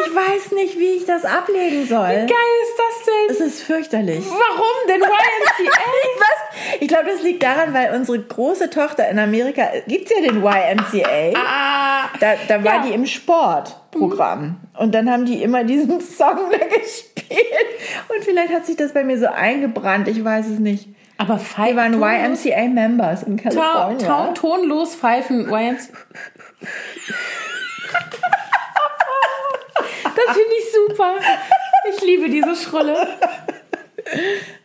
Ich 0.07 0.13
weiß 0.13 0.51
nicht, 0.51 0.77
wie 0.77 0.97
ich 0.97 1.05
das 1.05 1.23
ablegen 1.23 1.85
soll. 1.87 2.05
Geil 2.07 2.27
ist 2.27 2.77
das 2.77 3.05
denn? 3.05 3.29
Es 3.29 3.39
ist 3.53 3.63
fürchterlich. 3.63 4.25
Warum 4.27 4.87
denn 4.89 4.99
YMCA? 5.01 5.71
Was? 6.19 6.77
Ich 6.81 6.87
glaube, 6.89 7.05
das 7.11 7.21
liegt 7.21 7.41
daran, 7.43 7.73
weil 7.73 7.95
unsere 7.95 8.19
große 8.19 8.69
Tochter 8.69 9.07
in 9.07 9.19
Amerika, 9.19 9.63
gibt 9.87 10.11
es 10.11 10.17
ja 10.17 10.21
den 10.21 10.43
YMCA. 10.43 11.33
ah, 11.39 12.09
Da, 12.19 12.33
da 12.47 12.63
war 12.63 12.75
Ja. 12.77 12.81
die 12.85 12.93
im 12.93 13.05
Sportprogramm. 13.05 14.57
Und 14.77 14.93
dann 14.93 15.09
haben 15.09 15.25
die 15.25 15.41
immer 15.41 15.63
diesen 15.63 16.01
Song 16.17 16.39
da 16.51 16.57
gespielt. 16.57 17.45
Und 18.09 18.23
vielleicht 18.25 18.51
hat 18.53 18.65
sich 18.65 18.75
das 18.75 18.93
bei 18.93 19.03
mir 19.05 19.17
so 19.17 19.27
eingebrannt, 19.27 20.09
ich 20.09 20.21
weiß 20.23 20.47
es 20.47 20.59
nicht. 20.59 20.89
aber 21.17 21.35
Wir 21.35 21.39
Pfeifen. 21.39 22.01
waren 22.01 22.33
YMCA-Members 22.33 23.23
in 23.23 23.37
Kalifornien. 23.37 23.99
ta 23.99 24.31
tonlos 24.33 24.95
pfeifen. 24.95 25.47
YMCA. 25.49 25.93
Das 30.15 30.35
finde 30.35 30.55
ich 30.57 30.65
super. 30.71 31.15
Ich 31.89 32.03
liebe 32.03 32.29
diese 32.29 32.55
Schrulle. 32.55 33.07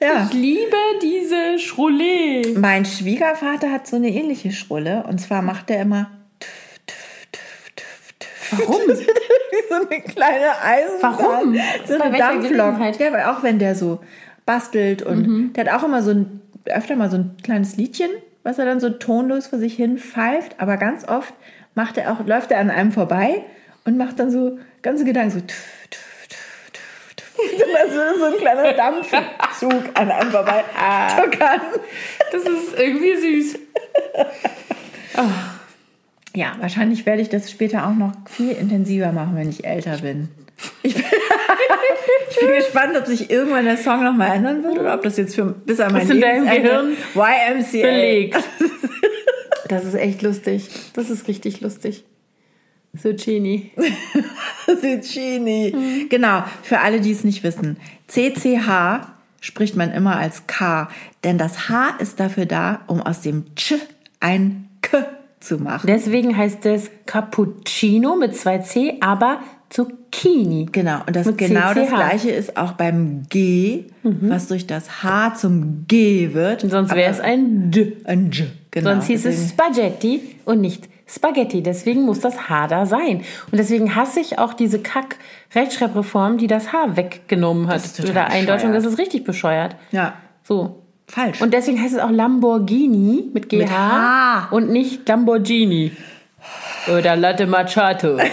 Ja. 0.01 0.25
Ich 0.25 0.35
liebe 0.35 0.77
diese 1.03 1.59
Schrulle. 1.59 2.43
Mein 2.57 2.85
Schwiegervater 2.85 3.71
hat 3.71 3.87
so 3.87 3.97
eine 3.97 4.09
ähnliche 4.09 4.53
Schrulle. 4.53 5.05
Und 5.09 5.21
zwar 5.21 5.43
macht 5.43 5.71
er 5.71 5.83
immer 5.83 6.11
Warum? 8.51 8.81
wie 8.89 9.69
so 9.69 9.75
eine 9.75 10.03
kleine 10.03 10.61
Eisenbahn. 10.63 11.19
Warum? 11.19 11.59
So 11.87 11.95
eine 11.95 12.19
Dampflok. 12.19 13.01
Ja, 13.01 13.13
weil 13.13 13.25
auch 13.25 13.43
wenn 13.43 13.59
der 13.59 13.75
so 13.75 14.01
bastelt 14.47 15.03
und 15.03 15.53
der 15.55 15.67
hat 15.67 15.81
auch 15.81 15.87
immer 15.87 16.03
so 16.03 16.11
ein, 16.11 16.41
öfter 16.67 16.97
mal 16.97 17.11
so 17.11 17.19
ein 17.19 17.37
kleines 17.43 17.77
Liedchen, 17.77 18.11
was 18.43 18.59
er 18.59 18.65
dann 18.65 18.81
so 18.81 18.91
tonlos 18.91 19.47
vor 19.47 19.59
sich 19.59 19.75
hin 19.75 19.99
pfeift. 19.99 20.57
Aber 20.59 20.77
ganz 20.77 21.07
oft 21.09 21.33
macht 21.75 21.99
er 21.99 22.13
auch, 22.13 22.27
läuft 22.27 22.51
er 22.51 22.59
an 22.59 22.71
einem 22.71 22.93
vorbei 22.93 23.45
und 23.85 23.97
macht 23.97 24.19
dann 24.19 24.31
so 24.31 24.59
ganze 24.83 25.05
Gedanken 25.05 25.31
so. 25.31 25.41
tüff, 25.41 25.87
tüff, 25.91 26.29
tüff, 26.29 26.73
tüff, 26.73 27.15
tüff. 27.17 27.83
Als 27.83 27.93
würde 27.95 28.19
so 28.19 28.25
ein 28.27 28.37
kleiner 28.37 28.73
Dampfzug 28.73 29.85
an 29.95 30.11
einem 30.11 30.31
vorbei 30.31 30.65
tuckern. 31.17 31.61
Das 32.33 32.43
ist 32.43 32.79
irgendwie 32.79 33.17
süß. 33.17 33.59
Ja, 36.35 36.55
wahrscheinlich 36.61 37.07
werde 37.07 37.23
ich 37.23 37.29
das 37.29 37.51
später 37.51 37.87
auch 37.87 37.95
noch 37.95 38.13
viel 38.29 38.53
intensiver 38.53 39.13
machen, 39.13 39.33
wenn 39.35 39.49
ich 39.49 39.65
älter 39.65 39.99
bin. 39.99 40.29
Ich 40.83 40.95
bin, 40.95 41.05
ich 42.31 42.39
bin 42.39 42.55
gespannt, 42.55 42.97
ob 42.97 43.07
sich 43.07 43.31
irgendwann 43.31 43.65
der 43.65 43.77
Song 43.77 44.05
noch 44.05 44.15
mal 44.15 44.35
ändern 44.35 44.63
wird 44.63 44.79
oder 44.79 44.95
ob 44.95 45.03
das 45.03 45.17
jetzt 45.17 45.35
für 45.35 45.47
bis 45.47 45.81
an 45.81 45.93
mein 45.93 46.07
deinem 46.07 46.45
Lebensende 46.45 46.97
YMCA 47.15 47.83
Belegt. 47.83 48.37
Das 49.69 49.85
ist 49.85 49.95
echt 49.95 50.23
lustig. 50.23 50.69
Das 50.95 51.11
ist 51.11 51.29
richtig 51.29 51.61
lustig. 51.61 52.05
Zucchini. 52.97 53.71
Zucchini. 54.67 56.07
Genau, 56.09 56.43
für 56.63 56.81
alle, 56.81 57.01
die 57.01 57.13
es 57.13 57.25
nicht 57.25 57.43
wissen. 57.43 57.77
CCH 58.09 59.07
spricht 59.41 59.77
man 59.77 59.93
immer 59.93 60.17
als 60.19 60.47
K, 60.47 60.89
denn 61.25 61.39
das 61.39 61.69
H 61.69 61.97
ist 62.01 62.21
dafür 62.21 62.47
da, 62.47 62.81
um 62.87 63.01
aus 63.01 63.21
dem 63.23 63.55
Ch 63.55 63.75
ein 64.21 64.69
K 64.83 65.07
zu 65.41 65.59
machen. 65.59 65.87
Deswegen 65.87 66.37
heißt 66.37 66.67
es 66.67 66.91
Cappuccino 67.07 68.17
mit 68.17 68.37
zwei 68.37 68.59
C, 68.59 68.97
aber 69.01 69.41
Zucchini. 69.71 70.67
Genau, 70.71 70.99
und 71.07 71.15
das 71.17 71.27
Mit 71.27 71.39
genau 71.39 71.73
das 71.73 71.87
CCH. 71.89 71.95
gleiche 71.95 72.31
ist 72.31 72.57
auch 72.57 72.73
beim 72.73 73.23
G, 73.31 73.85
was 74.03 74.49
durch 74.49 74.67
das 74.67 75.03
H 75.03 75.37
zum 75.37 75.87
G 75.87 76.35
wird. 76.35 76.63
Sonst 76.69 76.95
wäre 76.95 77.11
es 77.11 77.21
ein 77.21 77.71
D. 77.71 77.97
ein 78.05 78.31
J. 78.33 78.49
Genau, 78.73 78.91
Sonst 78.91 79.07
hieß 79.07 79.25
es 79.27 79.37
deswegen- 79.37 79.49
Spaghetti 79.51 80.21
und 80.45 80.61
nicht 80.61 80.89
Spaghetti. 81.13 81.63
Deswegen 81.63 82.03
muss 82.03 82.21
das 82.21 82.49
H 82.49 82.69
da 82.69 82.87
sein. 82.87 83.19
Und 83.51 83.59
deswegen 83.59 83.95
hasse 83.97 84.21
ich 84.21 84.39
auch 84.39 84.55
diese 84.55 84.81
Kack-Rechtschreibreform, 84.81 86.39
die 86.39 86.47
das 86.47 86.73
H 86.73 86.97
weggenommen 86.97 87.67
hat. 87.69 87.77
ist 87.77 87.97
total 87.97 88.11
Oder 88.13 88.27
Eindeutschung, 88.29 88.71
bescheuert. 88.71 88.85
das 88.87 88.93
ist 88.93 88.99
richtig 88.99 89.25
bescheuert. 89.25 89.77
Ja, 89.91 90.15
So. 90.45 90.83
falsch. 91.09 91.41
Und 91.43 91.53
deswegen 91.53 91.83
heißt 91.83 91.95
es 91.95 92.01
auch 92.01 92.11
Lamborghini 92.11 93.31
mit 93.35 93.49
GH 93.49 93.57
Mit 93.59 93.71
H. 93.71 94.49
und 94.53 94.71
nicht 94.71 95.09
Lamborghini. 95.09 95.93
Oder 96.97 97.17
Latte 97.17 97.47
Macchiato. 97.47 98.17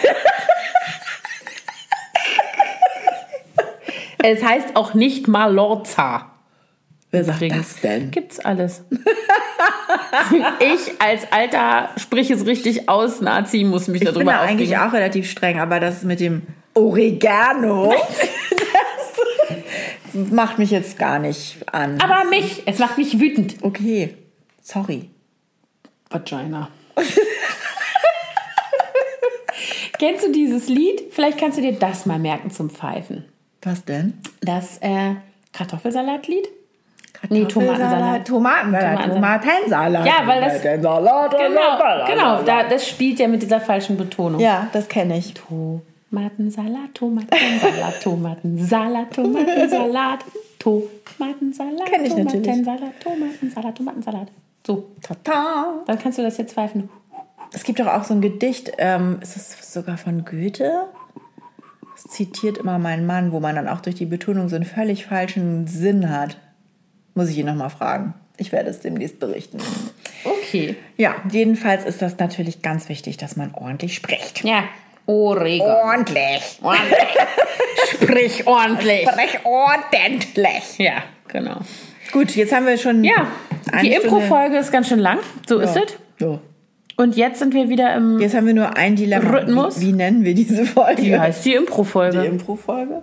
es 4.23 4.43
heißt 4.43 4.75
auch 4.75 4.93
nicht 4.93 5.27
Malorza. 5.27 6.31
Wer 7.11 7.23
sagt 7.23 7.37
Übrigens. 7.41 7.73
das 7.73 7.81
denn? 7.81 8.11
Gibt's 8.11 8.39
alles. 8.39 8.83
ich 10.59 11.01
als 11.01 11.31
alter, 11.31 11.89
sprich 11.97 12.29
es 12.31 12.45
richtig 12.45 12.89
aus, 12.89 13.21
Nazi, 13.21 13.63
muss 13.63 13.87
mich 13.87 14.01
Ich 14.01 14.05
bin 14.07 14.13
darüber 14.13 14.33
da 14.33 14.41
eigentlich 14.41 14.77
auch 14.77 14.93
relativ 14.93 15.29
streng, 15.29 15.59
aber 15.59 15.79
das 15.79 16.03
mit 16.03 16.19
dem 16.19 16.43
Oregano, 16.73 17.93
das 20.13 20.31
macht 20.31 20.59
mich 20.59 20.71
jetzt 20.71 20.97
gar 20.97 21.19
nicht 21.19 21.57
an. 21.71 21.99
Aber 22.01 22.29
mich, 22.29 22.63
es 22.65 22.79
macht 22.79 22.97
mich 22.97 23.19
wütend. 23.19 23.55
okay, 23.61 24.15
sorry. 24.61 25.09
Vagina. 26.09 26.69
Kennst 29.99 30.25
du 30.25 30.31
dieses 30.31 30.67
Lied? 30.67 31.01
Vielleicht 31.11 31.39
kannst 31.39 31.57
du 31.57 31.61
dir 31.61 31.73
das 31.73 32.05
mal 32.05 32.19
merken 32.19 32.51
zum 32.51 32.69
Pfeifen. 32.69 33.25
Was 33.63 33.83
denn? 33.83 34.13
Das 34.41 34.77
äh, 34.79 35.15
Kartoffelsalatlied? 35.53 36.47
Nee, 37.29 37.45
Tomatensalat. 37.45 38.27
Tomatensalat. 38.27 39.05
Tomatensalat. 39.09 40.05
Ja, 40.05 40.13
weil 40.25 40.41
das- 40.41 40.61
Tomatensalat. 40.61 41.31
Genau, 41.31 42.05
genau. 42.05 42.43
Da, 42.43 42.63
das 42.69 42.87
spielt 42.87 43.19
ja 43.19 43.27
mit 43.27 43.41
dieser 43.41 43.59
falschen 43.59 43.97
Betonung. 43.97 44.39
Ja, 44.39 44.67
das 44.71 44.87
kenne 44.87 45.17
ich. 45.17 45.33
Tomatensalat, 45.33 46.93
Tomatensalat, 46.93 47.99
Tomatensalat, 48.03 49.13
Tomatensalat, 49.13 50.19
Tomatensalat, 50.59 51.85
Kenn 51.85 52.05
ich 52.05 52.15
natürlich. 52.15 52.43
Tomatensalat, 52.45 52.99
Tomatensalat, 53.03 53.75
Tomatensalat. 53.77 54.27
So, 54.65 54.87
Tata. 55.01 55.81
dann 55.85 55.97
kannst 55.99 56.17
du 56.17 56.23
das 56.23 56.37
jetzt 56.37 56.53
pfeifen. 56.53 56.89
Es 57.53 57.63
gibt 57.63 57.79
doch 57.79 57.87
auch 57.87 58.03
so 58.03 58.13
ein 58.13 58.21
Gedicht, 58.21 58.73
ähm, 58.77 59.19
ist 59.21 59.37
es 59.37 59.73
sogar 59.73 59.97
von 59.97 60.25
Goethe? 60.25 60.83
Das 61.93 62.03
zitiert 62.13 62.57
immer 62.59 62.77
mein 62.77 63.05
Mann, 63.05 63.31
wo 63.31 63.39
man 63.39 63.55
dann 63.55 63.67
auch 63.67 63.79
durch 63.81 63.95
die 63.95 64.05
Betonung 64.05 64.49
so 64.49 64.55
einen 64.55 64.65
völlig 64.65 65.05
falschen 65.05 65.65
Sinn 65.67 66.09
hat. 66.09 66.37
Muss 67.17 67.29
ich 67.29 67.37
ihn 67.39 67.47
nochmal 67.47 67.71
fragen. 67.71 68.13
Ich 68.37 68.51
werde 68.51 68.69
es 68.69 68.79
demnächst 68.79 69.19
berichten. 69.19 69.57
Okay. 70.23 70.75
Ja, 70.97 71.15
jedenfalls 71.31 71.83
ist 71.83 71.99
das 72.03 72.19
natürlich 72.19 72.61
ganz 72.61 72.89
wichtig, 72.89 73.17
dass 73.17 73.35
man 73.35 73.55
ordentlich 73.55 73.95
spricht. 73.95 74.43
Ja. 74.43 74.65
Oregon. 75.07 75.67
Ordentlich. 75.67 76.59
Sprich 77.91 78.45
ordentlich. 78.45 79.09
Sprech 79.09 79.39
ordentlich. 79.45 80.77
Ja, 80.77 81.01
genau. 81.27 81.57
Gut, 82.11 82.35
jetzt 82.35 82.53
haben 82.53 82.67
wir 82.67 82.77
schon. 82.77 83.03
Ja, 83.03 83.25
eine 83.71 83.89
die 83.89 83.95
Impro-Folge 83.95 84.57
ist 84.57 84.71
ganz 84.71 84.87
schön 84.87 84.99
lang. 84.99 85.17
So 85.47 85.57
ist 85.57 85.75
Ja. 85.75 85.81
es. 85.85 85.97
So. 86.19 86.39
Und 86.97 87.17
jetzt 87.17 87.39
sind 87.39 87.55
wir 87.55 87.67
wieder 87.67 87.95
im. 87.95 88.19
Jetzt 88.19 88.35
haben 88.35 88.45
wir 88.45 88.53
nur 88.53 88.77
ein 88.77 88.95
Dilemma. 88.95 89.27
Rhythmus? 89.39 89.81
Wie, 89.81 89.87
wie 89.87 89.93
nennen 89.93 90.23
wir 90.23 90.35
diese 90.35 90.65
Folge? 90.65 91.01
Wie 91.01 91.17
heißt 91.17 91.43
die 91.45 91.49
die 91.49 91.55
Impro-Folge? 91.55 92.23
Impro-Folge? 92.25 93.01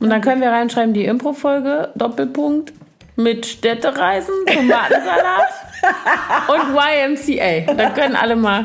Und 0.00 0.10
dann 0.10 0.20
können 0.22 0.40
wir 0.40 0.50
reinschreiben, 0.50 0.92
die 0.92 1.04
Impro-Folge, 1.04 1.90
Doppelpunkt, 1.94 2.72
mit 3.16 3.46
Städtereisen, 3.46 4.34
Tomatensalat 4.46 5.48
und 6.48 6.74
YMCA. 6.74 7.72
Da 7.74 7.90
können 7.90 8.16
alle 8.16 8.36
mal 8.36 8.64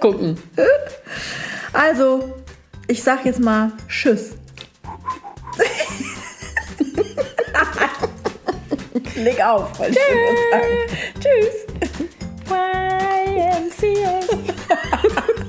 gucken. 0.00 0.38
Also, 1.72 2.34
ich 2.88 3.02
sag 3.02 3.24
jetzt 3.24 3.40
mal 3.40 3.72
Tschüss. 3.88 4.34
Leg 9.16 9.40
auf, 9.44 9.78
wollte 9.78 9.92
ich 9.92 9.98
sagen. 10.50 10.66
Tschüss. 11.20 11.66
YMCA. 12.48 14.20